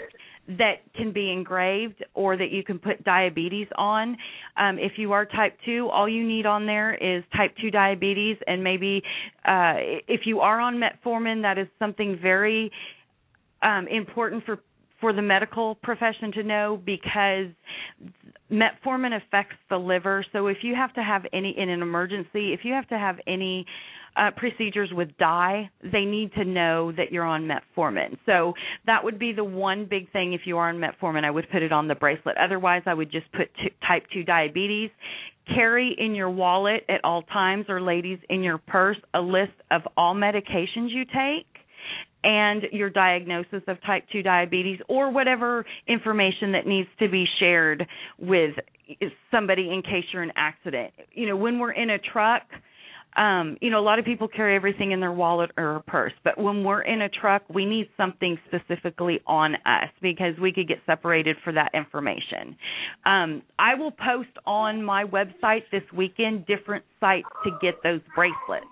that 0.47 0.75
can 0.95 1.11
be 1.11 1.29
engraved 1.31 2.03
or 2.13 2.37
that 2.37 2.51
you 2.51 2.63
can 2.63 2.79
put 2.79 3.03
diabetes 3.03 3.67
on. 3.75 4.15
Um, 4.55 4.79
if 4.79 4.93
you 4.97 5.11
are 5.11 5.25
type 5.25 5.57
2, 5.65 5.89
all 5.89 6.07
you 6.07 6.25
need 6.25 6.45
on 6.45 6.65
there 6.65 6.93
is 6.95 7.23
type 7.35 7.53
2 7.61 7.69
diabetes 7.69 8.37
and 8.47 8.63
maybe 8.63 9.01
uh, 9.45 9.73
if 10.07 10.21
you 10.25 10.39
are 10.39 10.59
on 10.61 10.79
metformin, 10.79 11.41
that 11.41 11.57
is 11.57 11.67
something 11.79 12.17
very 12.21 12.71
um, 13.61 13.87
important 13.87 14.45
for 14.45 14.59
for 14.99 15.13
the 15.13 15.21
medical 15.21 15.75
profession 15.75 16.31
to 16.31 16.41
know 16.41 16.81
because 16.83 17.47
metformin 18.51 19.15
affects 19.15 19.55
the 19.69 19.77
liver. 19.77 20.25
So 20.33 20.47
if 20.47 20.57
you 20.63 20.73
have 20.73 20.91
to 20.93 21.03
have 21.03 21.23
any 21.33 21.53
in 21.55 21.69
an 21.69 21.83
emergency, 21.83 22.53
if 22.53 22.61
you 22.63 22.73
have 22.73 22.87
to 22.87 22.97
have 22.97 23.17
any 23.27 23.65
uh, 24.17 24.31
procedures 24.35 24.89
with 24.93 25.09
dye, 25.17 25.69
they 25.83 26.05
need 26.05 26.33
to 26.33 26.43
know 26.43 26.91
that 26.93 27.11
you're 27.11 27.23
on 27.23 27.47
metformin. 27.47 28.17
So 28.25 28.53
that 28.85 29.03
would 29.03 29.19
be 29.19 29.31
the 29.31 29.43
one 29.43 29.85
big 29.89 30.11
thing. 30.11 30.33
If 30.33 30.41
you 30.45 30.57
are 30.57 30.69
on 30.69 30.77
metformin, 30.77 31.23
I 31.23 31.31
would 31.31 31.49
put 31.51 31.61
it 31.61 31.71
on 31.71 31.87
the 31.87 31.95
bracelet. 31.95 32.35
Otherwise, 32.37 32.83
I 32.85 32.93
would 32.93 33.11
just 33.11 33.31
put 33.31 33.53
t- 33.55 33.71
type 33.87 34.03
2 34.13 34.23
diabetes. 34.23 34.89
Carry 35.53 35.95
in 35.97 36.15
your 36.15 36.29
wallet 36.29 36.83
at 36.89 36.99
all 37.03 37.21
times, 37.23 37.65
or 37.69 37.79
ladies, 37.79 38.19
in 38.29 38.43
your 38.43 38.57
purse, 38.57 38.97
a 39.13 39.21
list 39.21 39.53
of 39.71 39.81
all 39.95 40.13
medications 40.13 40.89
you 40.89 41.05
take 41.05 41.45
and 42.23 42.63
your 42.71 42.89
diagnosis 42.89 43.61
of 43.67 43.77
type 43.85 44.03
2 44.11 44.23
diabetes 44.23 44.79
or 44.89 45.11
whatever 45.11 45.65
information 45.87 46.51
that 46.51 46.65
needs 46.65 46.89
to 46.99 47.07
be 47.07 47.25
shared 47.39 47.87
with 48.17 48.55
somebody 49.31 49.71
in 49.71 49.81
case 49.81 50.03
you're 50.11 50.23
in 50.23 50.29
an 50.29 50.35
accident. 50.35 50.91
You 51.13 51.27
know, 51.27 51.37
when 51.37 51.59
we're 51.59 51.71
in 51.71 51.91
a 51.91 51.99
truck, 51.99 52.43
um, 53.17 53.57
you 53.61 53.69
know, 53.71 53.79
a 53.79 53.81
lot 53.81 53.97
of 53.97 54.05
people 54.05 54.27
carry 54.27 54.55
everything 54.55 54.91
in 54.91 54.99
their 54.99 55.11
wallet 55.11 55.51
or 55.57 55.83
purse, 55.87 56.13
but 56.23 56.37
when 56.37 56.63
we're 56.63 56.83
in 56.83 57.01
a 57.01 57.09
truck, 57.09 57.41
we 57.49 57.65
need 57.65 57.89
something 57.97 58.37
specifically 58.47 59.19
on 59.25 59.55
us 59.65 59.89
because 60.01 60.33
we 60.39 60.53
could 60.53 60.67
get 60.67 60.77
separated 60.85 61.35
for 61.43 61.51
that 61.53 61.71
information. 61.73 62.55
Um, 63.05 63.41
I 63.57 63.73
will 63.73 63.91
post 63.91 64.29
on 64.45 64.83
my 64.83 65.03
website 65.03 65.63
this 65.71 65.83
weekend 65.95 66.45
different 66.45 66.85
sites 66.99 67.27
to 67.43 67.51
get 67.59 67.75
those 67.83 68.01
bracelets. 68.13 68.65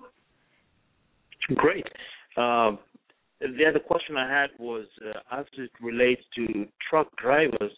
Great. 1.56 1.88
Um, 2.38 2.80
the 3.40 3.66
other 3.68 3.80
question 3.80 4.16
I 4.16 4.30
had 4.30 4.50
was 4.60 4.86
uh, 5.04 5.40
as 5.40 5.46
it 5.58 5.72
relates 5.82 6.22
to 6.36 6.68
truck 6.90 7.08
drivers, 7.18 7.72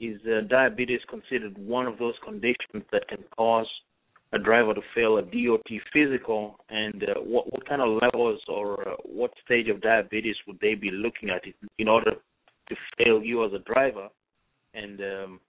is 0.00 0.18
uh, 0.26 0.40
diabetes 0.48 1.00
considered 1.08 1.56
one 1.58 1.86
of 1.86 1.98
those 1.98 2.14
conditions 2.24 2.84
that 2.90 3.06
can 3.08 3.22
cause 3.36 3.68
a 4.32 4.38
driver 4.38 4.74
to 4.74 4.80
fail 4.94 5.18
a 5.18 5.22
DOT 5.22 5.66
physical? 5.92 6.56
And 6.68 7.02
uh, 7.04 7.20
what 7.20 7.52
what 7.52 7.68
kind 7.68 7.82
of 7.82 8.00
levels 8.02 8.40
or 8.48 8.88
uh, 8.88 8.96
what 9.04 9.32
stage 9.44 9.68
of 9.68 9.80
diabetes 9.80 10.36
would 10.46 10.58
they 10.60 10.74
be 10.74 10.90
looking 10.90 11.30
at 11.30 11.42
in 11.78 11.88
order 11.88 12.12
to 12.68 12.74
fail 12.98 13.22
you 13.22 13.44
as 13.44 13.52
a 13.52 13.58
driver? 13.60 14.08
And 14.74 15.00
um, 15.00 15.40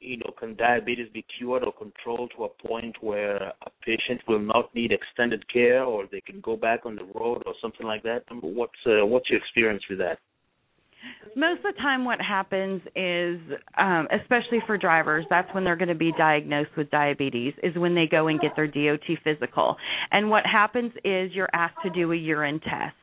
you 0.00 0.18
know, 0.18 0.32
can 0.38 0.56
diabetes 0.56 1.08
be 1.12 1.24
cured 1.38 1.64
or 1.64 1.72
controlled 1.72 2.32
to 2.36 2.44
a 2.44 2.68
point 2.68 2.96
where 3.00 3.36
a 3.36 3.70
patient 3.84 4.20
will 4.28 4.40
not 4.40 4.74
need 4.74 4.92
extended 4.92 5.50
care, 5.52 5.84
or 5.84 6.04
they 6.10 6.20
can 6.20 6.40
go 6.40 6.56
back 6.56 6.80
on 6.84 6.96
the 6.96 7.04
road, 7.04 7.42
or 7.46 7.54
something 7.60 7.86
like 7.86 8.02
that? 8.02 8.24
What's 8.40 8.72
uh, 8.86 9.06
what's 9.06 9.30
your 9.30 9.38
experience 9.38 9.82
with 9.88 9.98
that? 9.98 10.18
Most 11.36 11.58
of 11.58 11.74
the 11.74 11.80
time, 11.80 12.04
what 12.04 12.20
happens 12.20 12.82
is, 12.96 13.38
um, 13.78 14.08
especially 14.10 14.58
for 14.66 14.76
drivers, 14.76 15.24
that's 15.30 15.52
when 15.54 15.64
they're 15.64 15.76
going 15.76 15.88
to 15.88 15.94
be 15.94 16.12
diagnosed 16.18 16.70
with 16.76 16.90
diabetes, 16.90 17.54
is 17.62 17.76
when 17.76 17.94
they 17.94 18.06
go 18.10 18.26
and 18.26 18.40
get 18.40 18.56
their 18.56 18.66
DOT 18.66 19.04
physical. 19.22 19.76
And 20.10 20.28
what 20.28 20.44
happens 20.44 20.92
is 21.04 21.30
you're 21.32 21.50
asked 21.52 21.76
to 21.84 21.90
do 21.90 22.12
a 22.12 22.16
urine 22.16 22.60
test. 22.60 22.96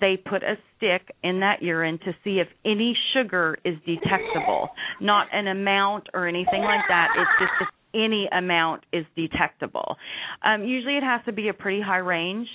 they 0.00 0.16
put 0.16 0.42
a 0.42 0.56
stick 0.76 1.14
in 1.22 1.40
that 1.40 1.62
urine 1.62 1.98
to 2.04 2.12
see 2.22 2.38
if 2.38 2.48
any 2.64 2.96
sugar 3.14 3.56
is 3.64 3.76
detectable, 3.86 4.68
not 5.00 5.26
an 5.32 5.48
amount 5.48 6.08
or 6.14 6.26
anything 6.26 6.62
like 6.62 6.84
that. 6.88 7.08
It's 7.16 7.30
just 7.40 7.52
if 7.62 7.68
any 7.94 8.28
amount 8.32 8.84
is 8.92 9.06
detectable. 9.16 9.96
Um, 10.44 10.64
usually, 10.64 10.96
it 10.96 11.02
has 11.02 11.20
to 11.26 11.32
be 11.32 11.48
a 11.48 11.54
pretty 11.54 11.80
high 11.80 11.98
range 11.98 12.48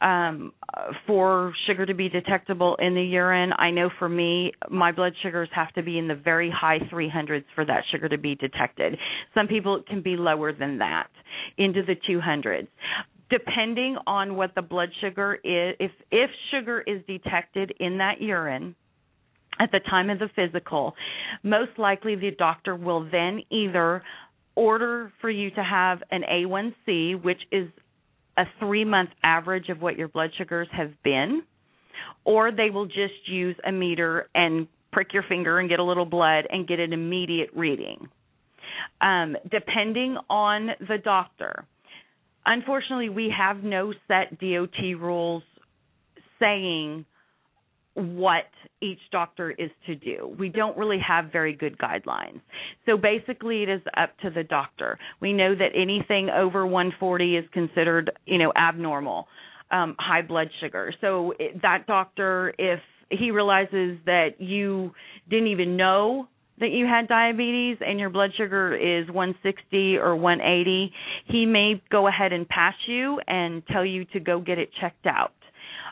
um, 0.00 0.52
for 1.06 1.52
sugar 1.66 1.86
to 1.86 1.94
be 1.94 2.08
detectable 2.08 2.76
in 2.76 2.94
the 2.94 3.02
urine. 3.02 3.52
I 3.58 3.70
know 3.70 3.90
for 3.98 4.08
me, 4.08 4.52
my 4.70 4.92
blood 4.92 5.12
sugars 5.22 5.48
have 5.54 5.72
to 5.74 5.82
be 5.82 5.98
in 5.98 6.08
the 6.08 6.14
very 6.14 6.50
high 6.50 6.78
300s 6.92 7.44
for 7.54 7.64
that 7.64 7.84
sugar 7.90 8.08
to 8.08 8.18
be 8.18 8.34
detected. 8.34 8.96
Some 9.34 9.46
people 9.46 9.82
can 9.86 10.02
be 10.02 10.16
lower 10.16 10.52
than 10.52 10.78
that, 10.78 11.08
into 11.58 11.82
the 11.82 11.96
200s. 12.08 12.68
Depending 13.30 13.96
on 14.06 14.34
what 14.34 14.54
the 14.54 14.62
blood 14.62 14.88
sugar 15.00 15.34
is, 15.34 15.76
if 15.78 15.92
if 16.10 16.30
sugar 16.50 16.80
is 16.80 17.00
detected 17.06 17.72
in 17.78 17.98
that 17.98 18.20
urine, 18.20 18.74
at 19.60 19.70
the 19.70 19.80
time 19.90 20.10
of 20.10 20.18
the 20.18 20.28
physical, 20.34 20.94
most 21.44 21.72
likely 21.78 22.16
the 22.16 22.30
doctor 22.32 22.74
will 22.74 23.08
then 23.08 23.42
either 23.50 24.02
order 24.56 25.12
for 25.20 25.30
you 25.30 25.50
to 25.50 25.62
have 25.62 26.02
an 26.10 26.22
A1C, 26.22 27.22
which 27.22 27.40
is 27.52 27.68
a 28.40 28.44
three 28.58 28.86
month 28.86 29.10
average 29.22 29.68
of 29.68 29.82
what 29.82 29.98
your 29.98 30.08
blood 30.08 30.30
sugars 30.38 30.68
have 30.72 30.90
been, 31.04 31.42
or 32.24 32.50
they 32.50 32.70
will 32.70 32.86
just 32.86 33.26
use 33.26 33.54
a 33.66 33.70
meter 33.70 34.28
and 34.34 34.66
prick 34.92 35.12
your 35.12 35.22
finger 35.28 35.58
and 35.58 35.68
get 35.68 35.78
a 35.78 35.84
little 35.84 36.06
blood 36.06 36.46
and 36.48 36.66
get 36.66 36.80
an 36.80 36.94
immediate 36.94 37.50
reading. 37.54 38.08
Um, 39.02 39.36
depending 39.50 40.16
on 40.30 40.70
the 40.80 40.96
doctor, 41.04 41.66
unfortunately, 42.46 43.10
we 43.10 43.32
have 43.36 43.62
no 43.62 43.92
set 44.08 44.38
DOT 44.40 44.80
rules 44.98 45.42
saying 46.40 47.04
what 47.92 48.46
each 48.82 49.00
doctor 49.12 49.50
is 49.50 49.70
to 49.86 49.94
do. 49.94 50.34
We 50.38 50.48
don't 50.48 50.76
really 50.76 50.98
have 51.06 51.32
very 51.32 51.52
good 51.54 51.78
guidelines. 51.78 52.40
So 52.86 52.96
basically 52.96 53.62
it 53.62 53.68
is 53.68 53.82
up 53.96 54.16
to 54.22 54.30
the 54.30 54.44
doctor. 54.44 54.98
We 55.20 55.32
know 55.32 55.54
that 55.54 55.70
anything 55.74 56.30
over 56.30 56.66
140 56.66 57.36
is 57.36 57.44
considered, 57.52 58.10
you 58.26 58.38
know, 58.38 58.52
abnormal, 58.56 59.28
um 59.70 59.94
high 59.98 60.22
blood 60.22 60.48
sugar. 60.60 60.92
So 61.00 61.32
it, 61.38 61.62
that 61.62 61.86
doctor 61.86 62.54
if 62.58 62.80
he 63.10 63.30
realizes 63.30 63.98
that 64.06 64.40
you 64.40 64.92
didn't 65.28 65.48
even 65.48 65.76
know 65.76 66.28
that 66.60 66.70
you 66.70 66.86
had 66.86 67.08
diabetes 67.08 67.78
and 67.80 67.98
your 67.98 68.10
blood 68.10 68.30
sugar 68.36 68.76
is 68.76 69.08
160 69.08 69.96
or 69.96 70.14
180, 70.14 70.92
he 71.26 71.46
may 71.46 71.82
go 71.90 72.06
ahead 72.06 72.32
and 72.32 72.46
pass 72.48 72.74
you 72.86 73.18
and 73.26 73.66
tell 73.68 73.84
you 73.84 74.04
to 74.06 74.20
go 74.20 74.40
get 74.40 74.58
it 74.58 74.68
checked 74.78 75.06
out. 75.06 75.32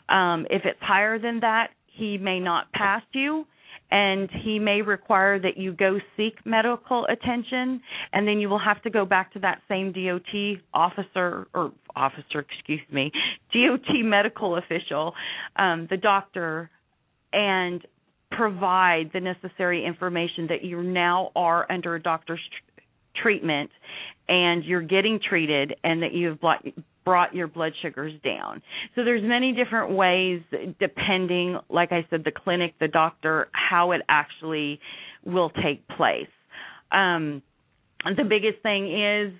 Um, 0.09 0.45
if 0.49 0.63
it's 0.65 0.79
higher 0.79 1.19
than 1.19 1.39
that, 1.41 1.69
he 1.99 2.17
may 2.17 2.39
not 2.39 2.71
pass 2.71 3.03
you 3.13 3.45
and 3.91 4.29
he 4.43 4.59
may 4.59 4.81
require 4.81 5.39
that 5.39 5.57
you 5.57 5.73
go 5.73 5.99
seek 6.15 6.33
medical 6.45 7.05
attention 7.05 7.81
and 8.13 8.27
then 8.27 8.39
you 8.39 8.49
will 8.49 8.59
have 8.59 8.81
to 8.83 8.89
go 8.89 9.05
back 9.05 9.33
to 9.33 9.39
that 9.39 9.61
same 9.67 9.91
DOT 9.91 10.61
officer 10.73 11.47
or 11.53 11.71
officer 11.95 12.39
excuse 12.39 12.81
me 12.91 13.11
DOT 13.53 14.03
medical 14.03 14.57
official 14.57 15.13
um 15.55 15.87
the 15.89 15.97
doctor 15.97 16.69
and 17.33 17.85
provide 18.31 19.09
the 19.13 19.19
necessary 19.19 19.85
information 19.85 20.47
that 20.47 20.63
you 20.63 20.81
now 20.83 21.31
are 21.35 21.65
under 21.71 21.95
a 21.95 22.01
doctor's 22.01 22.39
tr- 22.39 22.81
treatment 23.23 23.69
and 24.27 24.63
you're 24.63 24.81
getting 24.81 25.19
treated 25.19 25.75
and 25.83 26.03
that 26.03 26.13
you've 26.13 26.41
brought 27.05 27.33
your 27.33 27.47
blood 27.47 27.73
sugars 27.81 28.13
down. 28.23 28.61
So 28.95 29.03
there's 29.03 29.23
many 29.23 29.53
different 29.53 29.91
ways 29.91 30.41
depending 30.79 31.57
like 31.69 31.91
I 31.91 32.05
said 32.09 32.23
the 32.23 32.31
clinic, 32.31 32.75
the 32.79 32.87
doctor, 32.87 33.47
how 33.51 33.91
it 33.91 34.01
actually 34.09 34.79
will 35.25 35.49
take 35.49 35.87
place. 35.87 36.27
Um 36.91 37.41
the 38.05 38.23
biggest 38.23 38.61
thing 38.63 38.87
is 38.87 39.33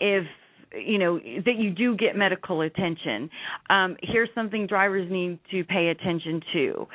if 0.00 0.26
you 0.72 0.98
know 0.98 1.18
that 1.18 1.56
you 1.58 1.70
do 1.70 1.96
get 1.96 2.16
medical 2.16 2.60
attention. 2.62 3.30
Um 3.68 3.96
here's 4.02 4.30
something 4.34 4.66
drivers 4.66 5.10
need 5.10 5.38
to 5.50 5.64
pay 5.64 5.88
attention 5.88 6.40
to. 6.52 6.88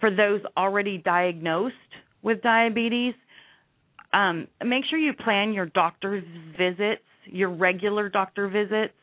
For 0.00 0.10
those 0.10 0.40
already 0.56 0.98
diagnosed 0.98 1.74
with 2.22 2.42
diabetes, 2.42 3.14
um, 4.14 4.46
make 4.64 4.84
sure 4.88 4.98
you 4.98 5.12
plan 5.12 5.52
your 5.52 5.66
doctor's 5.66 6.24
visits, 6.56 7.02
your 7.26 7.50
regular 7.50 8.08
doctor 8.08 8.48
visits, 8.48 8.94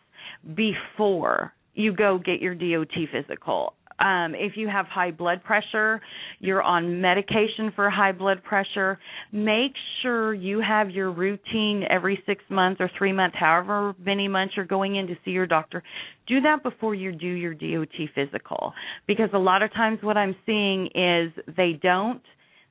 before 0.56 1.54
you 1.74 1.94
go 1.96 2.18
get 2.18 2.42
your 2.42 2.56
DOT 2.56 2.94
physical. 3.12 3.74
Um, 4.00 4.34
if 4.34 4.54
you 4.56 4.68
have 4.68 4.88
high 4.88 5.12
blood 5.12 5.44
pressure, 5.44 6.02
you're 6.40 6.64
on 6.64 7.02
medication 7.02 7.72
for 7.76 7.90
high 7.90 8.12
blood 8.12 8.44
pressure, 8.44 8.98
make 9.32 9.74
sure 10.02 10.34
you 10.34 10.60
have 10.60 10.90
your 10.90 11.12
routine 11.12 11.84
every 11.88 12.22
six 12.26 12.44
months 12.50 12.82
or 12.82 12.90
three 12.98 13.14
months, 13.14 13.36
however 13.40 13.94
many 14.04 14.28
months 14.28 14.56
you're 14.58 14.66
going 14.66 14.96
in 14.96 15.06
to 15.06 15.16
see 15.24 15.32
your 15.32 15.46
doctor. 15.46 15.84
Do 16.28 16.42
that 16.42 16.64
before 16.64 16.96
you 16.96 17.12
do 17.12 17.28
your 17.28 17.54
DOT 17.54 17.94
physical. 18.16 18.74
Because 19.06 19.30
a 19.34 19.40
lot 19.40 19.62
of 19.62 19.72
times 19.74 20.00
what 20.02 20.18
I'm 20.18 20.36
seeing 20.48 20.88
is 20.96 21.32
they 21.56 21.74
don't 21.82 22.22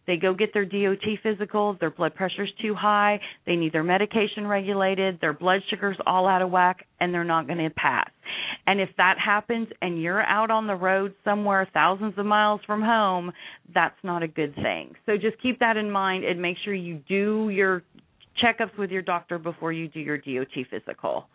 they 0.07 0.17
go 0.17 0.35
get 0.35 0.53
their 0.53 0.65
DOT 0.65 1.05
physical, 1.23 1.77
their 1.79 1.91
blood 1.91 2.15
pressure's 2.15 2.53
too 2.61 2.75
high, 2.75 3.21
they 3.47 3.57
need 3.57 3.73
their 3.73 3.85
medication 3.85 4.47
regulated, 4.47 5.21
their 5.21 5.33
blood 5.33 5.61
sugar's 5.71 5.97
all 6.07 6.27
out 6.27 6.43
of 6.43 6.51
whack, 6.51 6.87
and 7.01 7.13
they're 7.13 7.25
not 7.25 7.47
going 7.47 7.59
to 7.59 7.71
pass. 7.71 8.11
And 8.67 8.81
if 8.81 8.91
that 8.97 9.17
happens 9.25 9.69
and 9.83 10.01
you're 10.01 10.23
out 10.23 10.51
on 10.51 10.67
the 10.67 10.75
road 10.75 11.15
somewhere 11.25 11.69
thousands 11.73 12.15
of 12.17 12.27
miles 12.27 12.61
from 12.67 12.83
home, 12.83 13.33
that's 13.75 13.97
not 14.03 14.23
a 14.23 14.29
good 14.29 14.55
thing. 14.57 14.95
So 15.07 15.17
just 15.17 15.41
keep 15.43 15.59
that 15.61 15.77
in 15.77 15.91
mind 15.91 16.25
and 16.25 16.41
make 16.41 16.57
sure 16.65 16.75
you 16.75 17.01
do 17.09 17.51
your 17.51 17.83
checkups 18.43 18.77
with 18.79 18.91
your 18.91 19.03
doctor 19.03 19.39
before 19.39 19.73
you 19.73 19.89
do 19.89 20.01
your 20.01 20.19
DOT 20.19 20.67
physical. 20.71 21.27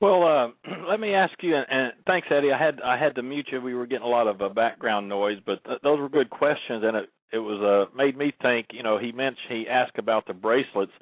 Well, 0.00 0.26
uh, 0.26 0.48
let 0.88 1.00
me 1.00 1.14
ask 1.14 1.32
you, 1.42 1.56
and, 1.56 1.66
and 1.70 1.92
thanks, 2.06 2.28
Eddie. 2.30 2.52
I 2.52 2.62
had 2.62 2.80
I 2.84 2.98
had 2.98 3.14
to 3.14 3.22
mute 3.22 3.46
you. 3.52 3.60
We 3.60 3.74
were 3.74 3.86
getting 3.86 4.04
a 4.04 4.10
lot 4.10 4.26
of 4.26 4.42
uh, 4.42 4.48
background 4.48 5.08
noise, 5.08 5.38
but 5.46 5.62
th- 5.64 5.78
those 5.82 5.98
were 5.98 6.08
good 6.08 6.28
questions, 6.28 6.82
and 6.84 6.96
it 6.96 7.08
it 7.32 7.38
was 7.38 7.60
uh 7.60 7.96
made 7.96 8.16
me 8.16 8.32
think. 8.42 8.68
You 8.72 8.82
know, 8.82 8.98
he 8.98 9.12
mentioned 9.12 9.46
he 9.48 9.66
asked 9.68 9.98
about 9.98 10.26
the 10.26 10.34
bracelets. 10.34 10.92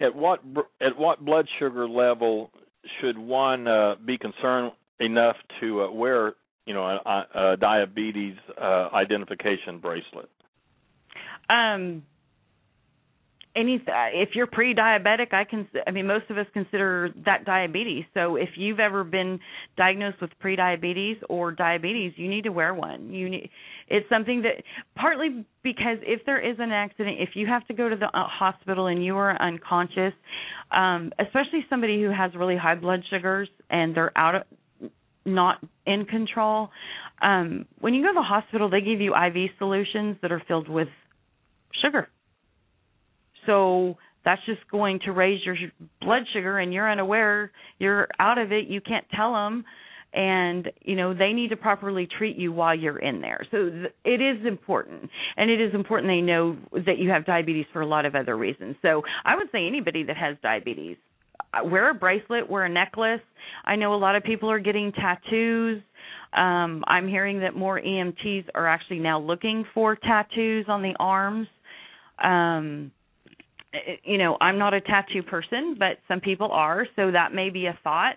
At 0.00 0.14
what 0.14 0.40
at 0.80 0.98
what 0.98 1.24
blood 1.24 1.46
sugar 1.58 1.88
level 1.88 2.50
should 3.00 3.18
one 3.18 3.68
uh, 3.68 3.94
be 4.04 4.18
concerned 4.18 4.72
enough 5.00 5.36
to 5.60 5.82
uh, 5.82 5.90
wear 5.90 6.34
you 6.66 6.74
know 6.74 6.84
a, 6.84 7.26
a 7.34 7.56
diabetes 7.56 8.36
uh, 8.60 8.88
identification 8.94 9.78
bracelet? 9.78 10.28
Um, 11.48 12.02
any 13.54 13.82
if 13.86 14.30
you're 14.34 14.46
pre-diabetic 14.46 15.32
i 15.32 15.44
can 15.44 15.68
i 15.86 15.90
mean 15.90 16.06
most 16.06 16.24
of 16.30 16.38
us 16.38 16.46
consider 16.52 17.10
that 17.24 17.44
diabetes 17.44 18.04
so 18.14 18.36
if 18.36 18.48
you've 18.56 18.80
ever 18.80 19.04
been 19.04 19.38
diagnosed 19.76 20.20
with 20.20 20.30
pre-diabetes 20.40 21.16
or 21.28 21.52
diabetes 21.52 22.12
you 22.16 22.28
need 22.28 22.44
to 22.44 22.50
wear 22.50 22.74
one 22.74 23.12
you 23.12 23.28
need 23.28 23.50
it's 23.92 24.08
something 24.08 24.42
that 24.42 24.62
partly 24.96 25.44
because 25.62 25.98
if 26.02 26.24
there 26.26 26.40
is 26.40 26.56
an 26.58 26.72
accident 26.72 27.16
if 27.20 27.30
you 27.34 27.46
have 27.46 27.66
to 27.66 27.74
go 27.74 27.88
to 27.88 27.96
the 27.96 28.06
uh, 28.06 28.26
hospital 28.26 28.86
and 28.86 29.04
you 29.04 29.16
are 29.16 29.40
unconscious 29.40 30.14
um 30.70 31.12
especially 31.18 31.64
somebody 31.70 32.02
who 32.02 32.10
has 32.10 32.34
really 32.34 32.56
high 32.56 32.74
blood 32.74 33.02
sugars 33.10 33.48
and 33.70 33.94
they're 33.94 34.16
out 34.16 34.34
of 34.34 34.42
not 35.24 35.58
in 35.86 36.04
control 36.04 36.70
um 37.20 37.66
when 37.80 37.94
you 37.94 38.02
go 38.02 38.08
to 38.08 38.14
the 38.14 38.22
hospital 38.22 38.68
they 38.68 38.80
give 38.80 39.00
you 39.00 39.14
IV 39.14 39.50
solutions 39.58 40.16
that 40.22 40.32
are 40.32 40.42
filled 40.48 40.68
with 40.68 40.88
sugar. 41.80 42.08
So 43.46 43.96
that's 44.24 44.40
just 44.46 44.60
going 44.70 45.00
to 45.04 45.12
raise 45.12 45.44
your 45.44 45.56
blood 46.00 46.22
sugar 46.32 46.58
and 46.58 46.72
you're 46.72 46.90
unaware, 46.90 47.50
you're 47.78 48.08
out 48.18 48.38
of 48.38 48.52
it, 48.52 48.66
you 48.68 48.80
can't 48.80 49.04
tell 49.14 49.32
them 49.32 49.64
and 50.14 50.70
you 50.82 50.94
know 50.96 51.14
they 51.14 51.32
need 51.32 51.48
to 51.48 51.56
properly 51.56 52.06
treat 52.06 52.36
you 52.36 52.52
while 52.52 52.74
you're 52.74 52.98
in 52.98 53.20
there. 53.20 53.46
So 53.50 53.70
th- 53.70 53.94
it 54.04 54.20
is 54.20 54.46
important 54.46 55.08
and 55.36 55.50
it 55.50 55.60
is 55.60 55.74
important 55.74 56.08
they 56.10 56.20
know 56.20 56.56
that 56.72 56.98
you 56.98 57.10
have 57.10 57.24
diabetes 57.24 57.66
for 57.72 57.80
a 57.80 57.86
lot 57.86 58.04
of 58.04 58.14
other 58.14 58.36
reasons. 58.36 58.76
So 58.82 59.02
i 59.24 59.34
would 59.36 59.48
say 59.52 59.66
anybody 59.66 60.02
that 60.04 60.16
has 60.16 60.36
diabetes 60.42 60.96
uh, 61.54 61.64
wear 61.64 61.90
a 61.90 61.94
bracelet 61.94 62.48
wear 62.48 62.64
a 62.64 62.68
necklace. 62.68 63.20
I 63.64 63.76
know 63.76 63.94
a 63.94 63.96
lot 63.96 64.16
of 64.16 64.22
people 64.22 64.50
are 64.50 64.60
getting 64.60 64.92
tattoos. 64.92 65.82
Um 66.34 66.84
i'm 66.86 67.08
hearing 67.08 67.40
that 67.40 67.54
more 67.54 67.80
emts 67.80 68.44
are 68.54 68.66
actually 68.66 68.98
now 68.98 69.18
looking 69.20 69.64
for 69.74 69.96
tattoos 69.96 70.66
on 70.68 70.82
the 70.82 70.94
arms. 70.98 71.48
Um 72.22 72.92
you 74.04 74.18
know, 74.18 74.36
I'm 74.40 74.58
not 74.58 74.74
a 74.74 74.80
tattoo 74.80 75.22
person, 75.22 75.76
but 75.78 75.98
some 76.06 76.20
people 76.20 76.50
are, 76.52 76.86
so 76.94 77.10
that 77.10 77.32
may 77.32 77.48
be 77.50 77.66
a 77.66 77.78
thought. 77.82 78.16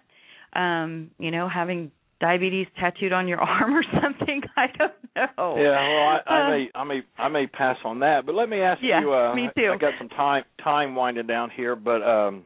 Um, 0.56 1.12
you 1.20 1.32
know, 1.32 1.50
having 1.50 1.92
diabetes 2.20 2.68
tattooed 2.80 3.14
on 3.14 3.28
your 3.28 3.40
arm 3.42 3.76
or 3.76 3.84
something. 4.02 4.42
I 4.58 4.68
don't 4.78 4.94
know. 5.16 5.56
Yeah, 5.58 5.72
well, 5.72 6.22
I, 6.28 6.34
I 6.34 6.50
may, 6.50 6.70
I 6.76 6.84
may, 6.84 7.02
I 7.18 7.28
may 7.30 7.48
pass 7.48 7.78
on 7.84 8.00
that. 8.00 8.26
But 8.26 8.36
let 8.36 8.50
me 8.50 8.62
ask 8.62 8.82
yeah, 8.82 9.02
you. 9.02 9.14
Uh, 9.14 9.36
me 9.36 9.50
too. 9.56 9.72
I 9.74 9.78
got 9.78 9.94
some 9.98 10.10
time, 10.10 10.44
time 10.64 10.96
winding 10.96 11.28
down 11.28 11.50
here, 11.50 11.76
but 11.76 12.02
um, 12.04 12.46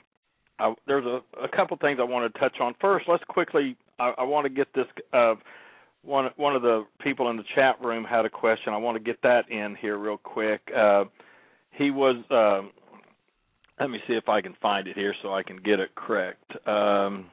I, 0.59 0.73
there's 0.87 1.05
a, 1.05 1.21
a 1.41 1.47
couple 1.47 1.77
things 1.77 1.99
I 1.99 2.03
want 2.03 2.31
to 2.31 2.39
touch 2.39 2.57
on. 2.59 2.75
First, 2.81 3.05
let's 3.07 3.23
quickly. 3.27 3.77
I, 3.99 4.13
I 4.19 4.23
want 4.23 4.45
to 4.45 4.49
get 4.49 4.67
this. 4.73 4.85
Uh, 5.13 5.35
one 6.01 6.29
one 6.37 6.55
of 6.55 6.61
the 6.61 6.85
people 7.01 7.29
in 7.29 7.37
the 7.37 7.43
chat 7.55 7.75
room 7.81 8.05
had 8.05 8.25
a 8.25 8.29
question. 8.29 8.73
I 8.73 8.77
want 8.77 8.95
to 8.97 9.03
get 9.03 9.21
that 9.23 9.49
in 9.51 9.75
here 9.75 9.97
real 9.97 10.17
quick. 10.17 10.61
Uh, 10.75 11.05
he 11.71 11.91
was. 11.91 12.15
Uh, 12.29 12.67
let 13.79 13.89
me 13.89 13.99
see 14.07 14.13
if 14.13 14.27
I 14.27 14.41
can 14.41 14.55
find 14.61 14.87
it 14.87 14.95
here 14.97 15.15
so 15.21 15.33
I 15.33 15.41
can 15.41 15.57
get 15.57 15.79
it 15.79 15.95
correct. 15.95 16.51
Um, 16.67 17.27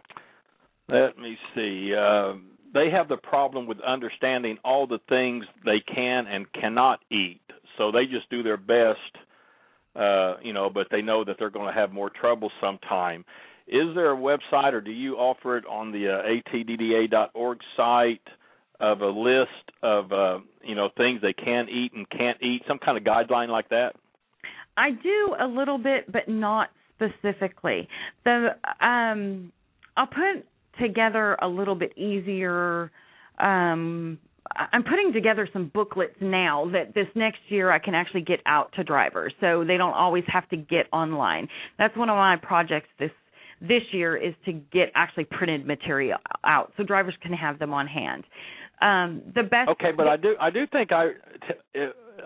let 0.88 1.18
me 1.18 1.36
see. 1.54 1.92
Uh, 1.94 2.34
they 2.74 2.90
have 2.90 3.08
the 3.08 3.16
problem 3.16 3.66
with 3.66 3.80
understanding 3.80 4.58
all 4.64 4.86
the 4.86 5.00
things 5.08 5.44
they 5.64 5.80
can 5.80 6.26
and 6.26 6.50
cannot 6.52 7.00
eat, 7.10 7.40
so 7.78 7.90
they 7.90 8.04
just 8.04 8.28
do 8.30 8.42
their 8.42 8.56
best, 8.56 8.98
uh, 9.94 10.34
you 10.42 10.52
know, 10.52 10.70
but 10.70 10.88
they 10.90 11.02
know 11.02 11.24
that 11.24 11.36
they're 11.38 11.50
going 11.50 11.72
to 11.72 11.78
have 11.78 11.92
more 11.92 12.10
trouble 12.10 12.50
sometime. 12.60 13.24
Is 13.66 13.94
there 13.94 14.12
a 14.12 14.16
website, 14.16 14.74
or 14.74 14.80
do 14.80 14.92
you 14.92 15.14
offer 15.16 15.56
it 15.56 15.64
on 15.66 15.90
the 15.90 16.08
uh, 16.08 16.54
attdda.org 16.54 17.58
site 17.76 18.20
of 18.78 19.00
a 19.00 19.08
list 19.08 19.50
of 19.82 20.12
uh, 20.12 20.38
you 20.62 20.74
know 20.74 20.90
things 20.96 21.20
they 21.22 21.32
can 21.32 21.68
eat 21.68 21.92
and 21.94 22.08
can't 22.10 22.40
eat, 22.42 22.62
some 22.68 22.78
kind 22.78 22.96
of 22.96 23.04
guideline 23.04 23.48
like 23.48 23.68
that? 23.70 23.94
I 24.76 24.90
do 24.90 25.34
a 25.40 25.46
little 25.46 25.78
bit, 25.78 26.10
but 26.12 26.28
not 26.28 26.68
specifically. 26.94 27.88
The 28.24 28.50
um, 28.80 29.50
I'll 29.96 30.06
put 30.06 30.46
together 30.80 31.36
a 31.40 31.48
little 31.48 31.74
bit 31.74 31.96
easier. 31.96 32.90
Um, 33.38 34.18
I'm 34.54 34.84
putting 34.84 35.12
together 35.12 35.48
some 35.52 35.70
booklets 35.74 36.14
now 36.20 36.70
that 36.72 36.94
this 36.94 37.08
next 37.14 37.38
year 37.48 37.70
I 37.70 37.78
can 37.78 37.94
actually 37.94 38.22
get 38.22 38.40
out 38.46 38.72
to 38.76 38.84
drivers, 38.84 39.32
so 39.40 39.64
they 39.66 39.76
don't 39.76 39.94
always 39.94 40.24
have 40.28 40.48
to 40.50 40.56
get 40.56 40.86
online. 40.92 41.48
That's 41.78 41.96
one 41.96 42.08
of 42.08 42.16
my 42.16 42.36
projects 42.36 42.88
this 42.98 43.10
this 43.60 43.82
year 43.92 44.16
is 44.16 44.34
to 44.44 44.52
get 44.52 44.92
actually 44.94 45.24
printed 45.24 45.66
material 45.66 46.18
out 46.44 46.72
so 46.76 46.82
drivers 46.82 47.14
can 47.22 47.32
have 47.32 47.58
them 47.58 47.72
on 47.72 47.86
hand. 47.86 48.24
Um, 48.82 49.22
the 49.34 49.42
best. 49.42 49.70
Okay, 49.70 49.92
but 49.96 50.06
I 50.06 50.16
do 50.16 50.36
I 50.40 50.50
do 50.50 50.66
think 50.66 50.92
I 50.92 51.12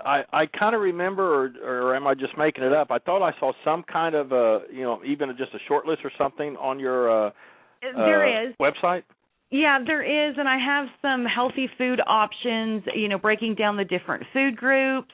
I 0.05 0.23
I 0.33 0.47
kind 0.47 0.75
of 0.75 0.81
remember, 0.81 1.23
or, 1.23 1.53
or 1.63 1.97
am 1.97 2.07
I 2.07 2.15
just 2.15 2.37
making 2.37 2.65
it 2.65 2.73
up? 2.73 2.91
I 2.91 2.99
thought 2.99 3.23
I 3.23 3.39
saw 3.39 3.53
some 3.65 3.85
kind 3.85 4.15
of 4.15 4.33
a 4.33 4.63
you 4.73 4.83
know 4.83 5.01
even 5.05 5.31
just 5.39 5.55
a 5.55 5.59
short 5.69 5.87
list 5.87 6.01
or 6.05 6.11
something 6.19 6.57
on 6.57 6.81
your 6.81 7.29
uh, 7.29 7.31
there 7.83 8.27
uh, 8.27 8.49
is 8.49 8.55
website. 8.61 9.03
Yeah, 9.51 9.79
there 9.85 10.03
is, 10.03 10.37
and 10.39 10.49
I 10.49 10.59
have 10.59 10.87
some 11.03 11.25
healthy 11.25 11.69
food 11.77 12.01
options. 12.07 12.85
You 12.95 13.09
know, 13.09 13.19
breaking 13.19 13.57
down 13.57 13.77
the 13.77 13.85
different 13.85 14.25
food 14.33 14.57
groups. 14.57 15.13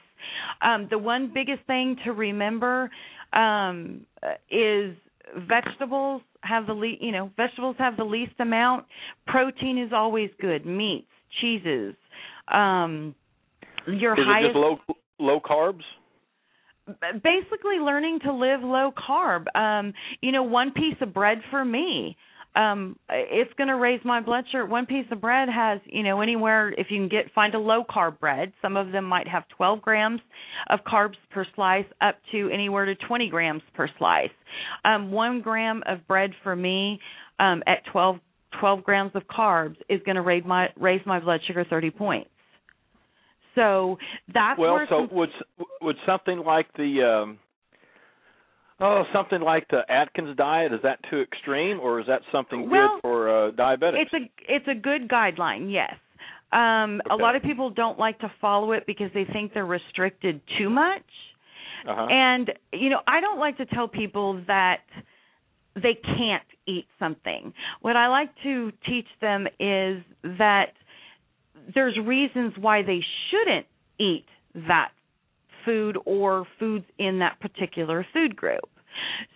Um, 0.63 0.89
the 0.91 0.99
one 0.99 1.31
biggest 1.33 1.67
thing 1.67 1.97
to 2.05 2.13
remember 2.13 2.91
um, 3.33 4.07
is 4.51 4.95
vegetables 5.49 6.23
have 6.43 6.67
the 6.67 6.73
le- 6.73 6.97
you 7.01 7.13
know 7.13 7.31
vegetables 7.37 7.77
have 7.79 7.97
the 7.97 8.05
least 8.05 8.35
amount. 8.39 8.87
Protein 9.27 9.79
is 9.79 9.93
always 9.93 10.31
good. 10.41 10.67
Meats, 10.67 11.07
cheeses. 11.41 11.95
Um, 12.49 13.15
your 13.87 14.13
is 14.15 14.27
highest 14.27 14.57
it 14.57 14.59
low 14.59 14.79
low 15.19 15.41
carbs? 15.41 15.83
basically 17.15 17.79
learning 17.81 18.21
to 18.21 18.33
live 18.33 18.61
low 18.63 18.93
carb 18.93 19.45
um 19.57 19.93
you 20.21 20.31
know 20.31 20.45
one 20.45 20.71
piece 20.71 20.95
of 21.01 21.13
bread 21.13 21.39
for 21.51 21.65
me 21.65 22.17
um 22.57 22.97
it's 23.11 23.53
going 23.55 23.69
to 23.69 23.77
raise 23.77 24.01
my 24.05 24.21
blood 24.21 24.45
sugar 24.51 24.67
one 24.67 24.87
piece 24.87 25.07
of 25.13 25.21
bread 25.21 25.49
has 25.49 25.81
you 25.85 26.03
know 26.03 26.21
anywhere 26.21 26.71
if 26.79 26.89
you 26.91 26.99
can 26.99 27.09
get 27.09 27.33
find 27.35 27.55
a 27.55 27.59
low 27.59 27.85
carb 27.85 28.19
bread 28.19 28.53
some 28.63 28.77
of 28.77 28.91
them 28.93 29.05
might 29.05 29.29
have 29.29 29.47
12 29.57 29.83
grams 29.83 30.21
of 30.71 30.81
carbs 30.85 31.17
per 31.31 31.47
slice 31.55 31.85
up 32.01 32.17
to 32.33 32.49
anywhere 32.51 32.87
to 32.87 32.95
20 32.95 33.29
grams 33.29 33.63
per 33.75 33.89
slice 33.99 34.31
um 34.85 35.13
1 35.13 35.43
gram 35.43 35.83
of 35.87 36.07
bread 36.09 36.31
for 36.43 36.57
me 36.57 36.99
um 37.39 37.63
at 37.67 37.85
12 37.93 38.19
12 38.59 38.83
grams 38.85 39.13
of 39.15 39.23
carbs 39.29 39.77
is 39.89 40.01
going 40.07 40.17
to 40.17 40.23
raise 40.23 40.45
my 40.45 40.69
raise 40.77 41.01
my 41.05 41.21
blood 41.21 41.41
sugar 41.47 41.65
30 41.69 41.91
points 41.91 42.31
so 43.57 43.97
that's 44.33 44.61
well. 44.61 44.79
So 44.89 45.07
some, 45.09 45.17
would 45.17 45.31
would 45.81 45.97
something 46.07 46.39
like 46.39 46.67
the 46.77 47.23
um, 47.23 47.39
oh 48.81 49.05
something 49.13 49.41
like 49.41 49.67
the 49.69 49.81
Atkins 49.89 50.37
diet 50.37 50.73
is 50.73 50.81
that 50.83 50.99
too 51.11 51.21
extreme, 51.21 51.81
or 51.81 52.01
is 52.01 52.07
that 52.07 52.23
something 52.33 52.69
Well, 52.71 52.97
good 52.97 53.01
for 53.03 53.29
uh, 53.49 53.51
diabetics? 53.53 54.03
It's 54.03 54.13
a 54.15 54.55
it's 54.55 54.69
a 54.69 54.75
good 54.75 55.09
guideline, 55.09 55.73
yes. 55.73 55.95
Um 56.53 57.01
a 57.11 57.17
lot 57.17 57.37
of 57.37 57.43
people 57.43 57.71
don't 57.71 57.99
like 57.99 58.19
to 58.21 58.33
follow 58.41 58.73
it 58.73 58.85
because 58.87 59.11
they 59.15 59.25
think 59.25 59.53
they're 59.55 59.67
restricted 59.67 60.41
too 60.59 60.71
much. 60.71 61.03
uh-huh. 61.89 62.07
And 62.11 62.53
you 62.73 62.91
know, 62.91 63.01
I 63.07 63.21
don't 63.21 63.39
like 63.39 63.57
to 63.59 63.67
tell 63.67 63.89
people 63.89 64.43
that 64.47 64.83
they 65.75 65.95
can't 65.95 66.43
eat 66.67 66.87
something. 66.99 67.53
What 67.81 67.97
I 67.97 68.09
like 68.09 68.31
to 68.43 68.73
teach 68.89 69.07
them 69.21 69.47
is 69.61 70.03
that 70.23 70.73
there's 71.75 71.97
reasons 71.99 72.55
why 72.59 72.83
they 72.83 73.01
shouldn't 73.31 73.67
eat 73.99 74.27
that 74.69 74.91
food 75.67 75.99
or 76.07 76.47
foods 76.59 76.87
in 76.99 77.19
that 77.19 77.39
particular 77.41 78.07
food 78.15 78.35
group. 78.35 78.71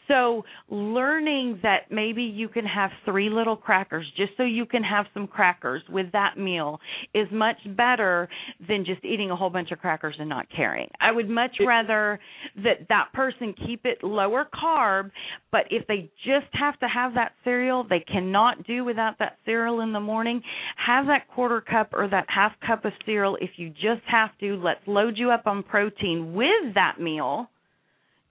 So, 0.09 0.45
learning 0.69 1.61
that 1.63 1.91
maybe 1.91 2.25
you 2.25 2.49
can 2.49 2.65
have 2.65 2.91
three 3.05 3.31
little 3.31 3.57
crackers 3.57 4.05
just 4.17 4.33
so 4.37 4.43
you 4.43 4.67
can 4.67 4.83
have 4.83 5.07
some 5.15 5.29
crackers 5.29 5.83
with 5.89 6.11
that 6.13 6.37
meal 6.37 6.81
is 7.15 7.29
much 7.31 7.59
better 7.77 8.29
than 8.67 8.85
just 8.85 9.05
eating 9.05 9.31
a 9.31 9.37
whole 9.37 9.51
bunch 9.51 9.71
of 9.71 9.79
crackers 9.79 10.17
and 10.19 10.29
not 10.29 10.47
caring. 10.55 10.89
I 11.01 11.13
would 11.13 11.29
much 11.29 11.53
rather 11.65 12.19
that 12.57 12.89
that 12.89 13.13
person 13.15 13.55
keep 13.67 13.83
it 13.85 14.03
lower 14.03 14.49
carb, 14.53 15.13
but 15.53 15.67
if 15.71 15.87
they 15.87 16.11
just 16.25 16.53
have 16.55 16.77
to 16.81 16.89
have 16.89 17.15
that 17.15 17.33
cereal, 17.45 17.87
they 17.89 18.01
cannot 18.01 18.67
do 18.67 18.85
without 18.85 19.17
that 19.21 19.37
cereal 19.45 19.81
in 19.81 19.93
the 19.93 20.01
morning, 20.01 20.43
have 20.77 21.07
that 21.07 21.29
quarter 21.29 21.61
cup 21.61 21.91
or 21.93 22.09
that 22.09 22.27
half 22.29 22.53
cup 22.67 22.85
of 22.85 22.93
cereal 23.07 23.37
if 23.41 23.51
you 23.57 23.71
just 23.71 24.03
have 24.07 24.31
to. 24.41 24.57
Let's 24.57 24.81
load 24.89 25.17
you 25.17 25.31
up 25.31 25.47
on 25.47 25.63
protein 25.63 26.35
with 26.35 26.75
that 26.75 27.01
meal 27.01 27.49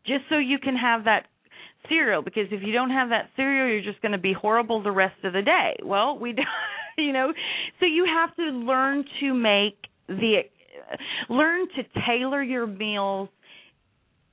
just 0.09 0.25
so 0.29 0.37
you 0.37 0.59
can 0.59 0.75
have 0.75 1.05
that 1.05 1.27
cereal 1.87 2.21
because 2.21 2.47
if 2.51 2.61
you 2.63 2.73
don't 2.73 2.89
have 2.89 3.09
that 3.09 3.29
cereal 3.35 3.67
you're 3.67 3.81
just 3.81 4.01
going 4.01 4.11
to 4.11 4.17
be 4.17 4.33
horrible 4.33 4.83
the 4.83 4.91
rest 4.91 5.15
of 5.23 5.33
the 5.33 5.41
day. 5.41 5.77
Well 5.83 6.17
we 6.19 6.33
don't 6.33 6.47
you 6.97 7.13
know 7.13 7.31
so 7.79 7.85
you 7.85 8.05
have 8.05 8.35
to 8.35 8.43
learn 8.43 9.05
to 9.21 9.33
make 9.33 9.77
the 10.07 10.41
learn 11.29 11.67
to 11.75 11.83
tailor 12.05 12.41
your 12.41 12.67
meals 12.67 13.29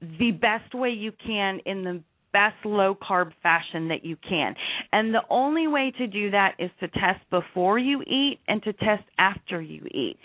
the 0.00 0.32
best 0.32 0.74
way 0.74 0.90
you 0.90 1.12
can 1.24 1.60
in 1.66 1.84
the 1.84 2.02
best 2.36 2.66
low 2.66 2.94
carb 2.94 3.32
fashion 3.42 3.88
that 3.88 4.04
you 4.04 4.14
can. 4.28 4.54
And 4.92 5.14
the 5.14 5.22
only 5.30 5.66
way 5.66 5.90
to 5.96 6.06
do 6.06 6.30
that 6.32 6.52
is 6.58 6.70
to 6.80 6.88
test 6.88 7.20
before 7.30 7.78
you 7.78 8.02
eat 8.02 8.40
and 8.46 8.62
to 8.64 8.74
test 8.74 9.04
after 9.18 9.62
you 9.62 9.86
eat. 9.86 10.18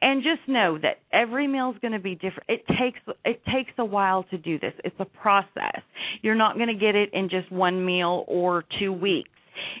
And 0.00 0.22
just 0.22 0.48
know 0.48 0.78
that 0.78 1.00
every 1.12 1.46
meal 1.46 1.70
is 1.70 1.78
going 1.82 1.92
to 1.92 1.98
be 1.98 2.14
different. 2.14 2.48
It 2.48 2.64
takes 2.68 3.00
it 3.26 3.42
takes 3.54 3.72
a 3.76 3.84
while 3.84 4.22
to 4.30 4.38
do 4.38 4.58
this. 4.58 4.72
It's 4.84 4.96
a 4.98 5.04
process. 5.04 5.82
You're 6.22 6.34
not 6.34 6.54
going 6.56 6.68
to 6.68 6.74
get 6.74 6.94
it 6.94 7.10
in 7.12 7.28
just 7.28 7.52
one 7.52 7.84
meal 7.84 8.24
or 8.26 8.64
2 8.80 8.92
weeks 8.92 9.28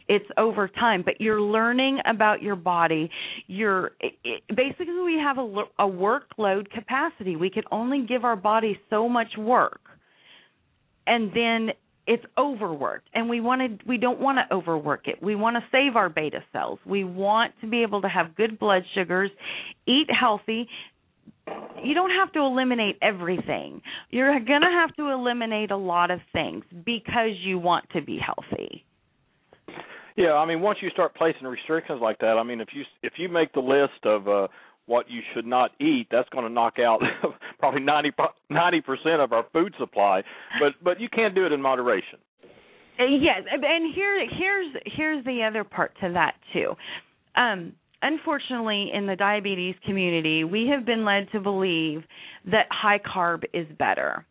it's 0.08 0.26
over 0.36 0.68
time 0.68 1.00
but 1.02 1.18
you're 1.20 1.40
learning 1.40 2.00
about 2.04 2.42
your 2.42 2.56
body 2.56 3.08
you're 3.46 3.92
it, 4.00 4.12
it, 4.24 4.42
basically 4.54 5.00
we 5.02 5.16
have 5.18 5.38
a, 5.38 5.64
a 5.78 5.88
workload 5.88 6.68
capacity 6.70 7.34
we 7.34 7.48
can 7.48 7.62
only 7.70 8.04
give 8.06 8.22
our 8.24 8.36
body 8.36 8.78
so 8.90 9.08
much 9.08 9.28
work 9.38 9.80
and 11.06 11.30
then 11.34 11.70
it's 12.06 12.24
overworked. 12.36 13.08
And 13.14 13.28
we 13.28 13.40
want 13.40 13.60
to 13.80 13.86
we 13.86 13.96
don't 13.96 14.20
want 14.20 14.38
to 14.38 14.54
overwork 14.54 15.06
it. 15.06 15.22
We 15.22 15.36
want 15.36 15.56
to 15.56 15.62
save 15.70 15.96
our 15.96 16.08
beta 16.08 16.40
cells. 16.52 16.78
We 16.84 17.04
want 17.04 17.52
to 17.60 17.68
be 17.68 17.82
able 17.82 18.02
to 18.02 18.08
have 18.08 18.34
good 18.34 18.58
blood 18.58 18.82
sugars 18.94 19.30
eat 19.86 20.08
healthy. 20.10 20.68
You 21.82 21.94
don't 21.94 22.10
have 22.10 22.32
to 22.32 22.40
eliminate 22.40 22.96
everything. 23.02 23.82
You're 24.10 24.38
going 24.40 24.60
to 24.60 24.68
have 24.68 24.94
to 24.96 25.10
eliminate 25.10 25.70
a 25.70 25.76
lot 25.76 26.10
of 26.10 26.20
things 26.32 26.64
because 26.84 27.30
you 27.42 27.58
want 27.58 27.88
to 27.90 28.02
be 28.02 28.18
healthy. 28.18 28.84
Yeah, 30.16 30.34
I 30.34 30.46
mean, 30.46 30.60
once 30.60 30.78
you 30.82 30.90
start 30.90 31.14
placing 31.14 31.46
restrictions 31.46 32.00
like 32.02 32.18
that, 32.18 32.36
I 32.38 32.42
mean, 32.42 32.60
if 32.60 32.68
you 32.74 32.82
if 33.02 33.14
you 33.16 33.28
make 33.28 33.52
the 33.52 33.60
list 33.60 34.04
of 34.04 34.28
uh, 34.28 34.48
what 34.90 35.08
you 35.08 35.20
should 35.32 35.46
not 35.46 35.70
eat, 35.80 36.08
that's 36.10 36.28
going 36.30 36.44
to 36.44 36.52
knock 36.52 36.78
out 36.80 37.00
probably 37.60 37.80
ninety 37.80 38.10
percent 38.80 39.20
of 39.20 39.32
our 39.32 39.46
food 39.52 39.72
supply. 39.78 40.22
But 40.58 40.72
but 40.82 41.00
you 41.00 41.08
can't 41.08 41.34
do 41.34 41.46
it 41.46 41.52
in 41.52 41.62
moderation. 41.62 42.18
Uh, 42.98 43.04
Yes, 43.04 43.42
and 43.50 43.94
here 43.94 44.26
here's 44.28 44.74
here's 44.84 45.24
the 45.24 45.44
other 45.48 45.64
part 45.64 45.92
to 46.02 46.12
that 46.12 46.34
too. 46.52 46.74
Um, 47.36 47.72
unfortunately, 48.02 48.90
in 48.92 49.06
the 49.06 49.16
diabetes 49.16 49.76
community, 49.86 50.42
we 50.42 50.66
have 50.66 50.84
been 50.84 51.04
led 51.04 51.30
to 51.32 51.40
believe 51.40 52.02
that 52.50 52.66
high 52.70 52.98
carb 52.98 53.44
is 53.54 53.66
better. 53.78 54.26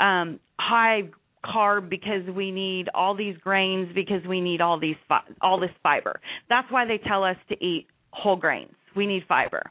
Um, 0.00 0.40
high 0.58 1.08
carb 1.44 1.88
because 1.88 2.28
we 2.34 2.50
need 2.50 2.88
all 2.94 3.16
these 3.16 3.36
grains 3.38 3.88
because 3.94 4.26
we 4.28 4.40
need 4.40 4.60
all 4.60 4.78
these 4.78 4.96
fi- 5.08 5.22
all 5.40 5.60
this 5.60 5.70
fiber. 5.84 6.20
That's 6.48 6.70
why 6.70 6.84
they 6.84 6.98
tell 6.98 7.22
us 7.22 7.36
to 7.48 7.64
eat 7.64 7.86
whole 8.10 8.36
grains. 8.36 8.74
We 8.96 9.06
need 9.06 9.22
fiber. 9.28 9.62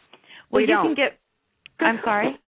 Well, 0.52 0.62
We 0.62 0.64
you 0.64 0.68
don't. 0.68 0.86
can 0.88 0.96
get. 0.96 1.20
I'm 1.80 2.00
sorry. 2.04 2.40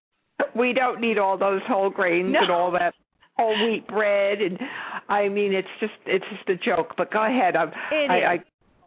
we 0.56 0.74
don't 0.74 1.00
need 1.00 1.18
all 1.18 1.38
those 1.38 1.62
whole 1.68 1.90
grains 1.90 2.34
No. 2.34 2.40
and 2.42 2.52
all 2.52 2.72
that 2.72 2.94
whole 3.38 3.56
wheat 3.66 3.88
bread 3.88 4.40
and 4.42 4.60
I 5.08 5.30
mean 5.30 5.54
it's 5.54 5.68
just 5.80 5.94
it's 6.06 6.26
just 6.36 6.50
a 6.50 6.56
joke. 6.64 6.96
But 6.98 7.12
go 7.12 7.24
ahead. 7.26 7.56
I'm, 7.56 7.70
It 7.92 8.10
I, 8.12 8.18
is. 8.36 8.42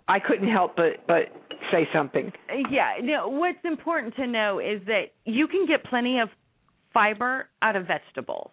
I 0.09 0.17
I 0.17 0.19
couldn't 0.21 0.49
help 0.51 0.77
but 0.77 1.07
but 1.07 1.33
say 1.73 1.89
something. 1.95 2.31
Yeah, 2.71 2.95
no, 3.03 3.29
what's 3.29 3.59
important 3.65 4.15
to 4.17 4.27
know 4.27 4.59
is 4.59 4.83
that 4.87 5.13
you 5.25 5.47
can 5.49 5.67
get 5.67 5.83
plenty 5.85 6.19
of 6.21 6.29
fiber 6.93 7.49
out 7.63 7.75
of 7.75 7.87
vegetables. 7.87 8.51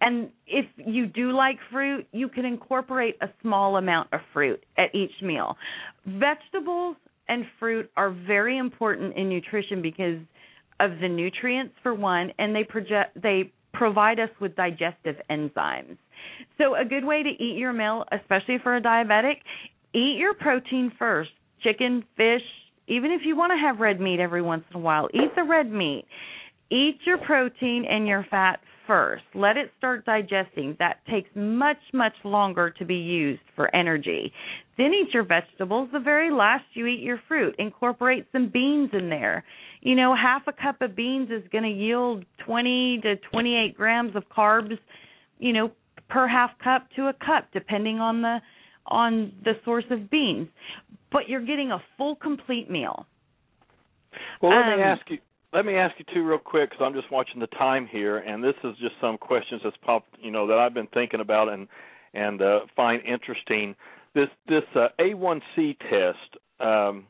And 0.00 0.28
if 0.46 0.66
you 0.76 1.06
do 1.06 1.32
like 1.32 1.58
fruit, 1.72 2.06
you 2.12 2.28
can 2.28 2.44
incorporate 2.44 3.16
a 3.20 3.28
small 3.42 3.76
amount 3.76 4.10
of 4.12 4.20
fruit 4.32 4.64
at 4.78 4.94
each 4.94 5.10
meal. 5.20 5.56
Vegetables 6.06 6.96
and 7.28 7.44
fruit 7.58 7.90
are 7.96 8.10
very 8.10 8.58
important 8.58 9.16
in 9.16 9.28
nutrition 9.28 9.82
because 9.82 10.18
of 10.80 10.98
the 11.00 11.08
nutrients 11.08 11.74
for 11.82 11.94
one 11.94 12.32
and 12.38 12.54
they 12.54 12.64
project 12.64 13.20
they 13.20 13.52
provide 13.72 14.20
us 14.20 14.30
with 14.40 14.54
digestive 14.56 15.16
enzymes. 15.30 15.96
So 16.58 16.76
a 16.76 16.84
good 16.84 17.04
way 17.04 17.22
to 17.22 17.28
eat 17.28 17.56
your 17.58 17.72
meal, 17.72 18.04
especially 18.12 18.58
for 18.62 18.76
a 18.76 18.80
diabetic, 18.80 19.36
eat 19.92 20.16
your 20.18 20.34
protein 20.34 20.92
first. 20.98 21.30
Chicken, 21.62 22.04
fish, 22.16 22.42
even 22.86 23.10
if 23.10 23.22
you 23.24 23.36
want 23.36 23.52
to 23.52 23.56
have 23.56 23.80
red 23.80 24.00
meat 24.00 24.20
every 24.20 24.42
once 24.42 24.64
in 24.70 24.76
a 24.76 24.80
while, 24.80 25.08
eat 25.14 25.34
the 25.34 25.42
red 25.42 25.70
meat. 25.70 26.04
Eat 26.70 26.98
your 27.04 27.18
protein 27.18 27.84
and 27.88 28.06
your 28.06 28.26
fat 28.30 28.60
first. 28.86 29.24
Let 29.34 29.56
it 29.56 29.70
start 29.78 30.04
digesting. 30.04 30.76
That 30.78 30.98
takes 31.10 31.28
much, 31.34 31.78
much 31.92 32.14
longer 32.24 32.70
to 32.78 32.84
be 32.84 32.96
used 32.96 33.42
for 33.56 33.74
energy. 33.74 34.32
Then 34.76 34.92
eat 34.92 35.12
your 35.14 35.24
vegetables. 35.24 35.88
The 35.92 36.00
very 36.00 36.30
last 36.30 36.64
you 36.74 36.86
eat 36.86 37.00
your 37.00 37.20
fruit. 37.28 37.54
Incorporate 37.58 38.26
some 38.32 38.50
beans 38.52 38.90
in 38.92 39.08
there. 39.08 39.44
You 39.80 39.94
know, 39.94 40.14
half 40.14 40.42
a 40.46 40.52
cup 40.52 40.80
of 40.82 40.96
beans 40.96 41.30
is 41.30 41.42
going 41.52 41.64
to 41.64 41.70
yield 41.70 42.24
20 42.46 43.00
to 43.02 43.16
28 43.30 43.76
grams 43.76 44.16
of 44.16 44.24
carbs, 44.28 44.78
you 45.38 45.52
know, 45.52 45.70
per 46.08 46.26
half 46.28 46.50
cup 46.62 46.86
to 46.96 47.08
a 47.08 47.12
cup 47.24 47.48
depending 47.52 47.98
on 47.98 48.22
the 48.22 48.38
on 48.86 49.32
the 49.44 49.52
source 49.64 49.84
of 49.90 50.10
beans. 50.10 50.48
But 51.10 51.28
you're 51.28 51.44
getting 51.44 51.70
a 51.70 51.82
full 51.96 52.16
complete 52.16 52.70
meal. 52.70 53.06
Well, 54.42 54.52
let 54.52 54.72
Um, 54.72 54.78
me 54.78 54.82
ask 54.82 55.10
you. 55.10 55.18
Let 55.54 55.66
me 55.66 55.76
ask 55.76 55.94
you 56.00 56.04
two 56.12 56.26
real 56.26 56.38
quick 56.38 56.70
because 56.70 56.84
I'm 56.84 56.94
just 56.94 57.12
watching 57.12 57.38
the 57.38 57.46
time 57.46 57.86
here, 57.86 58.18
and 58.18 58.42
this 58.42 58.56
is 58.64 58.74
just 58.80 58.94
some 59.00 59.16
questions 59.16 59.60
that's 59.62 59.76
popped, 59.82 60.16
you 60.20 60.32
know, 60.32 60.48
that 60.48 60.58
I've 60.58 60.74
been 60.74 60.88
thinking 60.88 61.20
about 61.20 61.48
and 61.48 61.68
and 62.12 62.42
uh, 62.42 62.60
find 62.74 63.00
interesting. 63.06 63.76
This 64.16 64.26
this 64.48 64.64
uh, 64.74 64.88
A1C 64.98 65.78
test, 65.78 66.42
um, 66.58 67.06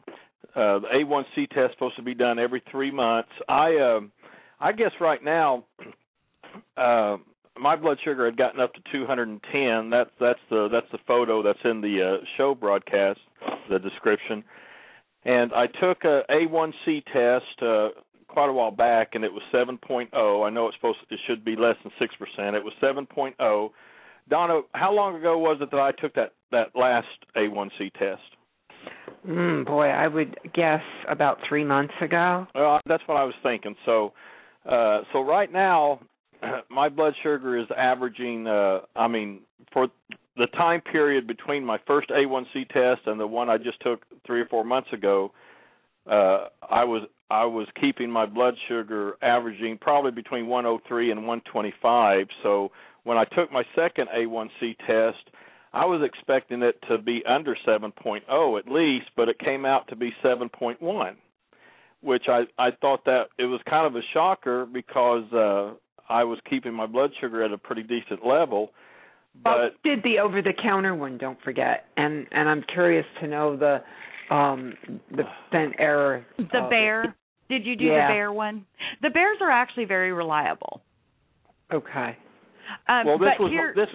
uh, 0.54 0.78
the 0.78 0.88
A1C 0.94 1.48
test 1.54 1.72
supposed 1.72 1.96
to 1.96 2.02
be 2.02 2.14
done 2.14 2.38
every 2.38 2.62
three 2.70 2.90
months. 2.90 3.30
I 3.48 3.78
um, 3.78 4.12
I 4.60 4.72
guess 4.72 4.92
right 5.00 5.24
now, 5.24 5.64
uh, 6.76 7.16
my 7.58 7.76
blood 7.76 7.96
sugar 8.04 8.26
had 8.26 8.36
gotten 8.36 8.60
up 8.60 8.74
to 8.74 8.80
210. 8.92 9.88
That's 9.88 10.10
that's 10.20 10.40
the 10.50 10.68
that's 10.70 10.92
the 10.92 10.98
photo 11.06 11.42
that's 11.42 11.58
in 11.64 11.80
the 11.80 12.18
uh, 12.20 12.24
show 12.36 12.54
broadcast, 12.54 13.20
the 13.70 13.78
description. 13.78 14.44
And 15.24 15.50
I 15.54 15.66
took 15.66 16.04
a 16.04 16.24
A1C 16.30 17.04
test 17.06 17.62
uh, 17.62 17.88
quite 18.34 18.50
a 18.50 18.52
while 18.52 18.72
back, 18.72 19.14
and 19.14 19.24
it 19.24 19.32
was 19.32 19.42
7.0. 19.52 20.46
I 20.46 20.50
know 20.50 20.66
it's 20.66 20.76
supposed 20.76 20.98
it 21.08 21.20
should 21.26 21.44
be 21.44 21.54
less 21.56 21.76
than 21.84 21.92
six 21.98 22.14
percent. 22.16 22.56
It 22.56 22.64
was 22.64 22.74
7.0. 22.82 23.70
Donna, 24.28 24.60
how 24.72 24.92
long 24.92 25.16
ago 25.16 25.38
was 25.38 25.58
it 25.60 25.70
that 25.70 25.80
I 25.80 25.92
took 25.92 26.14
that 26.14 26.32
that 26.50 26.68
last 26.74 27.06
A1C 27.36 27.92
test? 27.94 28.22
Mm, 29.26 29.64
boy, 29.64 29.86
I 29.86 30.08
would 30.08 30.36
guess 30.52 30.82
about 31.08 31.38
three 31.48 31.64
months 31.64 31.94
ago. 32.02 32.46
Well, 32.54 32.80
that's 32.86 33.02
what 33.06 33.16
I 33.16 33.24
was 33.24 33.34
thinking. 33.42 33.76
So, 33.86 34.12
uh, 34.68 35.02
so 35.12 35.20
right 35.20 35.50
now, 35.50 36.00
my 36.70 36.88
blood 36.88 37.14
sugar 37.22 37.56
is 37.56 37.66
averaging. 37.76 38.46
Uh, 38.46 38.80
I 38.96 39.06
mean, 39.06 39.40
for 39.72 39.88
the 40.36 40.46
time 40.48 40.80
period 40.80 41.26
between 41.26 41.64
my 41.64 41.78
first 41.86 42.10
A1C 42.10 42.68
test 42.70 43.06
and 43.06 43.20
the 43.20 43.26
one 43.26 43.48
I 43.48 43.58
just 43.58 43.80
took 43.80 44.02
three 44.26 44.40
or 44.40 44.46
four 44.46 44.64
months 44.64 44.92
ago, 44.92 45.32
uh, 46.10 46.48
I 46.68 46.84
was 46.84 47.08
I 47.30 47.44
was 47.44 47.66
keeping 47.80 48.10
my 48.10 48.26
blood 48.26 48.54
sugar 48.68 49.16
averaging 49.22 49.78
probably 49.80 50.10
between 50.10 50.46
103 50.46 51.10
and 51.10 51.20
125. 51.20 52.26
So 52.42 52.70
when 53.04 53.16
I 53.16 53.24
took 53.24 53.50
my 53.50 53.64
second 53.74 54.08
A1C 54.14 54.76
test, 54.86 55.30
I 55.72 55.86
was 55.86 56.02
expecting 56.04 56.62
it 56.62 56.78
to 56.88 56.98
be 56.98 57.22
under 57.26 57.56
7.0 57.66 58.58
at 58.58 58.68
least, 58.70 59.06
but 59.16 59.28
it 59.28 59.38
came 59.38 59.64
out 59.64 59.88
to 59.88 59.96
be 59.96 60.12
7.1, 60.22 61.14
which 62.00 62.24
I 62.28 62.42
I 62.58 62.70
thought 62.80 63.04
that 63.06 63.24
it 63.38 63.46
was 63.46 63.60
kind 63.68 63.86
of 63.86 63.96
a 63.96 64.06
shocker 64.12 64.66
because 64.66 65.32
uh 65.32 65.74
I 66.08 66.24
was 66.24 66.38
keeping 66.48 66.74
my 66.74 66.86
blood 66.86 67.10
sugar 67.20 67.42
at 67.42 67.52
a 67.52 67.58
pretty 67.58 67.82
decent 67.82 68.24
level. 68.24 68.70
But 69.42 69.56
oh, 69.56 69.68
did 69.82 70.02
the 70.04 70.20
over 70.20 70.42
the 70.42 70.52
counter 70.52 70.94
one, 70.94 71.18
don't 71.18 71.40
forget. 71.42 71.86
And 71.96 72.26
and 72.30 72.48
I'm 72.48 72.62
curious 72.72 73.06
to 73.20 73.26
know 73.26 73.56
the 73.56 73.82
um 74.30 74.74
the 75.10 75.24
percent 75.24 75.74
error. 75.78 76.26
The 76.38 76.64
of- 76.64 76.70
Bayer. 76.70 77.14
Did 77.48 77.66
you 77.66 77.76
do 77.76 77.84
Yeah. 77.84 78.08
the 78.08 78.14
Bayer 78.14 78.32
one? 78.32 78.64
The 79.02 79.10
Bayers 79.10 79.36
are 79.42 79.50
actually 79.50 79.84
very 79.84 80.12
reliable. 80.12 80.80
Okay. 81.72 82.16
Um, 82.88 83.06
well, 83.06 83.18
this 83.18 83.34
was 83.38 83.50
here, 83.50 83.74
this 83.76 83.88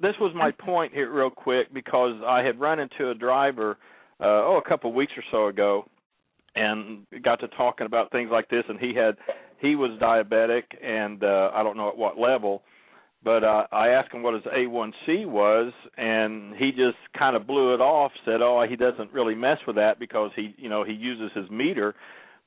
this 0.00 0.14
was 0.20 0.32
my 0.34 0.50
point 0.50 0.92
here, 0.92 1.10
real 1.10 1.30
quick, 1.30 1.72
because 1.72 2.14
I 2.26 2.42
had 2.42 2.60
run 2.60 2.78
into 2.78 3.10
a 3.10 3.14
driver 3.14 3.78
uh, 4.20 4.24
oh 4.26 4.60
a 4.64 4.68
couple 4.68 4.90
of 4.90 4.96
weeks 4.96 5.12
or 5.16 5.24
so 5.30 5.46
ago, 5.48 5.86
and 6.54 7.06
got 7.22 7.40
to 7.40 7.48
talking 7.48 7.86
about 7.86 8.10
things 8.12 8.30
like 8.30 8.48
this, 8.48 8.64
and 8.68 8.78
he 8.78 8.94
had 8.94 9.16
he 9.60 9.76
was 9.76 9.90
diabetic, 10.00 10.64
and 10.82 11.22
uh, 11.24 11.50
I 11.54 11.62
don't 11.62 11.76
know 11.76 11.88
at 11.88 11.96
what 11.96 12.18
level, 12.18 12.62
but 13.22 13.44
uh, 13.44 13.66
I 13.70 13.88
asked 13.88 14.12
him 14.12 14.22
what 14.22 14.34
his 14.34 14.44
A1C 14.44 15.26
was, 15.26 15.72
and 15.96 16.54
he 16.56 16.70
just 16.70 16.96
kind 17.18 17.36
of 17.36 17.46
blew 17.46 17.74
it 17.74 17.80
off, 17.80 18.12
said, 18.24 18.40
"Oh, 18.40 18.64
he 18.68 18.76
doesn't 18.76 19.12
really 19.12 19.34
mess 19.34 19.58
with 19.66 19.76
that 19.76 19.98
because 19.98 20.30
he 20.34 20.54
you 20.56 20.68
know 20.68 20.84
he 20.84 20.92
uses 20.92 21.30
his 21.34 21.50
meter." 21.50 21.94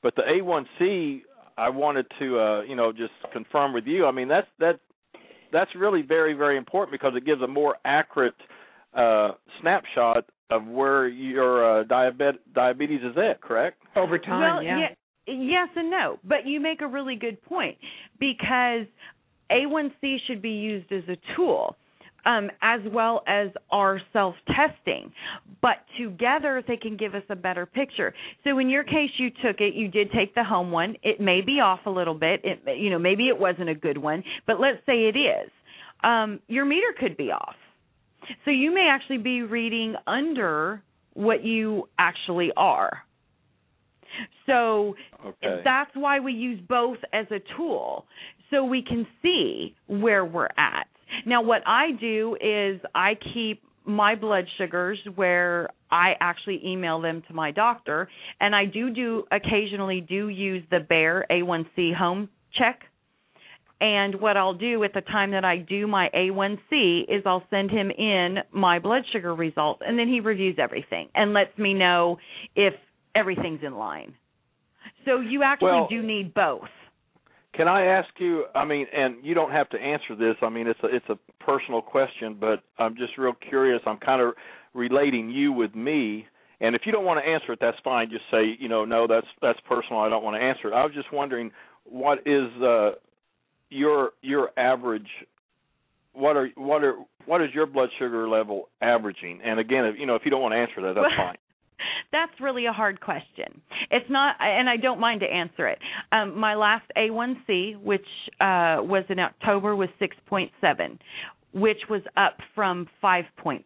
But 0.02 0.16
the 0.16 0.22
A1C, 0.22 1.22
I 1.56 1.68
wanted 1.68 2.06
to 2.18 2.38
uh, 2.38 2.62
you 2.62 2.74
know 2.74 2.92
just 2.92 3.12
confirm 3.32 3.72
with 3.72 3.86
you. 3.86 4.06
I 4.06 4.10
mean 4.10 4.28
that's 4.28 4.48
that 4.58 4.80
that's 5.52 5.70
really 5.76 6.02
very 6.02 6.34
very 6.34 6.56
important 6.56 6.92
because 6.92 7.12
it 7.16 7.24
gives 7.24 7.42
a 7.42 7.48
more 7.48 7.76
accurate 7.84 8.34
uh, 8.94 9.32
snapshot 9.60 10.24
of 10.50 10.66
where 10.66 11.06
your 11.06 11.80
uh, 11.80 11.84
diabet- 11.84 12.52
diabetes 12.52 13.00
is 13.02 13.16
at. 13.16 13.40
Correct? 13.40 13.80
Over 13.94 14.18
time, 14.18 14.56
well, 14.56 14.62
yeah. 14.62 14.88
ye- 15.26 15.48
yes 15.50 15.68
and 15.76 15.88
no, 15.88 16.18
but 16.24 16.46
you 16.46 16.58
make 16.60 16.80
a 16.80 16.86
really 16.86 17.16
good 17.16 17.40
point 17.44 17.78
because 18.18 18.86
A1C 19.50 20.16
should 20.26 20.42
be 20.42 20.50
used 20.50 20.90
as 20.92 21.04
a 21.08 21.16
tool. 21.36 21.76
Um, 22.26 22.50
as 22.62 22.80
well 22.90 23.22
as 23.26 23.50
our 23.70 24.00
self 24.14 24.34
testing. 24.46 25.12
But 25.60 25.84
together 26.00 26.64
they 26.66 26.78
can 26.78 26.96
give 26.96 27.14
us 27.14 27.22
a 27.28 27.36
better 27.36 27.66
picture. 27.66 28.14
So 28.44 28.58
in 28.58 28.70
your 28.70 28.82
case 28.82 29.10
you 29.18 29.28
took 29.28 29.60
it, 29.60 29.74
you 29.74 29.88
did 29.88 30.10
take 30.10 30.34
the 30.34 30.42
home 30.42 30.70
one. 30.70 30.96
It 31.02 31.20
may 31.20 31.42
be 31.42 31.60
off 31.60 31.80
a 31.84 31.90
little 31.90 32.14
bit. 32.14 32.40
It 32.42 32.78
you 32.78 32.88
know, 32.88 32.98
maybe 32.98 33.24
it 33.28 33.38
wasn't 33.38 33.68
a 33.68 33.74
good 33.74 33.98
one, 33.98 34.24
but 34.46 34.58
let's 34.58 34.78
say 34.86 35.04
it 35.04 35.18
is. 35.18 35.50
Um, 36.02 36.40
your 36.48 36.64
meter 36.64 36.94
could 36.98 37.18
be 37.18 37.30
off. 37.30 37.56
So 38.46 38.50
you 38.50 38.72
may 38.72 38.88
actually 38.90 39.18
be 39.18 39.42
reading 39.42 39.94
under 40.06 40.82
what 41.12 41.44
you 41.44 41.88
actually 41.98 42.52
are. 42.56 43.02
So 44.46 44.94
Okay. 45.24 45.62
that's 45.64 45.90
why 45.94 46.20
we 46.20 46.32
use 46.32 46.60
both 46.68 46.98
as 47.12 47.26
a 47.30 47.40
tool 47.56 48.06
so 48.54 48.64
we 48.64 48.82
can 48.82 49.06
see 49.22 49.74
where 49.86 50.24
we're 50.24 50.48
at. 50.56 50.86
Now, 51.26 51.42
what 51.42 51.62
I 51.66 51.92
do 52.00 52.36
is 52.40 52.80
I 52.94 53.14
keep 53.34 53.62
my 53.84 54.14
blood 54.14 54.44
sugars 54.56 54.98
where 55.14 55.68
I 55.90 56.14
actually 56.20 56.60
email 56.64 57.00
them 57.00 57.22
to 57.28 57.34
my 57.34 57.50
doctor, 57.50 58.08
and 58.40 58.54
I 58.54 58.64
do 58.64 58.90
do 58.90 59.24
occasionally 59.30 60.00
do 60.00 60.28
use 60.28 60.62
the 60.70 60.80
Bayer 60.80 61.26
A1C 61.30 61.94
home 61.94 62.28
check. 62.58 62.80
And 63.80 64.20
what 64.20 64.36
I'll 64.36 64.54
do 64.54 64.82
at 64.84 64.94
the 64.94 65.02
time 65.02 65.32
that 65.32 65.44
I 65.44 65.58
do 65.58 65.86
my 65.86 66.08
A1C 66.14 67.02
is 67.08 67.22
I'll 67.26 67.44
send 67.50 67.70
him 67.70 67.90
in 67.90 68.38
my 68.52 68.78
blood 68.78 69.02
sugar 69.12 69.34
results, 69.34 69.82
and 69.86 69.98
then 69.98 70.08
he 70.08 70.20
reviews 70.20 70.56
everything 70.58 71.08
and 71.14 71.34
lets 71.34 71.56
me 71.58 71.74
know 71.74 72.18
if 72.56 72.74
everything's 73.14 73.62
in 73.62 73.76
line. 73.76 74.14
So 75.04 75.20
you 75.20 75.42
actually 75.42 75.72
Well- 75.72 75.88
do 75.88 76.02
need 76.02 76.32
both. 76.32 76.70
Can 77.56 77.68
I 77.68 77.84
ask 77.86 78.08
you? 78.18 78.46
I 78.54 78.64
mean, 78.64 78.86
and 78.92 79.16
you 79.22 79.34
don't 79.34 79.52
have 79.52 79.68
to 79.70 79.78
answer 79.78 80.16
this. 80.16 80.34
I 80.42 80.48
mean, 80.48 80.66
it's 80.66 80.80
a 80.82 80.86
it's 80.86 81.08
a 81.08 81.18
personal 81.44 81.80
question, 81.80 82.36
but 82.38 82.62
I'm 82.78 82.96
just 82.96 83.16
real 83.16 83.32
curious. 83.32 83.80
I'm 83.86 83.98
kind 83.98 84.20
of 84.20 84.34
relating 84.74 85.30
you 85.30 85.52
with 85.52 85.74
me, 85.74 86.26
and 86.60 86.74
if 86.74 86.82
you 86.84 86.90
don't 86.92 87.04
want 87.04 87.24
to 87.24 87.28
answer 87.30 87.52
it, 87.52 87.60
that's 87.60 87.76
fine. 87.84 88.10
Just 88.10 88.24
say, 88.30 88.56
you 88.58 88.68
know, 88.68 88.84
no, 88.84 89.06
that's 89.06 89.26
that's 89.40 89.58
personal. 89.68 90.00
I 90.00 90.08
don't 90.08 90.24
want 90.24 90.36
to 90.36 90.42
answer 90.42 90.68
it. 90.68 90.74
I 90.74 90.84
was 90.84 90.92
just 90.94 91.12
wondering, 91.12 91.52
what 91.84 92.26
is 92.26 92.50
uh, 92.60 92.92
your 93.70 94.10
your 94.20 94.50
average? 94.58 95.08
What 96.12 96.36
are 96.36 96.48
what 96.56 96.82
are 96.82 96.96
what 97.26 97.40
is 97.40 97.50
your 97.54 97.66
blood 97.66 97.88
sugar 97.98 98.28
level 98.28 98.68
averaging? 98.80 99.40
And 99.44 99.60
again, 99.60 99.84
if 99.84 99.94
you 99.98 100.06
know, 100.06 100.16
if 100.16 100.22
you 100.24 100.30
don't 100.32 100.42
want 100.42 100.52
to 100.54 100.58
answer 100.58 100.80
that, 100.82 100.94
that's 100.94 101.06
Well- 101.16 101.28
fine. 101.28 101.36
That's 102.12 102.32
really 102.40 102.66
a 102.66 102.72
hard 102.72 103.00
question. 103.00 103.60
It's 103.90 104.08
not, 104.08 104.36
and 104.40 104.68
I 104.68 104.76
don't 104.76 105.00
mind 105.00 105.20
to 105.20 105.26
answer 105.26 105.66
it. 105.68 105.78
Um, 106.12 106.38
my 106.38 106.54
last 106.54 106.84
A1C, 106.96 107.80
which 107.82 108.06
uh, 108.40 108.78
was 108.80 109.04
in 109.08 109.18
October, 109.18 109.74
was 109.74 109.88
6.7, 110.00 110.98
which 111.52 111.80
was 111.90 112.02
up 112.16 112.38
from 112.54 112.88
5.7. 113.02 113.64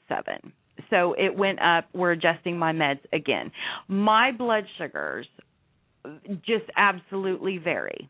so 0.91 1.15
it 1.19 1.37
went 1.37 1.61
up. 1.61 1.89
We're 1.93 2.13
adjusting 2.13 2.59
my 2.59 2.73
meds 2.73 3.01
again. 3.13 3.51
My 3.89 4.33
blood 4.33 4.65
sugars 4.79 5.27
just 6.47 6.65
absolutely 6.77 7.59
vary. 7.59 8.09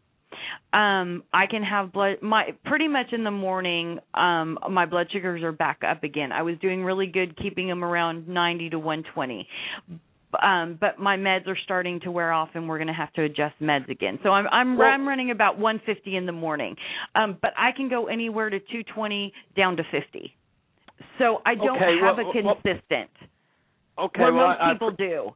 Um, 0.72 1.24
I 1.32 1.46
can 1.46 1.62
have 1.62 1.92
blood 1.92 2.16
my 2.22 2.50
pretty 2.64 2.88
much 2.88 3.12
in 3.12 3.24
the 3.24 3.30
morning. 3.30 3.98
Um, 4.14 4.58
my 4.70 4.86
blood 4.86 5.08
sugars 5.12 5.42
are 5.42 5.52
back 5.52 5.80
up 5.88 6.04
again. 6.04 6.32
I 6.32 6.42
was 6.42 6.56
doing 6.60 6.84
really 6.84 7.06
good 7.06 7.36
keeping 7.36 7.68
them 7.68 7.84
around 7.84 8.28
90 8.28 8.70
to 8.70 8.78
120 8.78 9.48
um 10.42 10.76
but 10.78 10.98
my 10.98 11.16
meds 11.16 11.46
are 11.46 11.56
starting 11.64 12.00
to 12.00 12.10
wear 12.10 12.32
off 12.32 12.50
and 12.54 12.68
we're 12.68 12.76
going 12.78 12.88
to 12.88 12.92
have 12.92 13.12
to 13.14 13.22
adjust 13.22 13.54
meds 13.62 13.88
again. 13.88 14.18
So 14.22 14.30
i'm 14.30 14.46
i'm 14.48 14.76
well, 14.76 14.88
i'm 14.88 15.08
running 15.08 15.30
about 15.30 15.58
150 15.58 16.16
in 16.16 16.26
the 16.26 16.32
morning. 16.32 16.76
Um 17.14 17.38
but 17.40 17.52
i 17.56 17.70
can 17.74 17.88
go 17.88 18.06
anywhere 18.06 18.50
to 18.50 18.58
220 18.58 19.32
down 19.56 19.76
to 19.76 19.82
50 19.90 20.36
so 21.18 21.38
i 21.46 21.54
don't 21.54 21.76
okay, 21.76 21.96
have 22.02 22.16
well, 22.18 22.28
a 22.28 22.32
consistent. 22.32 23.10
well, 23.96 24.06
okay 24.06 24.20
where 24.20 24.34
well, 24.34 24.48
most 24.48 24.60
I, 24.60 24.72
people 24.72 24.90
I, 24.92 24.96
do 24.96 25.32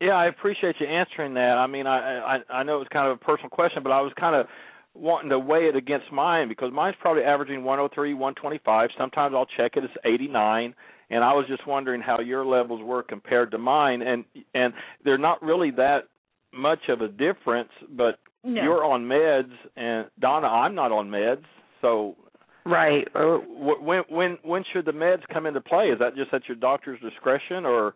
yeah 0.00 0.14
i 0.14 0.26
appreciate 0.26 0.76
you 0.80 0.86
answering 0.86 1.34
that 1.34 1.58
i 1.58 1.66
mean 1.66 1.86
i 1.86 2.36
i 2.36 2.38
i 2.50 2.62
know 2.62 2.80
it's 2.80 2.88
kind 2.92 3.10
of 3.10 3.16
a 3.20 3.24
personal 3.24 3.50
question 3.50 3.82
but 3.82 3.92
i 3.92 4.00
was 4.00 4.12
kind 4.18 4.36
of 4.36 4.46
wanting 4.94 5.28
to 5.28 5.38
weigh 5.38 5.68
it 5.68 5.76
against 5.76 6.10
mine 6.12 6.48
because 6.48 6.72
mine's 6.72 6.96
probably 7.00 7.22
averaging 7.22 7.64
103 7.64 8.14
125 8.14 8.90
sometimes 8.98 9.34
i'll 9.36 9.46
check 9.56 9.72
it 9.76 9.84
it's 9.84 9.92
89 10.04 10.74
and 11.10 11.22
I 11.22 11.32
was 11.32 11.46
just 11.48 11.66
wondering 11.66 12.00
how 12.00 12.20
your 12.20 12.44
levels 12.44 12.82
were 12.82 13.02
compared 13.02 13.50
to 13.52 13.58
mine, 13.58 14.02
and 14.02 14.24
and 14.54 14.72
they're 15.04 15.18
not 15.18 15.42
really 15.42 15.70
that 15.72 16.08
much 16.52 16.80
of 16.88 17.00
a 17.00 17.08
difference, 17.08 17.70
but 17.90 18.18
no. 18.42 18.62
you're 18.62 18.84
on 18.84 19.04
meds, 19.04 19.52
and 19.76 20.06
Donna, 20.18 20.46
I'm 20.46 20.74
not 20.74 20.92
on 20.92 21.08
meds, 21.08 21.44
so 21.80 22.16
right. 22.64 23.06
Uh, 23.14 23.38
when 23.48 24.02
when 24.08 24.38
when 24.42 24.64
should 24.72 24.84
the 24.84 24.92
meds 24.92 25.22
come 25.32 25.46
into 25.46 25.60
play? 25.60 25.86
Is 25.86 25.98
that 26.00 26.16
just 26.16 26.32
at 26.34 26.48
your 26.48 26.56
doctor's 26.56 27.00
discretion, 27.00 27.64
or 27.64 27.94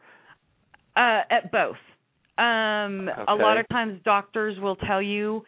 uh, 0.96 1.22
at 1.30 1.50
both? 1.50 1.76
Um, 2.40 3.10
okay. 3.10 3.24
A 3.28 3.34
lot 3.34 3.58
of 3.58 3.68
times, 3.68 4.00
doctors 4.02 4.58
will 4.58 4.76
tell 4.76 5.02
you 5.02 5.42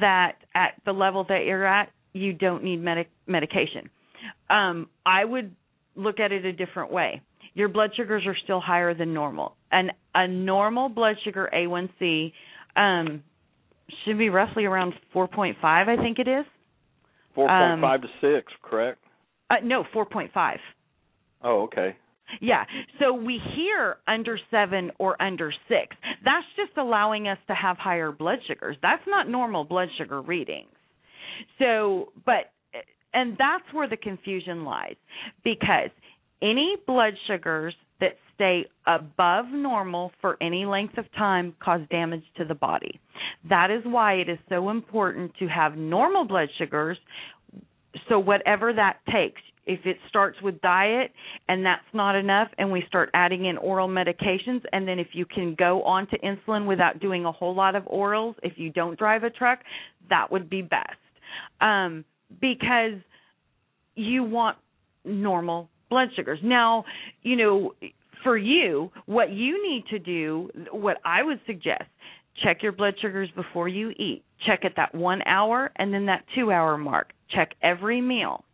that 0.00 0.36
at 0.54 0.74
the 0.84 0.92
level 0.92 1.24
that 1.28 1.44
you're 1.44 1.66
at, 1.66 1.90
you 2.12 2.32
don't 2.32 2.62
need 2.62 2.80
medic- 2.80 3.10
medication. 3.26 3.90
Um, 4.48 4.88
I 5.04 5.24
would 5.24 5.54
look 5.96 6.20
at 6.20 6.30
it 6.30 6.44
a 6.44 6.52
different 6.52 6.92
way. 6.92 7.20
Your 7.54 7.68
blood 7.68 7.90
sugars 7.96 8.22
are 8.26 8.36
still 8.44 8.60
higher 8.60 8.94
than 8.94 9.12
normal. 9.12 9.56
And 9.72 9.90
a 10.14 10.28
normal 10.28 10.88
blood 10.88 11.16
sugar 11.24 11.50
A1C 11.52 12.32
um, 12.76 13.24
should 14.04 14.18
be 14.18 14.28
roughly 14.28 14.66
around 14.66 14.92
4.5, 15.14 15.56
I 15.62 15.96
think 15.96 16.20
it 16.20 16.28
is. 16.28 16.44
4.5 17.36 17.84
um, 17.94 18.02
to 18.02 18.08
6, 18.38 18.52
correct? 18.62 18.98
Uh, 19.50 19.56
no, 19.64 19.84
4.5. 19.94 20.56
Oh, 21.42 21.62
okay. 21.62 21.96
Yeah. 22.40 22.64
So 23.00 23.12
we 23.12 23.40
hear 23.54 23.96
under 24.06 24.38
7 24.50 24.90
or 24.98 25.20
under 25.20 25.52
6. 25.68 25.96
That's 26.24 26.46
just 26.56 26.76
allowing 26.76 27.28
us 27.28 27.38
to 27.48 27.54
have 27.54 27.76
higher 27.78 28.12
blood 28.12 28.38
sugars. 28.46 28.76
That's 28.82 29.02
not 29.06 29.28
normal 29.28 29.64
blood 29.64 29.88
sugar 29.98 30.20
readings. 30.20 30.68
So, 31.58 32.12
but 32.24 32.52
and 33.14 33.36
that's 33.38 33.64
where 33.72 33.88
the 33.88 33.96
confusion 33.96 34.64
lies 34.64 34.96
because 35.42 35.90
any 36.42 36.76
blood 36.86 37.14
sugars 37.26 37.74
that 38.00 38.16
stay 38.34 38.66
above 38.86 39.46
normal 39.50 40.12
for 40.20 40.36
any 40.42 40.66
length 40.66 40.98
of 40.98 41.10
time 41.16 41.54
cause 41.62 41.80
damage 41.90 42.22
to 42.36 42.44
the 42.44 42.54
body. 42.54 43.00
That 43.48 43.70
is 43.70 43.82
why 43.84 44.14
it 44.14 44.28
is 44.28 44.38
so 44.48 44.68
important 44.68 45.32
to 45.38 45.46
have 45.46 45.76
normal 45.76 46.24
blood 46.24 46.48
sugars. 46.58 46.98
So, 48.08 48.18
whatever 48.18 48.74
that 48.74 48.98
takes, 49.10 49.40
if 49.66 49.80
it 49.84 49.96
starts 50.08 50.40
with 50.42 50.60
diet 50.60 51.12
and 51.48 51.64
that's 51.64 51.82
not 51.92 52.14
enough, 52.14 52.48
and 52.58 52.70
we 52.70 52.84
start 52.88 53.10
adding 53.14 53.46
in 53.46 53.58
oral 53.58 53.88
medications, 53.88 54.62
and 54.72 54.86
then 54.86 54.98
if 54.98 55.08
you 55.12 55.26
can 55.26 55.54
go 55.58 55.82
on 55.82 56.06
to 56.08 56.18
insulin 56.20 56.66
without 56.66 57.00
doing 57.00 57.24
a 57.24 57.32
whole 57.32 57.54
lot 57.54 57.74
of 57.74 57.84
orals, 57.84 58.34
if 58.42 58.54
you 58.56 58.70
don't 58.70 58.98
drive 58.98 59.24
a 59.24 59.30
truck, 59.30 59.60
that 60.08 60.30
would 60.30 60.48
be 60.48 60.62
best. 60.62 60.96
Um, 61.60 62.04
because 62.40 63.00
you 63.94 64.24
want 64.24 64.56
normal 65.04 65.68
blood 65.90 66.08
sugars. 66.16 66.38
Now, 66.42 66.84
you 67.22 67.36
know, 67.36 67.72
for 68.22 68.36
you, 68.36 68.90
what 69.06 69.30
you 69.30 69.62
need 69.62 69.84
to 69.90 69.98
do, 69.98 70.50
what 70.72 70.98
I 71.04 71.22
would 71.22 71.40
suggest, 71.46 71.84
check 72.42 72.62
your 72.62 72.72
blood 72.72 72.94
sugars 73.00 73.30
before 73.34 73.68
you 73.68 73.90
eat. 73.90 74.22
Check 74.46 74.64
at 74.64 74.72
that 74.76 74.94
1 74.94 75.22
hour 75.26 75.70
and 75.76 75.92
then 75.92 76.06
that 76.06 76.24
2 76.34 76.50
hour 76.50 76.76
mark. 76.76 77.12
Check 77.34 77.54
every 77.62 78.00
meal. 78.00 78.44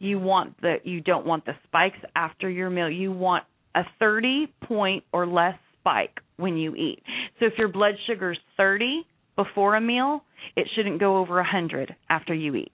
You 0.00 0.18
want 0.18 0.60
the 0.62 0.76
you 0.82 1.00
don't 1.00 1.26
want 1.26 1.44
the 1.44 1.52
spikes 1.66 1.98
after 2.16 2.50
your 2.50 2.70
meal. 2.70 2.90
You 2.90 3.12
want 3.12 3.44
a 3.74 3.82
30 3.98 4.52
point 4.62 5.04
or 5.12 5.26
less 5.26 5.54
spike 5.78 6.18
when 6.36 6.56
you 6.56 6.74
eat. 6.74 7.02
So 7.38 7.46
if 7.46 7.52
your 7.58 7.68
blood 7.68 7.94
sugar's 8.06 8.38
30 8.56 9.06
before 9.36 9.76
a 9.76 9.80
meal, 9.80 10.24
it 10.56 10.66
shouldn't 10.74 11.00
go 11.00 11.18
over 11.18 11.36
100 11.36 11.94
after 12.08 12.34
you 12.34 12.56
eat. 12.56 12.72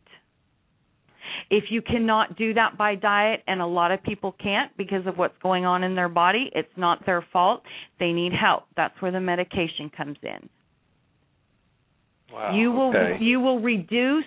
If 1.50 1.64
you 1.70 1.82
cannot 1.82 2.36
do 2.36 2.54
that 2.54 2.78
by 2.78 2.94
diet, 2.94 3.42
and 3.46 3.60
a 3.60 3.66
lot 3.66 3.92
of 3.92 4.02
people 4.02 4.34
can't 4.42 4.74
because 4.76 5.06
of 5.06 5.18
what's 5.18 5.36
going 5.42 5.64
on 5.64 5.84
in 5.84 5.94
their 5.94 6.08
body, 6.08 6.50
it's 6.54 6.68
not 6.76 7.04
their 7.06 7.24
fault. 7.32 7.62
They 8.00 8.12
need 8.12 8.32
help. 8.32 8.64
That's 8.76 8.94
where 9.00 9.12
the 9.12 9.20
medication 9.20 9.90
comes 9.96 10.16
in. 10.22 10.48
Wow. 12.32 12.56
You 12.56 12.72
will 12.72 12.90
okay. 12.90 13.18
you 13.20 13.40
will 13.40 13.60
reduce 13.60 14.24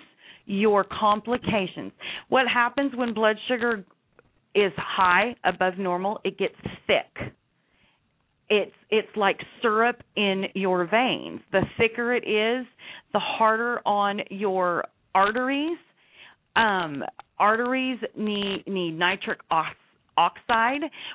your 0.50 0.84
complications. 0.84 1.92
What 2.28 2.46
happens 2.48 2.92
when 2.94 3.14
blood 3.14 3.36
sugar 3.48 3.84
is 4.54 4.72
high 4.76 5.36
above 5.44 5.78
normal? 5.78 6.20
It 6.24 6.38
gets 6.38 6.54
thick. 6.86 7.32
It's 8.48 8.72
it's 8.90 9.16
like 9.16 9.38
syrup 9.62 10.02
in 10.16 10.46
your 10.54 10.86
veins. 10.86 11.40
The 11.52 11.62
thicker 11.78 12.12
it 12.14 12.26
is, 12.26 12.66
the 13.12 13.20
harder 13.20 13.80
on 13.86 14.20
your 14.30 14.84
arteries 15.14 15.78
um, 16.56 17.04
arteries 17.38 17.98
need 18.16 18.64
need 18.66 18.98
nitric 18.98 19.40
oxide. 19.50 19.76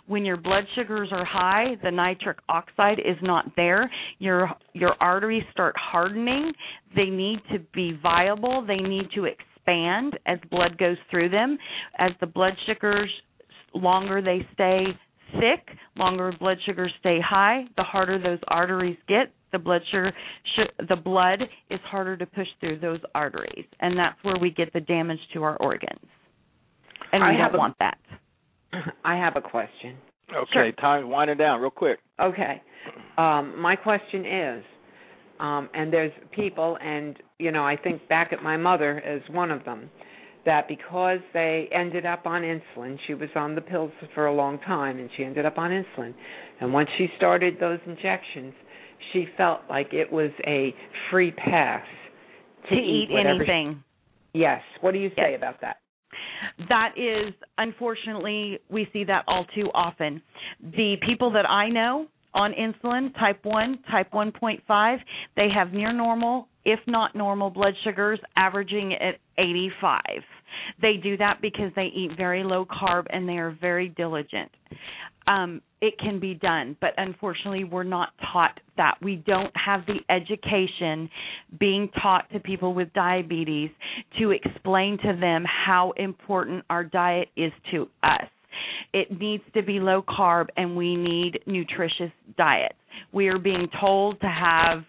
When 0.07 0.25
your 0.25 0.37
blood 0.37 0.63
sugars 0.75 1.09
are 1.11 1.25
high, 1.25 1.75
the 1.83 1.91
nitric 1.91 2.37
oxide 2.49 2.99
is 2.99 3.17
not 3.21 3.51
there. 3.55 3.89
Your 4.19 4.49
your 4.73 4.95
arteries 4.99 5.43
start 5.51 5.75
hardening. 5.77 6.51
They 6.95 7.05
need 7.05 7.39
to 7.51 7.59
be 7.73 7.97
viable. 8.01 8.65
They 8.65 8.77
need 8.77 9.09
to 9.15 9.25
expand 9.25 10.17
as 10.25 10.39
blood 10.49 10.77
goes 10.77 10.97
through 11.09 11.29
them. 11.29 11.57
As 11.97 12.11
the 12.19 12.27
blood 12.27 12.53
sugars 12.65 13.09
longer 13.73 14.21
they 14.21 14.47
stay 14.53 14.85
thick, 15.33 15.75
longer 15.97 16.33
blood 16.39 16.57
sugars 16.65 16.93
stay 16.99 17.19
high, 17.19 17.65
the 17.77 17.83
harder 17.83 18.17
those 18.21 18.39
arteries 18.47 18.97
get, 19.07 19.31
the 19.55 19.59
blood 19.59 19.81
sugar 19.89 20.11
the 20.89 20.95
blood 20.95 21.39
is 21.69 21.79
harder 21.85 22.17
to 22.17 22.25
push 22.25 22.47
through 22.59 22.77
those 22.79 22.99
arteries 23.13 23.65
and 23.79 23.97
that's 23.97 24.17
where 24.23 24.37
we 24.37 24.49
get 24.51 24.71
the 24.73 24.81
damage 24.81 25.19
to 25.33 25.43
our 25.43 25.55
organs 25.57 25.99
and 27.13 27.23
we 27.23 27.29
I 27.29 27.37
don't 27.37 27.55
a, 27.55 27.57
want 27.57 27.75
that 27.79 27.97
i 29.05 29.15
have 29.15 29.35
a 29.35 29.41
question 29.41 29.95
okay 30.31 30.45
sure. 30.53 30.71
time 30.73 31.09
winding 31.09 31.37
down 31.37 31.61
real 31.61 31.69
quick 31.69 31.99
okay 32.21 32.61
um 33.17 33.59
my 33.59 33.75
question 33.75 34.25
is 34.25 34.63
um 35.39 35.69
and 35.73 35.91
there's 35.91 36.11
people 36.31 36.77
and 36.81 37.17
you 37.39 37.51
know 37.51 37.65
i 37.65 37.75
think 37.75 38.07
back 38.07 38.31
at 38.31 38.41
my 38.41 38.57
mother 38.57 38.99
as 39.01 39.21
one 39.33 39.51
of 39.51 39.63
them 39.65 39.89
that 40.45 40.67
because 40.67 41.19
they 41.33 41.67
ended 41.73 42.05
up 42.05 42.25
on 42.25 42.43
insulin, 42.43 42.97
she 43.07 43.13
was 43.13 43.29
on 43.35 43.55
the 43.55 43.61
pills 43.61 43.91
for 44.13 44.27
a 44.27 44.33
long 44.33 44.59
time 44.59 44.99
and 44.99 45.09
she 45.17 45.23
ended 45.23 45.45
up 45.45 45.57
on 45.57 45.71
insulin. 45.71 46.13
And 46.61 46.71
once 46.71 46.89
she 46.97 47.07
started 47.17 47.55
those 47.59 47.79
injections, 47.85 48.53
she 49.11 49.27
felt 49.37 49.61
like 49.69 49.93
it 49.93 50.11
was 50.11 50.31
a 50.47 50.73
free 51.09 51.31
pass 51.31 51.85
to, 52.69 52.75
to 52.75 52.81
eat, 52.81 53.09
eat 53.11 53.25
anything. 53.25 53.83
She, 54.33 54.39
yes. 54.39 54.61
What 54.81 54.93
do 54.93 54.99
you 54.99 55.09
say 55.09 55.31
yes. 55.31 55.37
about 55.37 55.61
that? 55.61 55.77
That 56.69 56.93
is, 56.97 57.33
unfortunately, 57.57 58.59
we 58.69 58.87
see 58.93 59.03
that 59.05 59.23
all 59.27 59.45
too 59.55 59.69
often. 59.73 60.21
The 60.61 60.95
people 61.05 61.31
that 61.31 61.49
I 61.49 61.69
know 61.69 62.07
on 62.33 62.51
insulin, 62.53 63.13
type 63.17 63.43
1, 63.43 63.79
type 63.89 64.11
1.5, 64.11 64.97
they 65.35 65.47
have 65.53 65.71
near 65.71 65.93
normal, 65.93 66.47
if 66.65 66.79
not 66.85 67.15
normal, 67.15 67.49
blood 67.49 67.73
sugars 67.83 68.19
averaging 68.35 68.93
at 68.93 69.15
85. 69.37 70.01
They 70.81 70.97
do 70.97 71.17
that 71.17 71.41
because 71.41 71.71
they 71.75 71.91
eat 71.95 72.11
very 72.17 72.43
low 72.43 72.65
carb 72.65 73.05
and 73.09 73.27
they 73.27 73.37
are 73.37 73.57
very 73.59 73.89
diligent. 73.89 74.51
Um, 75.27 75.61
it 75.81 75.97
can 75.99 76.19
be 76.19 76.33
done, 76.35 76.77
but 76.81 76.91
unfortunately, 76.97 77.63
we're 77.63 77.83
not 77.83 78.09
taught 78.31 78.59
that. 78.77 78.95
We 79.01 79.17
don't 79.17 79.51
have 79.55 79.81
the 79.85 79.99
education 80.09 81.09
being 81.59 81.89
taught 82.01 82.29
to 82.31 82.39
people 82.39 82.73
with 82.73 82.91
diabetes 82.93 83.69
to 84.19 84.31
explain 84.31 84.97
to 85.03 85.17
them 85.19 85.43
how 85.45 85.93
important 85.97 86.63
our 86.69 86.83
diet 86.83 87.29
is 87.35 87.51
to 87.71 87.87
us. 88.03 88.27
It 88.93 89.19
needs 89.19 89.43
to 89.53 89.61
be 89.61 89.79
low 89.79 90.01
carb, 90.01 90.47
and 90.57 90.75
we 90.75 90.95
need 90.95 91.39
nutritious 91.45 92.11
diets. 92.37 92.77
We 93.11 93.27
are 93.27 93.39
being 93.39 93.67
told 93.79 94.19
to 94.21 94.27
have, 94.27 94.83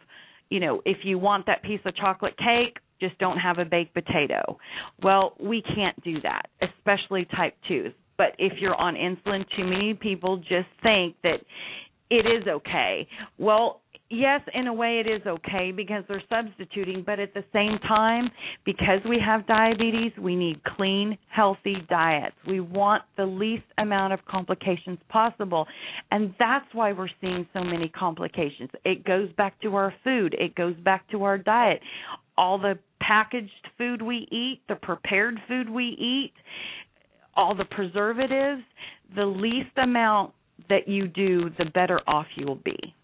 you 0.51 0.61
know, 0.61 0.83
if 0.85 0.99
you 1.03 1.19
want 1.19 1.47
that 1.47 1.63
piece 1.63 1.81
of 1.85 1.97
chocolate 1.97 2.37
cake, 2.39 2.77
just 3.01 3.19
don't 3.19 3.39
have 3.39 3.59
a 3.59 3.65
baked 3.65 3.95
potato. 3.95 4.59
Well, 5.03 5.35
we 5.41 5.63
can't 5.63 6.01
do 6.03 6.21
that, 6.23 6.47
especially 6.63 7.27
type 7.37 7.55
2s. 7.71 7.93
But 8.19 8.29
if 8.39 8.55
you're 8.61 8.75
on 8.75 8.95
insulin, 8.95 9.45
too 9.57 9.65
many 9.65 9.95
people 9.95 10.39
just 10.39 10.69
think 10.83 11.17
that 11.23 11.41
it 12.11 12.27
is 12.27 12.47
okay. 12.47 13.07
Well, 13.39 13.81
yes, 14.11 14.41
in 14.55 14.69
a 14.69 14.73
way 14.73 15.03
it 15.05 15.11
is 15.11 15.27
okay 15.27 15.73
because 15.73 16.05
they're 16.09 16.23
substituting, 16.29 17.03
but 17.05 17.19
at 17.19 17.35
the 17.35 17.45
same 17.53 17.79
time, 17.87 18.31
because 18.65 19.01
we 19.09 19.21
have 19.25 19.47
diabetes, 19.47 20.13
we 20.21 20.37
need 20.37 20.63
clean, 20.65 21.19
healthy 21.29 21.77
diets. 21.89 22.37
We 22.47 22.61
want 22.61 23.03
the 23.17 23.27
least 23.27 23.65
amount 23.79 24.13
of 24.13 24.25
complications 24.27 24.99
possible. 25.09 25.67
And 26.11 26.35
that's 26.39 26.67
why 26.73 26.93
we're 26.93 27.09
seeing 27.21 27.47
so 27.53 27.63
many 27.65 27.89
complications. 27.89 28.71
It 28.85 29.05
goes 29.05 29.29
back 29.37 29.61
to 29.63 29.75
our 29.75 29.93
food, 30.05 30.35
it 30.39 30.55
goes 30.55 30.77
back 30.85 31.09
to 31.11 31.25
our 31.25 31.39
diet. 31.39 31.81
All 32.39 32.59
the 32.59 32.79
packaged 33.01 33.51
food 33.79 34.03
we 34.03 34.29
eat, 34.31 34.61
the 34.69 34.77
prepared 34.77 35.39
food 35.49 35.71
we 35.71 35.85
eat, 35.85 36.33
all 37.37 37.55
the 37.55 37.65
preservatives, 37.65 38.63
the 39.15 39.25
least 39.25 39.77
amount 39.77 40.33
that 40.69 40.89
you 40.89 41.07
do, 41.07 41.51
the 41.59 41.67
better 41.67 42.01
off 42.07 42.27
you 42.37 42.47
will 42.47 42.57
be. 42.57 42.95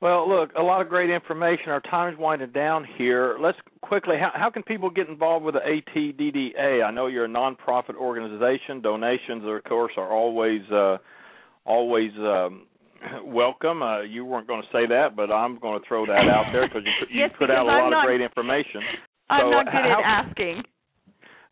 Well, 0.00 0.28
look, 0.28 0.50
a 0.58 0.62
lot 0.62 0.82
of 0.82 0.88
great 0.90 1.08
information. 1.08 1.70
Our 1.70 1.80
time's 1.80 2.18
winding 2.18 2.52
down 2.52 2.86
here. 2.98 3.38
Let's 3.40 3.56
quickly, 3.80 4.16
how, 4.20 4.30
how 4.34 4.50
can 4.50 4.62
people 4.62 4.90
get 4.90 5.08
involved 5.08 5.44
with 5.44 5.54
the 5.54 5.60
ATDDA? 5.60 6.84
I 6.84 6.90
know 6.90 7.06
you're 7.06 7.24
a 7.24 7.28
nonprofit 7.28 7.94
organization. 7.96 8.82
Donations, 8.82 9.42
of 9.44 9.64
course, 9.64 9.92
are 9.96 10.12
always 10.12 10.60
uh, 10.70 10.98
always 11.64 12.10
um, 12.18 12.66
welcome. 13.24 13.82
Uh, 13.82 14.02
you 14.02 14.26
weren't 14.26 14.46
going 14.46 14.62
to 14.62 14.68
say 14.68 14.86
that, 14.86 15.16
but 15.16 15.30
I'm 15.32 15.58
going 15.58 15.80
to 15.80 15.88
throw 15.88 16.04
that 16.04 16.28
out 16.28 16.52
there 16.52 16.68
because 16.68 16.82
you, 16.84 17.06
you 17.08 17.20
yes, 17.22 17.30
put 17.38 17.50
out 17.50 17.64
a 17.64 17.68
lot 17.68 17.88
not, 17.88 18.04
of 18.04 18.06
great 18.06 18.20
information. 18.20 18.82
I'm 19.30 19.46
so 19.46 19.50
not 19.50 19.64
good 19.64 19.72
how, 19.72 20.02
at 20.04 20.26
asking. 20.28 20.62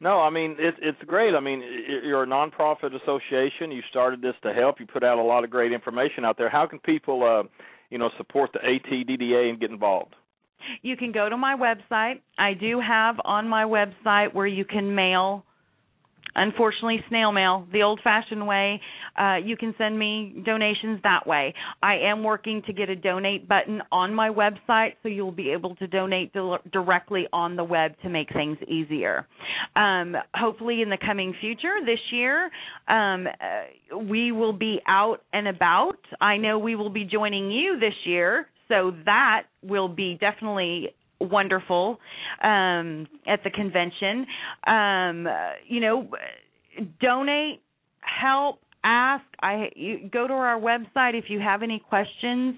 No, 0.05 0.21
I 0.21 0.31
mean 0.31 0.55
it's 0.59 0.79
it's 0.81 1.03
great. 1.07 1.35
I 1.35 1.41
mean 1.41 1.63
you're 2.05 2.23
a 2.23 2.27
nonprofit 2.27 2.95
association. 2.95 3.73
You 3.73 3.83
started 3.91 4.23
this 4.23 4.35
to 4.45 4.53
help. 4.53 4.79
You 4.79 4.87
put 4.87 5.03
out 5.03 5.19
a 5.19 5.23
lot 5.23 5.43
of 5.45 5.51
great 5.51 5.73
information 5.73 6.25
out 6.25 6.37
there. 6.39 6.51
How 6.51 6.67
can 6.67 6.79
people 6.79 7.25
uh, 7.25 7.49
you 7.95 7.99
know, 7.99 8.11
support 8.17 8.51
the 8.53 8.59
ATDDA 8.59 9.51
and 9.51 9.61
get 9.61 9.71
involved? 9.71 10.17
You 10.83 10.97
can 10.97 11.13
go 11.13 11.29
to 11.29 11.37
my 11.37 11.55
website. 11.55 12.21
I 12.37 12.55
do 12.55 12.81
have 12.81 13.17
on 13.25 13.49
my 13.49 13.65
website 13.65 14.35
where 14.35 14.49
you 14.49 14.65
can 14.65 14.97
mail 14.97 15.45
unfortunately 16.35 16.99
snail 17.09 17.33
mail 17.33 17.67
the 17.73 17.83
old 17.83 18.01
fashioned 18.03 18.47
way 18.47 18.81
uh 19.19 19.37
you 19.37 19.57
can 19.57 19.75
send 19.79 19.99
me 19.99 20.43
donations 20.45 21.01
that 21.03 21.27
way. 21.27 21.55
I 21.83 21.97
am 22.11 22.23
working 22.23 22.63
to 22.67 22.73
get 22.73 22.89
a 22.89 22.97
donate 22.97 23.49
button 23.49 23.83
on 23.93 24.15
my 24.15 24.31
website 24.31 24.95
so 25.03 25.09
you'll 25.09 25.33
be 25.33 25.51
able 25.51 25.77
to 25.77 25.87
donate 25.87 26.33
di- 26.33 26.57
directly 26.73 27.27
on 27.33 27.57
the 27.57 27.65
web 27.65 27.93
to 28.03 28.09
make 28.09 28.33
things 28.33 28.59
easier. 28.69 29.27
Um 29.77 30.17
hopefully 30.35 30.83
in 30.83 30.91
the 30.91 30.99
coming 30.99 31.35
future 31.41 31.75
this 31.85 32.01
year 32.13 32.51
um 32.89 33.27
uh, 33.27 33.99
we 33.99 34.33
will 34.33 34.53
be 34.53 34.81
out 34.89 35.23
and 35.33 35.49
about. 35.49 35.99
I 36.21 36.37
know 36.37 36.59
we 36.59 36.75
will 36.77 36.91
be 36.91 37.05
joining 37.05 37.51
you 37.51 37.79
this 37.79 37.95
year 38.05 38.47
so 38.69 38.93
that 39.05 39.45
will 39.63 39.89
be 39.89 40.17
definitely 40.21 40.95
wonderful 41.21 41.99
um, 42.43 43.07
at 43.27 43.43
the 43.45 43.51
convention. 43.51 44.27
Um, 44.67 45.27
you 45.67 45.81
know, 45.81 46.09
donate, 47.01 47.63
help, 48.01 48.61
ask. 48.85 49.25
I 49.43 49.71
go 50.13 50.27
to 50.27 50.35
our 50.35 50.61
website 50.61 51.15
if 51.15 51.25
you 51.29 51.41
have 51.41 51.63
any 51.63 51.83
questions. 51.89 52.57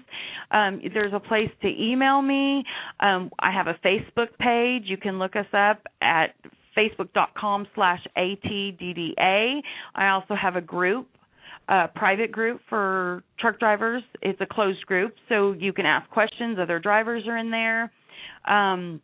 Um, 0.51 0.81
there's 0.93 1.13
a 1.13 1.19
place 1.19 1.49
to 1.61 1.67
email 1.67 2.21
me. 2.21 2.63
Um, 2.99 3.31
I 3.39 3.51
have 3.51 3.67
a 3.67 3.75
Facebook 3.85 4.37
page. 4.39 4.83
You 4.85 4.97
can 4.97 5.19
look 5.19 5.35
us 5.35 5.47
up 5.53 5.81
at 6.01 6.35
facebook.com 6.77 7.67
slash 7.73 8.05
ATDDA. 8.17 9.61
I 9.95 10.09
also 10.09 10.35
have 10.35 10.55
a 10.55 10.61
group 10.61 11.07
a 11.69 11.89
private 11.93 12.31
group 12.31 12.61
for 12.69 13.23
truck 13.39 13.59
drivers. 13.59 14.01
It's 14.21 14.39
a 14.39 14.45
closed 14.45 14.85
group, 14.85 15.13
so 15.27 15.51
you 15.51 15.73
can 15.73 15.85
ask 15.85 16.09
questions. 16.11 16.57
Other 16.57 16.79
drivers 16.79 17.27
are 17.27 17.37
in 17.37 17.51
there 17.51 17.91
um 18.45 19.01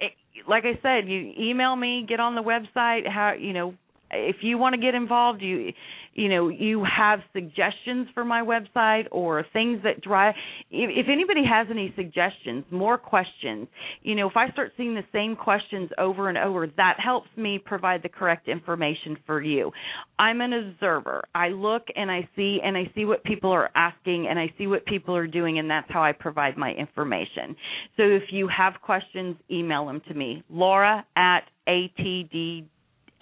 it, 0.00 0.12
like 0.48 0.64
I 0.64 0.78
said, 0.82 1.08
you 1.08 1.32
email 1.38 1.74
me, 1.76 2.04
get 2.08 2.20
on 2.20 2.34
the 2.34 2.42
website, 2.42 3.08
how 3.08 3.32
you 3.38 3.52
know, 3.52 3.74
if 4.10 4.36
you 4.42 4.58
want 4.58 4.74
to 4.74 4.80
get 4.80 4.94
involved, 4.94 5.42
you 5.42 5.72
you 6.16 6.28
know 6.28 6.48
you 6.48 6.84
have 6.84 7.20
suggestions 7.32 8.08
for 8.14 8.24
my 8.24 8.42
website 8.42 9.06
or 9.10 9.44
things 9.52 9.80
that 9.84 10.00
drive 10.00 10.34
if, 10.70 10.90
if 10.90 11.06
anybody 11.10 11.42
has 11.48 11.66
any 11.70 11.92
suggestions 11.96 12.64
more 12.70 12.98
questions 12.98 13.68
you 14.02 14.14
know 14.14 14.28
if 14.28 14.36
i 14.36 14.48
start 14.50 14.72
seeing 14.76 14.94
the 14.94 15.04
same 15.12 15.36
questions 15.36 15.90
over 15.98 16.28
and 16.28 16.38
over 16.38 16.66
that 16.76 16.96
helps 16.98 17.28
me 17.36 17.58
provide 17.58 18.02
the 18.02 18.08
correct 18.08 18.48
information 18.48 19.16
for 19.26 19.42
you. 19.42 19.70
I'm 20.18 20.40
an 20.40 20.52
observer. 20.52 21.24
I 21.34 21.48
look 21.48 21.84
and 21.94 22.10
i 22.10 22.28
see 22.34 22.58
and 22.64 22.76
i 22.76 22.90
see 22.94 23.04
what 23.04 23.22
people 23.24 23.50
are 23.50 23.70
asking 23.74 24.26
and 24.28 24.38
i 24.38 24.52
see 24.58 24.66
what 24.66 24.84
people 24.86 25.14
are 25.14 25.26
doing 25.26 25.58
and 25.58 25.70
that's 25.70 25.90
how 25.90 26.02
i 26.02 26.12
provide 26.12 26.56
my 26.56 26.72
information. 26.72 27.56
So 27.96 28.02
if 28.02 28.24
you 28.30 28.48
have 28.48 28.74
questions 28.82 29.36
email 29.50 29.86
them 29.86 30.00
to 30.08 30.14
me 30.14 30.42
laura 30.50 31.04
at 31.16 31.42
atd 31.68 32.64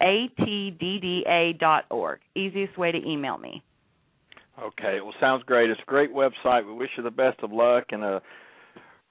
atdda.org. 0.01 1.59
Easiest 2.35 2.77
way 2.77 2.91
to 2.91 2.97
email 3.07 3.37
me. 3.37 3.63
Okay, 4.61 5.01
well, 5.01 5.13
sounds 5.19 5.43
great. 5.43 5.69
It's 5.69 5.81
a 5.81 5.89
great 5.89 6.13
website. 6.13 6.65
We 6.65 6.73
wish 6.73 6.89
you 6.97 7.03
the 7.03 7.11
best 7.11 7.39
of 7.43 7.51
luck 7.51 7.87
and 7.89 8.03
a 8.03 8.21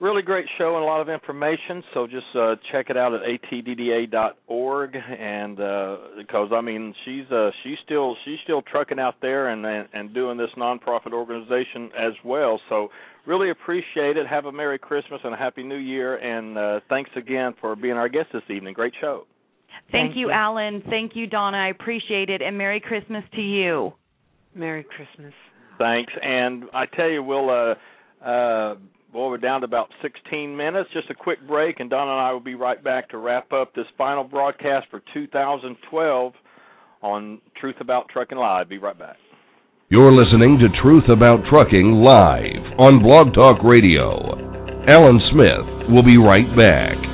really 0.01 0.23
great 0.23 0.47
show 0.59 0.75
and 0.77 0.85
a 0.85 0.87
lot 0.87 1.01
of 1.01 1.09
information. 1.09 1.83
So 1.93 2.07
just 2.07 2.27
uh, 2.35 2.57
check 2.73 2.87
it 2.89 2.97
out 2.97 3.13
at 3.15 3.21
atdda.org. 3.21 4.97
And 4.97 5.61
uh, 5.61 5.97
because 6.17 6.51
I 6.53 6.61
mean, 6.61 6.95
she's 7.05 7.31
uh, 7.31 7.51
she's 7.63 7.77
still 7.85 8.17
she's 8.25 8.39
still 8.45 8.63
trucking 8.63 8.99
out 8.99 9.17
there 9.21 9.49
and, 9.49 9.65
and 9.67 9.89
and 9.93 10.15
doing 10.15 10.39
this 10.39 10.51
nonprofit 10.57 11.13
organization 11.13 11.91
as 11.99 12.13
well. 12.25 12.61
So 12.69 12.89
really 13.27 13.51
appreciate 13.51 14.17
it. 14.17 14.27
Have 14.27 14.47
a 14.47 14.53
Merry 14.53 14.79
Christmas 14.79 15.21
and 15.25 15.35
a 15.35 15.37
Happy 15.37 15.63
New 15.63 15.77
Year. 15.77 16.17
And 16.17 16.57
uh, 16.57 16.81
thanks 16.89 17.11
again 17.17 17.55
for 17.61 17.77
being 17.77 17.95
our 17.95 18.09
guest 18.09 18.29
this 18.33 18.43
evening. 18.49 18.75
Great 18.75 18.95
show. 19.01 19.27
Thank, 19.91 20.09
Thank 20.09 20.17
you, 20.17 20.29
you, 20.29 20.33
Alan. 20.33 20.83
Thank 20.89 21.13
you, 21.15 21.27
Donna. 21.27 21.59
I 21.59 21.69
appreciate 21.69 22.31
it. 22.31 22.43
And 22.43 22.59
Merry 22.59 22.81
Christmas 22.81 23.23
to 23.35 23.41
you. 23.41 23.93
Merry 24.55 24.85
Christmas. 24.85 25.35
Thanks. 25.79 26.13
And 26.23 26.65
I 26.73 26.87
tell 26.87 27.11
you, 27.11 27.23
we'll 27.23 27.51
uh 27.51 27.75
uh 28.25 28.77
well, 29.15 29.31
we're 29.31 29.39
down 29.39 29.61
to 29.61 29.65
about 29.65 29.91
16 30.03 30.57
minutes. 30.57 30.91
Just 30.93 31.09
a 31.09 31.15
quick 31.15 31.47
break, 31.47 31.79
and 31.79 31.89
Donna 31.89 32.11
and 32.11 32.21
I 32.21 32.33
will 32.33 32.41
be 32.41 32.57
right 32.57 32.83
back 32.83 33.09
to 33.11 33.19
wrap 33.19 33.53
up 33.53 33.73
this 33.73 33.87
final 33.97 34.25
broadcast 34.25 34.89
for 34.91 35.03
2012 35.15 36.33
on 37.01 37.41
Truth 37.61 37.77
About 37.81 38.09
Trucking 38.09 38.39
Live. 38.39 38.69
Be 38.69 38.79
right 38.79 38.99
back. 38.99 39.17
You're 39.89 40.11
listening 40.11 40.59
to 40.59 40.69
Truth 40.83 41.09
About 41.09 41.45
Trucking 41.49 41.93
Live 42.03 42.81
on 42.81 43.03
Blog 43.03 43.35
Talk 43.35 43.63
Radio. 43.63 44.35
Alan 44.89 45.21
Smith 45.31 45.91
will 45.91 46.03
be 46.03 46.19
right 46.19 46.49
back. 46.57 47.14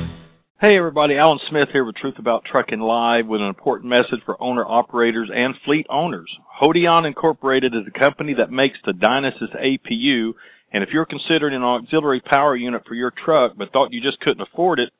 Hey 0.61 0.77
everybody, 0.77 1.17
Alan 1.17 1.39
Smith 1.49 1.69
here 1.73 1.83
with 1.83 1.95
Truth 1.95 2.19
About 2.19 2.45
Trucking 2.45 2.81
Live 2.81 3.25
with 3.25 3.41
an 3.41 3.47
important 3.47 3.89
message 3.89 4.21
for 4.27 4.39
owner 4.39 4.63
operators 4.63 5.27
and 5.33 5.55
fleet 5.65 5.87
owners. 5.89 6.29
Hodyon 6.61 7.07
Incorporated 7.07 7.73
is 7.73 7.87
a 7.87 7.99
company 7.99 8.35
that 8.35 8.51
makes 8.51 8.77
the 8.85 8.91
Dynasys 8.91 9.55
APU, 9.55 10.33
and 10.71 10.83
if 10.83 10.89
you're 10.93 11.07
considering 11.07 11.55
an 11.55 11.63
auxiliary 11.63 12.21
power 12.21 12.55
unit 12.55 12.83
for 12.87 12.93
your 12.93 13.11
truck 13.25 13.53
but 13.57 13.71
thought 13.71 13.91
you 13.91 14.03
just 14.03 14.19
couldn't 14.19 14.47
afford 14.53 14.79
it, 14.79 14.91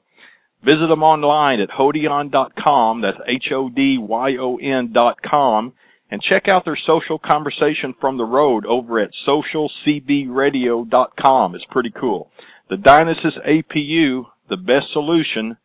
Visit 0.64 0.86
them 0.88 1.02
online 1.02 1.60
at 1.60 1.68
hodyon.com, 1.68 3.02
that's 3.02 3.18
H-O-D-Y-O-N 3.26 4.92
dot 4.94 5.20
com, 5.20 5.74
and 6.10 6.22
check 6.22 6.48
out 6.48 6.64
their 6.64 6.78
social 6.86 7.18
conversation 7.18 7.94
from 8.00 8.16
the 8.16 8.24
road 8.24 8.64
over 8.64 8.98
at 8.98 9.10
socialcbradio.com. 9.28 11.54
It's 11.54 11.66
pretty 11.70 11.90
cool. 11.90 12.30
The 12.70 12.76
Dynasys 12.76 13.38
APU, 13.46 14.24
the 14.48 14.56
best 14.56 14.90
solution 14.94 15.58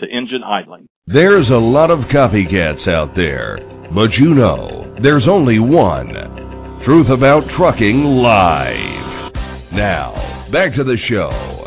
to 0.00 0.06
engine 0.06 0.42
idling. 0.44 0.86
There's 1.06 1.48
a 1.50 1.58
lot 1.58 1.90
of 1.90 2.00
copycats 2.12 2.88
out 2.88 3.14
there, 3.14 3.58
but 3.94 4.10
you 4.18 4.34
know, 4.34 4.96
there's 5.02 5.26
only 5.28 5.58
one. 5.58 6.12
Truth 6.86 7.10
About 7.10 7.42
Trucking 7.56 8.02
Live. 8.22 9.32
Now, 9.72 10.46
back 10.52 10.74
to 10.76 10.84
the 10.84 10.96
show. 11.08 11.64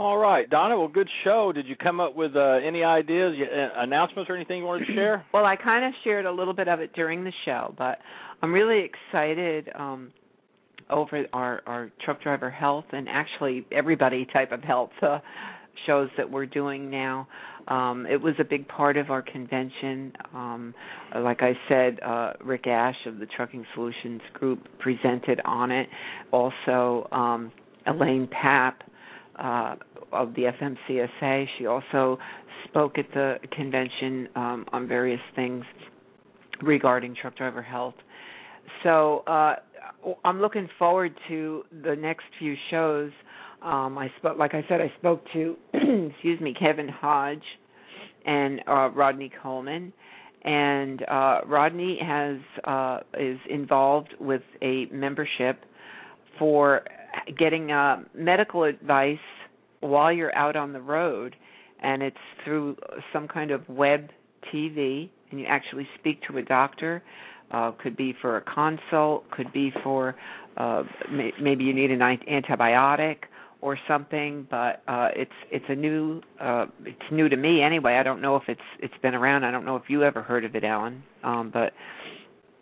All 0.00 0.16
right, 0.16 0.48
Donna. 0.48 0.78
Well, 0.78 0.88
good 0.88 1.10
show. 1.24 1.52
Did 1.54 1.66
you 1.66 1.76
come 1.76 2.00
up 2.00 2.16
with 2.16 2.34
uh, 2.34 2.58
any 2.66 2.82
ideas, 2.82 3.34
uh, 3.38 3.82
announcements, 3.82 4.30
or 4.30 4.36
anything 4.36 4.58
you 4.58 4.64
wanted 4.64 4.86
to 4.86 4.94
share? 4.94 5.26
well, 5.34 5.44
I 5.44 5.56
kind 5.56 5.84
of 5.84 5.92
shared 6.04 6.24
a 6.24 6.32
little 6.32 6.54
bit 6.54 6.68
of 6.68 6.80
it 6.80 6.94
during 6.94 7.22
the 7.22 7.32
show, 7.44 7.74
but 7.76 7.98
I'm 8.42 8.50
really 8.50 8.82
excited 8.86 9.68
um, 9.78 10.10
over 10.90 11.24
our 11.32 11.62
our 11.66 11.90
truck 12.04 12.22
driver 12.22 12.50
health 12.50 12.84
and 12.92 13.08
actually 13.08 13.66
everybody 13.72 14.26
type 14.32 14.52
of 14.52 14.62
health 14.62 14.90
uh, 15.02 15.18
shows 15.86 16.08
that 16.16 16.30
we're 16.30 16.46
doing 16.46 16.90
now. 16.90 17.26
Um, 17.68 18.06
it 18.06 18.20
was 18.20 18.34
a 18.38 18.44
big 18.44 18.66
part 18.68 18.96
of 18.96 19.10
our 19.10 19.22
convention. 19.22 20.12
Um, 20.34 20.74
like 21.14 21.42
I 21.42 21.52
said, 21.68 22.00
uh, 22.04 22.32
Rick 22.44 22.66
Ash 22.66 22.96
of 23.06 23.18
the 23.18 23.26
Trucking 23.26 23.64
Solutions 23.74 24.20
Group 24.34 24.66
presented 24.78 25.40
on 25.44 25.70
it. 25.70 25.88
Also, 26.32 27.08
um, 27.12 27.52
Elaine 27.86 28.28
Papp 28.28 28.74
uh, 29.38 29.76
of 30.12 30.34
the 30.34 30.44
FMCSA. 30.60 31.46
She 31.58 31.66
also 31.66 32.18
spoke 32.68 32.98
at 32.98 33.06
the 33.14 33.36
convention 33.52 34.28
um, 34.34 34.66
on 34.72 34.88
various 34.88 35.20
things 35.36 35.64
regarding 36.62 37.14
truck 37.20 37.36
driver 37.36 37.62
health. 37.62 37.94
So 38.82 39.18
uh, 39.26 39.56
I'm 40.24 40.40
looking 40.40 40.68
forward 40.78 41.14
to 41.28 41.64
the 41.82 41.96
next 41.96 42.24
few 42.38 42.54
shows. 42.70 43.10
Um, 43.62 43.98
I 43.98 44.10
spoke, 44.18 44.38
like 44.38 44.54
I 44.54 44.64
said, 44.68 44.80
I 44.80 44.92
spoke 44.98 45.22
to, 45.32 45.56
excuse 45.74 46.40
me, 46.40 46.54
Kevin 46.58 46.88
Hodge 46.88 47.42
and 48.24 48.60
uh, 48.66 48.90
Rodney 48.90 49.30
Coleman, 49.42 49.92
and 50.44 51.02
uh, 51.02 51.40
Rodney 51.46 51.98
has 52.02 52.38
uh, 52.64 53.00
is 53.18 53.38
involved 53.48 54.14
with 54.18 54.42
a 54.62 54.86
membership 54.86 55.64
for 56.38 56.82
getting 57.38 57.70
uh, 57.70 58.02
medical 58.14 58.64
advice 58.64 59.18
while 59.80 60.12
you're 60.12 60.34
out 60.34 60.56
on 60.56 60.72
the 60.72 60.80
road, 60.80 61.36
and 61.82 62.02
it's 62.02 62.16
through 62.44 62.76
some 63.12 63.28
kind 63.28 63.50
of 63.50 63.68
web 63.68 64.08
TV, 64.52 65.10
and 65.30 65.40
you 65.40 65.46
actually 65.46 65.86
speak 65.98 66.20
to 66.28 66.38
a 66.38 66.42
doctor 66.42 67.02
uh, 67.50 67.72
could 67.72 67.96
be 67.96 68.14
for 68.20 68.36
a 68.36 68.42
consult, 68.42 69.30
could 69.30 69.52
be 69.52 69.72
for 69.82 70.16
uh, 70.56 70.82
may- 71.10 71.32
maybe 71.40 71.64
you 71.64 71.74
need 71.74 71.90
an 71.90 72.00
antibiotic 72.00 73.16
or 73.60 73.78
something. 73.88 74.46
But 74.50 74.82
uh, 74.88 75.08
it's 75.14 75.30
it's 75.50 75.64
a 75.68 75.74
new 75.74 76.20
uh, 76.40 76.66
it's 76.84 77.12
new 77.12 77.28
to 77.28 77.36
me 77.36 77.62
anyway. 77.62 77.94
I 77.94 78.02
don't 78.02 78.20
know 78.20 78.36
if 78.36 78.44
it's 78.48 78.60
it's 78.80 78.94
been 79.02 79.14
around. 79.14 79.44
I 79.44 79.50
don't 79.50 79.64
know 79.64 79.76
if 79.76 79.84
you 79.88 80.02
ever 80.02 80.22
heard 80.22 80.44
of 80.44 80.54
it, 80.54 80.64
Alan. 80.64 81.02
Um, 81.22 81.50
but 81.52 81.72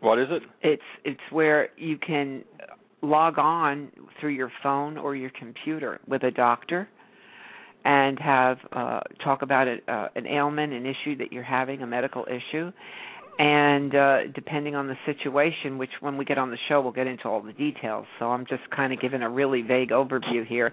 what 0.00 0.18
is 0.18 0.28
it? 0.30 0.42
It's 0.62 0.82
it's 1.04 1.20
where 1.30 1.68
you 1.76 1.98
can 1.98 2.44
log 3.02 3.38
on 3.38 3.90
through 4.20 4.30
your 4.30 4.50
phone 4.62 4.98
or 4.98 5.14
your 5.14 5.30
computer 5.38 6.00
with 6.06 6.24
a 6.24 6.30
doctor 6.30 6.88
and 7.84 8.18
have 8.18 8.58
uh, 8.72 9.00
talk 9.22 9.42
about 9.42 9.68
it, 9.68 9.84
uh, 9.88 10.08
an 10.16 10.26
ailment, 10.26 10.72
an 10.72 10.84
issue 10.84 11.16
that 11.16 11.32
you're 11.32 11.44
having, 11.44 11.82
a 11.82 11.86
medical 11.86 12.26
issue, 12.26 12.72
and 13.38 13.94
uh, 13.94 14.18
depending 14.34 14.74
on 14.74 14.88
the 14.88 14.96
situation, 15.06 15.78
which 15.78 15.90
when 16.00 16.16
we 16.16 16.24
get 16.24 16.38
on 16.38 16.50
the 16.50 16.58
show, 16.68 16.80
we'll 16.80 16.92
get 16.92 17.06
into 17.06 17.28
all 17.28 17.40
the 17.40 17.52
details. 17.52 18.06
So 18.18 18.26
I'm 18.26 18.44
just 18.46 18.68
kind 18.74 18.92
of 18.92 19.00
giving 19.00 19.22
a 19.22 19.30
really 19.30 19.62
vague 19.62 19.90
overview 19.90 20.44
here. 20.46 20.72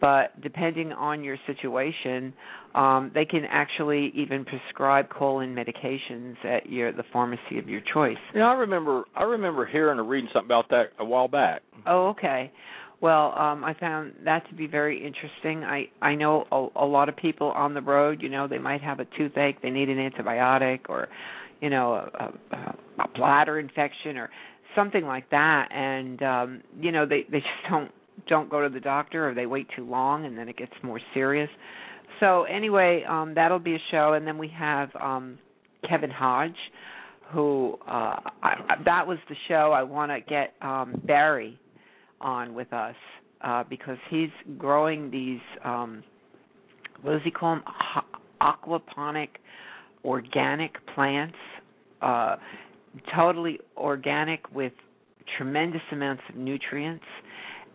But 0.00 0.40
depending 0.40 0.92
on 0.92 1.22
your 1.22 1.36
situation, 1.46 2.32
um, 2.74 3.10
they 3.14 3.24
can 3.24 3.44
actually 3.48 4.12
even 4.16 4.44
prescribe 4.44 5.10
colon 5.10 5.54
medications 5.54 6.42
at 6.44 6.68
your 6.68 6.90
the 6.92 7.04
pharmacy 7.12 7.58
of 7.58 7.68
your 7.68 7.82
choice. 7.92 8.16
Yeah, 8.34 8.46
I 8.46 8.54
remember. 8.54 9.04
I 9.14 9.24
remember 9.24 9.66
hearing 9.66 9.98
or 9.98 10.04
reading 10.04 10.30
something 10.32 10.48
about 10.48 10.70
that 10.70 10.86
a 10.98 11.04
while 11.04 11.28
back. 11.28 11.62
Oh, 11.86 12.08
okay. 12.08 12.50
Well, 13.00 13.38
um, 13.38 13.64
I 13.64 13.74
found 13.78 14.12
that 14.24 14.48
to 14.50 14.54
be 14.54 14.66
very 14.66 14.96
interesting. 15.04 15.64
I 15.64 15.88
I 16.02 16.14
know 16.14 16.44
a, 16.50 16.84
a 16.84 16.86
lot 16.86 17.08
of 17.08 17.16
people 17.16 17.50
on 17.52 17.74
the 17.74 17.82
road. 17.82 18.22
You 18.22 18.30
know, 18.30 18.48
they 18.48 18.58
might 18.58 18.82
have 18.82 19.00
a 19.00 19.06
toothache, 19.16 19.62
they 19.62 19.70
need 19.70 19.88
an 19.88 19.98
antibiotic, 19.98 20.80
or 20.88 21.08
you 21.60 21.70
know 21.70 21.94
a, 21.94 22.32
a, 22.54 22.76
a 23.02 23.08
bladder 23.14 23.58
infection 23.58 24.16
or 24.16 24.30
something 24.74 25.04
like 25.04 25.28
that. 25.30 25.68
And 25.72 26.22
um 26.22 26.62
you 26.80 26.92
know 26.92 27.06
they 27.06 27.24
they 27.30 27.38
just 27.40 27.70
don't 27.70 27.90
don't 28.28 28.50
go 28.50 28.62
to 28.62 28.68
the 28.68 28.80
doctor 28.80 29.28
or 29.28 29.34
they 29.34 29.46
wait 29.46 29.66
too 29.76 29.84
long 29.88 30.26
and 30.26 30.36
then 30.36 30.48
it 30.48 30.56
gets 30.56 30.72
more 30.82 31.00
serious. 31.14 31.50
So 32.20 32.44
anyway 32.44 33.04
um 33.08 33.34
that'll 33.34 33.58
be 33.58 33.74
a 33.74 33.82
show. 33.90 34.14
And 34.14 34.26
then 34.26 34.38
we 34.38 34.48
have 34.48 34.90
um 35.00 35.38
Kevin 35.88 36.10
Hodge 36.10 36.56
who 37.32 37.78
uh 37.86 38.16
I, 38.42 38.76
that 38.84 39.06
was 39.06 39.18
the 39.28 39.36
show 39.48 39.72
I 39.72 39.82
want 39.82 40.10
to 40.10 40.20
get 40.20 40.54
um 40.60 41.00
Barry 41.06 41.58
on 42.20 42.54
with 42.54 42.72
us 42.72 42.96
uh 43.42 43.64
because 43.68 43.98
he's 44.10 44.30
growing 44.58 45.10
these 45.10 45.40
um 45.64 46.02
what 47.02 47.12
does 47.12 47.22
he 47.24 47.30
call 47.30 47.56
them 47.56 47.64
aquaponic 48.42 49.28
organic 50.04 50.74
plants, 50.94 51.36
uh, 52.02 52.36
totally 53.14 53.58
organic 53.76 54.50
with 54.52 54.72
tremendous 55.36 55.82
amounts 55.92 56.22
of 56.28 56.36
nutrients. 56.36 57.04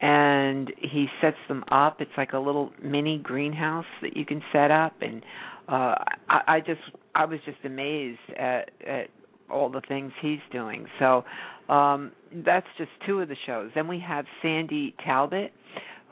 And 0.02 0.74
he 0.78 1.08
sets 1.22 1.38
them 1.48 1.64
up. 1.72 2.02
It's 2.02 2.12
like 2.18 2.34
a 2.34 2.40
little 2.40 2.72
mini 2.84 3.18
greenhouse 3.18 3.86
that 4.02 4.16
you 4.18 4.26
can 4.26 4.42
set 4.52 4.70
up. 4.70 4.94
And 5.02 5.24
uh, 5.70 5.96
I, 6.30 6.42
I 6.48 6.60
just, 6.60 6.82
I 7.16 7.26
was 7.26 7.40
just 7.46 7.60
amazed 7.64 8.20
at, 8.38 8.72
at 8.86 9.08
all 9.50 9.70
the 9.70 9.82
things 9.88 10.12
he's 10.22 10.40
doing. 10.52 10.86
So 11.00 11.24
um, 11.70 12.12
that's 12.46 12.68
just 12.78 12.90
two 13.06 13.22
of 13.22 13.30
the 13.30 13.38
shows. 13.46 13.72
Then 13.74 13.88
we 13.88 14.04
have 14.06 14.26
Sandy 14.42 14.96
Talbot, 15.06 15.54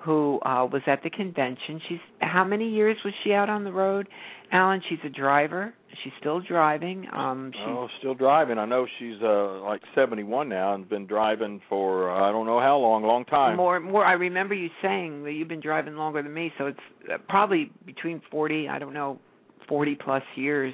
who 0.03 0.40
uh, 0.45 0.65
was 0.65 0.81
at 0.88 1.03
the 1.03 1.10
convention. 1.10 1.81
She's 1.88 1.99
how 2.19 2.44
many 2.44 2.69
years 2.69 2.98
was 3.03 3.14
she 3.23 3.34
out 3.34 3.49
on 3.49 3.64
the 3.64 3.72
road? 3.72 4.07
Alan, 4.52 4.81
she's 4.90 4.99
a 5.06 5.10
driver. 5.10 5.73
She's 6.03 6.14
still 6.20 6.40
driving. 6.41 7.07
Um 7.11 7.52
she's 7.53 7.61
Oh, 7.65 7.88
still 7.99 8.14
driving. 8.14 8.57
I 8.57 8.65
know 8.65 8.86
she's 8.99 9.22
uh 9.22 9.60
like 9.61 9.82
71 9.95 10.49
now 10.49 10.74
and 10.74 10.88
been 10.88 11.06
driving 11.07 11.61
for 11.70 12.10
uh, 12.11 12.30
I 12.30 12.32
don't 12.32 12.45
know 12.45 12.60
how 12.60 12.78
long, 12.78 13.03
long 13.03 13.26
time. 13.26 13.57
More 13.57 13.80
more 13.80 14.06
I 14.06 14.14
remember 14.14 14.53
you 14.56 14.70
saying 14.82 15.24
that 15.24 15.34
you've 15.34 15.48
been 15.48 15.61
driving 15.61 15.95
longer 15.95 16.22
than 16.24 16.34
me, 16.34 16.52
so 16.57 16.68
it's 16.68 16.80
uh, 17.11 17.18
probably 17.30 17.72
between 17.86 18.22
40, 18.32 18.70
I 18.70 18.80
don't 18.80 18.94
know, 18.94 19.20
40 19.68 19.95
plus 19.95 20.24
years 20.36 20.74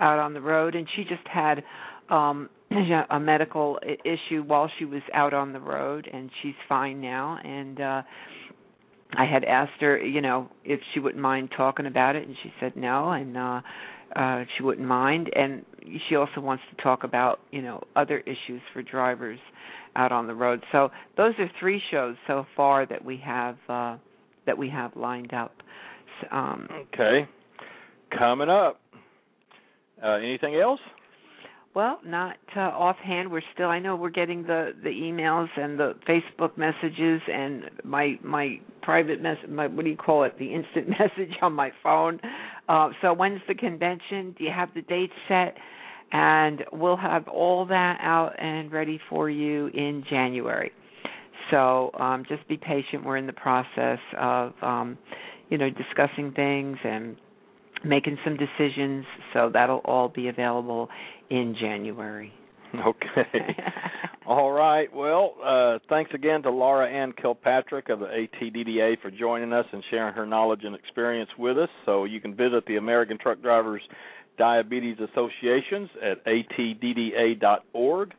out 0.00 0.18
on 0.18 0.34
the 0.34 0.40
road 0.40 0.74
and 0.74 0.86
she 0.96 1.02
just 1.04 1.26
had 1.26 1.62
um 2.10 2.48
a 3.10 3.18
medical 3.18 3.78
issue 4.04 4.42
while 4.42 4.70
she 4.78 4.84
was 4.84 5.02
out 5.14 5.32
on 5.34 5.52
the 5.52 5.60
road 5.60 6.08
and 6.12 6.30
she's 6.42 6.54
fine 6.68 7.00
now 7.00 7.38
and 7.44 7.80
uh 7.80 8.02
I 9.16 9.24
had 9.24 9.44
asked 9.44 9.80
her, 9.80 9.98
you 9.98 10.20
know, 10.20 10.50
if 10.64 10.80
she 10.92 11.00
wouldn't 11.00 11.22
mind 11.22 11.50
talking 11.56 11.86
about 11.86 12.14
it, 12.16 12.26
and 12.26 12.36
she 12.42 12.52
said 12.60 12.76
no, 12.76 13.10
and 13.10 13.36
uh, 13.36 13.60
uh, 14.18 14.44
she 14.56 14.62
wouldn't 14.62 14.86
mind. 14.86 15.30
And 15.34 15.64
she 16.08 16.16
also 16.16 16.40
wants 16.40 16.62
to 16.74 16.82
talk 16.82 17.04
about, 17.04 17.40
you 17.50 17.62
know, 17.62 17.82
other 17.96 18.18
issues 18.20 18.60
for 18.72 18.82
drivers 18.82 19.38
out 19.96 20.12
on 20.12 20.26
the 20.26 20.34
road. 20.34 20.62
So 20.72 20.90
those 21.16 21.34
are 21.38 21.50
three 21.60 21.80
shows 21.90 22.16
so 22.26 22.44
far 22.56 22.84
that 22.86 23.04
we 23.04 23.16
have 23.24 23.56
uh, 23.68 23.96
that 24.46 24.56
we 24.56 24.68
have 24.70 24.96
lined 24.96 25.32
up. 25.32 25.52
Um, 26.32 26.68
okay. 26.94 27.28
coming 28.16 28.48
up. 28.48 28.80
Uh, 30.02 30.14
anything 30.14 30.56
else? 30.56 30.80
Well, 31.78 32.00
not 32.04 32.38
uh, 32.56 32.58
offhand. 32.58 33.30
We're 33.30 33.40
still. 33.54 33.68
I 33.68 33.78
know 33.78 33.94
we're 33.94 34.10
getting 34.10 34.42
the 34.42 34.72
the 34.82 34.88
emails 34.88 35.46
and 35.56 35.78
the 35.78 35.94
Facebook 36.08 36.58
messages 36.58 37.22
and 37.32 37.70
my 37.84 38.18
my 38.20 38.58
private 38.82 39.22
mess. 39.22 39.36
My 39.48 39.68
what 39.68 39.84
do 39.84 39.88
you 39.92 39.96
call 39.96 40.24
it? 40.24 40.36
The 40.40 40.52
instant 40.52 40.88
message 40.98 41.36
on 41.40 41.52
my 41.52 41.70
phone. 41.84 42.18
Uh, 42.68 42.88
so 43.00 43.12
when's 43.12 43.40
the 43.46 43.54
convention? 43.54 44.34
Do 44.36 44.42
you 44.42 44.50
have 44.50 44.70
the 44.74 44.82
date 44.82 45.12
set? 45.28 45.54
And 46.10 46.64
we'll 46.72 46.96
have 46.96 47.28
all 47.28 47.64
that 47.66 47.98
out 48.02 48.32
and 48.40 48.72
ready 48.72 48.98
for 49.08 49.30
you 49.30 49.68
in 49.68 50.02
January. 50.10 50.72
So 51.52 51.92
um, 51.96 52.24
just 52.28 52.48
be 52.48 52.56
patient. 52.56 53.04
We're 53.04 53.18
in 53.18 53.28
the 53.28 53.32
process 53.34 54.00
of 54.18 54.52
um, 54.62 54.98
you 55.48 55.58
know 55.58 55.70
discussing 55.70 56.32
things 56.32 56.76
and 56.82 57.14
making 57.84 58.18
some 58.24 58.36
decisions. 58.36 59.04
So 59.32 59.50
that'll 59.52 59.82
all 59.84 60.08
be 60.08 60.28
available 60.28 60.88
in 61.30 61.56
January. 61.60 62.32
Okay. 62.74 63.56
All 64.26 64.52
right. 64.52 64.92
Well, 64.92 65.34
uh, 65.42 65.78
thanks 65.88 66.10
again 66.12 66.42
to 66.42 66.50
Laura 66.50 66.86
Anne 66.86 67.12
Kilpatrick 67.20 67.88
of 67.88 68.00
the 68.00 68.06
ATDDA 68.06 69.00
for 69.00 69.10
joining 69.10 69.52
us 69.54 69.64
and 69.72 69.82
sharing 69.90 70.14
her 70.14 70.26
knowledge 70.26 70.64
and 70.64 70.74
experience 70.74 71.30
with 71.38 71.58
us. 71.58 71.70
So 71.86 72.04
you 72.04 72.20
can 72.20 72.34
visit 72.34 72.66
the 72.66 72.76
American 72.76 73.16
Truck 73.18 73.40
Drivers 73.40 73.80
Diabetes 74.36 74.98
Associations 74.98 75.88
at 76.02 76.24
atdda.org. 76.26 78.14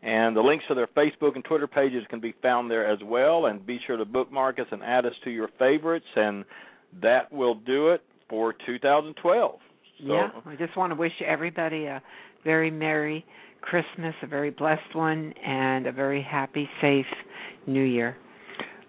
And 0.00 0.36
the 0.36 0.40
links 0.40 0.64
to 0.68 0.76
their 0.76 0.86
Facebook 0.86 1.34
and 1.34 1.44
Twitter 1.44 1.66
pages 1.66 2.04
can 2.08 2.20
be 2.20 2.32
found 2.40 2.70
there 2.70 2.88
as 2.88 3.00
well. 3.04 3.46
And 3.46 3.66
be 3.66 3.80
sure 3.84 3.96
to 3.96 4.04
bookmark 4.04 4.60
us 4.60 4.66
and 4.70 4.80
add 4.82 5.06
us 5.06 5.14
to 5.24 5.30
your 5.30 5.48
favorites. 5.58 6.06
And 6.14 6.44
that 7.02 7.32
will 7.32 7.56
do 7.56 7.88
it 7.88 8.02
for 8.28 8.54
2012. 8.66 9.58
So, 10.00 10.04
yeah, 10.06 10.28
I 10.46 10.54
just 10.56 10.76
want 10.76 10.92
to 10.92 10.96
wish 10.96 11.12
everybody 11.26 11.86
a 11.86 12.02
very 12.44 12.70
merry 12.70 13.24
Christmas, 13.60 14.14
a 14.22 14.26
very 14.26 14.50
blessed 14.50 14.94
one, 14.94 15.32
and 15.44 15.86
a 15.86 15.92
very 15.92 16.22
happy, 16.22 16.68
safe 16.80 17.06
New 17.66 17.82
Year. 17.82 18.16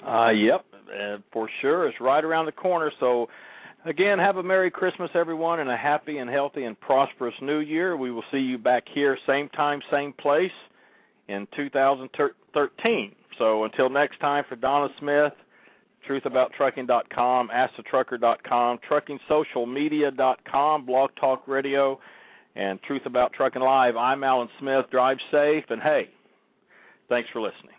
Uh, 0.05 0.29
yep, 0.29 0.65
uh, 0.73 1.17
for 1.33 1.49
sure. 1.61 1.87
It's 1.87 1.99
right 1.99 2.23
around 2.23 2.45
the 2.45 2.51
corner. 2.51 2.91
So, 2.99 3.27
again, 3.85 4.19
have 4.19 4.37
a 4.37 4.43
Merry 4.43 4.71
Christmas, 4.71 5.09
everyone, 5.15 5.59
and 5.59 5.69
a 5.69 5.77
happy 5.77 6.19
and 6.19 6.29
healthy 6.29 6.63
and 6.63 6.79
prosperous 6.79 7.33
New 7.41 7.59
Year. 7.59 7.97
We 7.97 8.11
will 8.11 8.23
see 8.31 8.37
you 8.37 8.57
back 8.57 8.83
here, 8.93 9.17
same 9.27 9.49
time, 9.49 9.81
same 9.91 10.13
place, 10.13 10.51
in 11.27 11.47
2013. 11.55 13.15
So, 13.37 13.63
until 13.63 13.89
next 13.89 14.19
time, 14.19 14.43
for 14.47 14.55
Donna 14.55 14.89
Smith, 14.99 15.33
truthabouttrucking.com, 16.07 17.49
askthetrucker.com, 17.49 18.79
truckingsocialmedia.com, 18.89 20.85
Blog 20.85 21.09
Talk 21.19 21.47
Radio, 21.47 21.99
and 22.55 22.81
Truth 22.83 23.05
About 23.05 23.33
Trucking 23.33 23.61
Live. 23.61 23.95
I'm 23.95 24.23
Alan 24.23 24.49
Smith. 24.59 24.85
Drive 24.91 25.17
safe, 25.31 25.65
and 25.69 25.81
hey, 25.81 26.09
thanks 27.07 27.29
for 27.31 27.41
listening. 27.41 27.78